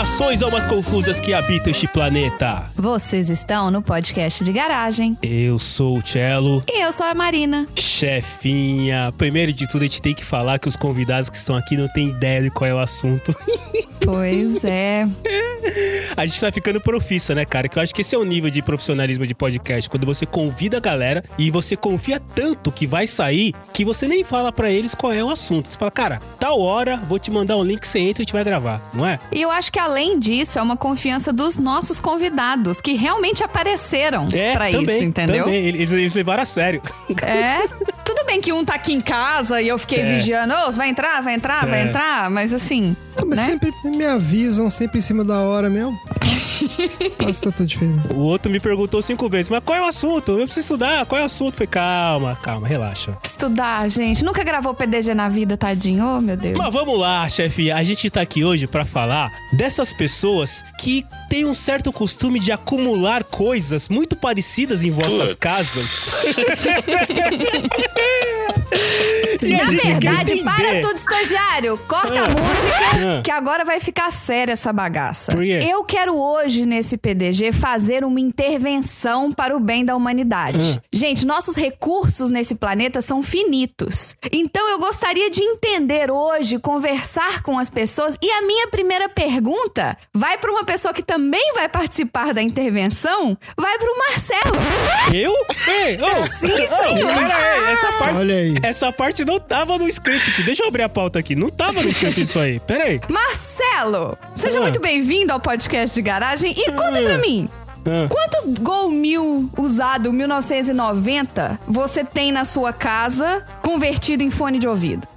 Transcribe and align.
Saudações 0.00 0.40
almas 0.40 0.64
confusas 0.64 1.20
que 1.20 1.34
habitam 1.34 1.70
este 1.70 1.86
planeta. 1.86 2.64
Vocês 2.74 3.28
estão 3.28 3.70
no 3.70 3.82
podcast 3.82 4.42
de 4.42 4.50
garagem. 4.50 5.18
Eu 5.22 5.58
sou 5.58 5.98
o 5.98 6.06
Cello. 6.06 6.62
E 6.66 6.82
eu 6.82 6.90
sou 6.90 7.04
a 7.04 7.14
Marina. 7.14 7.66
Chefinha, 7.76 9.12
primeiro 9.18 9.52
de 9.52 9.68
tudo 9.68 9.82
a 9.82 9.84
gente 9.84 10.00
tem 10.00 10.14
que 10.14 10.24
falar 10.24 10.58
que 10.58 10.68
os 10.68 10.76
convidados 10.76 11.28
que 11.28 11.36
estão 11.36 11.54
aqui 11.54 11.76
não 11.76 11.86
têm 11.88 12.08
ideia 12.08 12.40
de 12.40 12.50
qual 12.50 12.70
é 12.70 12.74
o 12.74 12.78
assunto. 12.78 13.34
Pois 14.04 14.64
é. 14.64 15.06
A 16.16 16.26
gente 16.26 16.40
tá 16.40 16.50
ficando 16.50 16.80
profissa, 16.80 17.34
né, 17.34 17.44
cara? 17.44 17.68
Que 17.68 17.78
eu 17.78 17.82
acho 17.82 17.94
que 17.94 18.00
esse 18.00 18.14
é 18.14 18.18
o 18.18 18.24
nível 18.24 18.50
de 18.50 18.62
profissionalismo 18.62 19.26
de 19.26 19.34
podcast. 19.34 19.88
Quando 19.88 20.06
você 20.06 20.24
convida 20.26 20.78
a 20.78 20.80
galera 20.80 21.22
e 21.38 21.50
você 21.50 21.76
confia 21.76 22.20
tanto 22.34 22.72
que 22.72 22.86
vai 22.86 23.06
sair 23.06 23.54
que 23.72 23.84
você 23.84 24.08
nem 24.08 24.24
fala 24.24 24.50
para 24.52 24.70
eles 24.70 24.94
qual 24.94 25.12
é 25.12 25.22
o 25.22 25.30
assunto. 25.30 25.68
Você 25.68 25.76
fala, 25.78 25.90
cara, 25.90 26.18
tal 26.38 26.60
hora, 26.60 26.96
vou 26.96 27.18
te 27.18 27.30
mandar 27.30 27.56
um 27.56 27.62
link, 27.64 27.86
você 27.86 27.98
entra 27.98 28.22
e 28.22 28.22
a 28.22 28.24
gente 28.24 28.32
vai 28.32 28.42
gravar, 28.44 28.80
não 28.92 29.06
é? 29.06 29.18
E 29.32 29.40
eu 29.40 29.50
acho 29.50 29.70
que 29.70 29.78
além 29.78 30.18
disso, 30.18 30.58
é 30.58 30.62
uma 30.62 30.76
confiança 30.76 31.32
dos 31.32 31.58
nossos 31.58 32.00
convidados, 32.00 32.80
que 32.80 32.94
realmente 32.94 33.44
apareceram 33.44 34.28
É, 34.32 34.52
pra 34.52 34.70
também, 34.70 34.94
isso, 34.96 35.04
entendeu? 35.04 35.44
Também. 35.44 35.66
Eles, 35.66 35.90
eles 35.92 36.14
levaram 36.14 36.42
a 36.42 36.46
sério. 36.46 36.82
É. 37.22 37.66
Tudo 38.04 38.24
bem 38.26 38.40
que 38.40 38.52
um 38.52 38.64
tá 38.64 38.74
aqui 38.74 38.92
em 38.92 39.00
casa 39.00 39.60
e 39.62 39.68
eu 39.68 39.78
fiquei 39.78 40.00
É. 40.00 40.04
vigiando, 40.12 40.54
ô, 40.54 40.72
vai 40.72 40.88
entrar, 40.88 41.22
vai 41.22 41.34
entrar, 41.34 41.66
vai 41.66 41.80
É. 41.80 41.82
entrar, 41.84 42.30
mas 42.30 42.52
assim. 42.52 42.96
Ah, 43.16 43.24
mas 43.26 43.38
né? 43.38 43.44
sempre 43.46 43.72
me 43.90 44.06
avisam, 44.06 44.70
sempre 44.70 44.98
em 44.98 45.02
cima 45.02 45.24
da 45.24 45.40
hora 45.40 45.68
mesmo. 45.68 45.98
Faz 47.20 47.40
tanta 47.40 47.64
diferença. 47.64 48.12
O 48.14 48.20
outro 48.20 48.50
me 48.50 48.60
perguntou 48.60 49.00
cinco 49.02 49.28
vezes, 49.28 49.48
mas 49.48 49.62
qual 49.64 49.78
é 49.78 49.82
o 49.82 49.86
assunto? 49.86 50.32
Eu 50.32 50.44
preciso 50.44 50.60
estudar, 50.60 51.04
qual 51.06 51.18
é 51.18 51.22
o 51.22 51.26
assunto? 51.26 51.48
Eu 51.54 51.58
falei, 51.58 51.68
calma, 51.68 52.38
calma, 52.42 52.66
relaxa. 52.66 53.16
Estudar, 53.22 53.88
gente. 53.88 54.24
Nunca 54.24 54.42
gravou 54.44 54.74
PDG 54.74 55.14
na 55.14 55.28
vida, 55.28 55.56
tadinho. 55.56 56.04
Oh, 56.16 56.20
meu 56.20 56.36
Deus. 56.36 56.56
Mas 56.56 56.72
vamos 56.72 56.98
lá, 56.98 57.28
chefe. 57.28 57.70
A 57.70 57.82
gente 57.84 58.08
tá 58.10 58.20
aqui 58.20 58.44
hoje 58.44 58.66
pra 58.66 58.84
falar 58.84 59.30
dessas 59.52 59.92
pessoas 59.92 60.64
que 60.78 61.04
têm 61.28 61.44
um 61.44 61.54
certo 61.54 61.92
costume 61.92 62.40
de 62.40 62.52
acumular 62.52 63.24
coisas 63.24 63.88
muito 63.88 64.16
parecidas 64.16 64.84
em 64.84 64.90
vossas 64.90 65.34
Putz. 65.34 65.34
casas. 65.36 66.34
E 69.42 69.56
Na 69.56 69.64
verdade, 69.70 70.42
para 70.44 70.80
tudo, 70.80 70.96
estagiário. 70.96 71.78
Corta 71.88 72.20
a 72.20 72.24
Ah. 72.24 72.28
música, 72.28 73.18
Ah. 73.18 73.22
que 73.24 73.30
agora 73.30 73.64
vai 73.64 73.80
ficar 73.80 74.10
séria 74.12 74.52
essa 74.52 74.72
bagaça. 74.72 75.32
Eu 75.42 75.82
quero 75.82 76.14
hoje, 76.14 76.49
nesse 76.58 76.96
PDG, 76.96 77.52
fazer 77.52 78.04
uma 78.04 78.20
intervenção 78.20 79.32
para 79.32 79.56
o 79.56 79.60
bem 79.60 79.84
da 79.84 79.94
humanidade. 79.96 80.78
Ah. 80.78 80.82
Gente, 80.92 81.24
nossos 81.24 81.56
recursos 81.56 82.30
nesse 82.30 82.54
planeta 82.56 83.00
são 83.00 83.22
finitos. 83.22 84.16
Então 84.32 84.68
eu 84.70 84.78
gostaria 84.78 85.30
de 85.30 85.42
entender 85.42 86.10
hoje, 86.10 86.58
conversar 86.58 87.42
com 87.42 87.58
as 87.58 87.70
pessoas. 87.70 88.16
E 88.22 88.30
a 88.30 88.42
minha 88.42 88.66
primeira 88.68 89.08
pergunta 89.08 89.96
vai 90.12 90.36
para 90.38 90.50
uma 90.50 90.64
pessoa 90.64 90.92
que 90.92 91.02
também 91.02 91.52
vai 91.54 91.68
participar 91.68 92.34
da 92.34 92.42
intervenção, 92.42 93.36
vai 93.56 93.78
para 93.78 93.92
o 93.92 93.98
Marcelo. 93.98 94.56
Eu? 95.14 95.32
Ei, 95.72 95.98
oh, 96.00 96.10
Sim, 96.40 96.52
oh, 96.52 96.88
senhor. 96.88 97.14
Pera 97.14 97.36
aí, 97.36 97.72
essa 97.72 97.92
parte, 97.92 98.14
Olha 98.16 98.34
aí. 98.34 98.54
essa 98.62 98.92
parte 98.92 99.24
não 99.24 99.38
tava 99.40 99.78
no 99.78 99.88
script. 99.88 100.42
Deixa 100.42 100.62
eu 100.62 100.68
abrir 100.68 100.82
a 100.82 100.88
pauta 100.88 101.18
aqui. 101.18 101.34
Não 101.34 101.50
tava 101.50 101.82
no 101.82 101.88
script 101.88 102.20
isso 102.20 102.38
aí. 102.38 102.58
Pera 102.60 102.84
aí. 102.84 103.00
Marcelo, 103.08 104.16
seja 104.34 104.58
Ah. 104.58 104.62
muito 104.62 104.80
bem-vindo 104.80 105.32
ao 105.32 105.40
podcast 105.40 105.94
de 105.94 106.02
garagem 106.02 106.39
e 106.46 106.72
conta 106.72 107.02
pra 107.02 107.18
mim. 107.18 107.48
Ah. 107.86 108.08
Quantos 108.08 108.58
Gol 108.60 108.90
1000 108.90 109.50
usado 109.56 110.12
1990 110.12 111.58
você 111.66 112.04
tem 112.04 112.30
na 112.30 112.44
sua 112.44 112.72
casa 112.72 113.44
convertido 113.62 114.22
em 114.22 114.30
fone 114.30 114.58
de 114.58 114.68
ouvido? 114.68 115.08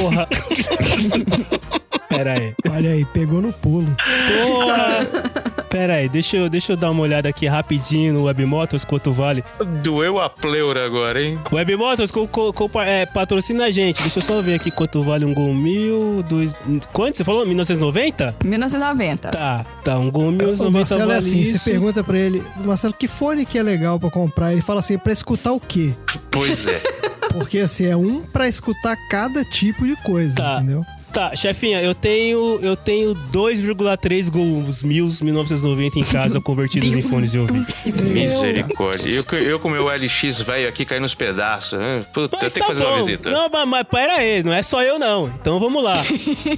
Porra. 0.00 0.28
Pera 2.08 2.32
aí. 2.38 2.54
Olha 2.70 2.90
aí, 2.90 3.04
pegou 3.06 3.40
no 3.42 3.52
pulo. 3.52 3.86
Porra! 3.96 5.06
Pera 5.68 5.94
aí, 5.94 6.08
deixa 6.08 6.36
eu, 6.36 6.48
deixa 6.48 6.72
eu 6.72 6.76
dar 6.76 6.90
uma 6.90 7.02
olhada 7.02 7.28
aqui 7.28 7.46
rapidinho 7.46 8.14
no 8.14 8.24
Webmotors 8.24 8.84
quanto 8.84 9.12
vale. 9.12 9.44
Doeu 9.82 10.18
a 10.20 10.30
pleura 10.30 10.86
agora, 10.86 11.20
hein? 11.20 11.38
Webmotors 11.52 12.10
co, 12.10 12.26
co, 12.28 12.52
co, 12.52 12.70
é, 12.80 13.04
patrocina 13.04 13.64
a 13.66 13.70
gente. 13.70 14.00
Deixa 14.00 14.18
eu 14.18 14.22
só 14.22 14.40
ver 14.40 14.54
aqui 14.54 14.70
quanto 14.70 15.02
vale 15.02 15.24
um 15.24 15.34
Gol 15.34 15.52
mil, 15.52 16.22
dois... 16.22 16.54
Quanto? 16.92 17.16
Você 17.18 17.24
falou? 17.24 17.44
1990? 17.44 18.36
1990. 18.44 19.28
Tá, 19.30 19.66
tá, 19.84 19.98
um 19.98 20.10
Gol 20.10 20.28
O 20.28 20.32
1990 20.32 20.70
Marcelo 20.78 21.12
é 21.12 21.16
assim, 21.16 21.40
isso. 21.40 21.58
você 21.58 21.70
pergunta 21.72 22.02
pra 22.04 22.16
ele, 22.16 22.42
Marcelo, 22.64 22.94
que 22.94 23.08
fone 23.08 23.44
que 23.44 23.58
é 23.58 23.62
legal 23.62 23.98
pra 24.00 24.10
comprar? 24.10 24.52
Ele 24.52 24.62
fala 24.62 24.80
assim, 24.80 24.96
pra 24.96 25.12
escutar 25.12 25.52
o 25.52 25.60
quê? 25.60 25.92
Pois 26.30 26.66
é. 26.66 26.80
Porque 27.32 27.58
assim, 27.58 27.86
é 27.86 27.96
um 27.96 28.22
pra 28.22 28.48
escutar 28.48 28.96
cada 29.10 29.44
tipo 29.44 29.84
de 29.86 29.94
coisa, 29.96 30.36
Tá. 30.36 30.56
entendeu? 30.56 30.82
Tá, 31.12 31.34
chefinha, 31.34 31.80
eu 31.80 31.94
tenho, 31.94 32.58
eu 32.60 32.76
tenho 32.76 33.14
2,3 33.32 34.28
Gols 34.30 34.82
mil 34.82 35.08
1990 35.22 35.98
em 35.98 36.02
casa 36.04 36.40
convertidos 36.42 36.90
em 36.92 37.00
fones 37.00 37.30
de 37.30 37.38
ouvido. 37.38 37.64
Misericórdia. 38.12 39.10
Eu, 39.10 39.38
eu 39.38 39.58
com 39.58 39.70
meu 39.70 39.86
LX 39.86 40.42
velho 40.42 40.68
aqui 40.68 40.84
caindo 40.84 41.02
nos 41.02 41.14
pedaços. 41.14 41.78
né? 41.78 42.04
Puta, 42.12 42.36
eu 42.36 42.40
Mas 42.42 42.52
tenho 42.52 42.66
tá 42.66 42.72
que 42.72 42.78
fazer 42.78 42.86
uma 42.90 42.98
bom. 42.98 43.04
visita. 43.06 43.30
Não, 43.30 43.48
mas, 43.50 43.66
mas 43.66 43.82
pera 43.90 44.14
aí, 44.14 44.42
não 44.42 44.52
é 44.52 44.62
só 44.62 44.82
eu 44.82 44.98
não. 44.98 45.28
Então 45.40 45.58
vamos 45.58 45.82
lá. 45.82 46.02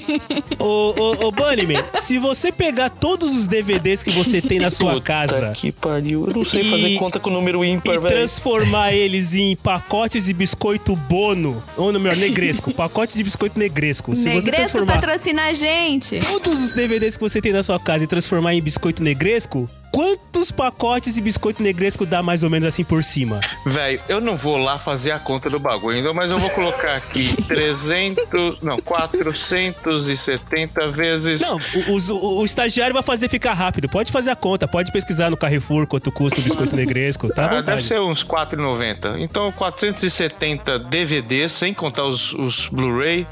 ô, 0.58 0.64
ô, 0.96 1.26
ô 1.28 1.30
Bunnyman, 1.32 1.82
se 1.94 2.18
você 2.18 2.50
pegar 2.50 2.90
todos 2.90 3.32
os 3.32 3.46
DVDs 3.46 4.02
que 4.02 4.10
você 4.10 4.40
tem 4.42 4.58
na 4.58 4.70
sua 4.70 4.94
Puta 4.94 5.04
casa 5.04 5.52
que 5.54 5.70
pariu. 5.70 6.26
Eu 6.28 6.34
não 6.34 6.44
sei 6.44 6.62
E- 6.62 6.70
fazer 6.70 6.94
conta 6.96 7.20
com 7.20 7.30
número 7.30 7.64
ímpar, 7.64 7.94
e 7.94 7.98
velho. 7.98 8.08
transformar 8.14 8.92
eles 8.92 9.34
em 9.34 9.54
pacotes 9.56 10.24
de 10.24 10.32
biscoito 10.32 10.96
bono, 10.96 11.62
ou 11.76 11.92
no 11.92 12.00
melhor, 12.00 12.16
negresco, 12.16 12.72
pacote 12.74 13.16
de 13.16 13.22
biscoito 13.22 13.58
negresco. 13.58 14.16
Se 14.16 14.28
Negresco 14.44 14.86
patrocina 14.86 15.44
a 15.44 15.52
gente. 15.52 16.20
todos 16.20 16.60
os 16.60 16.72
DVDs 16.72 17.16
que 17.16 17.20
você 17.20 17.40
tem 17.40 17.52
na 17.52 17.62
sua 17.62 17.78
casa 17.78 18.04
e 18.04 18.06
transformar 18.06 18.54
em 18.54 18.62
biscoito 18.62 19.02
negresco, 19.02 19.68
quantos 19.92 20.50
pacotes 20.50 21.14
de 21.14 21.20
biscoito 21.20 21.62
negresco 21.62 22.06
dá 22.06 22.22
mais 22.22 22.42
ou 22.42 22.50
menos 22.50 22.68
assim 22.68 22.84
por 22.84 23.02
cima? 23.02 23.40
Velho, 23.64 24.00
eu 24.08 24.20
não 24.20 24.36
vou 24.36 24.56
lá 24.56 24.78
fazer 24.78 25.10
a 25.10 25.18
conta 25.18 25.50
do 25.50 25.58
bagulho 25.58 26.14
mas 26.14 26.30
eu 26.30 26.38
vou 26.38 26.50
colocar 26.50 26.96
aqui 26.96 27.34
300, 27.46 28.62
não, 28.62 28.78
470 28.78 30.88
vezes. 30.88 31.40
Não, 31.40 31.56
o, 31.56 32.12
o, 32.12 32.40
o, 32.40 32.44
estagiário 32.44 32.94
vai 32.94 33.02
fazer 33.02 33.28
ficar 33.28 33.54
rápido. 33.54 33.88
Pode 33.88 34.12
fazer 34.12 34.30
a 34.30 34.36
conta, 34.36 34.68
pode 34.68 34.92
pesquisar 34.92 35.30
no 35.30 35.36
Carrefour 35.36 35.86
quanto 35.86 36.12
custa 36.12 36.40
o 36.40 36.42
biscoito 36.42 36.74
negresco, 36.76 37.28
tá? 37.28 37.58
Ah, 37.58 37.62
deve 37.62 37.82
ser 37.82 38.00
uns 38.00 38.24
4,90. 38.24 39.20
Então, 39.20 39.50
470 39.52 40.78
DVDs, 40.78 41.52
sem 41.52 41.74
contar 41.74 42.04
os, 42.04 42.32
os 42.34 42.68
Blu-ray, 42.68 43.26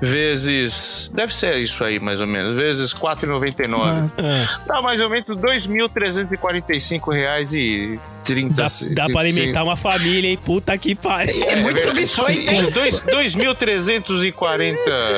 vezes. 0.00 1.10
Deve 1.14 1.34
ser 1.34 1.58
isso 1.58 1.82
aí, 1.84 1.98
mais 1.98 2.20
ou 2.20 2.26
menos, 2.26 2.56
vezes 2.56 2.92
4,99. 2.92 4.10
Ah. 4.18 4.60
Dá 4.66 4.82
mais 4.82 5.00
ou 5.00 5.08
menos 5.08 5.28
2.300 5.28 5.99
345 6.00 7.10
reais 7.10 7.52
e 7.52 7.98
30 8.24 8.54
Dá, 8.54 8.70
dá 8.94 9.06
pra 9.08 9.20
alimentar 9.20 9.62
uma 9.62 9.76
família, 9.76 10.30
hein? 10.30 10.38
Puta 10.42 10.76
que 10.78 10.94
pariu. 10.94 11.44
É, 11.44 11.52
é 11.52 11.62
muito 11.62 11.92
biscoito, 11.92 12.50
hein? 12.50 12.70
2.340 12.72 14.76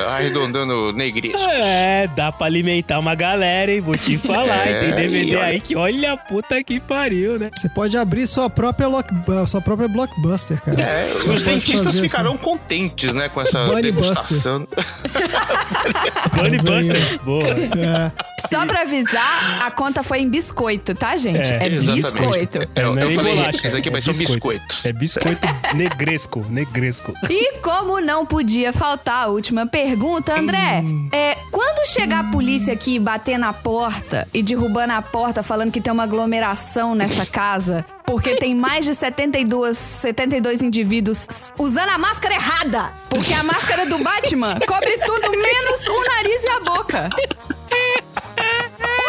arredondando 0.09 0.93
negrescos. 0.93 1.47
É, 1.47 2.09
dá 2.09 2.33
pra 2.33 2.47
alimentar 2.47 2.99
uma 2.99 3.15
galera, 3.15 3.71
hein? 3.71 3.81
Vou 3.81 3.97
te 3.97 4.19
falar. 4.19 4.67
É, 4.67 4.79
tem 4.79 4.93
DVD 4.95 5.37
aí, 5.37 5.61
que 5.61 5.77
olha 5.77 6.15
a 6.15 6.17
puta 6.17 6.61
que 6.65 6.81
pariu, 6.81 7.39
né? 7.39 7.51
Você 7.57 7.69
pode 7.69 7.97
abrir 7.97 8.27
sua 8.27 8.51
própria, 8.51 8.89
lock, 8.89 9.09
eh, 9.13 9.47
sua 9.47 9.61
própria 9.61 9.87
blockbuster, 9.89 10.61
cara. 10.61 10.83
É, 10.83 11.15
os 11.15 11.43
dentistas 11.43 12.01
ficarão 12.01 12.33
assim. 12.33 12.43
contentes, 12.43 13.15
né? 13.15 13.29
Com 13.29 13.41
essa 13.41 13.67
Bunny 13.67 13.83
degustação. 13.83 14.67
Bunny 16.35 16.57
Buster. 16.57 17.21
Boa. 17.23 17.49
É. 17.49 18.11
Só 18.49 18.67
pra 18.67 18.81
avisar, 18.83 19.63
a 19.63 19.71
conta 19.71 20.03
foi 20.03 20.19
em 20.21 20.29
biscoito 20.29 20.72
tá, 20.79 21.17
gente? 21.17 21.53
É, 21.53 21.67
É, 21.67 21.69
biscoito. 21.69 22.59
É, 22.59 22.83
eu 22.83 22.95
não 22.95 23.03
é 23.03 23.15
falei, 23.15 23.37
bolacha, 23.37 23.67
esse 23.67 23.77
aqui 23.77 23.91
vai 23.91 23.99
é 23.99 24.03
ser 24.03 24.11
um 24.11 24.19
biscoito. 24.19 24.67
biscoito. 24.67 24.89
É 24.89 24.93
biscoito 24.93 25.47
negresco, 25.75 26.47
negresco. 26.49 27.13
E 27.29 27.59
como 27.59 28.01
não 28.01 28.25
podia 28.27 28.73
faltar 28.73 29.25
a 29.25 29.29
última 29.29 29.67
pergunta, 29.67 30.39
André, 30.39 30.85
é, 31.13 31.37
quando 31.51 31.87
chegar 31.89 32.21
a 32.21 32.31
polícia 32.31 32.73
aqui 32.73 32.99
bater 32.99 33.39
na 33.39 33.53
porta 33.53 34.27
e 34.33 34.43
derrubando 34.43 34.93
a 34.93 35.03
porta 35.03 35.43
falando 35.43 35.71
que 35.71 35.81
tem 35.81 35.93
uma 35.93 36.05
aglomeração 36.05 36.95
nessa 36.95 37.27
casa, 37.27 37.85
porque 38.05 38.37
tem 38.37 38.55
mais 38.55 38.85
de 38.85 38.95
72, 38.95 39.77
72 39.77 40.63
indivíduos 40.63 41.53
usando 41.59 41.91
a 41.91 41.99
máscara 41.99 42.35
errada, 42.35 42.93
porque 43.09 43.33
a 43.33 43.43
máscara 43.43 43.87
do 43.87 43.99
Batman 43.99 44.59
cobre 44.67 44.99
tudo 44.99 45.31
menos 45.31 45.87
o 45.87 46.05
nariz 46.05 46.45
e 46.45 46.49
a 46.49 46.61
boca. 46.61 47.11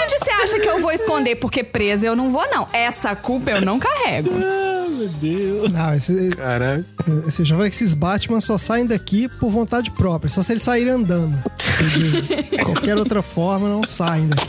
Onde 0.04 0.18
você 0.18 0.32
acha 0.32 0.60
que 0.60 0.68
eu 0.68 0.82
vou 0.82 0.92
esconder? 0.92 1.36
Porque 1.36 1.64
presa 1.64 2.06
eu 2.06 2.16
não 2.16 2.30
vou, 2.30 2.46
não. 2.52 2.68
Essa 2.74 3.16
culpa 3.16 3.52
eu 3.52 3.62
não 3.62 3.80
carrego. 3.80 4.32
Meu 5.04 5.10
Deus. 5.20 5.72
não, 5.72 5.94
esse, 5.94 6.30
Caraca. 6.30 6.84
Você 7.26 7.44
já 7.44 7.56
vê 7.58 7.70
que 7.70 7.76
esses 7.76 7.94
Batman 7.94 8.40
só 8.40 8.58
saem 8.58 8.86
daqui 8.86 9.28
por 9.40 9.50
vontade 9.50 9.92
própria, 9.92 10.30
só 10.30 10.42
se 10.42 10.54
eles 10.54 10.64
saírem 10.64 10.94
andando. 10.94 11.38
Qualquer 12.64 12.98
outra 12.98 13.22
forma 13.22 13.68
não 13.68 13.86
saem 13.86 14.28
daqui. 14.28 14.48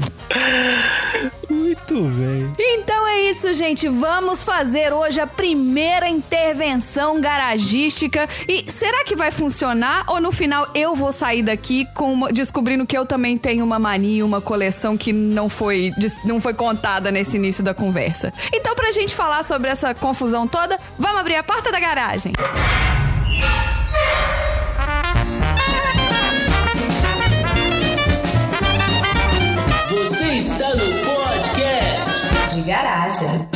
Muito 1.51 1.95
bem. 2.09 2.53
Então 2.59 3.07
é 3.09 3.31
isso, 3.31 3.53
gente. 3.55 3.89
Vamos 3.89 4.43
fazer 4.43 4.93
hoje 4.93 5.21
a 5.21 5.27
primeira 5.27 6.09
intervenção 6.09 7.21
garagística. 7.21 8.29
E 8.49 8.71
será 8.71 9.05
que 9.05 9.15
vai 9.15 9.31
funcionar? 9.31 10.05
Ou 10.09 10.21
no 10.21 10.33
final 10.33 10.69
eu 10.75 10.95
vou 10.95 11.13
sair 11.13 11.43
daqui 11.43 11.87
com 11.95 12.13
uma- 12.13 12.33
descobrindo 12.33 12.87
que 12.87 12.97
eu 12.97 13.05
também 13.07 13.37
tenho 13.39 13.65
uma 13.65 13.79
mania, 13.79 14.25
uma 14.25 14.41
coleção 14.41 14.97
que 14.97 15.13
não 15.13 15.49
foi, 15.49 15.93
não 16.25 16.41
foi 16.41 16.55
contada 16.55 17.11
nesse 17.11 17.37
início 17.37 17.63
da 17.63 17.75
conversa? 17.75 18.33
Então, 18.53 18.75
pra 18.75 18.91
gente 18.93 19.15
falar 19.15 19.43
sobre 19.43 19.69
essa 19.71 19.95
confusão 19.95 20.44
toda, 20.47 20.79
vamos 20.99 21.21
abrir 21.21 21.37
a 21.37 21.43
porta 21.43 21.71
da 21.71 21.81
garagem. 21.81 22.33
Você 29.91 30.37
está 30.37 30.69
no 30.77 31.05
podcast 31.05 32.55
de 32.55 32.63
garagem. 32.63 33.49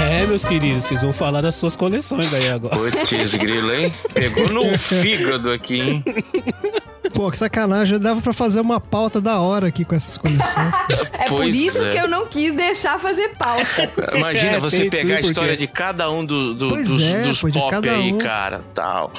É, 0.00 0.26
meus 0.26 0.44
queridos, 0.44 0.84
vocês 0.84 1.02
vão 1.02 1.12
falar 1.12 1.40
das 1.40 1.54
suas 1.54 1.76
coleções 1.76 2.32
aí 2.32 2.48
agora. 2.48 2.76
Putz, 2.76 3.34
grilo, 3.34 3.72
hein? 3.72 3.92
Pegou 4.12 4.48
no 4.48 4.76
fígado 4.78 5.50
aqui, 5.50 5.78
hein? 5.78 6.04
Pô, 7.12 7.30
que 7.30 7.36
sacanagem. 7.36 7.98
Dava 7.98 8.20
pra 8.22 8.32
fazer 8.32 8.60
uma 8.60 8.80
pauta 8.80 9.20
da 9.20 9.38
hora 9.40 9.66
aqui 9.68 9.84
com 9.84 9.94
essas 9.94 10.16
coleções. 10.16 10.42
É 11.22 11.28
por 11.28 11.36
Pois 11.36 11.54
isso 11.54 11.84
é. 11.86 11.90
que 11.90 11.98
eu 11.98 12.08
não 12.08 12.26
quis 12.26 12.54
deixar 12.56 12.98
fazer 12.98 13.28
pauta. 13.36 13.90
Imagina 14.12 14.52
É, 14.52 14.60
você 14.60 14.78
tem 14.80 14.90
pegar 14.90 15.16
a 15.16 15.20
história 15.20 15.50
porque- 15.52 15.66
de 15.66 15.72
cada 15.72 16.10
um 16.10 16.24
do- 16.24 16.52
do- 16.54 16.66
dos, 16.66 17.02
é, 17.02 17.22
dos 17.22 17.40
pô, 17.40 17.48
pop 17.50 17.70
cada 17.70 17.90
aí, 17.92 18.12
um. 18.12 18.18
cara, 18.18 18.60
tal. 18.74 19.12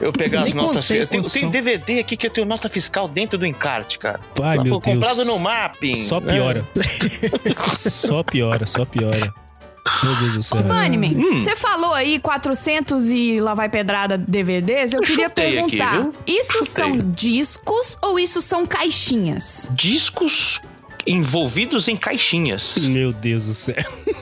Eu 0.00 0.10
pegar 0.10 0.44
as 0.44 0.54
notas... 0.54 0.86
contei 0.88 1.02
Eu 1.02 1.06
tenho, 1.06 1.28
tenho 1.28 1.50
DVD 1.50 1.98
aqui 2.00 2.16
que 2.16 2.26
eu 2.26 2.30
tenho 2.30 2.46
nota 2.46 2.68
fiscal 2.68 3.06
dentro 3.06 3.36
do 3.38 3.44
encarte, 3.46 3.98
cara. 3.98 4.20
Ai, 4.42 4.56
Pô, 4.56 4.62
meu 4.64 4.72
Deus. 4.80 4.82
Comprado 4.94 5.24
no 5.26 5.38
mapping. 5.38 5.94
Só 5.94 6.18
né? 6.18 6.32
piora. 6.32 6.66
só 7.76 8.22
piora, 8.22 8.66
só 8.66 8.84
piora. 8.84 9.34
Meu 10.02 10.16
Deus 10.16 10.34
do 10.34 10.42
céu. 10.42 10.62
Bunnyman, 10.62 11.16
Hum. 11.16 11.38
você 11.38 11.56
falou 11.56 11.92
aí 11.94 12.18
400 12.18 13.08
e 13.10 13.40
lá 13.40 13.54
vai 13.54 13.68
pedrada 13.68 14.18
DVDs. 14.18 14.92
Eu, 14.92 15.00
Eu 15.00 15.06
queria 15.06 15.26
aqui, 15.26 15.34
perguntar: 15.34 16.02
viu? 16.02 16.12
isso 16.26 16.52
Chutei. 16.52 16.66
são 16.68 16.98
discos 16.98 17.96
ou 18.02 18.18
isso 18.18 18.40
são 18.42 18.66
caixinhas? 18.66 19.70
Discos 19.74 20.60
envolvidos 21.06 21.88
em 21.88 21.96
caixinhas. 21.96 22.76
Meu 22.86 23.12
Deus 23.12 23.46
do 23.46 23.54
céu. 23.54 23.74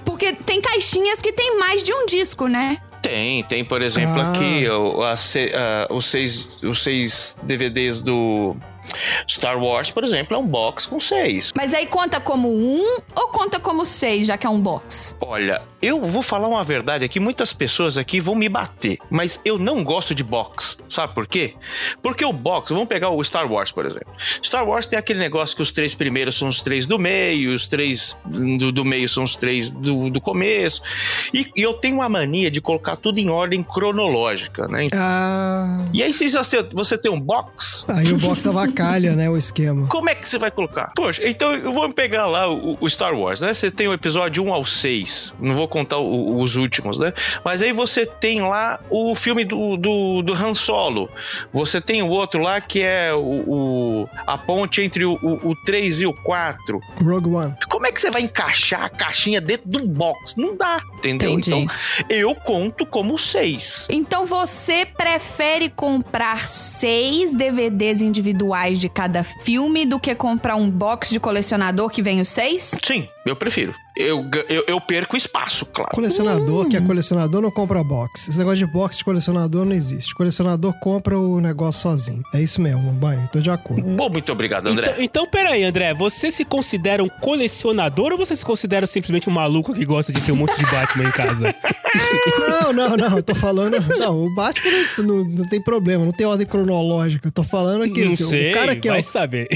Porque 0.05 0.33
tem 0.33 0.61
caixinhas 0.61 1.21
que 1.21 1.33
tem 1.33 1.59
mais 1.59 1.83
de 1.83 1.93
um 1.93 2.07
disco, 2.07 2.47
né? 2.47 2.79
Tem, 3.03 3.45
tem, 3.45 3.65
por 3.65 3.81
exemplo, 3.83 4.21
Ah. 4.21 4.31
aqui 4.33 4.69
o- 4.69 5.03
a 5.03 5.13
a- 5.15 5.95
os, 5.95 6.05
seis, 6.07 6.59
os 6.63 6.83
seis 6.83 7.37
DVDs 7.43 8.01
do 8.03 8.57
Star 9.29 9.59
Wars, 9.59 9.91
por 9.91 10.05
exemplo, 10.05 10.37
é 10.37 10.39
um 10.39 10.47
box 10.47 10.87
com 10.87 11.01
seis. 11.01 11.53
Mas 11.57 11.75
aí 11.75 11.87
conta 11.87 12.21
como 12.21 12.49
um 12.49 12.97
ou 13.15 13.29
conta 13.29 13.61
como 13.61 13.85
seis, 13.85 14.27
já 14.27 14.37
que 14.37 14.47
é 14.47 14.51
um 14.51 14.61
box? 14.61 15.17
Olha, 15.21 15.63
eu 15.81 16.05
vou 16.05 16.23
falar 16.23 16.49
uma 16.49 16.65
verdade 16.65 17.05
aqui, 17.05 17.21
muitas 17.21 17.53
pessoas 17.53 17.97
aqui 17.99 18.21
vão 18.21 18.35
me 18.35 18.49
bater, 18.49 18.99
mas 19.11 19.41
eu 19.45 19.59
não 19.59 19.85
gosto 19.85 20.15
de 20.15 20.23
box. 20.23 20.79
Sabe 20.89 21.15
por 21.15 21.27
quê? 21.27 21.55
Porque 22.03 22.25
o 22.25 22.33
box, 22.33 22.73
vamos 22.73 22.89
pegar 22.89 23.11
o 23.11 23.23
Star 23.23 23.51
Wars, 23.51 23.71
por 23.71 23.87
exemplo. 23.87 24.13
Star 24.43 24.67
Wars 24.67 24.87
tem 24.87 24.99
aquele 24.99 25.19
negócio 25.19 25.55
que 25.57 25.63
os 25.63 25.73
três 25.73 25.95
primeiros 25.95 26.37
são 26.37 26.49
os 26.49 26.61
três 26.61 26.87
do 26.87 26.99
meio, 26.99 27.55
os 27.55 27.67
três 27.67 28.17
do, 28.25 28.73
do 28.73 28.85
meio 28.85 29.09
são 29.09 29.25
os 29.25 29.37
três 29.37 29.71
do, 29.71 30.11
do 30.11 30.21
começo. 30.21 30.83
E, 31.33 31.51
e 31.55 31.63
eu 31.63 31.75
tenho 31.75 31.97
uma 31.97 32.09
mania 32.09 32.51
de 32.51 32.61
colocar 32.61 32.97
tudo 32.97 33.19
em 33.19 33.29
ordem 33.29 33.63
cronológica, 33.63 34.67
né? 34.69 34.87
Ah. 34.95 35.85
E 35.93 36.03
aí, 36.03 36.13
se 36.13 36.29
você, 36.29 36.63
você 36.63 36.99
tem 36.99 37.11
um 37.11 37.21
box, 37.21 37.85
Aí 37.89 38.13
o 38.13 38.19
box 38.19 38.43
da 38.43 38.53
vacalha, 38.83 39.13
né? 39.15 39.29
O 39.31 39.37
esquema. 39.37 39.87
como 39.89 40.09
é 40.11 40.15
que 40.15 40.27
você 40.27 40.39
vai 40.39 40.51
colocar? 40.51 40.93
Poxa, 40.95 41.27
então 41.27 41.53
eu 41.55 41.73
vou 41.73 41.93
pegar 41.93 42.27
lá 42.27 42.51
o, 42.53 42.77
o 42.81 42.89
Star 42.89 43.15
Wars, 43.15 43.41
né? 43.41 43.53
Você 43.55 43.71
tem 43.71 43.89
o 43.89 43.93
episódio 43.93 44.45
1 44.45 44.53
ao 44.53 44.65
6. 44.65 45.35
Não 45.41 45.55
vou 45.55 45.69
contar 45.69 45.99
o- 45.99 46.41
os 46.41 46.57
últimos, 46.57 46.99
né? 46.99 47.13
Mas 47.45 47.63
aí 47.63 47.73
você 47.73 48.07
tem 48.07 48.41
lá 48.41 48.79
o 48.91 49.15
filme 49.15 49.45
do, 49.45 49.77
do, 49.77 50.23
do 50.23 50.33
Han 50.33 50.55
Solo. 50.55 51.09
Você 51.53 51.81
tem 51.81 52.03
o 52.03 52.09
outro 52.09 52.41
lá 52.41 52.61
que 52.61 52.81
é 52.83 53.13
o, 53.15 53.19
o- 53.47 54.09
a 54.27 54.37
ponte 54.39 54.83
entre 54.83 55.05
o, 55.05 55.15
o, 55.23 55.51
o 55.51 55.57
3 55.65 56.03
e 56.03 56.07
o 56.07 56.13
4. 56.13 56.81
Rogue 57.03 57.29
One. 57.31 57.55
Como 57.69 57.87
é 57.87 57.93
que 57.93 58.01
você 58.01 58.11
vai 58.11 58.23
encaixar 58.23 58.85
a 58.85 58.89
caixinha 58.89 59.41
dentro 59.41 59.69
do 59.69 59.87
box? 59.87 60.35
Não 60.37 60.57
dá, 60.57 60.81
entendeu? 60.99 61.31
Entendi. 61.31 61.51
Então 61.51 61.67
eu 62.09 62.35
conto 62.35 62.85
como 62.87 63.17
6. 63.19 63.87
Então 63.91 64.25
você 64.27 64.85
prefere 64.87 65.69
comprar 65.71 66.47
seis 66.47 67.33
DVDs 67.35 68.03
individuais 68.03 68.68
de 68.75 68.89
cada 68.89 69.23
filme 69.23 69.87
do 69.87 69.99
que 69.99 70.15
comprar 70.15 70.57
um 70.57 70.71
box 70.71 71.11
de 71.11 71.21
colecionador 71.21 71.91
que 71.91 72.03
vem 72.03 72.21
os 72.21 72.29
seis? 72.29 72.75
Sim, 72.85 73.09
eu 73.25 73.37
prefiro. 73.37 73.75
Eu, 73.99 74.25
eu, 74.49 74.65
eu 74.69 74.81
perco 74.81 75.17
espaço, 75.17 75.67
claro. 75.67 75.91
Colecionador, 75.93 76.69
que 76.69 76.77
é 76.77 76.81
colecionador, 76.81 77.41
não 77.43 77.51
compra 77.51 77.83
box. 77.83 78.29
Esse 78.29 78.39
negócio 78.39 78.59
de 78.59 78.67
box 78.73 78.99
de 78.99 79.05
colecionador 79.05 79.65
não 79.65 79.73
existe. 79.75 80.15
Colecionador 80.15 80.73
compra 80.81 81.19
o 81.19 81.41
negócio 81.41 81.83
sozinho. 81.83 82.23
É 82.33 82.41
isso 82.41 82.61
mesmo, 82.61 82.93
Bunny. 82.93 83.27
Tô 83.33 83.41
de 83.41 83.51
acordo. 83.51 83.83
Bom, 83.83 84.09
muito 84.09 84.31
obrigado, 84.31 84.69
André. 84.69 84.91
Então, 84.93 85.03
então, 85.05 85.27
peraí, 85.31 85.65
André. 85.65 85.93
Você 85.95 86.31
se 86.31 86.45
considera 86.45 87.03
um 87.03 87.09
colecionador 87.09 88.13
ou 88.13 88.19
você 88.19 88.37
se 88.37 88.45
considera 88.45 88.87
simplesmente 88.87 89.29
um 89.29 89.33
maluco 89.33 89.75
que 89.75 89.85
gosta 89.85 90.13
de 90.13 90.23
ter 90.23 90.31
um 90.33 90.37
monte 90.37 90.57
de 90.57 90.65
Batman 90.67 91.05
em 91.05 91.11
casa? 91.13 91.55
Não, 92.39 92.73
não, 92.73 92.97
não. 92.97 93.17
Eu 93.17 93.23
tô 93.23 93.35
falando. 93.35 93.77
Não, 93.99 94.27
o 94.27 94.35
Batman 94.35 94.71
não, 94.99 95.05
não- 95.07 95.25
não 95.25 95.49
tem 95.49 95.61
problema, 95.61 96.05
não 96.05 96.13
tem 96.13 96.27
ordem 96.27 96.47
cronológica. 96.47 97.29
Eu 97.29 97.33
tô 97.33 97.43
falando 97.43 97.83
aqui. 97.85 98.05
Não 98.05 98.13
assim, 98.13 98.25
sei, 98.25 98.51
o 98.51 98.55
cara 98.55 98.77
que 98.77 98.89
é 98.89 98.91
vai 98.91 99.01
o, 99.01 99.05
saber. 99.05 99.49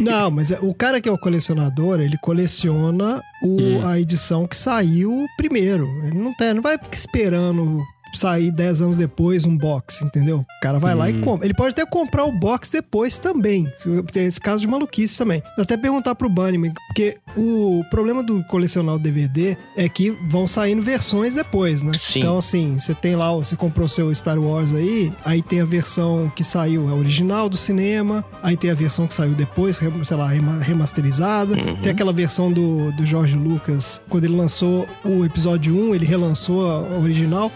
Não, 0.00 0.30
mas 0.30 0.50
é- 0.52 0.58
o 0.62 0.72
cara 0.72 1.00
que 1.00 1.08
é 1.08 1.12
o 1.12 1.18
colecionador, 1.18 2.00
ele 2.00 2.16
coleciona 2.18 3.20
o- 3.42 3.60
Hum. 3.60 3.73
A 3.82 3.98
edição 3.98 4.46
que 4.46 4.56
saiu 4.56 5.26
primeiro. 5.36 5.86
Ele 6.04 6.18
não, 6.18 6.34
tem, 6.34 6.54
não 6.54 6.62
vai 6.62 6.78
ficar 6.78 6.96
esperando 6.96 7.84
sair 8.16 8.50
10 8.50 8.80
anos 8.80 8.96
depois 8.96 9.44
um 9.44 9.56
box, 9.56 10.02
entendeu? 10.04 10.38
O 10.38 10.60
cara 10.62 10.78
vai 10.78 10.94
lá 10.94 11.08
e 11.10 11.14
Hum. 11.14 11.20
compra. 11.20 11.46
Ele 11.46 11.54
pode 11.54 11.70
até 11.72 11.84
comprar 11.86 12.24
o 12.24 12.32
box 12.32 12.70
depois 12.70 13.18
também. 13.18 13.70
Tem 14.12 14.24
esse 14.26 14.40
caso 14.40 14.60
de 14.60 14.66
maluquice 14.66 15.16
também. 15.18 15.42
Vou 15.56 15.62
até 15.62 15.76
perguntar 15.76 16.14
pro 16.14 16.28
Bunnyman, 16.28 16.72
porque 16.88 17.16
o 17.36 17.82
problema 17.90 18.22
do 18.22 18.42
colecionar 18.44 18.94
o 18.94 18.98
DVD 18.98 19.56
é 19.76 19.88
que 19.88 20.10
vão 20.28 20.46
saindo 20.46 20.82
versões 20.82 21.34
depois, 21.34 21.82
né? 21.82 21.92
Sim. 21.94 22.20
Então, 22.20 22.38
assim, 22.38 22.76
você 22.78 22.94
tem 22.94 23.16
lá, 23.16 23.32
você 23.32 23.56
comprou 23.56 23.86
seu 23.88 24.14
Star 24.14 24.38
Wars 24.38 24.72
aí, 24.72 25.12
aí 25.24 25.42
tem 25.42 25.60
a 25.60 25.64
versão 25.64 26.30
que 26.34 26.42
saiu, 26.44 26.88
a 26.88 26.94
original 26.94 27.48
do 27.48 27.56
cinema, 27.56 28.24
aí 28.42 28.56
tem 28.56 28.70
a 28.70 28.74
versão 28.74 29.06
que 29.06 29.14
saiu 29.14 29.34
depois, 29.34 29.80
sei 30.04 30.16
lá, 30.16 30.28
rema- 30.28 30.58
remasterizada. 30.60 31.54
Uhum. 31.54 31.76
Tem 31.76 31.92
aquela 31.92 32.12
versão 32.12 32.52
do, 32.52 32.92
do 32.92 33.04
George 33.04 33.36
Lucas, 33.36 34.00
quando 34.08 34.24
ele 34.24 34.36
lançou 34.36 34.86
o 35.04 35.24
episódio 35.24 35.74
1, 35.76 35.94
ele 35.94 36.06
relançou 36.06 36.66
a 36.70 36.80
original. 36.98 37.50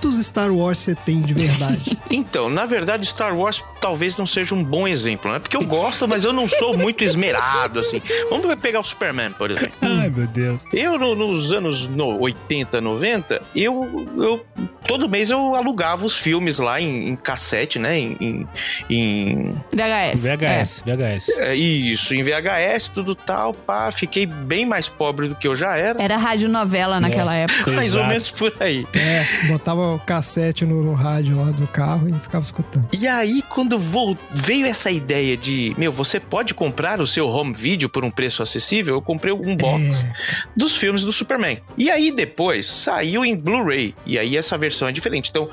Quantos 0.00 0.24
Star 0.24 0.50
Wars 0.50 0.78
você 0.78 0.94
tem 0.94 1.20
de 1.20 1.34
verdade? 1.34 1.98
Então, 2.12 2.48
na 2.50 2.66
verdade, 2.66 3.06
Star 3.06 3.36
Wars 3.36 3.62
talvez 3.80 4.16
não 4.16 4.26
seja 4.26 4.52
um 4.52 4.64
bom 4.64 4.88
exemplo, 4.88 5.30
né? 5.32 5.38
Porque 5.38 5.56
eu 5.56 5.64
gosto, 5.64 6.08
mas 6.08 6.24
eu 6.24 6.32
não 6.32 6.48
sou 6.48 6.76
muito 6.76 7.04
esmerado, 7.04 7.78
assim. 7.78 8.02
Vamos 8.28 8.52
pegar 8.56 8.80
o 8.80 8.84
Superman, 8.84 9.30
por 9.30 9.48
exemplo. 9.48 9.74
Ai, 9.82 10.08
meu 10.10 10.26
Deus. 10.26 10.64
Eu, 10.72 10.98
no- 10.98 11.14
nos 11.14 11.52
anos 11.52 11.86
no 11.86 12.18
80, 12.18 12.80
90, 12.80 13.40
eu, 13.54 14.08
eu 14.16 14.44
todo 14.88 15.08
mês 15.08 15.30
eu 15.30 15.54
alugava 15.54 16.04
os 16.04 16.16
filmes 16.16 16.58
lá 16.58 16.80
em, 16.80 17.10
em 17.10 17.14
cassete, 17.16 17.78
né? 17.78 17.96
Em, 17.96 18.16
em- 18.20 18.46
em- 18.90 19.54
VHS. 19.72 20.22
VHS, 20.24 20.82
VHS. 20.84 21.28
é, 21.38 21.54
isso, 21.54 22.12
em 22.12 22.24
VHS, 22.24 22.88
tudo 22.88 23.14
tal, 23.14 23.54
pá. 23.54 23.92
Fiquei 23.92 24.26
bem 24.26 24.66
mais 24.66 24.88
pobre 24.88 25.28
do 25.28 25.36
que 25.36 25.46
eu 25.46 25.54
já 25.54 25.76
era. 25.76 26.00
É. 26.02 26.04
Era 26.04 26.16
radionovela 26.16 26.98
naquela 26.98 27.34
época. 27.36 27.70
Mais 27.70 27.94
ou 27.94 28.00
Exato. 28.00 28.08
menos 28.08 28.30
por 28.32 28.52
aí. 28.58 28.84
é, 28.94 29.46
botava 29.46 29.79
o 29.80 29.98
cassete 29.98 30.64
no, 30.64 30.82
no 30.82 30.92
rádio 30.92 31.36
lá 31.36 31.50
do 31.50 31.66
carro 31.66 32.08
e 32.08 32.12
ficava 32.20 32.42
escutando. 32.44 32.88
E 32.92 33.06
aí, 33.08 33.42
quando 33.48 33.78
vol- 33.78 34.16
veio 34.30 34.66
essa 34.66 34.90
ideia 34.90 35.36
de, 35.36 35.74
meu, 35.78 35.92
você 35.92 36.18
pode 36.20 36.54
comprar 36.54 37.00
o 37.00 37.06
seu 37.06 37.26
home 37.28 37.52
video 37.52 37.88
por 37.88 38.04
um 38.04 38.10
preço 38.10 38.42
acessível, 38.42 38.94
eu 38.96 39.02
comprei 39.02 39.32
um 39.32 39.56
box 39.56 40.04
É. 40.04 40.12
dos 40.56 40.76
filmes 40.76 41.02
do 41.02 41.12
Superman. 41.12 41.60
E 41.76 41.90
aí 41.90 42.12
depois 42.12 42.66
saiu 42.66 43.24
em 43.24 43.36
Blu-ray. 43.36 43.94
E 44.06 44.18
aí 44.18 44.36
essa 44.36 44.56
versão 44.58 44.88
é 44.88 44.92
diferente. 44.92 45.30
Então, 45.30 45.48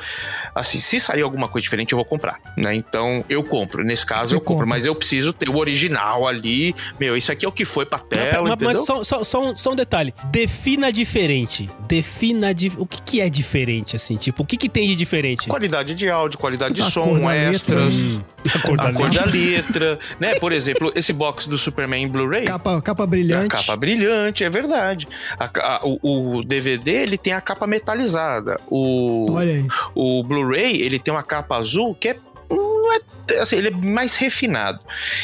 assim, 0.54 0.80
se 0.80 1.00
sair 1.00 1.22
alguma 1.22 1.48
coisa 1.48 1.64
diferente, 1.64 1.94
eu 1.94 1.98
vou 1.98 2.06
comprar, 2.06 2.40
né? 2.58 2.74
Então, 2.76 3.24
eu 3.30 3.44
compro. 3.44 3.84
Nesse 3.84 4.06
caso, 4.06 4.30
Você 4.30 4.36
eu 4.36 4.40
compro. 4.40 4.54
compra. 4.54 4.66
Mas 4.68 4.86
eu 4.86 4.96
preciso 4.96 5.32
ter 5.34 5.50
o 5.50 5.58
original 5.58 6.28
ali. 6.28 6.76
Meu, 7.00 7.16
isso 7.16 7.32
aqui 7.32 7.46
é 7.46 7.50
o 7.50 7.52
que 7.52 7.66
foi 7.66 7.86
pra 7.86 8.00
tela, 8.00 8.50
mas, 8.50 8.58
mas 8.62 8.78
entendeu? 8.78 8.86
só, 8.86 9.04
só, 9.04 9.24
só, 9.24 9.46
um, 9.46 9.56
só 9.56 9.72
um 9.72 9.76
detalhe. 9.76 10.14
Defina 10.32 10.92
diferente. 10.92 11.70
Defina 11.88 12.54
di- 12.54 12.72
o 12.78 12.86
que, 12.86 13.02
que 13.02 13.22
é 13.22 13.30
diferente, 13.30 13.96
assim. 13.96 14.17
Tipo, 14.18 14.44
o 14.44 14.46
que, 14.46 14.58
que 14.58 14.68
tem 14.70 14.88
de 14.88 14.96
diferente? 14.96 15.48
Qualidade 15.48 15.94
de 15.94 16.10
áudio, 16.10 16.38
qualidade 16.40 16.74
de 16.74 16.82
A 16.82 16.86
som, 16.86 17.04
cor 17.04 17.20
da 17.20 17.28
letra, 17.28 17.52
extras. 17.52 18.16
Hum, 18.18 18.22
a 18.56 18.60
cor 18.60 18.78
da 18.78 18.84
A 18.90 18.94
cor 18.94 19.10
letra. 19.10 19.26
da 19.26 19.32
letra, 19.32 20.00
né? 20.20 20.36
Por 20.40 20.52
exemplo, 20.52 20.92
esse 20.96 21.14
box 21.14 21.48
do 21.48 21.58
Superman 21.58 22.04
em 22.04 22.08
Blu-ray. 22.08 22.46
Capa, 22.46 22.82
capa 22.82 23.04
A 23.04 23.08
brilhante. 23.08 23.50
capa 23.50 23.76
brilhante, 23.76 24.44
é 24.44 24.50
verdade. 24.50 25.08
A 25.40 25.82
o, 25.84 26.38
o 26.38 26.44
DVD, 26.44 26.92
ele 26.92 27.18
tem 27.18 27.34
a 27.34 27.42
capa 27.42 27.66
metalizada. 27.68 28.60
O, 28.68 29.26
Olha 29.32 29.54
aí. 29.54 29.66
o 29.96 30.24
Blu-ray, 30.24 30.82
ele 30.82 31.00
tem 31.00 31.14
uma 31.14 31.24
capa 31.24 31.56
azul 31.58 31.96
que 31.96 32.10
é... 32.10 32.18
hum, 32.50 32.56
não 32.84 32.94
é. 32.94 33.00
Assim, 33.42 33.58
ele 33.58 33.68
é 33.68 33.72
mais 33.72 34.16
refinado. 34.16 34.80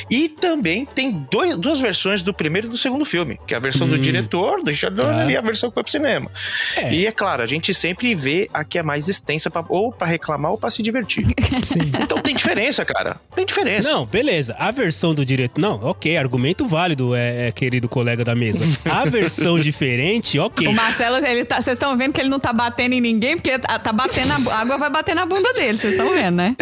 E 0.10 0.28
também 0.28 0.86
tem 0.86 1.26
dois, 1.32 1.56
duas 1.58 1.80
versões 1.80 2.22
do 2.22 2.34
primeiro 2.34 2.68
e 2.68 2.70
do 2.70 2.76
segundo 2.78 3.06
filme, 3.06 3.40
que 3.48 3.54
é 3.54 3.58
a 3.58 3.60
versão 3.62 3.88
do 3.88 3.98
diretor, 3.98 4.62
do 4.62 4.70
Richard 4.70 4.96
Donner, 4.98 5.26
Tá. 5.26 5.32
e 5.32 5.38
a 5.38 5.42
versão 5.42 5.70
que 5.70 5.74
foi 5.76 5.84
pro 5.84 5.92
cinema. 5.92 6.30
É. 6.76 6.94
E 6.94 7.06
é 7.08 7.12
claro, 7.14 7.42
a 7.42 7.46
gente 7.46 7.74
sempre 7.74 8.14
vê 8.14 8.50
a 8.54 8.66
que 8.66 8.78
é 8.78 8.84
mais 8.84 9.08
extensa, 9.08 9.50
pra, 9.50 9.64
ou 9.70 9.90
pra 9.94 10.06
reclamar 10.06 10.52
ou 10.52 10.58
pra 10.58 10.70
se 10.70 10.84
divertir. 10.84 11.26
Sim. 11.64 11.92
Então 12.02 12.18
tem 12.20 12.36
diferença, 12.36 12.84
cara. 12.84 13.16
Tem 13.34 13.46
diferença. 13.46 13.90
Não, 13.90 14.06
beleza. 14.06 14.54
A 14.60 14.70
versão 14.70 15.14
do 15.14 15.26
diretor. 15.26 15.62
Não, 15.62 15.82
ok, 15.86 16.18
argumento 16.18 16.68
válido, 16.68 17.16
é, 17.16 17.48
é, 17.48 17.52
querido 17.54 17.88
colega 17.88 18.26
da 18.26 18.36
mesa. 18.36 18.66
A 18.84 19.06
versão 19.10 19.58
diferente, 19.58 20.38
ok. 20.38 20.68
O 20.68 20.74
Marcelo, 20.74 21.26
ele 21.26 21.46
tá, 21.46 21.62
vocês 21.62 21.76
estão 21.78 21.96
vendo 21.96 22.12
que 22.12 22.20
ele 22.20 22.30
não 22.30 22.40
tá 22.40 22.52
batendo 22.52 22.94
em 22.96 23.02
ninguém, 23.02 23.38
porque 23.38 23.58
tá 23.58 23.80
tá 23.80 23.94
batendo 23.94 24.30
a, 24.50 24.56
a 24.56 24.60
água 24.62 24.78
vai 24.78 24.90
bater 24.90 25.16
na 25.16 25.26
bunda 25.26 25.54
dele, 25.54 25.78
vocês 25.78 25.94
estão 25.94 26.14
vendo, 26.14 26.36
né? 26.36 26.56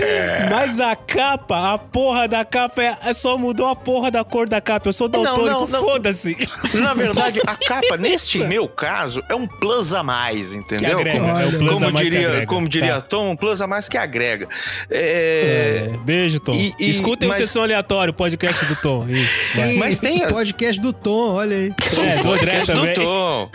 Mas 0.51 0.79
a 0.79 0.95
capa, 0.95 1.73
a 1.73 1.77
porra 1.77 2.27
da 2.27 2.43
capa, 2.45 2.81
é, 2.83 2.97
é 3.05 3.13
só 3.13 3.37
mudou 3.37 3.67
a 3.67 3.75
porra 3.75 4.11
da 4.11 4.23
cor 4.23 4.47
da 4.49 4.59
capa. 4.61 4.89
Eu 4.89 4.93
sou 4.93 5.07
daltônico, 5.07 5.67
foda-se. 5.67 6.37
Na 6.73 6.93
verdade, 6.93 7.39
a 7.47 7.55
capa, 7.55 7.95
neste 7.97 8.39
meu 8.39 8.67
caso, 8.67 9.23
é 9.29 9.35
um 9.35 9.47
plus 9.47 9.93
a 9.93 10.03
mais, 10.03 10.53
entendeu? 10.53 10.95
Que 10.95 11.01
agrega, 11.01 11.25
é 11.41 11.45
o 11.47 11.57
plus 11.57 11.73
como 11.73 11.85
a 11.85 11.91
mais 11.91 12.03
que 12.07 12.11
diria, 12.11 12.27
agrega. 12.27 12.45
como 12.47 12.69
diria 12.69 12.93
Tá. 12.95 13.01
Tom, 13.01 13.31
um 13.31 13.35
plus 13.35 13.61
a 13.61 13.67
mais 13.67 13.87
que 13.87 13.97
agrega. 13.97 14.47
É, 14.89 15.91
É, 15.93 15.97
beijo, 16.03 16.39
Tom. 16.39 16.51
E- 16.53 16.73
e- 16.79 16.89
Escutem 16.89 17.29
mas- 17.29 17.37
o 17.39 17.41
Sessão 17.43 17.63
Aleatório, 17.63 18.11
o 18.11 18.13
podcast 18.13 18.65
do 18.65 18.75
Tom. 18.75 19.07
Isso, 19.07 19.31
vai. 19.55 19.73
Mas 19.75 19.97
tem 19.99 20.23
a- 20.23 20.27
Podcast 20.27 20.81
do 20.81 20.91
Tom, 20.93 21.33
olha 21.35 21.55
aí. 21.55 21.73
É, 21.97 22.23
do 22.23 22.31
André 22.33 22.59
do 22.61 22.65
também. 22.65 22.93
Tom. 22.95 23.49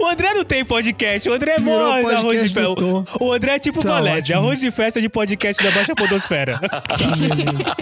O 0.00 0.06
André 0.06 0.34
não 0.34 0.44
tem 0.44 0.64
podcast, 0.64 1.28
o 1.28 1.32
André 1.32 1.52
é 1.52 1.60
podcast 1.60 2.14
arroz 2.16 2.42
de 2.42 2.48
do 2.54 2.76
festa. 2.76 3.24
O 3.24 3.32
André 3.32 3.54
é 3.54 3.58
tipo 3.58 3.82
Tá 3.82 4.00
ótimo. 4.00 4.38
arroz 4.38 4.60
de 4.60 4.70
festa 4.70 5.00
de 5.00 5.08
podcast 5.08 5.19
da 5.62 5.70
Baixa 5.70 5.94
Podosfera. 5.94 6.60
Beleza. 7.16 7.76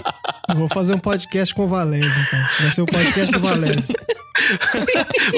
Eu 0.49 0.55
Vou 0.55 0.67
fazer 0.67 0.93
um 0.95 0.99
podcast 0.99 1.53
com 1.53 1.65
o 1.65 1.67
Valézio, 1.67 2.21
então. 2.27 2.39
Vai 2.59 2.71
ser 2.71 2.81
o 2.81 2.85
podcast 2.85 3.31
do 3.31 3.39
Valézio. 3.39 3.95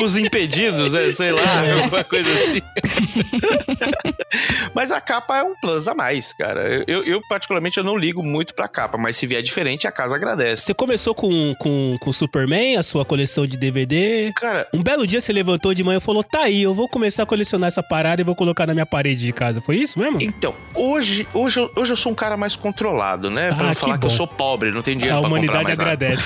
Os 0.04 0.16
impedidos, 0.18 0.92
né? 0.92 1.10
Sei 1.12 1.32
lá, 1.32 1.66
É. 1.66 1.72
alguma 1.74 2.04
coisa 2.04 2.30
assim. 2.32 2.62
mas 4.74 4.92
a 4.92 5.00
capa 5.02 5.38
é 5.38 5.44
um 5.44 5.56
plus 5.56 5.88
a 5.88 5.94
mais, 5.94 6.34
cara. 6.34 6.84
Eu, 6.88 7.04
eu, 7.04 7.22
particularmente, 7.28 7.78
eu 7.78 7.84
não 7.84 7.98
ligo 7.98 8.24
muito 8.24 8.54
pra 8.54 8.68
capa, 8.68 8.98
mas 8.98 9.16
se 9.16 9.26
vier 9.28 9.42
diferente, 9.42 9.88
a 9.88 9.92
casa 9.92 10.16
agradece. 10.16 10.64
Você 10.64 10.74
começou 10.74 11.14
com, 11.14 11.54
com, 11.60 11.96
com 12.00 12.14
Superman, 12.14 12.78
a 12.78 12.84
sua 12.84 13.04
coleção 13.06 13.46
de 13.46 13.58
DVD. 13.58 14.32
Cara, 14.36 14.68
Um 14.74 14.82
belo 14.82 15.06
dia 15.06 15.20
você 15.22 15.32
levantou 15.34 15.74
de 15.74 15.84
manhã 15.84 15.98
e 15.98 16.02
falou: 16.02 16.24
tá 16.24 16.44
aí, 16.44 16.64
eu 16.64 16.74
vou 16.74 16.88
começar 16.88 17.24
a 17.24 17.26
colecionar 17.26 17.68
essa 17.68 17.84
parada 17.84 18.22
e 18.22 18.24
vou 18.24 18.36
colocar 18.36 18.66
na 18.68 18.74
minha 18.74 18.86
parede 18.86 19.22
de 19.22 19.34
casa. 19.34 19.62
Foi 19.62 19.76
isso 19.78 20.00
mesmo? 20.00 20.22
então, 20.22 20.54
hoje, 20.76 21.28
hoje, 21.34 21.60
eu- 21.60 21.72
hoje 21.76 21.94
eu 21.94 21.98
sou 21.98 22.12
um 22.12 22.16
cara 22.16 22.36
mais 22.38 22.56
controlado, 22.56 23.30
né? 23.30 23.50
Pra 23.50 23.58
Ah, 23.58 23.64
não 23.64 23.74
que 23.74 23.80
falar 23.80 23.98
que, 23.98 24.06
eu 24.06 24.10
bom. 24.10 24.16
sou 24.16 24.28
pobre, 24.28 24.72
não 24.72 24.82
tenho 24.82 24.98
dinheiro 24.98 25.18
A 25.18 25.22
pra 25.22 25.30
comprar 25.30 25.40
humanidade 25.52 25.64
mais 25.66 25.78
nada. 25.78 25.92
agradece. 25.92 26.24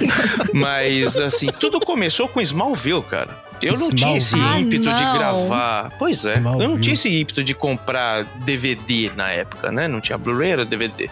Mas, 0.52 1.16
assim, 1.20 1.46
tudo 1.60 1.80
começou 1.80 2.28
com 2.28 2.40
Smallville, 2.40 3.02
cara. 3.02 3.42
Eu 3.62 3.78
não 3.78 3.90
tinha 3.90 4.16
esse 4.16 4.36
ímpeto 4.36 4.88
Ah, 4.90 4.92
de 4.94 5.18
gravar. 5.18 5.92
Pois 5.98 6.24
é, 6.26 6.36
eu 6.36 6.68
não 6.68 6.78
tinha 6.78 6.94
esse 6.94 7.08
ímpeto 7.08 7.42
de 7.42 7.54
comprar 7.54 8.24
DVD 8.44 9.10
na 9.16 9.30
época, 9.30 9.70
né? 9.70 9.88
Não 9.88 10.00
tinha 10.00 10.18
Blu-ray, 10.18 10.50
era 10.52 10.64
DVD. 10.64 11.08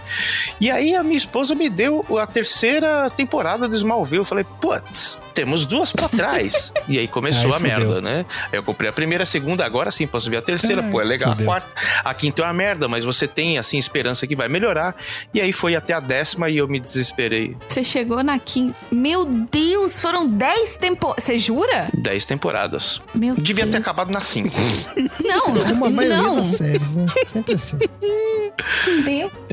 E 0.60 0.70
aí 0.70 0.94
a 0.94 1.02
minha 1.02 1.16
esposa 1.16 1.54
me 1.54 1.68
deu 1.68 2.04
a 2.18 2.26
terceira 2.26 3.10
temporada 3.10 3.68
do 3.68 3.74
Smallville. 3.74 4.18
Eu 4.18 4.24
falei, 4.24 4.44
putz, 4.60 5.18
temos 5.32 5.64
duas 5.66 5.90
pra 5.92 6.08
trás. 6.08 6.72
e 6.88 6.98
aí 6.98 7.08
começou 7.08 7.50
Aí 7.52 7.56
a 7.56 7.60
fudeu. 7.60 7.78
merda, 7.78 8.00
né? 8.00 8.26
Aí 8.52 8.58
eu 8.58 8.62
comprei 8.62 8.88
a 8.90 8.92
primeira, 8.92 9.24
a 9.24 9.26
segunda, 9.26 9.64
agora 9.64 9.90
sim 9.90 10.06
posso 10.06 10.28
ver 10.30 10.38
a 10.38 10.42
terceira. 10.42 10.82
Ai, 10.82 10.90
Pô, 10.90 11.00
é 11.00 11.04
legal. 11.04 11.30
A 11.30 11.32
fudeu. 11.32 11.46
quarta, 11.46 11.68
a 12.04 12.14
quinta 12.14 12.42
é 12.42 12.44
uma 12.44 12.52
merda, 12.52 12.88
mas 12.88 13.04
você 13.04 13.26
tem, 13.26 13.58
assim, 13.58 13.78
esperança 13.78 14.26
que 14.26 14.36
vai 14.36 14.48
melhorar. 14.48 14.94
E 15.32 15.40
aí 15.40 15.52
foi 15.52 15.74
até 15.74 15.92
a 15.94 16.00
décima 16.00 16.48
e 16.50 16.58
eu 16.58 16.68
me 16.68 16.78
desesperei. 16.78 17.56
Você 17.66 17.82
chegou 17.82 18.22
na 18.22 18.38
quinta. 18.38 18.74
Meu 18.90 19.24
Deus, 19.24 20.00
foram 20.00 20.28
10 20.28 20.76
temporadas. 20.76 21.24
Você 21.24 21.38
jura? 21.38 21.88
Dez 21.96 22.24
temporadas. 22.24 23.00
Meu 23.14 23.34
Devia 23.34 23.64
ter 23.64 23.72
Deus. 23.72 23.82
acabado 23.82 24.10
na 24.10 24.20
5. 24.20 24.50
Não, 25.22 25.42
Como 25.64 25.86
a 25.86 25.90
maioria 25.90 26.22
não. 26.22 26.36
das 26.36 26.48
séries, 26.48 26.94
né? 26.96 27.06
Sempre 27.26 27.54
assim. 27.54 27.78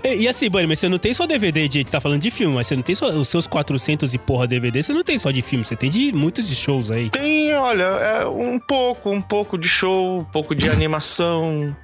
E, 0.04 0.16
e 0.24 0.28
assim, 0.28 0.50
Bunny, 0.50 0.68
mas 0.68 0.80
você 0.80 0.90
não 0.90 0.98
tem 0.98 1.14
só 1.14 1.26
DVD 1.26 1.68
de. 1.68 1.80
A 1.80 1.82
gente 1.82 1.92
tá 1.92 2.00
falando 2.02 2.22
de 2.22 2.30
filme, 2.32 2.56
mas 2.56 2.68
você 2.68 2.76
não 2.76 2.84
tem 2.84 2.96
só 2.96 3.10
os 3.12 3.28
seus 3.30 3.48
400 3.48 4.14
e 4.14 4.18
porra 4.18 4.46
DVD, 4.48 4.84
você 4.84 4.94
não 4.94 5.04
tem 5.04 5.18
só 5.18 5.32
de 5.32 5.42
filme, 5.42 5.64
você 5.70 5.76
tem 5.76 5.90
de 5.92 6.12
muitos 6.12 6.50
de 6.50 6.56
shows 6.56 6.90
aí. 6.90 7.12
Tem, 7.12 7.54
olha, 7.54 7.84
é, 7.84 8.26
um 8.26 8.58
pouco, 8.58 9.12
um 9.12 9.22
pouco 9.22 9.56
de 9.56 9.70
show, 9.70 10.22
um 10.22 10.24
pouco 10.24 10.56
de 10.56 10.68
animação. 10.68 11.76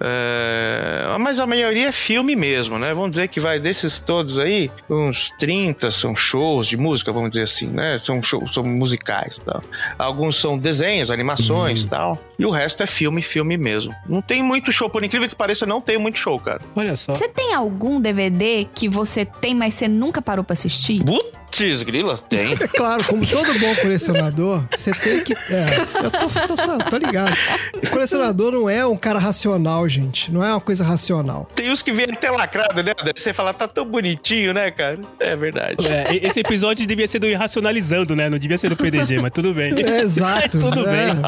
é, 0.00 1.04
mas 1.20 1.38
a 1.38 1.46
maioria 1.46 1.88
é 1.88 1.92
filme 1.92 2.34
mesmo, 2.34 2.78
né? 2.78 2.94
Vamos 2.94 3.10
dizer 3.10 3.28
que 3.28 3.38
vai 3.38 3.60
desses 3.60 3.98
todos 4.00 4.38
aí, 4.38 4.70
uns 4.88 5.30
30 5.38 5.90
são 5.90 6.16
shows 6.16 6.66
de 6.66 6.78
música, 6.78 7.12
vamos 7.12 7.28
dizer 7.28 7.42
assim, 7.42 7.66
né? 7.66 7.98
São 7.98 8.22
shows, 8.22 8.54
são 8.54 8.62
musicais 8.62 9.36
e 9.36 9.42
tal. 9.42 9.62
Alguns 9.98 10.36
são 10.36 10.56
desenhos, 10.56 11.10
animações 11.10 11.82
e 11.82 11.88
tal. 11.88 12.18
E 12.38 12.46
o 12.46 12.50
resto 12.50 12.82
é 12.82 12.86
filme, 12.86 13.20
filme 13.20 13.58
mesmo. 13.58 13.94
Não 14.08 14.22
tem 14.22 14.42
muito 14.42 14.72
show, 14.72 14.88
por 14.88 15.04
incrível 15.04 15.28
que 15.28 15.36
pareça, 15.36 15.66
não 15.66 15.82
tem 15.82 15.98
muito 15.98 16.18
show, 16.18 16.40
cara. 16.40 16.62
Olha 16.74 16.96
só. 16.96 17.12
Você 17.12 17.28
tem 17.28 17.52
algum 17.52 18.00
DVD 18.00 18.66
que 18.74 18.88
você 18.88 19.26
tem, 19.26 19.54
mas 19.54 19.74
você 19.74 19.88
nunca 19.88 20.22
parou 20.22 20.42
pra 20.42 20.54
assistir? 20.54 21.04
Putz, 21.04 21.36
grila, 21.84 22.18
tem. 22.18 22.52
É 22.52 22.68
claro, 22.68 23.04
como 23.04 23.26
todo 23.26 23.58
bom 23.58 23.74
colecionador, 23.76 24.62
você 24.74 24.92
tem 24.92 25.24
que. 25.24 25.32
É, 25.32 25.66
eu 26.04 26.10
tô, 26.10 26.54
tô, 26.54 26.90
tô 26.90 26.96
ligado. 26.98 27.34
O 27.74 27.90
colecionador 27.90 28.52
não 28.52 28.68
é 28.68 28.84
um 28.86 28.96
cara 28.96 29.18
racional, 29.18 29.88
gente. 29.88 30.30
Não 30.30 30.44
é 30.44 30.50
uma 30.50 30.60
coisa 30.60 30.84
racional. 30.84 31.48
Tem 31.54 31.70
uns 31.70 31.82
que 31.82 31.92
vêm 31.92 32.06
até 32.12 32.30
lacrado, 32.30 32.82
né? 32.82 32.92
Você 33.16 33.32
fala, 33.32 33.54
tá 33.54 33.66
tão 33.66 33.86
bonitinho, 33.86 34.52
né, 34.52 34.70
cara? 34.70 34.98
É 35.18 35.34
verdade. 35.34 35.86
É, 35.86 36.14
esse 36.26 36.40
episódio 36.40 36.86
devia 36.86 37.06
ser 37.06 37.18
do 37.18 37.26
Irracionalizando, 37.26 38.14
né? 38.14 38.28
Não 38.28 38.38
devia 38.38 38.58
ser 38.58 38.68
do 38.68 38.76
PDG, 38.76 39.20
mas 39.20 39.30
tudo 39.32 39.54
bem. 39.54 39.72
É, 39.82 40.00
exato. 40.00 40.58
Tudo 40.66 40.86
é. 40.88 40.92
bem. 40.92 41.22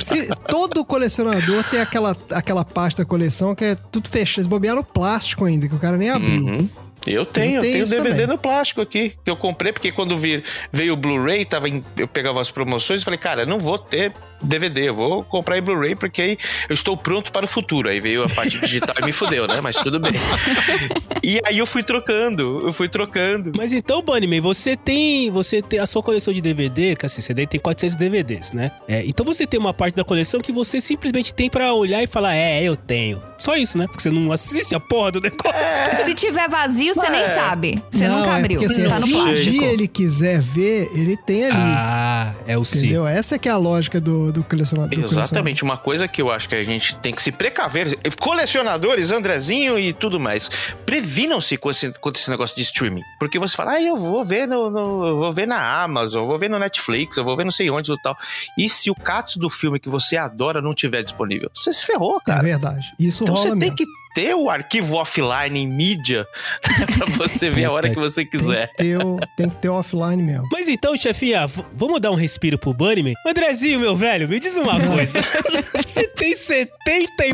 Se- 0.00 0.28
todo 0.48 0.84
colecionador 0.84 1.64
tem 1.64 1.80
aquela, 1.80 2.16
aquela 2.30 2.64
pasta 2.64 3.04
coleção 3.04 3.54
que 3.54 3.64
é 3.64 3.76
tudo 3.90 4.08
fechado. 4.08 4.38
Eles 4.38 4.46
bobearam 4.46 4.82
plástico 4.82 5.44
ainda, 5.44 5.68
que 5.68 5.74
o 5.74 5.78
cara 5.78 5.96
nem 5.96 6.10
abriu. 6.10 6.42
Uhum. 6.44 6.68
Eu 7.06 7.24
tenho, 7.26 7.56
eu 7.56 7.60
tenho 7.62 7.86
DVD 7.86 8.10
também. 8.10 8.26
no 8.28 8.38
plástico 8.38 8.80
aqui, 8.80 9.14
que 9.24 9.30
eu 9.30 9.36
comprei, 9.36 9.72
porque 9.72 9.90
quando 9.90 10.16
vi- 10.16 10.42
veio 10.72 10.92
o 10.92 10.96
Blu-ray, 10.96 11.44
tava 11.44 11.68
em- 11.68 11.82
eu 11.96 12.06
pegava 12.06 12.40
as 12.40 12.50
promoções 12.50 13.00
e 13.02 13.04
falei, 13.04 13.18
cara, 13.18 13.44
não 13.44 13.58
vou 13.58 13.78
ter 13.78 14.12
DVD, 14.42 14.88
eu 14.88 14.94
vou 14.94 15.24
comprar 15.24 15.58
em 15.58 15.62
Blu-ray 15.62 15.94
porque 15.94 16.20
aí 16.22 16.38
eu 16.68 16.74
estou 16.74 16.96
pronto 16.96 17.30
para 17.32 17.44
o 17.44 17.48
futuro. 17.48 17.88
Aí 17.88 18.00
veio 18.00 18.22
a 18.22 18.28
parte 18.28 18.58
digital 18.60 18.94
e 19.00 19.04
me 19.04 19.12
fudeu, 19.12 19.46
né? 19.46 19.60
Mas 19.60 19.76
tudo 19.76 19.98
bem. 20.00 20.12
E 21.24 21.40
aí 21.46 21.56
eu 21.58 21.66
fui 21.66 21.84
trocando, 21.84 22.62
eu 22.66 22.72
fui 22.72 22.88
trocando. 22.88 23.52
Mas 23.56 23.72
então, 23.72 24.02
Bunnyman, 24.02 24.40
você 24.40 24.74
tem, 24.76 25.30
você 25.30 25.62
tem 25.62 25.78
a 25.78 25.86
sua 25.86 26.02
coleção 26.02 26.34
de 26.34 26.40
DVD, 26.40 26.96
que 26.96 27.06
assim, 27.06 27.22
você 27.22 27.32
daí 27.32 27.46
tem 27.46 27.60
400 27.60 27.94
DVDs, 27.94 28.52
né? 28.52 28.72
É, 28.88 29.04
então 29.06 29.24
você 29.24 29.46
tem 29.46 29.60
uma 29.60 29.72
parte 29.72 29.94
da 29.94 30.02
coleção 30.02 30.40
que 30.40 30.50
você 30.50 30.80
simplesmente 30.80 31.32
tem 31.32 31.48
pra 31.48 31.72
olhar 31.74 32.02
e 32.02 32.08
falar, 32.08 32.34
é, 32.34 32.64
eu 32.64 32.74
tenho. 32.74 33.22
Só 33.38 33.54
isso, 33.56 33.78
né? 33.78 33.86
Porque 33.86 34.02
você 34.02 34.10
não 34.10 34.32
assiste 34.32 34.74
a 34.74 34.80
porra 34.80 35.12
do 35.12 35.20
negócio. 35.20 36.04
Se 36.04 36.12
tiver 36.12 36.48
vazio, 36.48 36.92
você 36.92 37.08
nem 37.08 37.20
É. 37.22 37.26
sabe. 37.26 37.76
Você 37.88 38.08
Não, 38.08 38.18
nunca 38.18 38.30
é 38.32 38.36
abriu. 38.38 38.58
porque, 38.60 38.72
assim, 38.72 38.88
tá 38.88 38.98
no 38.98 39.06
se 39.06 39.14
um 39.14 39.34
dia 39.34 39.66
ele 39.72 39.86
quiser 39.86 40.40
ver, 40.40 40.90
ele 40.92 41.16
tem 41.16 41.44
ali. 41.44 41.54
Ah, 41.56 42.34
é 42.48 42.58
o 42.58 42.64
sim. 42.64 42.78
entendeu? 42.78 43.06
Essa 43.06 43.36
é 43.36 43.38
que 43.38 43.48
é 43.48 43.52
a 43.52 43.56
lógica 43.56 44.00
do, 44.00 44.31
do 44.32 44.42
colecionador. 44.44 44.98
do 44.98 45.04
Exatamente, 45.04 45.62
uma 45.62 45.76
coisa 45.76 46.08
que 46.08 46.20
eu 46.22 46.30
acho 46.30 46.48
que 46.48 46.54
a 46.54 46.64
gente 46.64 46.96
tem 46.96 47.14
que 47.14 47.22
se 47.22 47.30
precaver. 47.30 47.98
Colecionadores, 48.18 49.10
Andrezinho 49.10 49.78
e 49.78 49.92
tudo 49.92 50.18
mais. 50.18 50.50
Previnam-se 50.86 51.56
com 51.56 51.70
esse, 51.70 51.92
com 52.00 52.10
esse 52.10 52.28
negócio 52.30 52.56
de 52.56 52.62
streaming. 52.62 53.02
Porque 53.18 53.38
você 53.38 53.54
fala, 53.56 53.72
ah, 53.72 53.82
eu 53.82 53.96
vou 53.96 54.24
ver 54.24 54.46
no, 54.48 54.70
no- 54.70 55.16
vou 55.18 55.32
ver 55.32 55.46
na 55.46 55.82
Amazon, 55.82 56.22
eu 56.22 56.26
vou 56.26 56.38
ver 56.38 56.48
no 56.50 56.58
Netflix, 56.58 57.16
eu 57.16 57.24
vou 57.24 57.36
ver 57.36 57.44
não 57.44 57.50
sei 57.52 57.70
onde 57.70 57.92
e 57.92 58.02
tal. 58.02 58.16
E 58.58 58.68
se 58.68 58.90
o 58.90 58.94
Katsu 58.94 59.38
do 59.38 59.50
filme 59.50 59.78
que 59.78 59.88
você 59.88 60.16
adora 60.16 60.60
não 60.62 60.74
tiver 60.74 61.02
disponível? 61.02 61.50
Você 61.54 61.72
se 61.72 61.84
ferrou, 61.84 62.16
É 62.16 62.24
cara. 62.24 62.42
verdade. 62.42 62.92
Isso 62.98 63.22
Então 63.22 63.34
rola 63.34 63.46
você 63.48 63.50
tem 63.58 63.70
mesmo. 63.70 63.76
que 63.76 63.84
ter 64.14 64.34
o 64.34 64.50
arquivo 64.50 64.96
offline 64.96 65.60
em 65.60 65.66
mídia 65.66 66.26
pra 66.96 67.06
você 67.16 67.50
ver 67.50 67.66
a 67.66 67.72
hora 67.72 67.90
que 67.90 67.98
você 67.98 68.24
quiser. 68.24 68.72
Tem 68.76 68.92
que, 68.92 68.98
ter 68.98 69.04
o, 69.04 69.18
tem 69.36 69.48
que 69.48 69.56
ter 69.56 69.68
o 69.68 69.74
offline 69.74 70.22
mesmo. 70.22 70.48
Mas 70.52 70.68
então, 70.68 70.96
chefinha, 70.96 71.46
vamos 71.72 72.00
dar 72.00 72.10
um 72.10 72.14
respiro 72.14 72.58
pro 72.58 72.74
Bunnyman? 72.74 73.14
Andrezinho, 73.26 73.80
meu 73.80 73.96
velho, 73.96 74.28
me 74.28 74.38
diz 74.38 74.56
uma 74.56 74.78
coisa. 74.80 75.20
Você 75.82 76.06
tem 76.08 76.34
70 76.34 77.26
e... 77.26 77.32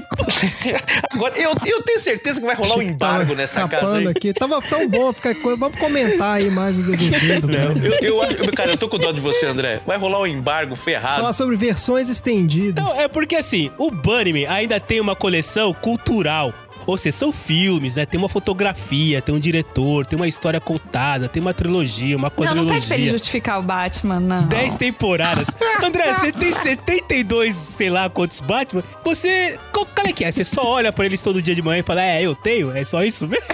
Agora, 1.10 1.38
eu, 1.38 1.52
eu 1.66 1.82
tenho 1.82 2.00
certeza 2.00 2.40
que 2.40 2.46
vai 2.46 2.54
rolar 2.54 2.76
um 2.76 2.82
embargo 2.82 3.28
Tava 3.28 3.34
nessa 3.34 3.68
casa 3.68 3.98
aí. 3.98 4.06
aqui. 4.06 4.32
Tava 4.32 4.60
tão 4.62 4.88
bom 4.88 5.12
ficar 5.12 5.34
coisa. 5.36 5.58
Vamos 5.58 5.78
comentar 5.78 6.36
aí 6.36 6.50
mais 6.50 6.76
o 6.76 6.82
DVD 6.82 7.40
do 7.40 7.46
Bruno. 7.46 7.86
Eu, 8.00 8.22
eu 8.22 8.52
cara, 8.52 8.72
eu 8.72 8.76
tô 8.76 8.88
com 8.88 8.98
dó 8.98 9.12
de 9.12 9.20
você, 9.20 9.46
André. 9.46 9.82
Vai 9.86 9.98
rolar 9.98 10.20
um 10.20 10.26
embargo 10.26 10.74
ferrado. 10.76 11.16
Falar 11.16 11.32
sobre 11.32 11.56
versões 11.56 12.08
estendidas. 12.08 12.84
Então, 12.84 13.00
é 13.00 13.08
porque 13.08 13.36
assim, 13.36 13.70
o 13.78 13.90
Bunnyman 13.90 14.46
ainda 14.46 14.80
tem 14.80 15.00
uma 15.00 15.16
coleção 15.16 15.72
cultural. 15.74 16.52
Ou 16.86 16.96
seja, 16.96 17.16
são 17.16 17.32
filmes, 17.32 17.96
né? 17.96 18.06
Tem 18.06 18.18
uma 18.18 18.28
fotografia, 18.28 19.20
tem 19.20 19.34
um 19.34 19.38
diretor, 19.38 20.06
tem 20.06 20.16
uma 20.16 20.26
história 20.28 20.60
contada, 20.60 21.28
tem 21.28 21.40
uma 21.40 21.52
trilogia, 21.52 22.16
uma 22.16 22.28
Não, 22.28 22.30
quadrilogia. 22.30 22.62
não 22.64 22.74
pede 22.74 22.86
pra 22.86 22.96
ele 22.96 23.08
justificar 23.10 23.58
o 23.58 23.62
Batman, 23.62 24.20
não. 24.20 24.46
10 24.48 24.76
temporadas. 24.76 25.48
André, 25.84 26.12
você 26.14 26.32
tem 26.32 26.54
72, 26.54 27.54
sei 27.56 27.90
lá 27.90 28.08
quantos 28.08 28.40
Batman. 28.40 28.82
Você. 29.04 29.58
Qual, 29.72 29.84
qual 29.86 30.06
é 30.06 30.12
que 30.12 30.24
é? 30.24 30.32
Você 30.32 30.44
só 30.44 30.62
olha 30.64 30.92
pra 30.92 31.04
eles 31.04 31.20
todo 31.20 31.42
dia 31.42 31.54
de 31.54 31.60
manhã 31.62 31.80
e 31.80 31.82
fala, 31.82 32.02
é, 32.02 32.22
eu 32.22 32.34
tenho? 32.34 32.74
É 32.76 32.82
só 32.84 33.02
isso 33.04 33.26
mesmo? 33.26 33.44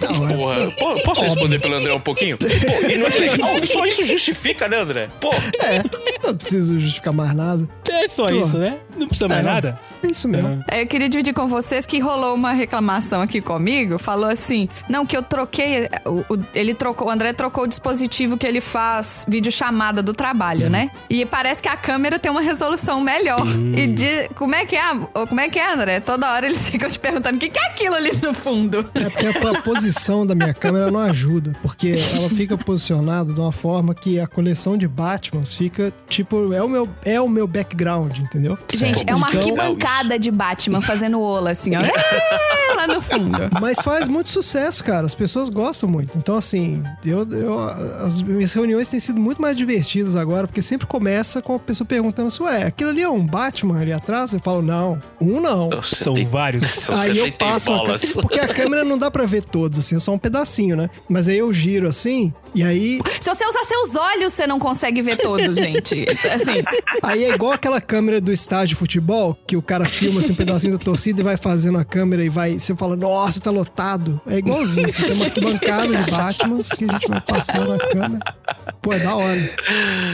Não, 0.00 0.52
é- 0.52 0.66
Porra, 0.68 0.70
pô, 0.78 0.94
posso 1.04 1.22
responder 1.22 1.58
pelo 1.58 1.74
André 1.74 1.92
um 1.92 2.00
pouquinho? 2.00 2.38
Pô, 2.38 2.46
e 2.46 2.96
não 2.96 3.06
é 3.06 3.10
legal? 3.18 3.66
Só 3.66 3.84
isso 3.86 4.06
justifica, 4.06 4.68
né, 4.68 4.78
André? 4.78 5.08
Pô, 5.20 5.30
é, 5.60 5.82
não 6.24 6.36
preciso 6.36 6.78
justificar 6.78 7.12
mais 7.12 7.34
nada. 7.34 7.68
É 7.90 8.06
só 8.08 8.26
Pô. 8.26 8.34
isso, 8.34 8.56
né? 8.58 8.78
Não 8.98 9.06
precisa 9.08 9.28
mais 9.28 9.40
É, 9.40 9.42
nada. 9.42 9.80
É 10.02 10.06
isso 10.08 10.28
mesmo. 10.28 10.64
Eu 10.72 10.86
queria 10.86 11.08
dividir 11.08 11.32
com 11.34 11.46
vocês 11.46 11.84
que 11.86 11.98
rolou 11.98 12.34
uma 12.34 12.52
reclamação 12.52 13.20
aqui 13.20 13.40
comigo. 13.40 13.98
Falou 13.98 14.28
assim: 14.30 14.68
não, 14.88 15.04
que 15.06 15.16
eu 15.16 15.22
troquei. 15.22 15.88
o- 16.06 16.24
o- 16.34 16.44
ele 16.54 16.74
trocou, 16.74 17.08
o 17.08 17.10
André 17.10 17.32
trocou 17.32 17.64
o 17.64 17.66
dispositivo 17.66 18.36
que 18.36 18.46
ele 18.46 18.60
faz 18.60 19.26
videochamada 19.28 20.02
do 20.02 20.12
trabalho, 20.12 20.68
né? 20.70 20.90
E 21.10 21.24
parece 21.26 21.62
que 21.62 21.68
a 21.68 21.76
câmera 21.76 22.18
tem 22.18 22.30
uma 22.30 22.40
resolução 22.40 23.00
melhor. 23.00 23.44
E 23.76 23.86
de, 23.86 24.28
como 24.34 24.54
é 24.54 24.64
que 24.64 24.76
é? 24.76 24.82
Como 25.28 25.40
é 25.40 25.48
que 25.48 25.58
é, 25.58 25.72
André? 25.72 26.00
Toda 26.00 26.30
hora 26.32 26.46
eles 26.46 26.68
ficam 26.70 26.88
te 26.88 26.98
perguntando 26.98 27.36
o 27.36 27.38
que, 27.40 27.48
que 27.48 27.58
é 27.58 27.66
aquilo 27.66 27.94
ali 27.94 28.10
no 28.22 28.32
fundo. 28.34 28.88
É 28.94 29.08
porque 29.10 29.26
a, 29.26 29.50
a 29.58 29.62
posição 29.62 30.26
da 30.26 30.34
minha 30.34 30.54
câmera 30.54 30.90
não 30.90 31.00
ajuda, 31.00 31.52
porque 31.62 31.98
ela 32.14 32.28
fica 32.30 32.56
posicionada 32.56 33.32
de 33.32 33.40
uma 33.40 33.52
forma 33.52 33.94
que 33.94 34.20
a 34.20 34.26
coleção 34.26 34.76
de 34.76 34.86
Batmans 34.86 35.54
fica 35.54 35.92
tipo 36.08 36.52
é 36.52 36.62
o 36.62 36.68
meu 36.68 36.88
é 37.04 37.20
o 37.20 37.28
meu 37.28 37.46
background, 37.46 38.18
entendeu? 38.18 38.56
Gente, 38.72 38.87
é 39.06 39.14
uma 39.14 39.28
Então- 39.28 39.40
arquibancada 39.40 40.18
de 40.18 40.30
Batman 40.30 40.80
fazendo 40.80 41.20
ola, 41.20 41.50
assim, 41.52 41.72
ó. 41.76 41.80
É, 42.70 42.74
lá 42.74 42.86
no 42.86 43.00
fundo. 43.00 43.38
Mas 43.60 43.78
faz 43.82 44.06
muito 44.08 44.28
sucesso, 44.28 44.84
cara. 44.84 45.06
As 45.06 45.14
pessoas 45.14 45.48
gostam 45.48 45.88
muito. 45.88 46.16
Então, 46.18 46.36
assim, 46.36 46.82
eu, 47.04 47.26
eu- 47.30 47.58
as 48.04 48.20
minhas 48.20 48.52
reuniões 48.52 48.88
têm 48.90 49.00
sido 49.00 49.18
muito 49.18 49.40
mais 49.40 49.56
divertidas 49.56 50.14
agora, 50.14 50.46
porque 50.46 50.60
sempre 50.60 50.86
começa 50.86 51.40
com 51.40 51.54
a 51.54 51.58
pessoa 51.58 51.86
perguntando 51.86 52.28
assim, 52.28 52.42
ué, 52.42 52.64
aquilo 52.64 52.90
ali 52.90 53.00
é 53.02 53.08
um 53.08 53.24
Batman 53.26 53.80
ali 53.80 53.90
atrás? 53.92 54.32
Eu 54.34 54.40
falo, 54.40 54.60
não, 54.60 55.00
um 55.20 55.40
não. 55.40 55.70
você 55.70 55.96
São 56.04 56.12
tem- 56.14 56.26
vários. 56.28 56.66
São 56.66 56.94
Aí 57.00 57.16
eu 57.16 57.24
70 57.24 57.38
passo 57.38 57.72
a 57.72 57.98
porque 58.22 58.38
a 58.38 58.48
câmera 58.48 58.84
não 58.84 58.98
dá 58.98 59.10
pra 59.10 59.24
ver 59.24 59.42
todos, 59.44 59.78
assim, 59.78 59.96
é 59.96 59.98
só 59.98 60.12
um 60.12 60.18
pedacinho, 60.18 60.76
né? 60.76 60.90
Mas 61.08 61.26
aí 61.26 61.38
eu 61.38 61.50
giro 61.52 61.88
assim, 61.88 62.32
e 62.54 62.62
aí, 62.62 63.00
Se 63.20 63.30
você 63.34 63.46
usar 63.46 63.64
seus 63.64 63.94
olhos, 63.96 64.32
você 64.34 64.46
não 64.46 64.58
consegue 64.58 65.00
ver 65.00 65.16
todos, 65.16 65.56
gente. 65.56 66.06
Assim, 66.34 66.62
aí 67.02 67.24
é 67.24 67.34
igual 67.34 67.52
aquela 67.52 67.80
câmera 67.80 68.20
do 68.20 68.30
estádio 68.32 68.68
de 68.68 68.74
futebol, 68.78 69.36
que 69.46 69.56
o 69.56 69.62
cara 69.62 69.84
filma 69.84 70.20
assim, 70.20 70.32
um 70.32 70.36
pedacinho 70.36 70.78
da 70.78 70.84
torcida 70.84 71.20
e 71.20 71.24
vai 71.24 71.36
fazendo 71.36 71.78
a 71.78 71.84
câmera 71.84 72.24
e 72.24 72.28
vai, 72.28 72.58
você 72.58 72.74
fala, 72.74 72.96
nossa, 72.96 73.40
tá 73.40 73.50
lotado. 73.50 74.20
É 74.26 74.38
igualzinho, 74.38 74.88
você 74.88 75.02
tem 75.04 75.14
uma 75.14 75.24
arquibancada 75.26 75.88
de 75.88 76.10
Batmans 76.10 76.68
que 76.68 76.84
a 76.84 76.92
gente 76.92 77.08
vai 77.08 77.20
passando 77.20 77.72
a 77.72 77.78
câmera. 77.78 78.20
Pô, 78.80 78.92
é 78.92 78.98
da 78.98 79.16
hora. 79.16 79.40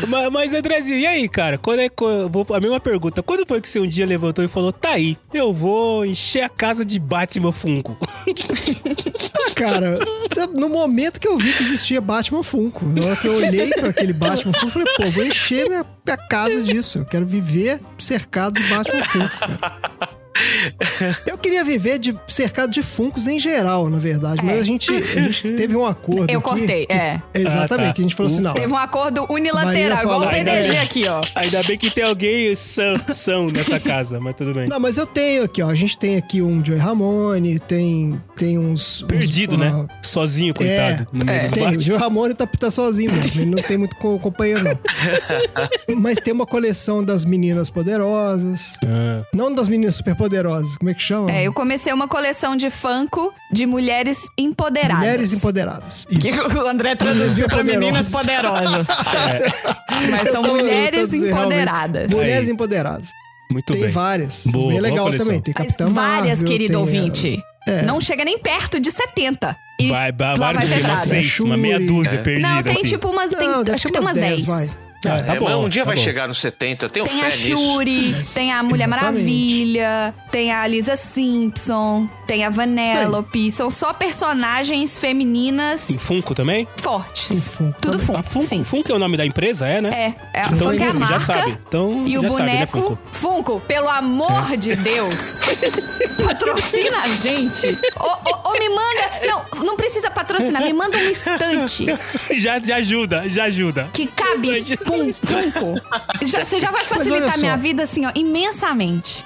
mas, 0.09 0.31
mas, 0.31 0.55
Andrezinho, 0.55 0.99
e 0.99 1.07
aí, 1.07 1.29
cara? 1.29 1.59
Quando 1.59 1.81
é, 1.81 1.91
vou, 2.31 2.47
a 2.53 2.61
mesma 2.61 2.81
pergunta. 2.81 3.23
Quando 3.23 3.47
foi 3.47 3.61
que 3.61 3.69
você 3.69 3.79
um 3.79 3.87
dia 3.87 4.07
levantou 4.07 4.45
e 4.45 4.49
falou, 4.49 4.73
tá 4.73 4.91
aí, 4.91 5.17
eu 5.33 5.53
vou 5.53 6.05
encher 6.05 6.43
a 6.43 6.49
casa 6.49 6.85
de 6.85 6.99
Batman 6.99 7.53
Funko? 7.53 7.97
Ah, 9.47 9.55
cara, 9.55 9.99
no 10.57 10.69
momento 10.69 11.21
que 11.21 11.29
eu 11.29 11.37
vi 11.37 11.53
que 11.53 11.63
existia 11.63 12.01
Batman 12.01 12.43
Funko, 12.43 12.87
na 12.87 13.05
hora 13.05 13.17
que 13.17 13.27
eu 13.27 13.37
olhei 13.37 13.69
pra 13.71 13.91
aquele 13.91 14.13
Batman 14.13 14.53
Funko, 14.53 14.67
eu 14.67 14.71
falei, 14.71 14.95
pô, 14.97 15.11
vou 15.11 15.25
encher 15.25 15.69
minha, 15.69 15.85
minha 16.05 16.17
casa 16.17 16.63
disso. 16.63 16.99
Eu 16.99 17.05
quero 17.05 17.27
viver 17.27 17.81
cercado 17.99 18.54
do 18.55 18.63
Batman 18.69 19.05
5. 19.05 20.09
Eu 21.27 21.39
queria 21.39 21.65
viver 21.65 21.99
de, 21.99 22.17
cercado 22.27 22.71
de 22.71 22.83
Funcos 22.83 23.27
em 23.27 23.39
geral, 23.39 23.89
na 23.89 23.99
verdade, 23.99 24.45
mas 24.45 24.59
a 24.61 24.63
gente, 24.65 24.91
a 24.93 25.01
gente 25.01 25.53
teve 25.53 25.77
um 25.77 25.87
acordo. 25.87 26.31
eu 26.31 26.41
aqui 26.41 26.49
cortei, 26.49 26.87
que- 26.87 26.93
é. 26.93 27.21
Exatamente, 27.33 27.73
Ah, 27.73 27.87
tá. 27.89 27.93
que 27.93 28.01
a 28.01 28.05
gente 28.05 28.15
falou 28.15 28.33
assim, 28.33 28.43
não. 28.43 28.55
Teve 28.55 28.73
um 28.73 28.77
acordo 28.77 29.27
unilateral, 29.31 30.03
igual 30.03 30.19
o 30.21 30.23
falou- 30.25 30.35
PDG 30.35 30.77
aqui, 30.79 31.07
ó. 31.09 31.21
Ainda 31.35 31.63
bem 31.63 31.79
que 31.79 31.91
tem 31.91 32.05
alguém 32.05 32.55
são, 32.57 32.95
são 33.13 33.47
nessa 33.51 33.79
casa, 33.79 34.19
mas 34.21 34.35
tudo 34.37 34.53
bem. 34.55 34.67
Não, 34.69 34.81
mas 34.81 34.97
eu 34.97 35.07
tenho 35.07 35.45
aqui, 35.45 35.63
ó. 35.63 35.71
A 35.71 35.75
gente 35.75 35.97
tem 35.97 36.17
aqui 36.17 36.43
um 36.43 36.65
Joey 36.65 36.79
Ramone, 36.79 37.59
tem, 37.61 38.21
tem 38.37 38.59
uns. 38.59 39.03
uns- 39.03 39.07
Perdido, 39.09 39.57
né? 39.57 39.73
ah, 39.89 39.99
Sozinho, 40.03 40.53
coitado. 40.55 41.07
no 41.13 41.25
meio 41.25 41.39
é. 41.39 41.49
Tem, 41.49 41.63
o 41.63 41.67
Batman. 41.67 41.81
Joe 41.81 41.97
Ramone 41.97 42.35
tá, 42.35 42.47
tá 42.47 42.71
sozinho 42.71 43.13
mesmo, 43.13 43.41
ele 43.41 43.47
não 43.51 43.63
tem 43.63 43.79
muito 43.79 43.95
co- 43.97 44.19
companheiro, 44.19 44.63
não. 44.65 44.75
Mas 46.01 46.19
tem 46.19 46.33
uma 46.33 46.47
coleção 46.47 47.03
das 47.05 47.25
meninas 47.25 47.71
poderosas. 47.71 48.75
Ah. 48.85 49.25
Não 49.35 49.53
das 49.55 49.69
meninas 49.69 50.01
superpoderosas, 50.25 50.77
como 50.77 50.91
é 50.91 50.95
que 50.95 51.03
chama? 51.03 51.31
É, 51.31 51.45
eu 51.45 51.53
comecei 51.53 51.93
uma 51.93 52.09
coleção 52.09 52.57
de 52.57 52.71
Funko 52.71 53.33
de 53.53 53.67
mulheres 53.67 54.19
empoderadas. 54.39 54.99
Mulheres 54.99 55.33
empoderadas. 55.33 56.07
Que 56.07 56.29
Isso. 56.31 56.59
o 56.63 56.67
André 56.67 56.95
traduziu 56.97 57.47
pra 57.47 57.59
Poderosas. 57.59 57.81
meninas 57.81 58.11
poderosas. 58.11 58.89
Mas 60.11 60.29
são 60.31 60.45
eu 60.45 60.55
mulheres 60.57 61.13
empoderadas. 61.13 62.11
Mulheres 62.13 62.49
empoderadas. 62.49 63.09
Muito 63.51 63.73
tem 63.73 63.83
bem. 63.83 63.91
várias. 63.91 64.45
Boa, 64.47 64.69
Bem 64.69 64.79
boa 64.79 64.83
legal 64.91 65.05
coleção. 65.05 65.27
também. 65.27 65.41
Tem 65.43 65.55
Mas 65.57 65.67
Capitã 65.77 65.87
várias, 65.93 66.39
Marvel, 66.39 66.47
querido 66.47 66.73
tem, 66.73 66.81
ouvinte. 66.81 67.43
é. 67.69 67.83
Não 67.83 68.01
chega 68.01 68.25
nem 68.25 68.39
perto 68.39 68.81
de 68.81 68.91
70. 68.91 69.57
E 69.81 69.89
Vai, 69.89 70.13
vai, 70.13 70.37
vários 70.37 70.65
vai 70.69 70.81
umas 70.81 71.01
seis, 71.01 71.41
uma 71.41 71.57
meia 71.57 71.79
dúzia 71.81 72.17
É. 72.17 72.23
perdida, 72.23 72.49
Não, 72.49 72.63
tem 72.63 72.73
assim. 72.73 72.83
tipo 72.85 73.09
umas. 73.11 73.33
Tem, 73.33 73.49
Não, 73.49 73.63
acho 73.73 73.87
que 73.87 73.93
tem 73.93 74.01
umas 74.01 74.17
umas 74.17 74.25
10, 74.29 74.45
10. 74.45 74.79
Ah, 75.07 75.19
tá 75.23 75.35
É, 75.35 75.39
bom, 75.39 75.45
mas 75.47 75.55
um 75.57 75.69
dia 75.69 75.83
tá 75.83 75.89
vai 75.89 75.97
bom. 75.97 76.03
chegar 76.05 76.29
nos 76.29 76.39
70, 76.41 76.89
tenho 76.89 77.07
Tem 77.07 77.15
fé 77.21 77.27
a 77.27 77.29
nisso. 77.29 77.47
Shuri, 77.57 78.17
tem 78.35 78.53
a 78.53 78.63
Mulher 78.63 78.87
Exatamente. 78.87 79.15
Maravilha, 79.15 80.15
tem 80.31 80.53
a 80.53 80.67
Lisa 80.67 80.97
Simpson, 80.97 82.09
tem 82.27 82.45
a 82.45 82.51
Vanellope. 82.51 83.51
São 83.51 83.71
só 83.71 83.93
personagens 83.93 84.99
femininas 84.99 85.91
Em 85.91 85.99
Funko 85.99 86.35
também? 86.35 86.67
fortes. 86.77 87.31
Em 87.31 87.41
Funko 87.51 87.77
Tudo 87.81 87.99
também. 87.99 88.17
Ah, 88.17 88.23
Funko, 88.23 88.31
Funko, 88.31 88.47
sim. 88.47 88.65
Funko 88.65 88.93
é 88.93 88.95
o 88.95 88.99
nome 88.99 89.17
da 89.17 89.27
empresa, 89.27 89.67
é, 89.67 89.81
né? 89.81 89.91
É, 90.33 90.39
é 90.39 90.43
a 90.43 90.47
Então, 90.47 90.71
Funko 90.71 90.83
é 90.83 90.83
a 90.83 90.87
já 90.87 90.95
marca. 90.95 91.21
sabe. 91.21 91.59
Então, 91.69 92.05
E 92.07 92.19
o 92.19 92.23
já 92.23 92.31
sabe, 92.31 92.43
né, 92.45 92.53
boneco, 92.67 92.79
Funko? 92.81 92.99
Funko, 93.13 93.61
pelo 93.61 93.89
amor 93.89 94.57
de 94.57 94.75
Deus, 94.77 95.41
patrocina 96.27 96.99
a 97.03 97.09
gente. 97.09 97.67
Ou, 97.99 98.11
ou- 98.27 98.41
ou 98.47 98.53
me 98.59 98.69
manda. 98.69 99.27
Não, 99.27 99.65
não 99.65 99.77
precisa 99.77 100.11
patrocinar, 100.11 100.63
me 100.63 100.73
manda 100.73 100.97
um 100.99 101.09
estante 101.11 101.87
já, 102.39 102.59
já 102.59 102.77
ajuda, 102.77 103.25
já 103.29 103.45
ajuda. 103.45 103.89
que 103.93 104.07
cabe 104.07 104.65
pum, 104.97 105.13
Funko. 105.13 105.81
Já- 106.25 106.45
Você 106.45 106.59
já 106.61 106.71
vai 106.71 106.85
facilitar 106.85 107.39
minha 107.39 107.57
vida 107.57 107.83
assim, 107.83 108.07
ó, 108.07 108.11
imensamente. 108.15 109.25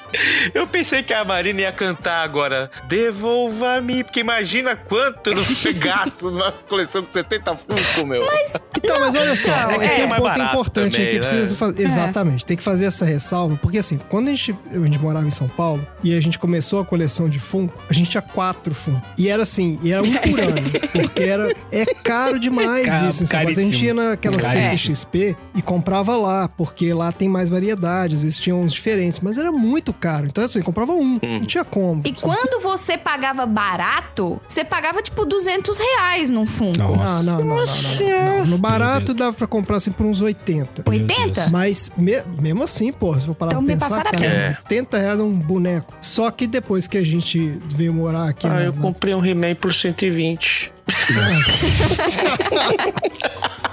Eu 0.54 0.66
pensei 0.66 1.02
que 1.02 1.12
a 1.12 1.24
Marina 1.24 1.61
ia 1.62 1.72
cantar 1.72 2.22
agora. 2.22 2.70
Devolva-me. 2.88 4.04
Porque 4.04 4.20
imagina 4.20 4.76
quanto 4.76 5.31
não 5.35 5.42
gasto 5.78 6.31
numa 6.31 6.52
coleção 6.68 7.02
com 7.02 7.12
70 7.12 7.57
Funko, 7.57 8.07
meu. 8.07 8.24
Mas, 8.24 8.54
Então, 8.76 8.98
mas 9.00 9.14
olha 9.14 9.37
só, 9.37 9.48
Não, 9.48 9.83
é, 9.83 9.87
é. 9.87 9.88
tem 9.96 10.04
um 10.07 10.16
ponto 10.16 10.40
importante 10.40 10.92
também, 10.92 11.07
aí 11.07 11.12
que 11.14 11.20
né? 11.20 11.28
precisa 11.28 11.54
fazer. 11.57 11.83
Exatamente, 11.85 12.46
tem 12.46 12.57
que 12.57 12.62
fazer 12.62 12.85
essa 12.87 13.04
ressalva, 13.04 13.57
porque 13.61 13.78
assim, 13.78 13.98
quando 14.09 14.28
a 14.28 14.31
gente, 14.31 14.57
a 14.70 14.74
gente 14.78 14.98
morava 14.98 15.26
em 15.26 15.31
São 15.31 15.48
Paulo 15.48 15.87
e 16.02 16.16
a 16.16 16.20
gente 16.20 16.38
começou 16.38 16.81
a 16.81 16.85
coleção 16.85 17.28
de 17.28 17.38
Funko, 17.38 17.78
a 17.88 17.92
gente 17.92 18.11
tinha 18.11 18.22
quatro 18.22 18.74
Funko. 18.74 19.02
E 19.16 19.28
era 19.28 19.42
assim, 19.42 19.78
e 19.83 19.92
era 19.92 20.02
um 20.02 20.12
por 20.12 20.40
ano, 20.40 20.70
porque 20.92 21.22
era, 21.22 21.52
é 21.72 21.85
caro 22.02 22.38
demais 22.38 22.87
Caro, 22.87 23.09
isso. 23.09 23.22
em 23.22 23.26
São 23.26 23.37
Paulo. 23.38 23.50
A 23.50 23.54
gente 23.54 23.64
caríssimo. 23.70 23.85
ia 23.87 23.94
naquela 23.94 24.37
Caríssimo. 24.38 24.94
CCXP 24.96 25.37
e 25.58 25.62
comprava 25.62 26.14
lá, 26.16 26.48
porque 26.48 26.92
lá 26.94 27.10
tem 27.10 27.28
mais 27.28 27.48
variedade, 27.48 28.14
às 28.14 28.22
vezes 28.22 28.38
tinha 28.38 28.54
uns 28.54 28.72
diferentes, 28.72 29.18
mas 29.20 29.36
era 29.36 29.50
muito 29.50 29.92
caro. 29.92 30.26
Então 30.26 30.44
assim, 30.44 30.62
comprava 30.62 30.92
um, 30.92 31.18
não 31.20 31.44
tinha 31.44 31.64
como. 31.64 32.02
E 32.04 32.12
quando 32.12 32.62
você 32.62 32.96
pagava 32.96 33.44
barato, 33.44 34.40
você 34.46 34.64
pagava 34.64 35.02
tipo 35.02 35.24
200 35.24 35.76
reais 35.78 36.30
num 36.30 36.46
Funko. 36.46 36.78
Nossa. 36.78 37.22
Não, 37.24 37.38
não, 37.40 37.44
não, 37.44 37.56
não, 37.56 37.66
não, 37.66 38.38
não. 38.38 38.44
No 38.46 38.58
barato 38.58 39.12
dava 39.14 39.32
pra 39.36 39.46
comprar 39.48 39.78
assim 39.78 39.90
por 39.90 40.06
uns 40.06 40.20
80. 40.20 40.84
80? 40.86 41.48
Mas 41.50 41.90
me- 41.96 42.22
mesmo 42.40 42.62
assim, 42.62 42.92
pô, 42.92 43.18
se 43.18 43.26
for 43.26 43.34
parar 43.34 43.50
Então 43.52 43.64
pra 43.64 43.74
me 43.74 43.80
pensar, 43.80 43.88
passaram 43.88 44.10
a 44.10 44.12
cara, 44.12 44.30
pena. 44.30 44.58
80 44.64 44.98
reais 44.98 45.18
é 45.18 45.22
um 45.22 45.36
boneco. 45.38 45.92
Só 46.00 46.30
que 46.30 46.46
depois 46.46 46.86
que 46.86 46.96
a 46.96 47.04
gente 47.04 47.58
veio 47.74 47.92
morar 47.92 48.28
aqui 48.28 48.46
ah, 48.46 48.50
na, 48.50 48.62
eu 48.62 48.72
na- 48.72 48.80
comprei 48.80 49.12
um 49.14 49.24
He-Man 49.26 49.56
por 49.56 49.74
120. 49.74 50.72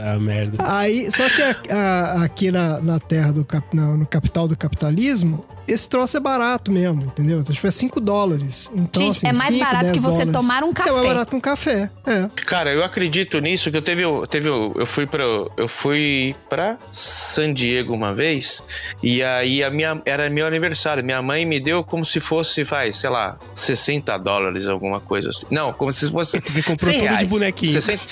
Tá, 0.00 0.18
merda. 0.18 0.56
Aí, 0.66 1.10
só 1.10 1.28
que 1.28 1.42
a- 1.42 1.56
a- 1.70 2.24
aqui 2.24 2.50
na, 2.50 2.80
na 2.80 2.98
terra 2.98 3.32
do 3.32 3.44
cap, 3.44 3.74
na- 3.76 3.96
no 3.96 4.06
capital 4.06 4.48
do 4.48 4.56
capitalismo, 4.56 5.44
esse 5.68 5.88
troço 5.88 6.16
é 6.16 6.20
barato 6.20 6.72
mesmo, 6.72 7.02
entendeu? 7.02 7.40
Então, 7.40 7.54
tipo, 7.54 7.66
é 7.66 7.70
5 7.70 8.00
dólares. 8.00 8.70
Então, 8.74 9.02
Gente, 9.02 9.18
assim, 9.18 9.26
é 9.28 9.32
mais 9.32 9.52
5, 9.52 9.64
barato 9.64 9.84
10 9.84 9.92
que 9.92 9.98
você 10.00 10.24
dólares. 10.24 10.32
tomar 10.32 10.64
um 10.64 10.70
É 10.70 10.72
café. 10.72 10.90
mais 10.92 11.06
barato 11.06 11.30
que 11.30 11.36
um 11.36 11.40
café, 11.40 11.90
é. 12.06 12.28
Cara, 12.46 12.72
eu 12.72 12.82
acredito 12.82 13.38
nisso 13.40 13.70
que 13.70 13.76
eu 13.76 13.82
teve, 13.82 14.02
teve 14.28 14.48
eu 14.48 14.86
fui 14.86 15.06
para 15.06 15.22
eu 15.56 15.68
fui 15.68 16.34
para 16.48 16.76
San 17.30 17.52
Diego 17.54 17.94
uma 17.94 18.12
vez 18.14 18.62
e 19.02 19.22
aí 19.22 19.62
a 19.62 19.70
minha 19.70 20.00
era 20.04 20.28
meu 20.28 20.46
aniversário, 20.46 21.02
minha 21.04 21.22
mãe 21.22 21.44
me 21.46 21.60
deu 21.60 21.82
como 21.84 22.04
se 22.04 22.18
fosse, 22.20 22.64
faz, 22.64 22.96
sei 22.96 23.10
lá, 23.10 23.38
60 23.54 24.16
dólares 24.18 24.66
alguma 24.68 25.00
coisa 25.00 25.30
assim. 25.30 25.46
Não, 25.50 25.72
como 25.72 25.92
se 25.92 26.10
fosse 26.10 26.40
Você 26.44 26.62
comprou 26.62 26.90
100 26.90 26.94
tudo 26.94 27.08
de 27.08 27.14
reais. 27.14 27.24
bonequinho. 27.28 27.72
60 27.72 28.02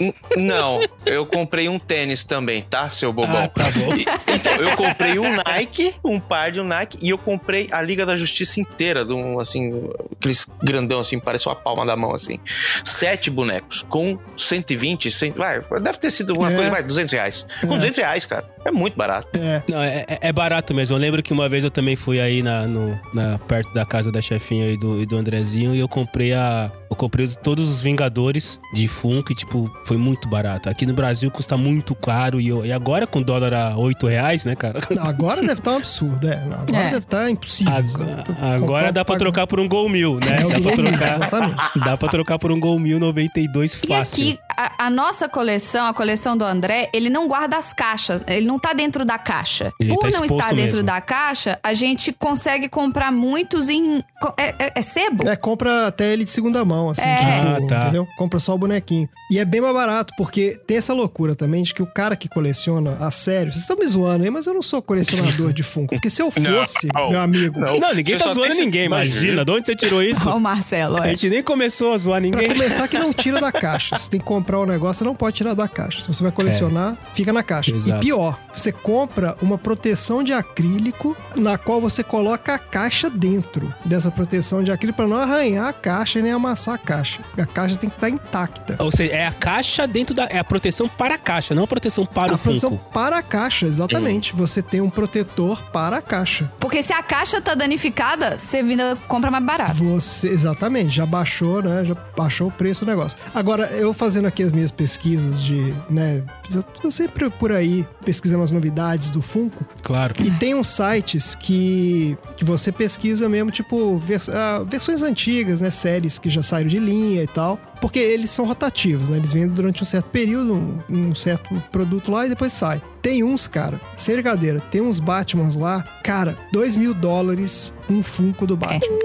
N- 0.00 0.14
Não, 0.36 0.80
eu 1.04 1.26
comprei 1.26 1.68
um 1.68 1.78
tênis 1.78 2.22
também, 2.24 2.62
tá, 2.62 2.88
seu 2.90 3.12
bobão? 3.12 3.44
Ah, 3.44 3.48
tá 3.48 3.64
bom. 3.72 3.94
Então, 4.32 4.52
eu 4.56 4.76
comprei 4.76 5.18
um 5.18 5.36
Nike, 5.44 5.94
um 6.04 6.20
par 6.20 6.52
de 6.52 6.60
um 6.60 6.64
Nike, 6.64 6.98
e 7.02 7.08
eu 7.10 7.18
comprei 7.18 7.68
a 7.72 7.82
Liga 7.82 8.06
da 8.06 8.14
Justiça 8.14 8.60
inteira, 8.60 9.04
de 9.04 9.12
um, 9.12 9.40
assim, 9.40 9.90
aqueles 10.16 10.46
grandão, 10.62 11.00
assim, 11.00 11.18
parece 11.18 11.46
uma 11.48 11.56
palma 11.56 11.84
da 11.84 11.96
mão, 11.96 12.14
assim. 12.14 12.38
Sete 12.84 13.30
bonecos, 13.30 13.84
com 13.88 14.18
120, 14.36 15.10
100, 15.10 15.32
vai, 15.32 15.60
deve 15.80 15.98
ter 15.98 16.10
sido 16.10 16.34
uma 16.38 16.50
É. 16.52 16.54
coisa, 16.54 16.70
vai, 16.70 16.82
200 16.82 17.12
reais. 17.12 17.46
Com 17.66 17.74
É. 17.74 17.76
200 17.78 17.98
reais, 17.98 18.24
cara, 18.26 18.44
é 18.68 18.70
muito 18.70 18.96
barato. 18.96 19.28
É. 19.38 19.62
Não, 19.68 19.82
é, 19.82 20.04
é- 20.08 20.18
é 20.28 20.32
barato 20.32 20.74
mesmo. 20.74 20.94
Eu 20.96 21.00
lembro 21.00 21.22
que 21.22 21.32
uma 21.32 21.48
vez 21.48 21.64
eu 21.64 21.70
também 21.70 21.96
fui 21.96 22.20
aí 22.20 22.42
na, 22.42 22.66
no- 22.66 22.98
na- 23.12 23.38
perto 23.38 23.72
da 23.72 23.84
casa 23.84 24.10
da 24.12 24.20
chefinha 24.20 24.68
e 24.70 24.76
do, 24.76 25.00
e 25.00 25.06
do 25.06 25.16
Andrezinho 25.16 25.74
e 25.74 25.78
eu 25.80 25.88
comprei 25.88 26.32
a. 26.32 26.70
Eu 26.90 26.96
comprei 26.96 27.24
os- 27.24 27.36
todos 27.36 27.68
os 27.68 27.80
Vingadores 27.80 28.58
de 28.72 28.88
Funko 28.88 29.32
e, 29.32 29.34
tipo, 29.34 29.70
foi 29.84 29.96
muito 29.96 30.28
barato. 30.28 30.68
Aqui 30.70 30.86
no 30.86 30.94
Brasil 30.94 31.30
custa 31.30 31.56
muito 31.56 31.94
caro 31.94 32.40
e, 32.40 32.48
eu- 32.48 32.64
e 32.64 32.72
agora 32.72 33.06
com 33.06 33.18
o 33.18 33.24
dólar 33.24 33.52
a 33.52 33.76
8 33.76 34.06
reais, 34.06 34.44
né, 34.44 34.56
cara? 34.56 34.78
Agora 35.00 35.40
deve 35.42 35.54
estar 35.60 35.72
um 35.72 35.76
absurdo, 35.76 36.26
é. 36.28 36.34
Agora 36.42 36.64
É. 36.76 36.84
deve 36.90 36.98
estar 36.98 37.30
impossível. 37.30 37.72
Agora, 37.74 38.24
agora 38.54 38.92
dá 38.92 39.04
pra 39.04 39.14
pagar- 39.14 39.18
trocar 39.18 39.46
por 39.46 39.60
um 39.60 39.68
Gol 39.68 39.88
Mil, 39.88 40.14
né? 40.24 40.36
É, 40.38 40.42
dá, 40.42 40.48
pra 40.48 40.58
Gol 40.60 40.76
Mil, 40.76 40.86
trocar, 40.88 41.14
exatamente. 41.16 41.56
dá 41.84 41.96
pra 41.96 42.08
trocar 42.08 42.38
por 42.38 42.52
um 42.52 42.58
Gol 42.60 42.78
Mil 42.78 42.98
92 42.98 43.74
E 43.74 43.86
fácil. 43.86 44.24
aqui, 44.24 44.38
a, 44.56 44.86
a 44.86 44.90
nossa 44.90 45.28
coleção, 45.28 45.86
a 45.86 45.94
coleção 45.94 46.36
do 46.36 46.44
André, 46.44 46.88
ele 46.94 47.10
não 47.10 47.28
guarda 47.28 47.56
as 47.58 47.72
caixas. 47.72 48.22
Ele 48.26 48.46
não 48.46 48.58
tá 48.58 48.72
dentro 48.72 49.04
da 49.04 49.18
caixa. 49.18 49.72
Ele 49.80 49.90
Por 49.94 50.08
tá 50.10 50.16
não 50.18 50.24
estar 50.24 50.48
dentro 50.54 50.76
mesmo. 50.78 50.82
da 50.84 51.00
caixa, 51.00 51.58
a 51.62 51.74
gente 51.74 52.12
consegue 52.12 52.68
comprar 52.68 53.12
muitos 53.12 53.68
em. 53.68 53.98
É, 54.38 54.54
é- 54.66 54.72
é 54.76 54.82
sebo? 54.82 55.28
É, 55.28 55.36
compra 55.36 55.86
até 55.86 56.12
ele 56.12 56.24
de 56.24 56.30
segunda 56.30 56.64
mão, 56.64 56.77
assim, 56.90 57.00
É. 57.02 57.16
tipo, 57.16 57.30
Ah, 57.30 57.66
tá. 57.66 57.82
entendeu? 57.84 58.06
Compra 58.18 58.38
só 58.38 58.54
o 58.54 58.58
bonequinho. 58.58 59.08
E 59.30 59.38
é 59.38 59.44
bem 59.44 59.60
mais 59.60 59.74
barato, 59.74 60.12
porque 60.16 60.58
tem 60.66 60.76
essa 60.76 60.92
loucura 60.92 61.34
também 61.34 61.62
de 61.62 61.72
que 61.74 61.82
o 61.82 61.86
cara 61.86 62.16
que 62.16 62.28
coleciona 62.28 62.96
a 63.00 63.10
sério, 63.10 63.52
vocês 63.52 63.62
estão 63.62 63.76
me 63.76 63.86
zoando 63.86 64.24
aí, 64.24 64.30
mas 64.30 64.46
eu 64.46 64.54
não 64.54 64.62
sou 64.62 64.80
colecionador 64.82 65.52
de 65.52 65.62
Funko. 65.62 65.94
Porque 65.94 66.08
se 66.10 66.20
eu 66.22 66.30
fosse, 66.30 66.88
Não. 66.94 67.10
meu 67.10 67.20
amigo, 67.20 67.58
Não. 67.60 67.78
Não, 67.80 67.94
ninguém 67.94 68.18
Você 68.18 68.24
tá 68.24 68.32
zoando 68.32 68.54
ninguém, 68.54 68.84
imagina. 68.86 69.44
De 69.44 69.50
onde 69.50 69.66
você 69.66 69.74
tirou 69.76 70.02
isso? 70.02 70.28
Ó, 70.28 70.36
o 70.36 70.40
Marcelo, 70.40 71.00
A 71.00 71.06
é. 71.06 71.10
gente 71.10 71.28
nem 71.30 71.42
começou 71.42 71.92
a 71.92 71.96
zoar 71.96 72.20
Pra 72.20 72.30
ninguém. 72.30 72.48
começar 72.48 72.86
que 72.88 72.98
não 72.98 73.12
tira 73.12 73.40
da 73.40 73.50
caixa. 73.52 73.96
Você 73.98 74.10
tem 74.10 74.20
que 74.20 74.26
comprar 74.26 74.58
o 74.60 74.66
negócio, 74.66 74.98
você 74.98 75.04
não 75.04 75.14
pode 75.14 75.36
tirar 75.36 75.54
da 75.54 75.66
caixa. 75.68 76.02
Se 76.02 76.06
você 76.08 76.22
vai 76.22 76.32
colecionar, 76.32 76.96
fica 77.14 77.32
na 77.32 77.42
caixa. 77.42 77.74
Exato. 77.74 77.96
E 78.02 78.06
pior, 78.06 78.38
você 78.54 78.72
compra 78.72 79.36
uma 79.40 79.56
proteção 79.58 80.22
de 80.22 80.32
acrílico 80.32 81.16
na 81.36 81.56
qual 81.56 81.80
você 81.80 82.02
coloca 82.02 82.54
a 82.54 82.58
caixa 82.58 83.08
dentro 83.08 83.72
dessa 83.84 84.10
proteção 84.10 84.62
de 84.62 84.70
acrílico 84.72 84.96
para 84.96 85.06
não 85.06 85.16
arranhar 85.16 85.66
a 85.68 85.72
caixa 85.72 86.18
e 86.18 86.22
nem 86.22 86.32
amassar 86.32 86.67
a 86.70 86.78
caixa. 86.78 87.20
A 87.36 87.46
caixa 87.46 87.76
tem 87.76 87.88
que 87.90 87.96
estar 87.96 88.08
intacta. 88.10 88.76
Ou 88.78 88.90
seja, 88.90 89.12
é 89.12 89.26
a 89.26 89.32
caixa 89.32 89.86
dentro 89.86 90.14
da. 90.14 90.24
É 90.24 90.38
a 90.38 90.44
proteção 90.44 90.88
para 90.88 91.14
a 91.14 91.18
caixa, 91.18 91.54
não 91.54 91.64
a 91.64 91.66
proteção 91.66 92.04
para 92.06 92.32
A 92.32 92.34
o 92.34 92.38
proteção 92.38 92.70
Funko. 92.70 92.90
para 92.92 93.18
a 93.18 93.22
caixa, 93.22 93.66
exatamente. 93.66 94.34
Você 94.34 94.62
tem 94.62 94.80
um 94.80 94.90
protetor 94.90 95.62
para 95.72 95.98
a 95.98 96.02
caixa. 96.02 96.50
Porque 96.60 96.82
se 96.82 96.92
a 96.92 97.02
caixa 97.02 97.40
tá 97.40 97.54
danificada, 97.54 98.38
você 98.38 98.62
vinda 98.62 98.96
compra 99.06 99.30
mais 99.30 99.44
barato. 99.44 99.74
Você, 99.84 100.28
exatamente, 100.28 100.90
já 100.94 101.06
baixou, 101.06 101.62
né? 101.62 101.84
Já 101.84 101.94
baixou 102.16 102.48
o 102.48 102.50
preço 102.50 102.84
do 102.84 102.90
negócio. 102.90 103.18
Agora, 103.34 103.66
eu 103.72 103.92
fazendo 103.92 104.26
aqui 104.26 104.42
as 104.42 104.52
minhas 104.52 104.70
pesquisas 104.70 105.42
de, 105.42 105.72
né? 105.90 106.22
Eu 106.52 106.62
tô 106.62 106.90
sempre 106.90 107.28
por 107.30 107.52
aí 107.52 107.86
pesquisando 108.04 108.42
as 108.42 108.50
novidades 108.50 109.10
do 109.10 109.20
Funko. 109.20 109.64
Claro. 109.82 110.14
E 110.24 110.30
tem 110.32 110.54
uns 110.54 110.68
sites 110.68 111.34
que, 111.34 112.16
que 112.36 112.44
você 112.44 112.72
pesquisa 112.72 113.28
mesmo, 113.28 113.50
tipo, 113.50 113.96
vers- 113.98 114.28
ah, 114.28 114.64
versões 114.66 115.02
antigas, 115.02 115.60
né? 115.60 115.70
Séries 115.70 116.18
que 116.18 116.28
já 116.30 116.42
saíram 116.42 116.57
de 116.66 116.78
linha 116.78 117.22
e 117.22 117.26
tal. 117.26 117.58
Porque 117.80 117.98
eles 117.98 118.30
são 118.30 118.44
rotativos, 118.44 119.10
né? 119.10 119.16
Eles 119.18 119.32
vêm 119.32 119.46
durante 119.48 119.82
um 119.82 119.86
certo 119.86 120.06
período, 120.06 120.54
um, 120.54 120.78
um 120.88 121.14
certo 121.14 121.54
produto 121.70 122.10
lá 122.10 122.26
e 122.26 122.28
depois 122.28 122.52
sai. 122.52 122.82
Tem 123.00 123.22
uns, 123.22 123.46
cara, 123.48 123.80
sem 123.96 124.14
brincadeira, 124.14 124.60
tem 124.60 124.80
uns 124.80 124.98
Batmans 125.00 125.56
lá, 125.56 125.82
cara, 126.02 126.36
2 126.52 126.76
mil 126.76 126.92
dólares 126.92 127.72
um 127.88 128.02
Funko 128.02 128.46
do 128.46 128.56
Batman. 128.56 128.98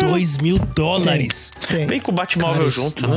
2 0.00 0.38
mil 0.38 0.58
dólares. 0.74 1.52
Tem. 1.68 1.86
Vem 1.86 2.00
com 2.00 2.10
o 2.10 2.14
Batmóvel 2.14 2.58
Cara, 2.58 2.70
junto, 2.70 3.06
né? 3.06 3.16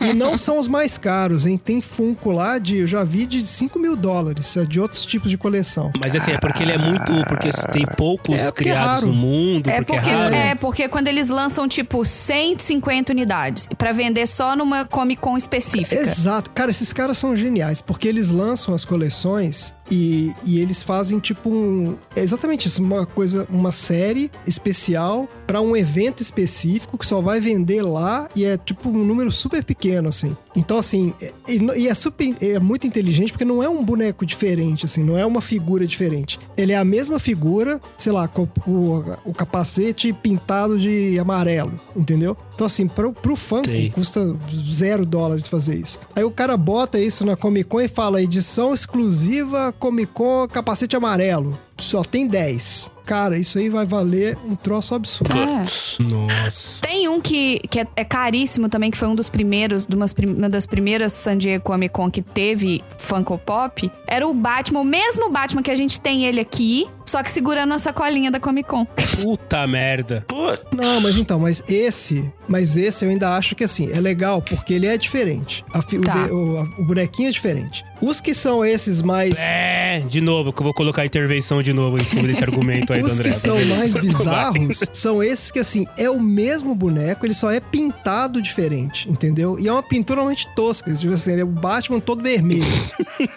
E, 0.00 0.06
e 0.10 0.12
não 0.12 0.36
são 0.36 0.58
os 0.58 0.66
mais 0.66 0.98
caros, 0.98 1.46
hein? 1.46 1.56
Tem 1.56 1.80
Funko 1.80 2.32
lá 2.32 2.58
de, 2.58 2.78
eu 2.78 2.86
já 2.86 3.04
vi 3.04 3.26
de 3.26 3.46
5 3.46 3.78
mil 3.78 3.94
dólares, 3.94 4.56
é 4.56 4.64
de 4.64 4.80
outros 4.80 5.06
tipos 5.06 5.30
de 5.30 5.38
coleção. 5.38 5.92
Mas 6.02 6.16
assim, 6.16 6.32
é 6.32 6.38
porque 6.38 6.62
ele 6.64 6.72
é 6.72 6.78
muito. 6.78 7.12
Porque 7.28 7.50
tem 7.72 7.86
poucos 7.96 8.34
É, 8.34 8.44
porque 8.46 8.62
é 8.64 8.72
criados 8.72 8.94
raro. 8.94 9.06
no 9.08 9.14
mundo, 9.14 9.68
É 9.70 9.76
porque, 9.76 9.92
porque, 9.92 10.10
é 10.10 10.14
raro. 10.14 10.34
é 10.34 10.54
porque 10.56 10.88
quando 10.88 11.06
eles 11.08 11.28
lançam, 11.28 11.68
tipo, 11.68 12.04
150 12.04 13.12
unidades 13.12 13.41
pra 13.76 13.92
vender 13.92 14.26
só 14.26 14.56
numa 14.56 14.84
Comic 14.84 15.20
Con 15.20 15.36
específica. 15.36 16.00
Exato. 16.00 16.50
Cara, 16.50 16.70
esses 16.70 16.92
caras 16.92 17.18
são 17.18 17.36
geniais, 17.36 17.80
porque 17.80 18.08
eles 18.08 18.30
lançam 18.30 18.74
as 18.74 18.84
coleções 18.84 19.74
e, 19.92 20.34
e 20.42 20.58
eles 20.58 20.82
fazem 20.82 21.18
tipo 21.18 21.50
um. 21.50 21.96
É 22.16 22.22
exatamente 22.22 22.66
isso, 22.66 22.82
uma 22.82 23.04
coisa, 23.04 23.46
uma 23.50 23.70
série 23.70 24.30
especial 24.46 25.28
pra 25.46 25.60
um 25.60 25.76
evento 25.76 26.22
específico 26.22 26.96
que 26.96 27.04
só 27.06 27.20
vai 27.20 27.40
vender 27.40 27.82
lá 27.82 28.26
e 28.34 28.42
é 28.46 28.56
tipo 28.56 28.88
um 28.88 29.04
número 29.04 29.30
super 29.30 29.62
pequeno, 29.62 30.08
assim. 30.08 30.34
Então, 30.56 30.78
assim, 30.78 31.12
é- 31.20 31.32
e, 31.76 31.88
é 31.88 31.94
super. 31.94 32.34
É 32.40 32.58
muito 32.58 32.86
inteligente 32.86 33.32
porque 33.32 33.44
não 33.44 33.62
é 33.62 33.68
um 33.68 33.84
boneco 33.84 34.24
diferente, 34.24 34.86
assim, 34.86 35.04
não 35.04 35.18
é 35.18 35.26
uma 35.26 35.42
figura 35.42 35.86
diferente. 35.86 36.40
Ele 36.56 36.72
é 36.72 36.76
a 36.78 36.84
mesma 36.84 37.18
figura, 37.18 37.78
sei 37.98 38.12
lá, 38.12 38.26
com 38.26 38.48
o, 38.66 39.04
o 39.26 39.34
capacete 39.34 40.10
pintado 40.12 40.78
de 40.78 41.18
amarelo, 41.18 41.74
entendeu? 41.94 42.34
Então, 42.54 42.66
assim, 42.66 42.88
pro, 42.88 43.12
pro 43.12 43.36
Sei. 43.64 43.90
custa 43.90 44.36
zero 44.70 45.04
dólares 45.04 45.48
fazer 45.48 45.74
isso. 45.74 45.98
Aí 46.14 46.22
o 46.24 46.30
cara 46.30 46.56
bota 46.56 46.98
isso 46.98 47.26
na 47.26 47.36
Comic 47.36 47.68
Con 47.68 47.80
e 47.80 47.88
fala 47.88 48.22
edição 48.22 48.72
exclusiva 48.72 49.72
Comic 49.82 50.12
Con 50.12 50.46
capacete 50.46 50.94
amarelo. 50.94 51.58
Só 51.76 52.04
tem 52.04 52.28
10. 52.28 52.88
Cara, 53.04 53.36
isso 53.36 53.58
aí 53.58 53.68
vai 53.68 53.84
valer 53.84 54.38
um 54.46 54.54
troço 54.54 54.94
absurdo. 54.94 55.36
É. 55.36 55.64
Nossa. 56.04 56.86
Tem 56.86 57.08
um 57.08 57.20
que, 57.20 57.58
que 57.68 57.80
é, 57.80 57.86
é 57.96 58.04
caríssimo 58.04 58.68
também, 58.68 58.92
que 58.92 58.96
foi 58.96 59.08
um 59.08 59.14
dos 59.16 59.28
primeiros, 59.28 59.84
de 59.84 59.96
umas 59.96 60.12
uma 60.12 60.48
das 60.48 60.66
primeiras 60.66 61.12
San 61.12 61.36
Diego 61.36 61.64
Comic 61.64 61.92
Con 61.92 62.08
que 62.12 62.22
teve 62.22 62.80
Funko 62.96 63.36
Pop. 63.38 63.90
Era 64.06 64.24
o 64.24 64.32
Batman, 64.32 64.82
o 64.82 64.84
mesmo 64.84 65.28
Batman 65.32 65.64
que 65.64 65.70
a 65.72 65.76
gente 65.76 66.00
tem 66.00 66.26
ele 66.26 66.38
aqui, 66.38 66.86
só 67.12 67.22
que 67.22 67.30
segurando 67.30 67.74
a 67.74 67.78
sacolinha 67.78 68.30
da 68.30 68.40
Comic 68.40 68.66
Con. 68.68 68.86
Puta 68.86 69.66
merda. 69.66 70.24
Pô, 70.26 70.56
Não, 70.74 70.98
mas 71.02 71.18
então, 71.18 71.38
mas 71.38 71.62
esse, 71.68 72.32
mas 72.48 72.74
esse 72.74 73.04
eu 73.04 73.10
ainda 73.10 73.36
acho 73.36 73.54
que 73.54 73.62
assim, 73.64 73.90
é 73.92 74.00
legal 74.00 74.40
porque 74.40 74.72
ele 74.72 74.86
é 74.86 74.96
diferente. 74.96 75.62
A 75.74 75.82
fi- 75.82 75.98
o 75.98 76.00
Tá. 76.00 76.26
de- 76.26 76.32
o, 76.32 76.56
a- 76.58 76.62
o 76.80 76.84
bonequinho 76.86 77.28
é 77.28 77.32
diferente. 77.32 77.84
Os 78.00 78.20
que 78.20 78.34
são 78.34 78.64
esses 78.64 79.00
mais. 79.02 79.38
É, 79.38 80.00
de 80.08 80.20
novo, 80.20 80.52
que 80.52 80.60
eu 80.60 80.64
vou 80.64 80.74
colocar 80.74 81.02
a 81.02 81.06
intervenção 81.06 81.62
de 81.62 81.72
novo 81.72 81.98
em 81.98 82.02
cima 82.02 82.22
desse 82.26 82.42
argumento 82.42 82.92
aí 82.92 83.00
do 83.00 83.06
Os 83.06 83.12
André. 83.12 83.28
que 83.30 83.36
são 83.36 83.64
mais 83.66 83.94
bizarros 83.94 84.80
são 84.92 85.22
esses 85.22 85.52
que, 85.52 85.60
assim, 85.60 85.84
é 85.96 86.10
o 86.10 86.18
mesmo 86.20 86.74
boneco, 86.74 87.24
ele 87.24 87.34
só 87.34 87.48
é 87.52 87.60
pintado 87.60 88.42
diferente, 88.42 89.08
entendeu? 89.08 89.56
E 89.60 89.68
é 89.68 89.72
uma 89.72 89.82
pintura 89.84 90.20
realmente 90.20 90.48
tosca. 90.56 90.92
Tipo 90.92 91.12
assim, 91.12 91.32
ele 91.32 91.42
é 91.42 91.44
o 91.44 91.46
Batman 91.46 92.00
todo 92.00 92.22
vermelho. 92.24 92.64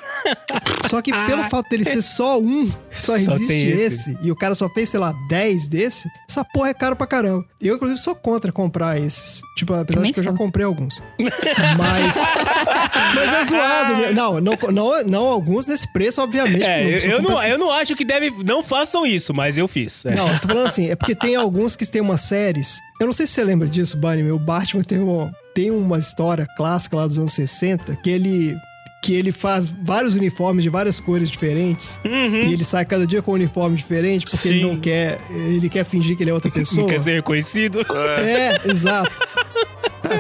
só 0.89 0.99
que 1.01 1.11
pelo 1.11 1.43
fato 1.43 1.69
dele 1.69 1.83
ser 1.83 2.01
só 2.01 2.39
um, 2.39 2.67
só, 2.91 3.13
Só 3.13 3.15
existe 3.17 3.45
esse. 3.67 4.11
esse. 4.11 4.17
e 4.21 4.31
o 4.31 4.35
cara 4.35 4.55
só 4.55 4.69
fez, 4.69 4.89
sei 4.89 4.99
lá, 4.99 5.13
10 5.29 5.67
desse, 5.67 6.09
essa 6.29 6.43
porra 6.43 6.69
é 6.69 6.73
caro 6.73 6.95
pra 6.95 7.07
caramba. 7.07 7.45
Eu, 7.61 7.75
inclusive, 7.75 7.99
sou 7.99 8.15
contra 8.15 8.51
comprar 8.51 8.99
esses. 8.99 9.41
Tipo, 9.57 9.73
apesar 9.73 9.97
Também 9.97 10.11
de 10.11 10.13
que 10.13 10.19
eu 10.19 10.23
já 10.23 10.33
comprei 10.33 10.65
alguns. 10.65 11.01
Mas. 11.19 12.15
Mas 13.15 13.33
é 13.33 13.45
zoado. 13.45 13.95
meu. 13.95 14.13
Não, 14.13 14.41
não, 14.41 14.57
não, 14.71 15.03
não 15.03 15.23
alguns 15.27 15.65
nesse 15.65 15.91
preço, 15.91 16.21
obviamente. 16.21 16.63
É, 16.63 16.91
porque 16.91 17.07
eu, 17.07 17.21
não, 17.21 17.43
eu 17.43 17.57
não 17.57 17.71
acho 17.71 17.95
que 17.95 18.05
deve. 18.05 18.31
Não 18.43 18.63
façam 18.63 19.05
isso, 19.05 19.33
mas 19.33 19.57
eu 19.57 19.67
fiz. 19.67 20.05
É. 20.05 20.15
não, 20.15 20.27
eu 20.31 20.39
tô 20.39 20.47
falando 20.47 20.67
assim, 20.67 20.89
é 20.89 20.95
porque 20.95 21.15
tem 21.15 21.35
alguns 21.35 21.75
que 21.75 21.85
têm 21.85 22.01
umas 22.01 22.21
séries. 22.21 22.79
Eu 22.99 23.05
não 23.05 23.13
sei 23.13 23.27
se 23.27 23.33
você 23.33 23.43
lembra 23.43 23.67
disso, 23.67 23.97
Bunny, 23.97 24.23
meu. 24.23 24.35
O 24.35 24.39
Batman 24.39 24.83
tem 24.83 24.99
uma, 24.99 25.31
tem 25.53 25.71
uma 25.71 25.99
história 25.99 26.47
clássica 26.57 26.95
lá 26.97 27.07
dos 27.07 27.17
anos 27.17 27.33
60 27.33 27.95
que 27.97 28.09
ele. 28.09 28.55
Que 29.05 29.13
ele 29.13 29.31
faz 29.31 29.67
vários 29.67 30.15
uniformes 30.15 30.63
de 30.63 30.69
várias 30.69 30.99
cores 30.99 31.29
diferentes. 31.29 31.99
E 32.03 32.51
ele 32.51 32.63
sai 32.63 32.83
cada 32.85 33.05
dia 33.05 33.21
com 33.21 33.31
um 33.31 33.35
uniforme 33.35 33.75
diferente 33.75 34.25
porque 34.25 34.47
ele 34.47 34.59
Sim. 34.59 34.63
não 34.63 34.79
quer. 34.79 35.19
Ele 35.29 35.69
quer 35.69 35.85
fingir 35.85 36.17
que 36.17 36.23
ele 36.23 36.31
é 36.31 36.33
outra 36.33 36.49
pessoa. 36.49 36.81
Não 36.85 36.89
quer 36.89 36.99
ser 36.99 37.13
reconhecido? 37.13 37.85
É, 38.19 38.59
exato. 38.69 39.11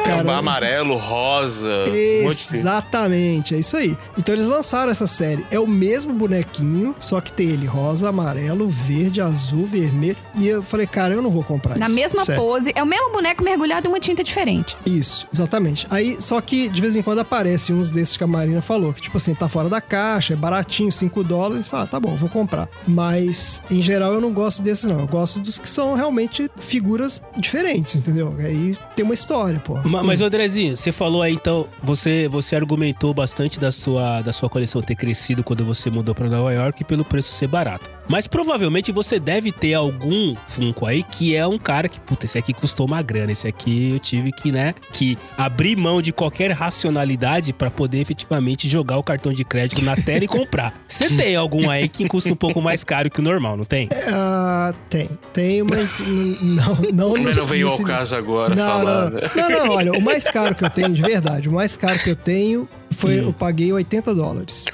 Cara, 0.03 0.37
amarelo, 0.37 0.97
rosa. 0.97 1.85
um 1.87 2.29
Exatamente, 2.29 3.55
é 3.55 3.59
isso 3.59 3.77
aí. 3.77 3.97
Então 4.17 4.33
eles 4.33 4.47
lançaram 4.47 4.91
essa 4.91 5.07
série. 5.07 5.45
É 5.51 5.59
o 5.59 5.67
mesmo 5.67 6.13
bonequinho, 6.13 6.95
só 6.99 7.21
que 7.21 7.31
tem 7.31 7.49
ele 7.49 7.65
rosa, 7.65 8.09
amarelo, 8.09 8.67
verde, 8.67 9.21
azul, 9.21 9.65
vermelho. 9.65 10.17
E 10.35 10.47
eu 10.47 10.61
falei, 10.61 10.87
cara, 10.87 11.13
eu 11.13 11.21
não 11.21 11.29
vou 11.29 11.43
comprar 11.43 11.77
Na 11.77 11.87
isso. 11.87 11.95
mesma 11.95 12.25
Sério. 12.25 12.41
pose, 12.41 12.71
é 12.75 12.83
o 12.83 12.85
mesmo 12.85 13.11
boneco 13.11 13.43
mergulhado 13.43 13.87
em 13.87 13.89
uma 13.89 13.99
tinta 13.99 14.23
diferente. 14.23 14.77
Isso, 14.85 15.27
exatamente. 15.33 15.87
Aí, 15.89 16.17
só 16.19 16.39
que 16.41 16.69
de 16.69 16.81
vez 16.81 16.95
em 16.95 17.01
quando 17.01 17.19
aparece 17.19 17.71
uns 17.73 17.89
desses 17.89 18.17
que 18.17 18.23
a 18.23 18.27
Marina 18.27 18.61
falou, 18.61 18.93
que 18.93 19.01
tipo 19.01 19.17
assim, 19.17 19.33
tá 19.33 19.47
fora 19.47 19.69
da 19.69 19.81
caixa, 19.81 20.33
é 20.33 20.35
baratinho, 20.35 20.91
5 20.91 21.23
dólares, 21.23 21.67
fala, 21.67 21.83
ah, 21.83 21.87
tá 21.87 21.99
bom, 21.99 22.15
vou 22.15 22.29
comprar. 22.29 22.67
Mas, 22.87 23.61
em 23.69 23.81
geral, 23.81 24.13
eu 24.13 24.21
não 24.21 24.31
gosto 24.31 24.61
desses, 24.61 24.85
não. 24.85 24.99
Eu 25.01 25.07
gosto 25.07 25.39
dos 25.39 25.59
que 25.59 25.69
são 25.69 25.93
realmente 25.93 26.49
figuras 26.57 27.21
diferentes, 27.37 27.95
entendeu? 27.95 28.33
Aí 28.39 28.75
tem 28.95 29.03
uma 29.05 29.13
história, 29.13 29.59
pô. 29.59 29.74
Porra. 29.81 29.89
Ma- 29.89 30.03
Mas, 30.03 30.21
Andrezinho, 30.21 30.75
você 30.75 30.91
falou 30.91 31.21
aí, 31.21 31.33
então, 31.33 31.67
você, 31.81 32.27
você 32.27 32.55
argumentou 32.55 33.13
bastante 33.13 33.59
da 33.59 33.71
sua, 33.71 34.21
da 34.21 34.33
sua 34.33 34.49
coleção 34.49 34.81
ter 34.81 34.95
crescido 34.95 35.43
quando 35.43 35.65
você 35.65 35.89
mudou 35.89 36.13
pra 36.15 36.29
Nova 36.29 36.51
York 36.53 36.83
pelo 36.83 37.05
preço 37.05 37.31
ser 37.33 37.47
barato. 37.47 37.89
Mas 38.07 38.27
provavelmente 38.27 38.91
você 38.91 39.19
deve 39.19 39.51
ter 39.51 39.73
algum 39.73 40.35
Funko 40.47 40.85
aí 40.85 41.03
que 41.03 41.35
é 41.35 41.45
um 41.47 41.57
cara 41.57 41.89
que, 41.89 41.99
puta, 41.99 42.25
esse 42.25 42.37
aqui 42.37 42.53
custou 42.53 42.85
uma 42.85 43.01
grana, 43.01 43.31
esse 43.31 43.47
aqui 43.47 43.91
eu 43.93 43.99
tive 43.99 44.31
que, 44.31 44.51
né, 44.51 44.75
que 44.93 45.17
abrir 45.37 45.75
mão 45.75 46.01
de 46.01 46.11
qualquer 46.11 46.51
racionalidade 46.51 47.51
pra 47.53 47.69
poder 47.71 47.99
efetivamente 47.99 48.67
jogar 48.69 48.97
o 48.97 49.03
cartão 49.03 49.33
de 49.33 49.43
crédito 49.43 49.83
na 49.83 49.95
tela 49.95 50.23
e 50.23 50.27
comprar. 50.29 50.73
Você 50.87 51.09
tem 51.09 51.35
algum 51.35 51.69
aí 51.69 51.89
que 51.89 52.07
custa 52.07 52.31
um 52.31 52.35
pouco 52.35 52.61
mais 52.61 52.83
caro 52.83 53.09
que 53.09 53.19
o 53.19 53.23
normal, 53.23 53.57
não 53.57 53.65
tem? 53.65 53.89
Ah, 54.07 54.73
tem. 54.89 55.09
Tenho, 55.33 55.65
mas 55.69 55.99
não, 56.41 56.75
não 56.93 57.09
Como 57.11 57.23
nos- 57.23 57.37
não 57.37 57.47
veio 57.47 57.69
ao 57.69 57.79
caso 57.79 58.15
agora 58.15 58.55
Não, 58.55 58.65
falar. 58.67 59.09
não, 59.11 59.19
né? 59.19 59.29
não, 59.35 59.49
não, 59.49 59.69
olha, 59.71 59.91
o 59.93 60.01
mais 60.01 60.25
caro 60.29 60.53
que 60.55 60.63
eu 60.63 60.69
tenho, 60.69 60.93
de 60.93 61.01
verdade, 61.01 61.49
o 61.49 61.51
mais 61.53 61.75
caro 61.75 61.97
que 61.99 62.09
eu 62.11 62.15
tenho 62.15 62.67
foi, 62.91 63.19
eu 63.19 63.33
paguei 63.33 63.71
80 63.73 64.13
dólares. 64.15 64.65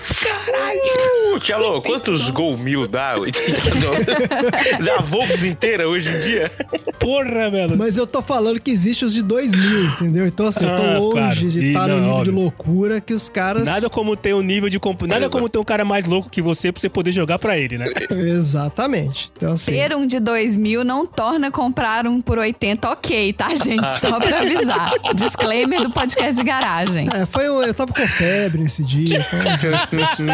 Uh, 1.34 1.39
Tchelo, 1.39 1.82
quantos 1.82 2.30
Gol 2.30 2.56
Mil 2.60 2.88
dá? 2.88 3.15
dá 4.84 4.95
a 4.97 5.02
Volks 5.02 5.43
inteira 5.43 5.88
hoje 5.88 6.10
em 6.10 6.21
dia? 6.21 6.52
Porra, 7.00 7.50
velho. 7.50 7.78
Mas 7.78 7.97
eu 7.97 8.06
tô 8.06 8.21
falando 8.21 8.60
que 8.60 8.69
existe 8.71 9.06
os 9.06 9.13
de 9.13 9.21
2 9.24 9.56
mil, 9.56 9.86
entendeu? 9.86 10.28
Então, 10.28 10.45
assim, 10.47 10.65
eu 10.65 10.76
tô 10.76 10.84
Ah, 10.84 10.97
longe 10.97 11.12
claro. 11.13 11.36
de 11.50 11.67
estar 11.67 11.88
não, 11.88 11.95
no 11.95 12.02
nível 12.02 12.24
de 12.24 12.30
óbvio. 12.30 12.43
loucura 12.43 13.02
que 13.02 13.13
os 13.13 13.30
caras. 13.30 13.65
Nada 13.65 13.89
como 13.89 14.15
ter 14.15 14.34
um 14.36 14.41
nível 14.41 14.69
de 14.69 14.80
comp... 14.80 15.02
Nada 15.04 15.30
como 15.30 15.47
ter 15.50 15.58
um 15.60 15.63
cara 15.63 15.84
mais 15.86 16.06
louco 16.06 16.30
que 16.30 16.41
você 16.41 16.71
pra 16.71 16.80
você 16.82 16.89
poder 16.89 17.12
jogar 17.12 17.39
pra 17.39 17.58
ele, 17.58 17.78
né? 17.78 17.86
Exatamente. 18.12 19.32
Então, 19.36 19.54
assim. 19.54 19.71
Ter 19.71 19.95
um 19.95 20.06
de 20.06 20.19
2 20.19 20.58
mil 20.58 20.84
não 20.84 21.06
torna 21.06 21.50
comprar 21.52 22.06
um 22.06 22.21
por 22.21 22.38
80 22.38 22.89
ok, 22.89 23.34
tá, 23.34 23.50
gente? 23.56 23.88
Só 24.00 24.19
pra 24.19 24.39
avisar. 24.39 24.91
Disclaimer 25.15 25.82
do 25.82 25.91
podcast 25.91 26.36
de 26.36 26.43
garagem. 26.43 27.08
É, 27.13 27.26
foi 27.26 27.50
um- 27.50 27.62
eu 27.63 27.74
tava 27.74 27.93
com 28.02 28.08
febre 28.08 28.62
nesse 28.62 28.84
dia. 28.84 29.26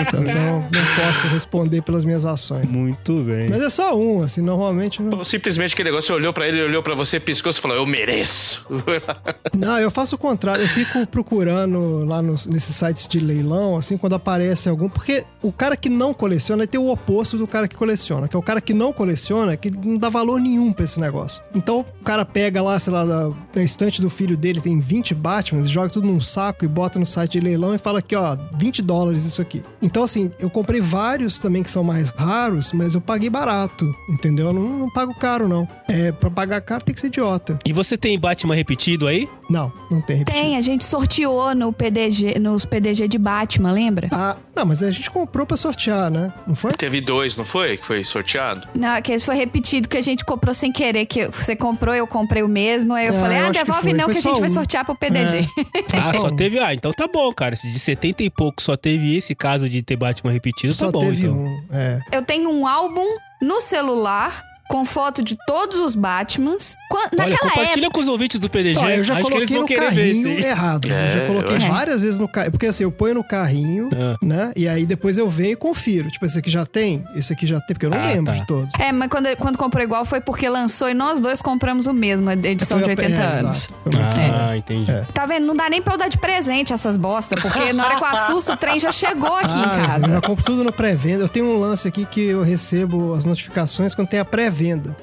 Então, 0.08 0.24
eu 0.24 0.36
não, 0.72 0.96
posso 0.96 1.28
responder 1.28 1.82
pelas 1.82 2.06
minhas 2.06 2.26
ações. 2.26 2.66
Muito 2.66 3.24
bem. 3.24 3.48
Mas 3.50 3.62
é 3.62 3.70
só 3.70 3.98
um, 3.98 4.24
assim, 4.24 4.42
normalmente. 4.42 5.02
não- 5.02 5.24
simplesmente 5.24 5.74
aquele 5.74 5.90
negócio, 5.90 6.08
você 6.08 6.14
olhou 6.14 6.34
pra 6.34 6.48
ele, 6.48 6.58
ele 6.58 6.68
olhou 6.68 6.84
pra 6.84 6.96
você, 6.96 7.20
piscou 7.20 7.52
e 7.52 7.56
falou, 7.56 7.78
eu 7.78 7.86
mereço. 7.86 8.66
Não, 9.58 9.80
eu 9.80 9.90
faço 9.90 10.16
o 10.16 10.18
contrário. 10.18 10.64
Eu 10.64 10.70
fico 10.70 11.06
procurando 11.08 12.06
lá 12.06 12.22
nos, 12.22 12.46
nesses 12.48 12.76
sites 12.76 13.08
de 13.08 13.20
leilão, 13.20 13.78
assim, 13.78 13.98
quando 13.98 14.14
aparece 14.14 14.70
algum. 14.70 14.90
Porque 14.90 15.26
o 15.42 15.52
cara 15.52 15.76
que 15.76 15.90
não 15.90 16.14
coleciona 16.14 16.68
tem 16.68 16.80
o 16.80 16.90
oposto 16.90 17.38
do 17.38 17.48
cara 17.48 17.68
que 17.68 17.76
coleciona, 17.76 18.28
que 18.28 18.36
é 18.36 18.40
o 18.40 18.42
cara 18.42 18.62
que 18.62 18.74
não 18.74 18.94
coleciona, 18.94 19.58
que 19.58 19.72
não 19.72 19.96
dá 19.96 20.10
valor 20.10 20.40
nenhum 20.40 20.72
pra 20.72 20.86
esse 20.86 21.00
negócio. 21.00 21.44
Então 21.56 21.80
o 21.80 22.04
cara 22.04 22.24
pega 22.26 22.62
lá, 22.62 22.80
sei 22.80 22.94
lá, 22.94 23.06
na 23.06 23.64
estante 23.64 24.02
do 24.02 24.10
filho 24.10 24.38
dele, 24.38 24.62
tem 24.62 24.80
20 24.80 25.16
Batmans, 25.16 25.70
joga 25.70 25.90
tudo 25.90 26.08
num 26.08 26.22
saco 26.22 26.66
e 26.66 26.68
bota 26.68 27.00
no 27.00 27.06
site 27.06 27.34
de 27.34 27.40
leilão 27.40 27.57
e 27.74 27.78
fala 27.78 28.00
aqui, 28.00 28.16
ó, 28.16 28.38
20 28.58 28.82
dólares 28.82 29.26
isso 29.26 29.42
aqui. 29.42 29.62
Então, 29.82 30.04
assim, 30.04 30.32
eu 30.40 30.50
comprei 30.50 30.80
vários 30.82 31.38
também 31.40 31.64
que 31.64 31.70
são 31.72 31.84
mais 31.84 32.10
raros, 32.10 32.72
mas 32.74 32.96
eu 32.96 33.02
paguei 33.02 33.30
barato, 33.30 33.94
entendeu? 34.10 34.48
Eu 34.48 34.54
não, 34.54 34.62
não 34.80 34.90
pago 34.90 35.14
caro, 35.16 35.48
não. 35.48 35.68
É, 35.88 36.12
pra 36.12 36.30
pagar 36.30 36.62
caro 36.62 36.84
tem 36.84 36.94
que 36.94 37.02
ser 37.02 37.08
idiota. 37.08 37.58
E 37.66 37.74
você 37.74 37.98
tem 37.98 38.18
Batman 38.20 38.56
repetido 38.56 39.08
aí? 39.08 39.28
Não, 39.50 39.72
não 39.90 40.02
tem 40.02 40.18
repetido. 40.18 40.44
Tem, 40.46 40.58
a 40.58 40.62
gente 40.62 40.84
sorteou 40.84 41.56
no 41.56 41.72
PDG, 41.72 42.38
nos 42.40 42.66
PDG 42.66 43.08
de 43.08 43.18
Batman, 43.18 43.72
lembra? 43.72 44.10
Ah, 44.12 44.36
não, 44.56 44.66
mas 44.66 44.84
a 44.84 44.92
gente 44.92 45.10
comprou 45.10 45.46
pra 45.46 45.56
sortear, 45.56 46.10
né? 46.12 46.34
Não 46.46 46.56
foi? 46.56 46.72
Teve 46.74 47.00
dois, 47.02 47.36
não 47.36 47.46
foi? 47.46 47.78
Que 47.78 47.86
foi 47.86 48.04
sorteado? 48.04 48.68
Não, 48.76 49.02
que 49.02 49.18
foi 49.20 49.36
repetido, 49.36 49.88
que 49.88 49.98
a 49.98 50.02
gente 50.02 50.26
comprou 50.26 50.54
sem 50.54 50.72
querer, 50.72 51.06
que 51.06 51.28
você 51.28 51.56
comprou, 51.56 51.96
eu 51.96 52.06
comprei 52.08 52.44
o 52.44 52.48
mesmo. 52.48 52.94
Aí 52.94 53.08
eu 53.08 53.14
É, 53.14 53.20
falei, 53.20 53.38
eu 53.40 53.44
ah, 53.46 53.52
que 53.52 53.60
devolve 53.60 53.82
foi. 53.84 53.94
não, 53.94 54.06
Foi 54.06 54.14
que 54.14 54.20
a 54.20 54.22
gente 54.22 54.40
vai 54.40 54.50
um. 54.50 54.54
sortear 54.54 54.86
pro 54.86 54.96
PDG. 54.96 55.48
Foi 55.90 56.00
ah, 56.00 56.14
só 56.16 56.28
um. 56.28 56.36
teve. 56.36 56.60
Ah, 56.60 56.74
então 56.74 56.92
tá 56.92 57.08
bom, 57.08 57.32
cara. 57.34 57.47
Se 57.56 57.72
de 57.72 57.80
70 57.80 58.24
e 58.24 58.30
pouco 58.30 58.62
só 58.62 58.76
teve 58.76 59.16
esse 59.16 59.34
caso 59.36 59.70
de 59.70 59.82
ter 59.82 59.96
Batman 59.96 60.32
repetido, 60.32 60.74
Só 60.74 60.88
tá 60.88 60.92
bom, 60.92 61.00
teve 61.02 61.26
então. 61.26 61.38
um. 61.38 61.64
É. 61.72 62.02
Eu 62.12 62.24
tenho 62.24 62.50
um 62.50 62.68
álbum 62.68 63.06
no 63.42 63.62
celular 63.62 64.44
com 64.68 64.84
foto 64.86 65.22
de 65.24 65.38
todos 65.46 65.78
os 65.78 65.96
Batmans. 65.96 66.76
Quan- 66.90 67.00
Olha, 67.14 67.30
Naquela 67.30 67.52
compartilha 67.52 67.86
época. 67.86 67.92
com 67.92 68.00
os 68.00 68.08
ouvintes 68.08 68.40
do 68.40 68.50
PDG. 68.50 68.80
Ó, 68.80 68.90
eu 68.90 69.04
já 69.04 69.16
Acho 69.18 69.26
que 69.28 69.34
eles 69.38 69.50
coloquei 69.50 69.78
vão 69.78 69.86
no 69.86 69.96
carrinho 69.96 70.40
errado. 70.40 70.92
É, 70.92 71.06
eu 71.06 71.10
já 71.10 71.28
coloquei 71.28 71.56
eu 71.56 71.62
várias 71.72 72.02
vezes 72.02 72.20
no 72.20 72.28
carrinho. 72.28 72.52
Porque 72.52 72.66
assim, 72.68 72.84
eu 72.84 72.92
ponho 72.92 73.16
no 73.16 73.24
carrinho, 73.24 73.90
Ah. 73.94 74.18
né? 74.22 74.52
E 74.56 74.68
aí 74.68 74.86
depois 74.86 75.18
eu 75.18 75.28
venho 75.30 75.52
e 75.52 75.56
confiro. 75.56 76.10
Tipo, 76.12 76.26
esse 76.26 76.38
aqui 76.40 76.50
já 76.50 76.66
tem? 76.66 77.04
Esse 77.16 77.34
aqui 77.34 77.46
já 77.48 77.60
tem? 77.62 77.76
Porque 77.76 77.86
eu 77.86 77.90
não 77.90 77.98
Ah, 78.00 78.06
lembro 78.08 78.34
tá. 78.34 78.40
de 78.40 78.48
todos. 78.48 78.74
É, 78.80 78.92
mas 78.92 79.10
quando, 79.10 79.36
quando 79.38 79.58
comprou 79.58 79.84
igual 79.84 80.04
foi 80.06 80.20
porque 80.22 80.48
lançou 80.50 80.90
e 80.90 80.94
nós 80.94 81.20
dois 81.20 81.42
compramos 81.42 81.86
o 81.88 81.94
mesmo, 81.94 82.30
a 82.30 82.34
edição 82.34 82.78
Foi 82.80 82.86
de 82.86 82.90
a- 82.92 83.04
80 83.04 83.16
é, 83.22 83.40
anos. 83.40 83.70
Foi 83.84 83.92
muito 83.94 84.08
Ah, 84.34 84.58
entendi. 84.58 84.92
É. 84.92 85.06
Tá 85.14 85.26
vendo? 85.26 85.46
Não 85.46 85.56
dá 85.56 85.70
nem 85.70 85.82
pra 85.82 85.94
eu 85.94 85.98
dar 85.98 86.08
de 86.10 86.18
presente 86.18 86.74
essas 86.74 86.98
bosta, 86.98 87.36
porque 87.42 87.72
na 87.74 87.86
hora 87.86 87.96
que 87.96 88.04
eu 88.04 88.08
assusto, 88.08 88.52
o 88.54 88.58
trem 88.58 88.80
já 88.80 88.92
chegou 88.92 89.34
aqui 89.36 89.48
em 89.58 89.64
Ah, 89.64 89.88
casa. 89.88 90.08
eu 90.12 90.22
compro 90.22 90.44
tudo 90.44 90.64
no 90.64 90.72
pré-venda. 90.74 91.24
Eu 91.24 91.30
tenho 91.30 91.46
um 91.46 91.58
lance 91.60 91.88
aqui 91.88 92.06
que 92.06 92.22
eu 92.22 92.42
recebo 92.42 93.14
as 93.14 93.24
notificações 93.26 93.96
quando 93.96 94.08
tem 94.10 94.20
a 94.20 94.26
pré-venda 94.26 94.57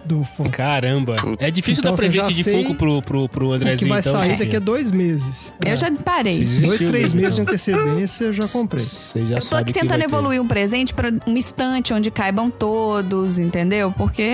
do 0.05 0.25
Funko. 0.25 0.51
Caramba. 0.51 1.17
É 1.39 1.51
difícil 1.51 1.81
Então, 1.81 1.93
dar 1.93 1.99
presente 1.99 2.33
de 2.35 2.45
Funko 2.45 2.75
pro, 2.75 3.03
pro, 3.03 3.29
pro 3.29 3.47
O 3.47 3.51
que 3.51 3.57
Andrezinho, 3.57 3.89
vai 3.91 4.01
então. 4.01 4.13
sair 4.13 4.37
daqui 4.39 4.57
a 4.57 4.61
dois 4.61 4.91
meses. 4.91 5.53
Eu 5.65 5.73
É. 5.73 5.77
já 5.77 5.91
parei. 5.93 6.39
Dois, 6.45 6.79
três 6.79 7.13
mesmo, 7.13 7.21
meses 7.21 7.35
de 7.35 7.41
então. 7.41 7.53
antecedência 7.55 8.25
eu 8.25 8.33
já 8.33 8.49
comprei. 8.49 8.85
Você 8.85 9.27
já 9.27 9.37
Eu 9.37 9.41
tô 9.41 9.57
aqui 9.57 9.73
tentando 9.73 10.03
evoluir 10.03 10.41
um 10.41 10.47
presente 10.49 10.93
pra 10.93 11.11
uma 11.27 11.39
estante 11.39 11.93
onde 11.95 12.11
caibam 12.11 12.51
todos, 12.51 13.39
entendeu? 13.39 13.93
Porque 13.93 14.29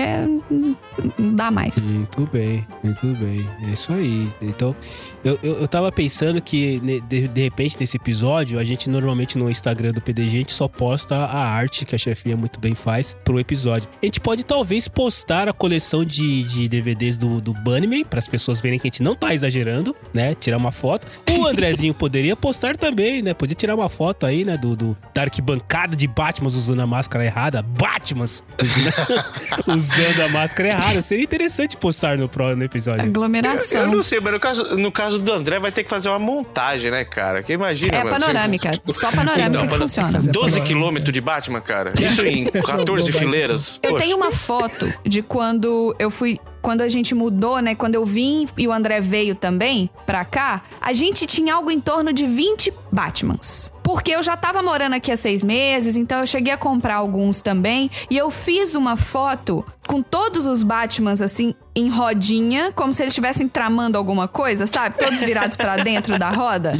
não 1.17 1.35
dá 1.35 1.49
mais. 1.51 1.83
Muito 1.83 2.27
bem, 2.31 2.65
muito 2.83 3.07
bem. 3.17 3.47
É 3.67 3.73
isso 3.73 3.91
aí. 3.93 4.29
Então, 4.41 4.75
eu, 5.23 5.37
eu, 5.43 5.53
eu 5.61 5.67
tava 5.67 5.91
pensando 5.91 6.41
que, 6.41 6.79
de, 7.07 7.27
de 7.27 7.41
repente, 7.41 7.77
nesse 7.79 7.97
episódio, 7.97 8.59
a 8.59 8.63
gente 8.63 8.89
normalmente 8.89 9.37
no 9.37 9.49
Instagram 9.49 9.91
do 9.91 10.01
PDG, 10.01 10.27
a 10.27 10.39
gente 10.39 10.53
só 10.53 10.67
posta 10.67 11.15
a 11.15 11.47
arte 11.47 11.85
que 11.85 11.95
a 11.95 11.97
chefia 11.97 12.35
muito 12.35 12.59
bem 12.59 12.75
faz 12.75 13.15
pro 13.23 13.39
episódio. 13.39 13.87
A 14.01 14.05
gente 14.05 14.19
pode 14.19 14.43
talvez 14.45 14.87
postar 14.87 15.10
a 15.47 15.53
coleção 15.53 16.03
de, 16.05 16.43
de 16.43 16.67
DVDs 16.67 17.17
do, 17.17 17.39
do 17.41 17.53
Bunnyman, 17.53 18.03
para 18.03 18.19
as 18.19 18.27
pessoas 18.27 18.59
verem 18.61 18.79
que 18.79 18.87
a 18.87 18.89
gente 18.89 19.03
não 19.03 19.15
tá 19.15 19.33
exagerando, 19.33 19.95
né? 20.13 20.33
Tirar 20.35 20.57
uma 20.57 20.71
foto. 20.71 21.07
O 21.29 21.45
Andrezinho 21.47 21.93
poderia 21.93 22.35
postar 22.35 22.75
também, 22.77 23.21
né? 23.21 23.33
Podia 23.33 23.55
tirar 23.55 23.75
uma 23.75 23.89
foto 23.89 24.25
aí, 24.25 24.43
né? 24.45 24.57
Do, 24.57 24.75
do 24.75 24.97
da 25.13 25.23
arquibancada 25.23 25.95
de 25.95 26.07
Batmans 26.07 26.55
usando 26.55 26.81
a 26.81 26.87
máscara 26.87 27.25
errada. 27.25 27.61
Batmans 27.61 28.43
usando, 29.67 30.21
a 30.21 30.29
máscara 30.29 30.69
errada. 30.69 31.01
Seria 31.01 31.23
interessante 31.23 31.77
postar 31.77 32.17
no, 32.17 32.27
pro- 32.29 32.55
no 32.55 32.63
episódio. 32.63 33.01
Eu 33.05 33.09
Aglomeração. 33.09 33.91
não 33.91 34.01
sei, 34.03 34.19
mas 34.19 34.33
no 34.33 34.39
caso, 34.39 34.75
no 34.77 34.91
caso 34.91 35.19
do 35.19 35.31
André 35.31 35.59
vai 35.59 35.71
ter 35.71 35.83
que 35.83 35.89
fazer 35.89 36.09
uma 36.09 36.19
montagem, 36.19 36.91
né, 36.91 37.03
cara? 37.03 37.43
Que 37.43 37.53
imagina, 37.53 37.95
É 37.95 38.03
mano, 38.03 38.09
panorâmica. 38.19 38.71
você- 38.85 38.99
Só 38.99 39.11
panorâmica 39.11 39.49
Então, 39.49 39.67
que 39.67 39.77
funciona. 39.77 40.11
Fazer 40.11 40.31
12 40.31 40.33
panorâmica. 40.33 40.65
quilômetros 40.67 41.13
de 41.13 41.21
Batman, 41.21 41.61
cara. 41.61 41.93
Isso 41.99 42.21
em 42.25 42.45
14 42.45 42.85
Vou 42.85 42.95
dar 42.97 43.01
isso. 43.09 43.11
fileiras. 43.19 43.79
Eu 43.83 43.97
tenho 43.97 44.15
uma 44.17 44.31
foto 44.31 44.85
de 45.05 45.21
quando 45.21 45.95
eu 45.99 46.09
fui. 46.09 46.39
Quando 46.61 46.81
a 46.81 46.89
gente 46.89 47.15
mudou, 47.15 47.59
né? 47.59 47.73
Quando 47.73 47.95
eu 47.95 48.05
vim 48.05 48.47
e 48.55 48.67
o 48.67 48.71
André 48.71 49.01
veio 49.01 49.33
também 49.33 49.89
pra 50.05 50.23
cá, 50.23 50.61
a 50.79 50.93
gente 50.93 51.25
tinha 51.25 51.55
algo 51.55 51.71
em 51.71 51.81
torno 51.81 52.13
de 52.13 52.27
20 52.27 52.71
Batmans. 52.91 53.73
Porque 53.81 54.11
eu 54.11 54.21
já 54.21 54.37
tava 54.37 54.61
morando 54.61 54.93
aqui 54.93 55.11
há 55.11 55.17
seis 55.17 55.43
meses, 55.43 55.97
então 55.97 56.19
eu 56.19 56.27
cheguei 56.27 56.53
a 56.53 56.57
comprar 56.57 56.97
alguns 56.97 57.41
também. 57.41 57.89
E 58.11 58.17
eu 58.17 58.29
fiz 58.29 58.75
uma 58.75 58.95
foto 58.95 59.65
com 59.87 60.01
todos 60.01 60.45
os 60.45 60.63
Batmans, 60.63 61.21
assim, 61.21 61.55
em 61.75 61.89
rodinha, 61.89 62.71
como 62.73 62.93
se 62.93 63.01
eles 63.01 63.11
estivessem 63.11 63.47
tramando 63.47 63.97
alguma 63.97 64.27
coisa, 64.27 64.67
sabe? 64.67 64.97
Todos 64.97 65.19
virados 65.21 65.55
pra 65.55 65.77
dentro 65.83 66.17
da 66.19 66.29
roda. 66.29 66.73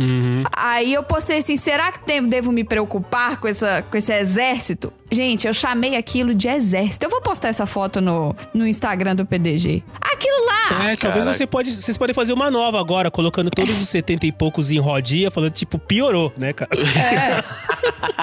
Aí 0.58 0.94
eu 0.94 1.04
postei 1.04 1.38
assim: 1.40 1.56
será 1.56 1.92
que 1.92 2.06
devo, 2.06 2.28
devo 2.28 2.52
me 2.52 2.64
preocupar 2.64 3.38
com, 3.38 3.48
essa, 3.48 3.84
com 3.90 3.98
esse 3.98 4.14
exército? 4.14 4.94
Gente, 5.12 5.46
eu 5.46 5.54
chamei 5.54 5.98
aquilo 5.98 6.34
de 6.34 6.48
exército. 6.48 7.06
Eu 7.06 7.10
vou 7.10 7.22
postar 7.22 7.50
essa 7.50 7.66
foto 7.66 8.00
no, 8.00 8.34
no 8.54 8.66
Instagram 8.66 9.14
do 9.16 9.26
PDG. 9.26 9.84
Aquilo 10.00 10.46
lá! 10.46 10.90
É, 10.90 10.96
talvez 10.96 11.26
você 11.26 11.46
pode, 11.46 11.74
vocês 11.74 11.98
podem 11.98 12.14
fazer 12.14 12.32
uma 12.32 12.50
nova 12.50 12.80
agora, 12.80 13.12
colocando 13.12 13.50
todos 13.50 13.82
os 13.82 13.90
70 13.90 14.26
e 14.26 14.32
poucos 14.32 14.72
em 14.72 14.80
rodinha, 14.80 15.30
falando 15.30 15.52
tipo, 15.52 15.78
piorou, 15.78 16.32
né, 16.38 16.54
cara? 16.54 16.72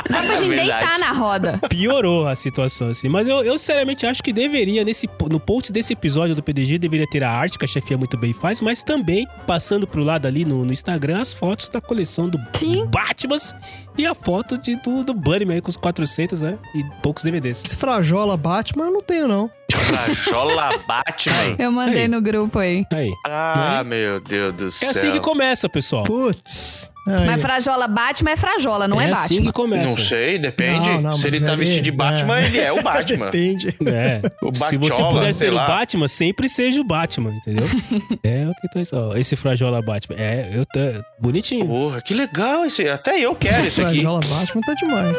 Dá 0.09 0.23
pra 0.23 0.37
gente 0.37 0.49
Verdade. 0.49 0.71
deitar 0.71 0.99
na 0.99 1.13
roda. 1.13 1.61
Piorou 1.69 2.27
a 2.27 2.35
situação, 2.35 2.89
assim. 2.89 3.09
Mas 3.09 3.29
eu, 3.29 3.45
eu 3.45 3.59
sinceramente 3.59 4.07
acho 4.07 4.23
que 4.23 4.33
deveria, 4.33 4.68
nesse, 4.85 5.09
no 5.31 5.41
post 5.41 5.73
desse 5.73 5.93
episódio 5.93 6.35
do 6.35 6.43
PDG, 6.43 6.79
deveria 6.79 7.07
ter 7.09 7.23
a 7.25 7.31
arte 7.31 7.59
que 7.59 7.65
a 7.65 7.69
chefia 7.69 7.97
muito 7.99 8.17
bem 8.17 8.33
faz, 8.33 8.61
mas 8.61 8.83
também, 8.83 9.27
passando 9.47 9.87
pro 9.87 10.03
lado 10.03 10.27
ali 10.27 10.45
no, 10.45 10.65
no 10.65 10.73
Instagram, 10.73 11.21
as 11.21 11.33
fotos 11.33 11.69
da 11.69 11.81
coleção 11.81 12.29
do 12.29 12.39
Sim. 12.57 12.87
Batmans 12.87 13.55
e 13.97 14.07
a 14.07 14.15
foto 14.15 14.59
de, 14.59 14.77
do, 14.77 15.03
do 15.05 15.15
Bunnyman 15.15 15.55
aí 15.57 15.61
com 15.61 15.71
os 15.71 15.77
400, 15.77 16.41
né? 16.43 16.59
E 16.75 16.85
poucos 17.03 17.23
DVDs. 17.25 17.63
Esse 17.65 17.77
frajola 17.77 18.37
Batman 18.37 18.85
eu 18.87 18.93
não 18.93 19.01
tenho, 19.01 19.27
não. 19.27 19.51
Frajola 19.73 20.71
Batman. 20.87 21.57
Eu 21.59 21.73
mandei 21.73 22.03
Aí. 22.03 22.09
no 22.09 22.21
grupo 22.21 22.59
aí. 22.59 22.85
Aí. 22.93 23.11
Ah, 23.27 23.83
meu 23.85 24.21
Deus 24.21 24.55
do 24.55 24.69
É 24.69 24.71
céu. 24.71 24.91
assim 24.91 25.13
que 25.13 25.21
começa, 25.21 25.69
pessoal. 25.69 26.05
Putz. 26.05 26.91
Mas 27.27 27.41
Frajola 27.43 27.89
Batman 27.89 28.31
é 28.31 28.37
Frajola, 28.37 28.89
não 28.89 29.01
é, 29.01 29.09
é 29.09 29.13
assim 29.13 29.35
Batman. 29.37 29.47
que 29.47 29.53
começa. 29.53 29.91
Não 29.91 29.99
sei, 29.99 30.39
depende. 30.39 30.89
Não, 30.89 31.01
não, 31.01 31.13
Se 31.17 31.27
ele 31.27 31.41
tá 31.41 31.53
ele- 31.53 31.65
vestido 31.65 31.85
de 31.85 31.91
Batman, 31.91 32.39
é. 32.39 32.45
ele 32.47 32.59
é 32.59 32.73
o 32.73 32.83
Batman. 32.83 33.27
Depende. 33.31 33.69
É. 33.87 34.21
O 34.43 34.55
Se 34.55 34.77
você 34.77 35.03
puder 35.03 35.33
ser 35.33 35.53
o 35.53 35.55
lá. 35.57 35.67
Batman, 35.67 36.09
sempre 36.09 36.49
seja 36.49 36.81
o 36.81 36.85
Batman, 36.85 37.33
entendeu? 37.35 37.67
é 38.23 38.47
o 38.49 38.55
que 38.55 38.69
tá 38.73 38.81
isso. 38.81 38.95
Esse 39.17 39.37
Frajola 39.37 39.81
Batman. 39.83 40.17
É, 40.19 40.51
eu 40.53 40.65
tô. 40.67 40.79
Bonitinho. 41.21 41.67
Porra, 41.67 42.01
que 42.01 42.15
legal 42.15 42.65
esse. 42.65 42.89
Até 42.89 43.19
eu 43.19 43.35
quero 43.35 43.65
esse 43.67 43.81
aqui. 43.81 44.01
Frajola 44.01 44.21
Batman 44.21 44.61
tá 44.63 44.75
demais. 44.75 45.17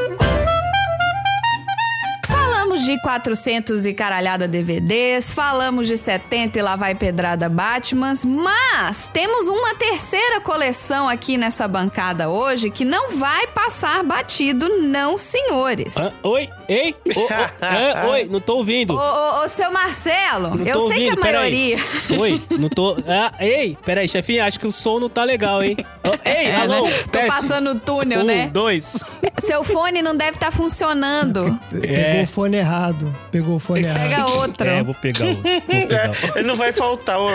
Falamos 2.80 2.86
de 2.86 3.02
400 3.02 3.86
e 3.86 3.94
caralhada 3.94 4.48
DVDs, 4.48 5.32
falamos 5.32 5.88
de 5.88 5.98
70 5.98 6.60
e 6.60 6.62
lá 6.62 6.76
vai 6.78 6.96
pedrada 6.96 7.50
Batmans, 7.50 8.24
mas 8.24 9.10
temos 9.12 9.48
uma 9.48 9.76
terceira 9.76 10.40
coleção 10.40 11.10
aqui 11.10 11.38
nessa 11.38 11.68
bancada 11.68 12.30
hoje 12.30 12.70
que 12.70 12.86
não 12.86 13.12
vai 13.18 13.48
passar 13.48 14.02
batido, 14.04 14.70
não, 14.80 15.18
senhores. 15.18 15.98
Ah, 15.98 16.14
oi, 16.24 16.50
ei, 16.70 16.96
ô, 17.16 17.20
ô, 17.22 17.28
ah, 17.62 18.08
oi, 18.12 18.26
não 18.30 18.40
tô 18.40 18.58
ouvindo. 18.58 18.96
Ô, 18.96 18.98
ô, 19.00 19.44
ô, 19.44 19.48
seu 19.50 19.72
Marcelo, 19.72 20.56
Não 20.58 20.66
eu 20.66 20.80
sei 20.82 20.98
que 20.98 21.04
a 21.04 21.06
ouvindo, 21.12 21.22
peraí. 21.22 21.76
maioria. 21.76 21.78
Oi, 22.20 22.42
não 22.60 22.70
tô. 22.70 22.96
Ah, 23.08 23.34
ei, 23.40 23.78
peraí, 23.86 24.08
chefinha, 24.08 24.46
acho 24.46 24.60
que 24.60 24.68
o 24.68 24.72
som 24.72 25.00
não 25.00 25.10
tá 25.10 25.24
legal, 25.24 25.62
hein? 25.64 25.76
Ô, 26.04 26.10
ei, 26.26 26.48
É, 26.48 26.56
alô, 26.56 26.86
né? 26.88 26.94
Tô 27.12 27.20
passando 27.28 27.72
o 27.72 27.80
túnel, 27.80 28.22
um, 28.22 28.24
né? 28.24 28.48
dois. 28.54 29.04
Seu 29.40 29.64
fone 29.64 30.02
não 30.02 30.16
deve 30.16 30.32
estar 30.32 30.52
funcionando. 30.52 31.60
Pe- 31.70 31.88
É. 31.88 32.04
Pegou 32.12 32.24
o 32.24 32.28
fone 32.28 32.58
errado. 32.58 33.16
Pegou 33.32 33.56
o 33.56 33.60
fone 33.60 33.86
errado. 33.86 34.00
Pega 34.10 34.28
outro. 34.28 34.68
É, 34.70 34.84
vou 34.84 34.94
pegar 34.96 35.26
outro. 35.28 35.44
Vou 35.44 35.62
pegar 35.62 36.10
outro. 36.10 36.28
É, 36.36 36.40
ele 36.40 36.48
não 36.48 36.56
vai 36.56 36.72
faltar 36.74 37.20
o, 37.20 37.26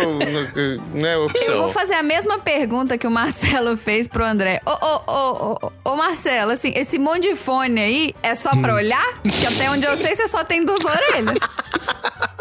né, 0.94 1.16
opção. 1.16 1.46
Eu 1.54 1.58
vou 1.58 1.68
fazer 1.68 1.94
a 1.94 2.02
mesma 2.02 2.38
pergunta 2.38 2.96
que 2.98 3.06
o 3.06 3.10
Marcelo 3.10 3.76
fez 3.76 4.06
pro 4.06 4.24
André. 4.24 4.60
Ô, 4.66 4.70
ô, 4.70 5.02
ô, 5.12 5.58
ô, 5.62 5.92
ô, 5.92 5.96
Marcelo, 5.96 6.52
assim, 6.52 6.72
esse 6.76 6.98
monte 6.98 7.22
de 7.28 7.34
fone 7.34 7.80
aí 7.80 8.14
é 8.22 8.34
só 8.34 8.50
Hum. 8.54 8.60
pra 8.60 8.74
olhar? 8.74 9.20
Que 9.24 9.46
até 9.46 9.70
onde 9.70 9.86
eu 9.86 9.96
sei, 9.96 10.14
você 10.14 10.28
só 10.28 10.44
tem 10.44 10.64
duas 10.64 10.84
orelhas. 10.84 11.38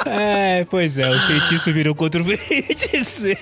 É, 0.06 0.66
pois 0.70 0.98
é, 0.98 1.10
o 1.10 1.28
feitiço 1.28 1.72
virou 1.72 1.96
contra 1.96 2.22
o 2.22 2.26
feiticeiro. 2.38 3.40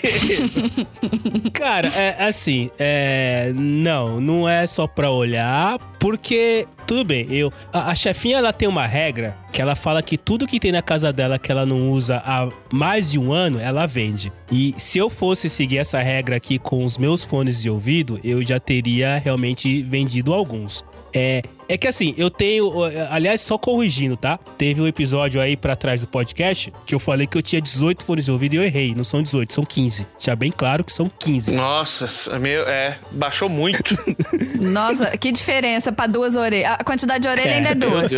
Cara, 1.51 1.87
é 1.87 2.23
assim, 2.23 2.69
é. 2.77 3.51
Não, 3.55 4.21
não 4.21 4.47
é 4.47 4.65
só 4.67 4.87
pra 4.87 5.09
olhar, 5.09 5.79
porque. 5.99 6.67
Tudo 6.85 7.05
bem, 7.05 7.25
eu. 7.29 7.51
A, 7.71 7.91
a 7.91 7.95
chefinha 7.95 8.37
ela 8.37 8.51
tem 8.51 8.67
uma 8.67 8.85
regra 8.85 9.37
que 9.51 9.61
ela 9.61 9.75
fala 9.75 10.03
que 10.03 10.17
tudo 10.17 10.45
que 10.45 10.59
tem 10.59 10.71
na 10.71 10.81
casa 10.81 11.11
dela 11.11 11.39
que 11.39 11.51
ela 11.51 11.65
não 11.65 11.89
usa 11.89 12.21
há 12.25 12.49
mais 12.71 13.11
de 13.11 13.17
um 13.17 13.31
ano, 13.31 13.59
ela 13.59 13.85
vende. 13.85 14.31
E 14.51 14.75
se 14.77 14.97
eu 14.97 15.09
fosse 15.09 15.49
seguir 15.49 15.77
essa 15.77 15.99
regra 16.01 16.35
aqui 16.35 16.59
com 16.59 16.83
os 16.83 16.97
meus 16.97 17.23
fones 17.23 17.61
de 17.61 17.69
ouvido, 17.69 18.19
eu 18.23 18.43
já 18.43 18.59
teria 18.59 19.17
realmente 19.17 19.81
vendido 19.83 20.33
alguns. 20.33 20.83
É, 21.13 21.41
é 21.73 21.77
que 21.77 21.87
assim, 21.87 22.13
eu 22.17 22.29
tenho. 22.29 22.71
Aliás, 23.09 23.41
só 23.41 23.57
corrigindo, 23.57 24.15
tá? 24.17 24.37
Teve 24.57 24.81
um 24.81 24.87
episódio 24.87 25.39
aí 25.41 25.55
pra 25.55 25.75
trás 25.75 26.01
do 26.01 26.07
podcast 26.07 26.71
que 26.85 26.93
eu 26.95 26.99
falei 26.99 27.27
que 27.27 27.37
eu 27.37 27.41
tinha 27.41 27.61
18 27.61 28.03
fones 28.03 28.25
de 28.25 28.31
ouvido 28.31 28.53
e 28.53 28.57
eu 28.57 28.63
errei. 28.63 28.93
Não 28.95 29.03
são 29.03 29.21
18, 29.21 29.53
são 29.53 29.65
15. 29.65 30.05
Já 30.19 30.35
bem 30.35 30.51
claro 30.51 30.83
que 30.83 30.91
são 30.93 31.09
15. 31.09 31.53
Nossa, 31.53 32.39
meu, 32.39 32.63
é, 32.67 32.97
baixou 33.11 33.47
muito. 33.49 33.95
Nossa, 34.59 35.17
que 35.17 35.31
diferença 35.31 35.91
pra 35.91 36.07
duas 36.07 36.35
orelhas. 36.35 36.71
A 36.79 36.83
quantidade 36.83 37.23
de 37.23 37.29
orelha 37.29 37.55
ainda 37.55 37.69
é 37.69 37.75
Meu 37.75 37.89
duas. 37.89 38.11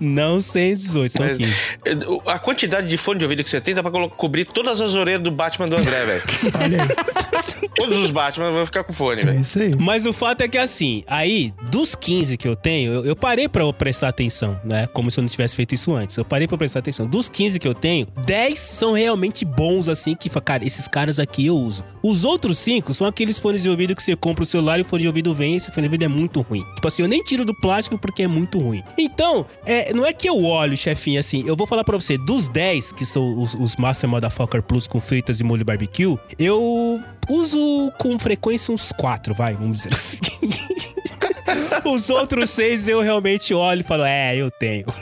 Não 0.00 0.40
sem 0.40 0.74
18, 0.74 1.12
são 1.12 1.26
Mas, 1.26 1.38
15. 1.38 1.52
é, 1.84 2.30
A 2.32 2.38
quantidade 2.38 2.86
de 2.88 2.96
fone 2.96 3.18
de 3.18 3.24
ouvido 3.24 3.42
que 3.44 3.50
você 3.50 3.60
tem 3.60 3.74
dá 3.74 3.82
pra 3.82 3.90
cobrir 4.10 4.44
todas 4.44 4.80
as 4.80 4.94
orelhas 4.94 5.22
do 5.22 5.30
Batman 5.30 5.66
do 5.68 5.76
André, 5.76 6.04
velho. 6.04 6.22
Olha 6.62 6.82
aí. 6.82 7.68
Todos 7.74 7.98
os 7.98 8.10
Batman 8.10 8.50
vão 8.52 8.64
ficar 8.64 8.84
com 8.84 8.92
fone, 8.92 9.20
É 9.22 9.24
velho. 9.26 9.40
isso 9.40 9.58
aí. 9.60 9.74
Mas 9.78 10.06
o 10.06 10.12
fato 10.12 10.40
é 10.42 10.48
que 10.48 10.58
assim, 10.58 11.02
aí, 11.06 11.52
dos 11.70 11.94
15 11.94 12.35
que 12.36 12.46
eu 12.48 12.56
tenho, 12.56 12.92
eu, 12.92 13.04
eu 13.06 13.16
parei 13.16 13.48
eu 13.54 13.72
prestar 13.72 14.08
atenção, 14.08 14.58
né? 14.64 14.86
Como 14.92 15.10
se 15.10 15.18
eu 15.18 15.22
não 15.22 15.28
tivesse 15.28 15.54
feito 15.56 15.74
isso 15.74 15.94
antes. 15.94 16.16
Eu 16.16 16.24
parei 16.24 16.46
pra 16.46 16.56
prestar 16.58 16.80
atenção. 16.80 17.06
Dos 17.06 17.28
15 17.28 17.58
que 17.58 17.66
eu 17.66 17.74
tenho, 17.74 18.06
10 18.26 18.58
são 18.58 18.92
realmente 18.92 19.44
bons, 19.44 19.88
assim, 19.88 20.14
que, 20.14 20.28
fa- 20.28 20.40
cara, 20.40 20.64
esses 20.64 20.86
caras 20.88 21.18
aqui 21.18 21.46
eu 21.46 21.56
uso. 21.56 21.84
Os 22.02 22.24
outros 22.24 22.58
5 22.58 22.92
são 22.94 23.06
aqueles 23.06 23.38
fones 23.38 23.62
de 23.62 23.68
ouvido 23.70 23.94
que 23.94 24.02
você 24.02 24.14
compra 24.16 24.42
o 24.44 24.46
celular 24.46 24.78
e 24.78 24.82
o 24.82 24.84
fone 24.84 25.02
de 25.02 25.08
ouvido 25.08 25.34
vem 25.34 25.54
e 25.54 25.56
esse 25.56 25.70
fone 25.70 25.82
de 25.82 25.88
ouvido 25.88 26.04
é 26.04 26.08
muito 26.08 26.40
ruim. 26.42 26.64
Tipo 26.74 26.88
assim, 26.88 27.02
eu 27.02 27.08
nem 27.08 27.22
tiro 27.22 27.44
do 27.44 27.54
plástico 27.54 27.98
porque 27.98 28.22
é 28.22 28.28
muito 28.28 28.58
ruim. 28.58 28.82
Então, 28.98 29.46
é, 29.64 29.92
não 29.92 30.04
é 30.04 30.12
que 30.12 30.28
eu 30.28 30.42
olho, 30.44 30.76
chefinho, 30.76 31.18
assim, 31.20 31.42
eu 31.46 31.56
vou 31.56 31.66
falar 31.66 31.84
pra 31.84 31.96
você, 31.98 32.16
dos 32.18 32.48
10, 32.48 32.92
que 32.92 33.04
são 33.06 33.42
os, 33.42 33.54
os 33.54 33.76
Master 33.76 34.08
Motherfucker 34.08 34.62
Plus 34.62 34.86
com 34.86 35.00
fritas 35.00 35.40
e 35.40 35.44
molho 35.44 35.64
barbecue, 35.64 36.16
eu 36.38 37.00
uso 37.28 37.92
com 37.98 38.18
frequência 38.18 38.72
uns 38.72 38.92
4, 38.92 39.34
vai, 39.34 39.54
vamos 39.54 39.78
dizer 39.78 39.94
assim. 39.94 40.18
Os 41.84 42.10
outros 42.10 42.50
seis 42.50 42.88
eu 42.88 43.00
realmente 43.00 43.54
olho 43.54 43.80
e 43.80 43.84
falo, 43.84 44.04
é, 44.04 44.36
eu 44.36 44.50
tenho. 44.50 44.86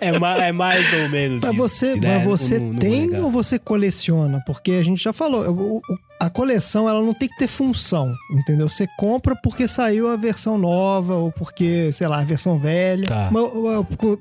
é, 0.00 0.18
ma- 0.18 0.44
é 0.44 0.52
mais 0.52 0.92
ou 0.92 1.08
menos 1.08 1.42
Mas 1.42 1.52
isso, 1.52 1.62
você, 1.62 1.94
né? 1.96 2.18
mas 2.18 2.26
você 2.26 2.58
Não- 2.58 2.72
não 2.72 2.78
tem 2.78 3.16
ou 3.20 3.30
você 3.30 3.58
coleciona? 3.58 4.42
Porque 4.46 4.72
a 4.72 4.82
gente 4.82 5.02
já 5.02 5.12
falou, 5.12 5.42
o- 5.50 5.76
o- 5.78 5.82
a 6.20 6.28
coleção 6.28 6.86
ela 6.86 7.00
não 7.00 7.14
tem 7.14 7.26
que 7.26 7.36
ter 7.36 7.48
função, 7.48 8.14
entendeu? 8.30 8.68
Você 8.68 8.86
compra 8.98 9.34
porque 9.34 9.66
saiu 9.66 10.06
a 10.06 10.16
versão 10.16 10.58
nova 10.58 11.14
ou 11.14 11.32
porque, 11.32 11.90
sei 11.92 12.06
lá, 12.06 12.20
a 12.20 12.24
versão 12.24 12.58
velha. 12.58 13.06
Tá. 13.06 13.30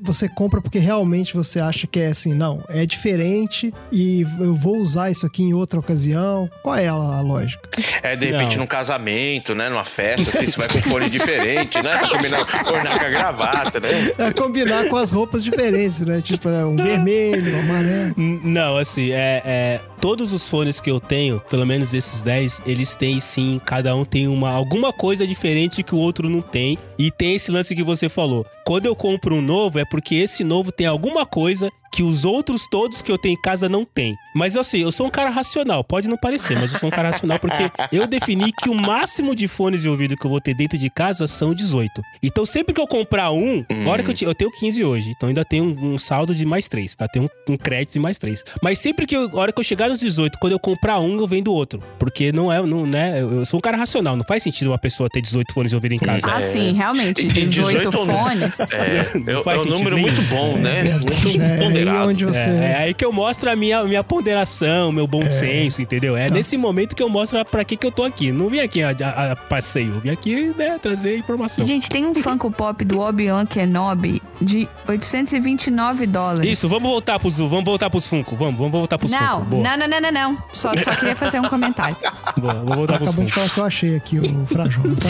Você 0.01 0.29
compra 0.29 0.61
porque 0.61 0.79
realmente 0.79 1.33
você 1.33 1.59
acha 1.59 1.85
que 1.85 1.99
é 1.99 2.07
assim, 2.07 2.33
não, 2.33 2.63
é 2.69 2.85
diferente 2.85 3.73
e 3.91 4.25
eu 4.39 4.55
vou 4.55 4.77
usar 4.77 5.11
isso 5.11 5.25
aqui 5.25 5.43
em 5.43 5.53
outra 5.53 5.77
ocasião. 5.77 6.49
Qual 6.63 6.73
é 6.75 6.87
a, 6.87 6.93
a 6.93 7.19
lógica? 7.19 7.69
É, 8.01 8.15
de 8.15 8.27
repente, 8.27 8.55
Não. 8.55 8.61
num 8.63 8.67
casamento, 8.67 9.53
né? 9.53 9.67
Numa 9.69 9.83
festa, 9.83 10.37
assim, 10.37 10.45
você 10.45 10.57
vai 10.57 10.69
com 10.69 10.77
fone 10.77 11.09
diferente, 11.09 11.81
né? 11.83 11.97
Pra 11.97 12.07
combinar, 12.07 12.39
ornar 12.65 12.99
com 12.99 13.05
a 13.05 13.09
gravata, 13.09 13.79
né? 13.81 13.89
É 14.17 14.31
combinar 14.31 14.87
com 14.87 14.95
as 14.95 15.11
roupas 15.11 15.43
diferentes, 15.43 15.99
né? 15.99 16.21
Tipo, 16.21 16.47
é, 16.47 16.65
um 16.65 16.77
vermelho, 16.77 17.57
um 17.57 17.59
amarelo. 17.59 18.15
Não, 18.17 18.77
assim, 18.77 19.11
é, 19.11 19.41
é, 19.45 19.79
todos 19.99 20.31
os 20.31 20.47
fones 20.47 20.79
que 20.79 20.89
eu 20.89 20.99
tenho, 20.99 21.41
pelo 21.49 21.65
menos 21.65 21.88
esses 21.93 22.21
10, 22.21 22.61
eles 22.65 22.95
têm 22.95 23.19
sim, 23.19 23.61
cada 23.65 23.95
um 23.95 24.05
tem 24.05 24.27
uma 24.27 24.51
alguma 24.51 24.91
coisa 24.91 25.25
diferente 25.25 25.83
que 25.83 25.95
o 25.95 25.97
outro 25.97 26.29
não 26.29 26.41
tem. 26.41 26.77
E 26.97 27.09
tem 27.11 27.35
esse 27.35 27.51
lance 27.51 27.75
que 27.75 27.83
você 27.83 28.09
falou. 28.09 28.45
Quando 28.69 28.85
eu 28.85 28.95
compro 28.95 29.33
um 29.33 29.41
novo, 29.41 29.79
é 29.79 29.83
porque 29.85 30.13
esse 30.13 30.43
novo 30.43 30.71
tem 30.71 30.85
alguma 30.85 31.25
coisa 31.25 31.71
que 31.91 32.03
os 32.03 32.23
outros 32.23 32.67
todos 32.69 33.01
que 33.01 33.11
eu 33.11 33.17
tenho 33.17 33.33
em 33.33 33.41
casa 33.41 33.67
não 33.67 33.83
tem. 33.83 34.15
Mas 34.35 34.55
assim, 34.55 34.77
eu 34.83 34.91
sou 34.91 35.07
um 35.07 35.09
cara 35.09 35.31
racional, 35.31 35.83
pode 35.83 36.07
não 36.07 36.17
parecer, 36.17 36.55
mas 36.55 36.71
eu 36.71 36.79
sou 36.79 36.87
um 36.87 36.91
cara 36.91 37.09
racional 37.09 37.39
porque 37.39 37.63
eu 37.91 38.05
defini 38.05 38.51
que 38.53 38.69
o 38.69 38.75
máximo 38.75 39.33
de 39.35 39.47
fones 39.47 39.81
de 39.81 39.89
ouvido 39.89 40.15
que 40.15 40.23
eu 40.23 40.29
vou 40.29 40.39
ter 40.39 40.53
dentro 40.53 40.77
de 40.77 40.87
casa 40.87 41.25
são 41.27 41.51
18. 41.51 41.99
Então 42.21 42.45
sempre 42.45 42.75
que 42.75 42.79
eu 42.79 42.85
comprar 42.85 43.31
um, 43.31 43.65
a 43.87 43.89
hora 43.89 44.03
que 44.03 44.11
eu, 44.11 44.13
ti- 44.13 44.23
eu 44.23 44.35
tenho 44.35 44.51
15 44.51 44.83
hoje, 44.83 45.11
então 45.17 45.29
ainda 45.29 45.43
tenho 45.43 45.63
um, 45.63 45.93
um 45.93 45.97
saldo 45.97 46.35
de 46.35 46.45
mais 46.45 46.67
3, 46.67 46.95
tá? 46.95 47.07
Tem 47.07 47.23
um, 47.23 47.27
um 47.49 47.57
crédito 47.57 47.93
de 47.93 47.99
mais 47.99 48.19
3. 48.19 48.43
Mas 48.61 48.77
sempre 48.77 49.07
que 49.07 49.17
eu, 49.17 49.27
a 49.33 49.41
hora 49.41 49.51
que 49.51 49.59
eu 49.59 49.63
chegar 49.63 49.89
nos 49.89 49.99
18, 49.99 50.37
quando 50.39 50.53
eu 50.53 50.59
comprar 50.59 50.99
um, 50.99 51.17
eu 51.17 51.27
vendo 51.27 51.51
outro. 51.51 51.81
Porque 51.97 52.31
não 52.31 52.53
é, 52.53 52.61
não, 52.61 52.85
né? 52.85 53.19
Eu 53.19 53.43
sou 53.45 53.57
um 53.57 53.61
cara 53.61 53.75
racional, 53.75 54.15
não 54.15 54.23
faz 54.23 54.43
sentido 54.43 54.67
uma 54.67 54.77
pessoa 54.77 55.09
ter 55.09 55.21
18 55.21 55.51
fones 55.55 55.71
de 55.71 55.75
ouvido 55.75 55.93
em 55.93 55.99
casa. 55.99 56.27
Ah, 56.31 56.39
sim, 56.39 56.71
realmente. 56.73 57.25
E 57.25 57.29
18, 57.31 57.89
18 57.89 57.91
fones. 58.05 58.58
É, 58.73 59.17
Não 59.19 59.51
é, 59.51 59.55
é 59.55 59.59
um 59.61 59.65
número 59.65 59.97
muito 59.97 60.21
bom, 60.23 60.57
né? 60.57 60.83
Muito 60.83 61.41
É, 61.41 61.53
aí 61.53 61.59
ponderado. 61.59 62.09
onde 62.09 62.25
você. 62.25 62.49
É, 62.49 62.71
é 62.71 62.75
aí 62.77 62.93
que 62.93 63.03
eu 63.05 63.11
mostro 63.11 63.49
a 63.49 63.55
minha, 63.55 63.83
minha 63.83 64.03
ponderação, 64.03 64.91
meu 64.91 65.07
bom 65.07 65.29
senso, 65.31 65.81
entendeu? 65.81 66.15
É 66.15 66.23
Nossa. 66.23 66.33
nesse 66.33 66.57
momento 66.57 66.95
que 66.95 67.01
eu 67.03 67.09
mostro 67.09 67.43
pra 67.45 67.63
que, 67.63 67.75
que 67.77 67.85
eu 67.85 67.91
tô 67.91 68.03
aqui. 68.03 68.31
Não 68.31 68.49
vim 68.49 68.59
aqui 68.59 68.81
a, 68.83 68.89
a- 68.89 69.31
a 69.31 69.35
passeio, 69.35 69.95
eu 69.95 69.99
vim 69.99 70.09
aqui, 70.09 70.53
né, 70.57 70.77
trazer 70.81 71.17
informação. 71.17 71.65
Gente, 71.65 71.89
tem 71.89 72.05
um 72.05 72.13
Funko 72.15 72.51
Pop 72.51 72.83
do 72.85 72.99
Obi-Wan 72.99 73.45
Kenobi 73.45 74.21
de 74.41 74.67
829 74.87 76.05
dólares. 76.05 76.49
Isso, 76.51 76.67
vamos 76.67 76.89
voltar 76.89 77.19
pros, 77.19 77.37
vamos 77.37 77.63
voltar 77.63 77.89
pros 77.89 78.05
Funko, 78.05 78.35
vamos, 78.35 78.55
vamos 78.55 78.71
voltar 78.71 78.97
pros 78.97 79.11
Não, 79.11 79.39
Funko. 79.45 79.57
Não, 79.61 79.77
não, 79.77 79.87
não, 79.87 80.01
não, 80.01 80.11
não. 80.11 80.37
Só, 80.51 80.71
só 80.83 80.91
queria 80.95 81.15
fazer 81.15 81.39
um 81.39 81.47
comentário. 81.49 81.95
boa, 82.37 82.53
vamos 82.53 82.75
voltar 82.75 82.97
pros 82.97 83.09
Acabou 83.09 83.25
de 83.25 83.31
Funko. 83.33 83.47
falar 83.47 83.49
que 83.53 83.59
eu 83.59 83.65
achei 83.65 83.95
aqui 83.95 84.19
o 84.19 84.45
Frajola, 84.45 84.95
tá? 84.95 85.09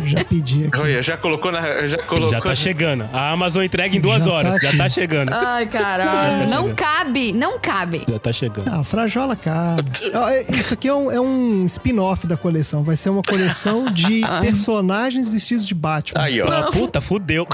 Já 0.04 0.24
pedi 0.24 0.66
aqui. 0.66 0.80
Olha, 0.80 1.02
já 1.02 1.16
colocou 1.16 1.50
na. 1.52 1.86
Já 1.86 1.98
colocou. 1.98 2.29
Já 2.30 2.40
tá 2.40 2.54
chegando. 2.54 3.08
A 3.12 3.30
Amazon 3.30 3.62
entrega 3.64 3.96
em 3.96 4.00
duas 4.00 4.24
Já 4.24 4.30
tá 4.30 4.36
horas, 4.36 4.56
já 4.60 4.68
aqui. 4.68 4.78
tá 4.78 4.88
chegando. 4.88 5.32
Ai, 5.32 5.66
caralho. 5.66 6.40
Tá 6.40 6.46
Não 6.46 6.74
cabe, 6.74 7.32
não 7.32 7.58
cabe. 7.58 8.02
Já 8.08 8.18
tá 8.18 8.32
chegando. 8.32 8.68
Ah, 8.72 8.84
Frajola, 8.84 9.36
cara. 9.36 9.84
Ó, 10.14 10.28
é- 10.28 10.42
Isso 10.50 10.74
aqui 10.74 10.88
é 10.88 10.94
um, 10.94 11.10
é 11.10 11.20
um 11.20 11.64
spin-off 11.66 12.26
da 12.26 12.36
coleção. 12.36 12.82
Vai 12.82 12.96
ser 12.96 13.10
uma 13.10 13.22
coleção 13.22 13.90
de 13.92 14.20
personagens 14.40 15.28
vestidos 15.28 15.66
de 15.66 15.74
Batman. 15.74 16.22
Aí, 16.22 16.40
ó. 16.40 16.46
Ah, 16.48 16.70
puta, 16.70 17.00
fudeu. 17.00 17.46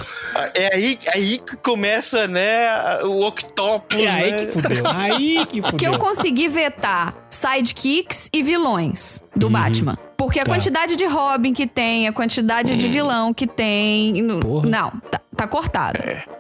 É 0.55 0.75
aí, 0.75 0.99
aí 1.15 1.39
que 1.39 1.57
começa, 1.57 2.27
né, 2.27 2.69
o 3.05 3.27
Octopus. 3.27 3.99
É 3.99 4.09
aí 4.09 4.31
né? 4.33 4.37
que 4.39 4.53
fudeu. 4.53 4.87
Aí 4.97 5.47
que 5.47 5.61
Que 5.63 5.87
eu 5.87 5.93
fudeu. 5.93 5.99
consegui 5.99 6.49
vetar 6.49 7.15
sidekicks 7.31 8.29
e 8.33 8.43
vilões 8.43 9.23
do 9.35 9.49
Batman. 9.51 9.97
Porque 10.17 10.41
a 10.41 10.45
Tá. 10.45 10.51
quantidade 10.51 10.97
de 10.97 11.05
Robin 11.05 11.53
que 11.53 11.67
tem, 11.67 12.09
a 12.09 12.13
quantidade 12.13 12.77
de 12.77 12.89
vilão 12.89 13.35
que 13.35 13.47
tem. 13.47 14.15
Porra. 14.41 14.69
Não, 14.69 14.91
tá, 15.11 15.21
tá 15.37 15.47
cortado. 15.47 15.99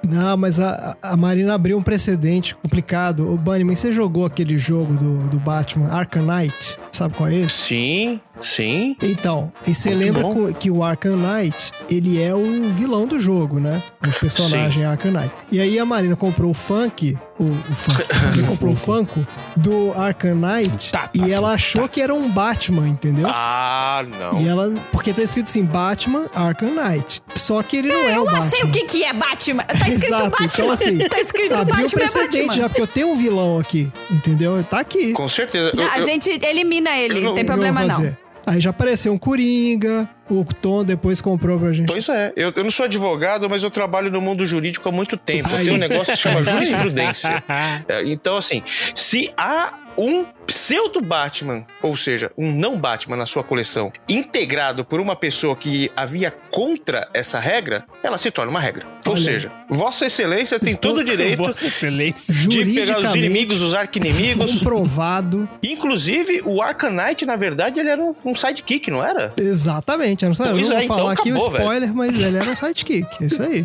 Não, 0.08 0.36
mas 0.36 0.58
a, 0.60 0.96
a 1.02 1.16
Marina 1.16 1.54
abriu 1.54 1.76
um 1.78 1.82
precedente 1.82 2.54
complicado. 2.54 3.30
O 3.32 3.36
Bunnyman, 3.36 3.74
você 3.76 3.92
jogou 3.92 4.24
aquele 4.24 4.58
jogo 4.58 4.94
do, 4.94 5.28
do 5.28 5.38
Batman, 5.38 5.88
Arkham 5.90 6.22
Knight? 6.24 6.78
Sabe 6.92 7.14
qual 7.14 7.28
é 7.28 7.34
esse? 7.34 7.54
Sim, 7.56 8.20
sim. 8.40 8.96
Então, 9.02 9.52
e 9.66 9.74
você 9.74 9.90
Muito 9.90 10.04
lembra 10.04 10.22
bom. 10.22 10.52
que 10.54 10.70
o 10.70 10.82
Arkham 10.82 11.16
Knight, 11.16 11.72
ele 11.90 12.20
é 12.22 12.34
o 12.34 12.64
vilão 12.72 13.06
do 13.06 13.20
jogo, 13.20 13.60
né? 13.60 13.82
O 14.02 14.10
personagem 14.18 14.82
Arkham 14.84 15.10
Knight. 15.12 15.30
E 15.52 15.60
aí 15.60 15.78
a 15.78 15.84
Marina 15.84 16.16
comprou 16.16 16.52
o 16.52 16.54
funk, 16.54 17.18
o, 17.38 17.44
o 17.44 17.74
funk, 17.74 18.02
ela 18.08 18.48
comprou 18.48 18.72
o 18.72 18.76
Funko 18.76 19.26
do 19.56 19.92
Arkham 19.94 20.36
Knight 20.36 20.90
Tá, 20.90 21.00
tá, 21.00 21.10
e 21.12 21.30
ela 21.32 21.52
achou 21.52 21.86
que 21.86 22.00
era 22.00 22.14
um 22.14 22.30
Batman, 22.30 22.88
entendeu? 22.88 23.26
Ah, 23.28 24.02
não. 24.18 24.40
E 24.40 24.48
ela, 24.48 24.72
porque 24.90 25.12
tá 25.12 25.20
escrito 25.22 25.48
assim, 25.48 25.64
Batman 25.64 26.30
Arkham 26.34 26.70
Knight. 26.70 27.22
Só 27.34 27.62
que 27.62 27.76
ele 27.76 27.88
não 27.88 27.94
é, 28.00 28.12
o 28.12 28.16
Eu 28.20 28.24
Batman. 28.24 28.40
lá 28.44 28.48
sei 28.50 28.62
o 28.62 28.70
que, 28.70 28.85
que 28.86 29.04
é 29.04 29.12
Batman. 29.12 29.62
Tá 29.64 29.74
escrito 29.88 30.04
Exato, 30.04 30.30
Batman. 30.30 30.46
então 30.52 30.70
assim, 30.72 30.98
tá 31.08 31.18
escrito 31.20 31.52
abriu 31.54 31.66
Batman 31.66 31.82
o 31.82 31.86
é 31.86 31.88
precedente 32.08 32.46
Batman. 32.46 32.54
já, 32.62 32.68
porque 32.68 32.82
eu 32.82 32.86
tenho 32.86 33.08
um 33.10 33.16
vilão 33.16 33.58
aqui, 33.58 33.92
entendeu? 34.10 34.62
Tá 34.64 34.80
aqui. 34.80 35.12
Com 35.12 35.28
certeza. 35.28 35.72
Eu- 35.74 35.90
a 35.90 35.98
eu- 35.98 36.04
gente 36.04 36.30
elimina 36.44 36.90
ele, 36.96 37.14
eu 37.14 37.22
não 37.22 37.28
não- 37.28 37.34
tem 37.34 37.42
eu 37.42 37.46
problema 37.46 37.84
não. 37.84 38.16
Aí 38.48 38.60
já 38.60 38.70
apareceu 38.70 39.12
um 39.12 39.18
Coringa, 39.18 40.08
o 40.30 40.44
Tom 40.44 40.84
depois 40.84 41.20
comprou 41.20 41.58
pra 41.58 41.72
gente. 41.72 41.88
Pois 41.88 42.08
é, 42.08 42.32
eu, 42.36 42.52
eu 42.54 42.62
não 42.62 42.70
sou 42.70 42.84
advogado, 42.84 43.50
mas 43.50 43.64
eu 43.64 43.70
trabalho 43.72 44.08
no 44.08 44.20
mundo 44.20 44.46
jurídico 44.46 44.88
há 44.88 44.92
muito 44.92 45.16
tempo. 45.16 45.48
Eu 45.50 45.56
Aí. 45.56 45.64
tenho 45.64 45.76
um 45.76 45.80
negócio 45.80 46.12
que 46.12 46.16
se 46.16 46.22
chama 46.22 46.44
jurisprudência. 46.46 47.42
É, 47.88 48.04
Então, 48.06 48.36
assim, 48.36 48.62
se 48.94 49.32
há 49.36 49.72
um 49.96 50.24
pseudo 50.46 51.00
Batman, 51.00 51.66
ou 51.82 51.96
seja, 51.96 52.30
um 52.38 52.52
não 52.52 52.78
Batman 52.78 53.16
na 53.16 53.26
sua 53.26 53.42
coleção, 53.42 53.92
integrado 54.08 54.84
por 54.84 55.00
uma 55.00 55.16
pessoa 55.16 55.56
que 55.56 55.90
havia 55.96 56.30
contra 56.50 57.08
essa 57.12 57.38
regra, 57.40 57.84
ela 58.02 58.16
se 58.16 58.30
torna 58.30 58.50
uma 58.50 58.60
regra. 58.60 58.86
Ou 59.04 59.12
Olha. 59.12 59.20
seja, 59.20 59.52
Vossa 59.68 60.06
Excelência 60.06 60.58
tem 60.58 60.74
todo 60.74 60.98
o 60.98 61.04
direito 61.04 61.38
Vossa 61.38 61.66
Excelência. 61.66 62.34
de 62.48 62.64
pegar 62.64 62.98
os 63.00 63.14
inimigos, 63.14 63.62
os 63.62 63.74
arquinimigos. 63.74 64.58
Comprovado. 64.58 65.48
Inclusive, 65.62 66.42
o 66.44 66.62
Arcanite, 66.62 67.24
na 67.26 67.36
verdade, 67.36 67.80
ele 67.80 67.88
era 67.90 68.02
um, 68.02 68.14
um 68.24 68.34
sidekick, 68.34 68.90
não 68.90 69.04
era? 69.04 69.32
Exatamente. 69.36 70.24
Eu 70.24 70.30
não, 70.30 70.36
sei, 70.36 70.46
eu 70.46 70.52
não 70.52 70.58
é, 70.58 70.62
vou 70.62 70.82
então 70.82 70.96
falar 70.96 71.12
aqui 71.12 71.32
o 71.32 71.34
velho. 71.34 71.56
spoiler, 71.56 71.94
mas 71.94 72.22
ele 72.22 72.36
era 72.36 72.50
um 72.50 72.56
sidekick. 72.56 73.06
É 73.20 73.26
isso 73.26 73.42
aí. 73.42 73.64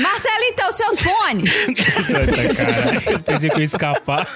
Marcelo, 0.00 0.44
então, 0.44 0.72
seus 0.72 1.00
fones. 1.00 1.52
Puta, 1.64 2.54
cara. 2.54 3.12
Eu 3.12 3.20
pensei 3.20 3.50
que 3.50 3.56
eu 3.56 3.60
ia 3.60 3.64
escapar. 3.64 4.28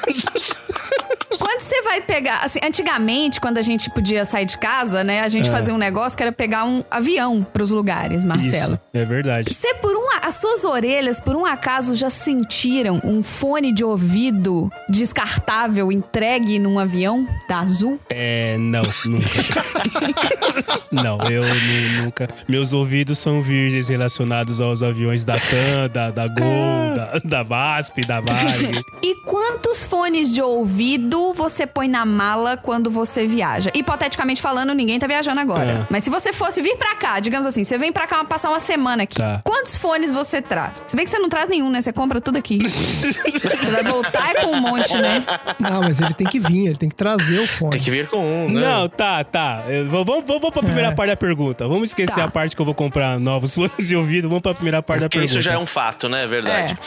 Quando 1.43 1.61
você 1.61 1.83
vai 1.83 2.01
pegar. 2.01 2.41
Assim, 2.45 2.61
antigamente, 2.63 3.41
quando 3.41 3.59
a 3.59 3.63
gente 3.63 3.91
podia 3.91 4.25
sair 4.25 4.45
de 4.47 4.57
casa, 4.57 5.03
né? 5.03 5.21
A 5.23 5.29
gente 5.29 5.49
É. 5.49 5.53
fazia 5.53 5.75
um 5.75 5.79
negócio 5.79 6.17
que 6.17 6.23
era 6.23 6.31
pegar 6.31 6.65
um 6.65 6.85
avião 6.89 7.43
pros 7.43 7.71
lugares, 7.73 8.23
Marcelo. 8.23 8.75
Isso, 8.75 8.81
é 8.95 9.05
verdade. 9.05 9.53
Você, 9.53 9.75
por 9.75 9.91
um, 9.97 10.07
as 10.23 10.37
suas 10.37 10.63
orelhas, 10.65 11.19
por 11.19 11.35
um 11.35 11.45
acaso, 11.45 11.97
já 11.97 12.09
sentiram 12.11 13.01
um 13.05 13.23
fone 13.25 13.73
de 13.75 13.83
ouvido 13.85 14.71
descartável 14.89 15.91
entregue 15.91 16.61
num 16.61 16.79
avião 16.79 17.27
da 17.49 17.59
Azul? 17.59 17.99
É, 18.09 18.57
não, 18.59 18.83
nunca. 19.07 19.65
não, 20.93 21.19
eu 21.29 21.43
nu- 21.43 22.03
nunca. 22.05 22.29
Meus 22.49 22.73
ouvidos 22.73 23.19
são 23.19 23.43
virgens 23.43 23.89
relacionados 23.89 24.61
aos 24.61 24.83
aviões 24.83 25.25
da 25.25 25.35
TAM, 25.37 25.89
da, 25.93 26.11
da 26.11 26.29
Gol, 26.29 26.95
da, 26.95 27.21
da 27.25 27.43
VASP, 27.43 28.05
da 28.07 28.21
Varig. 28.21 28.81
E 29.03 29.15
quantos 29.25 29.85
fones 29.87 30.33
de 30.33 30.41
ouvido 30.41 31.32
você 31.33 31.67
põe 31.67 31.89
na 31.89 32.05
mala 32.05 32.57
quando 32.57 32.91
você 32.91 33.27
viaja? 33.27 33.71
Hipoteticamente 33.75 34.41
falando, 34.41 34.75
ninguém 34.75 34.99
tá 34.99 35.07
viajando 35.07 35.41
agora. 35.41 35.71
É. 35.73 35.87
Mas 35.91 36.05
se 36.05 36.11
você 36.11 36.33
fosse 36.33 36.61
vir 36.63 36.77
pra 36.77 36.95
cá, 36.95 37.21
digamos 37.21 37.47
assim, 37.47 37.65
você 37.65 37.79
vem 37.79 37.93
pra 37.93 38.07
cá 38.07 38.25
passar 38.25 38.51
uma 38.51 38.61
semana 38.61 39.03
aqui. 39.05 39.17
Tá. 39.17 39.41
Quantos 39.45 39.77
fones 39.77 40.13
você 40.13 40.41
traz? 40.43 40.83
Se 40.87 40.97
bem 40.97 41.05
que 41.05 41.11
você 41.11 41.19
não 41.19 41.29
traz 41.29 41.49
nenhum, 41.49 41.71
né? 41.71 41.81
Você 41.81 41.93
compra 41.93 42.21
tudo 42.21 42.39
aqui. 42.39 42.59
você 42.69 43.71
vai 43.71 43.83
voltar 43.85 44.35
com 44.41 44.49
um 44.53 44.61
monte, 44.61 44.97
né? 44.97 45.25
Não, 45.59 45.81
mas 45.81 46.01
ele 46.01 46.15
tem 46.15 46.27
que 46.27 46.39
vir, 46.41 46.67
ele 46.67 46.77
tem 46.77 46.89
que 46.89 46.95
trazer 46.95 47.39
o 47.39 47.47
fone. 47.47 47.73
Tem 47.73 47.81
que 47.81 47.91
vir 47.91 48.09
com 48.09 48.19
um, 48.19 48.49
né? 48.51 48.61
Não, 48.61 48.89
tá, 48.89 49.23
tá. 49.25 49.65
Eu- 49.69 49.89
Vamos, 49.89 50.07
vamos, 50.07 50.25
vamos 50.27 50.51
pra 50.51 50.63
primeira 50.63 50.89
É. 50.91 50.95
parte 50.95 51.11
da 51.11 51.17
pergunta. 51.17 51.67
Vamos 51.69 51.91
esquecer 51.91 52.15
Tá. 52.17 52.25
a 52.25 52.31
parte 52.31 52.55
que 52.57 52.63
eu 52.63 52.67
vou 52.67 52.75
comprar 52.75 53.19
novos 53.21 53.55
fones 53.57 53.89
de 53.89 53.97
ouvido. 53.97 54.29
Vamos 54.29 54.43
pra 54.43 54.55
primeira 54.55 54.83
parte 54.83 55.01
Porque 55.01 55.19
da 55.19 55.21
pergunta. 55.21 55.39
isso 55.39 55.41
já 55.41 55.53
é 55.55 55.59
um 55.59 55.67
fato, 55.67 56.09
né? 56.09 56.25
É 56.25 56.27
verdade. 56.27 56.79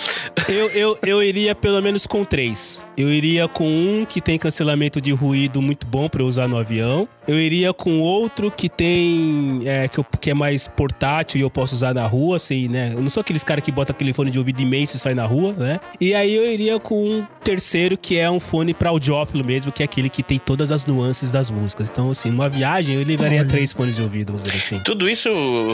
Eu, 0.48 0.70
eu, 0.72 0.98
eu 1.04 1.24
iria 1.24 1.54
pelo 1.56 1.82
menos 1.82 2.06
com 2.08 2.24
três. 2.24 2.86
Eu 2.98 3.10
iria 3.10 3.48
com 3.48 3.66
um 3.68 4.06
que 4.06 4.22
tem 4.26 4.40
cancelamento 4.40 5.00
de 5.00 5.12
ruído 5.12 5.62
muito 5.62 5.86
bom 5.86 6.10
eu 6.24 6.26
usar 6.26 6.48
no 6.48 6.58
avião. 6.58 7.08
Eu 7.28 7.36
iria 7.40 7.74
com 7.74 8.00
outro 8.02 8.52
que 8.52 8.70
tem. 8.70 9.62
É, 9.66 9.88
que, 9.88 10.00
eu- 10.00 10.06
que 10.22 10.30
é 10.30 10.34
mais 10.34 10.68
portátil 10.68 11.40
e 11.40 11.42
eu 11.42 11.50
posso 11.50 11.76
usar 11.76 11.94
na 11.94 12.06
rua, 12.06 12.38
assim, 12.38 12.68
né? 12.68 12.92
Eu 12.94 13.02
não 13.02 13.10
sou 13.10 13.22
aqueles 13.22 13.44
caras 13.44 13.64
que 13.64 13.72
botam 13.72 13.94
aquele 13.96 14.14
fone 14.14 14.30
de 14.32 14.38
ouvido 14.40 14.62
imenso 14.62 14.96
e 14.96 15.00
sai 15.00 15.14
na 15.16 15.26
rua, 15.26 15.54
né? 15.54 15.80
E 16.00 16.14
aí 16.14 16.34
eu 16.36 16.46
iria 16.52 16.80
com 16.80 16.96
um 17.20 17.28
terceiro 17.44 17.98
que 17.98 18.18
é 18.18 18.30
um 18.30 18.40
fone 18.40 18.74
pra 18.74 18.90
audiófilo 18.90 19.44
mesmo, 19.44 19.72
que 19.72 19.82
é 19.82 19.86
aquele 19.86 20.10
que 20.10 20.22
tem 20.24 20.38
todas 20.40 20.72
as 20.72 20.86
nuances 20.86 21.32
das 21.32 21.50
músicas. 21.50 21.90
Então, 21.90 22.12
assim, 22.12 22.30
numa 22.32 22.50
viagem 22.50 22.96
eu 22.96 23.06
levaria 23.06 23.40
Olha. 23.40 23.48
três 23.48 23.72
fones 23.74 23.96
de 23.96 24.02
ouvido, 24.02 24.28
vamos 24.34 24.44
dizer 24.44 24.58
assim. 24.58 24.80
Tudo 24.84 25.10
isso, 25.10 25.30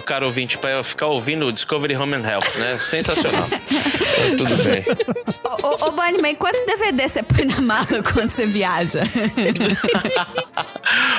caro 0.05 0.25
ouvinte, 0.27 0.57
pra 0.57 0.83
ficar 0.83 1.07
ouvindo 1.07 1.45
o 1.47 1.51
Discovery 1.51 1.95
Home 1.95 2.15
and 2.15 2.27
Health, 2.27 2.57
né? 2.57 2.77
Sensacional. 2.77 3.47
Então, 4.31 4.45
Tudo 4.45 4.63
bem. 4.63 4.83
Ô, 5.43 5.67
ô, 5.67 5.87
ô 5.87 5.91
Bunnyman, 5.91 6.35
quantos 6.35 6.63
DVD 6.65 7.07
você 7.07 7.23
põe 7.23 7.45
na 7.45 7.59
mala 7.61 8.03
quando 8.13 8.29
você 8.29 8.45
viaja? 8.45 9.01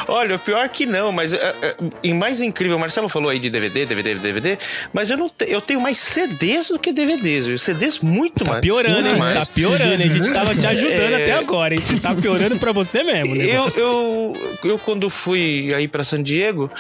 Olha, 0.09 0.22
o 0.31 0.39
pior 0.39 0.69
que 0.69 0.87
não, 0.87 1.11
mas 1.13 1.33
é, 1.33 1.55
é, 1.63 1.77
e 2.03 2.13
mais 2.15 2.41
incrível, 2.41 2.77
o 2.77 2.81
Marcelo 2.81 3.09
falou 3.09 3.31
aí 3.31 3.39
de 3.41 3.51
DVD, 3.51 3.85
DVD, 3.87 4.15
DVD, 4.15 4.59
mas 4.93 5.11
eu 5.11 5.17
não 5.17 5.29
te- 5.29 5.47
eu 5.49 5.61
tenho 5.61 5.81
mais 5.81 5.99
CDs 5.99 6.69
do 6.69 6.79
que 6.79 6.93
DVDs, 6.93 7.47
viu? 7.47 7.59
CDs 7.59 7.99
muito 8.01 8.45
Tá 8.45 8.53
mais. 8.53 8.61
piorando, 8.63 8.99
hein? 9.09 9.15
muito 9.17 9.29
Tá 9.29 9.35
mais. 9.35 9.49
piorando, 9.49 10.03
hein? 10.03 10.11
A 10.11 10.13
gente 10.13 10.33
tava 10.33 10.55
te 10.55 10.67
ajudando 10.67 11.13
É. 11.15 11.23
até 11.23 11.33
agora, 11.33 11.75
hein? 11.75 11.81
Você 11.81 11.99
tá 12.01 12.15
piorando 12.15 12.57
pra 12.59 12.73
você 12.73 13.03
mesmo, 13.03 13.35
né? 13.35 13.45
Eu, 13.45 13.67
eu, 13.77 14.33
eu, 14.65 14.79
quando 14.79 15.09
fui 15.11 15.73
aí 15.75 15.89
pra 15.89 16.05
San 16.05 16.23
Diego, 16.23 16.71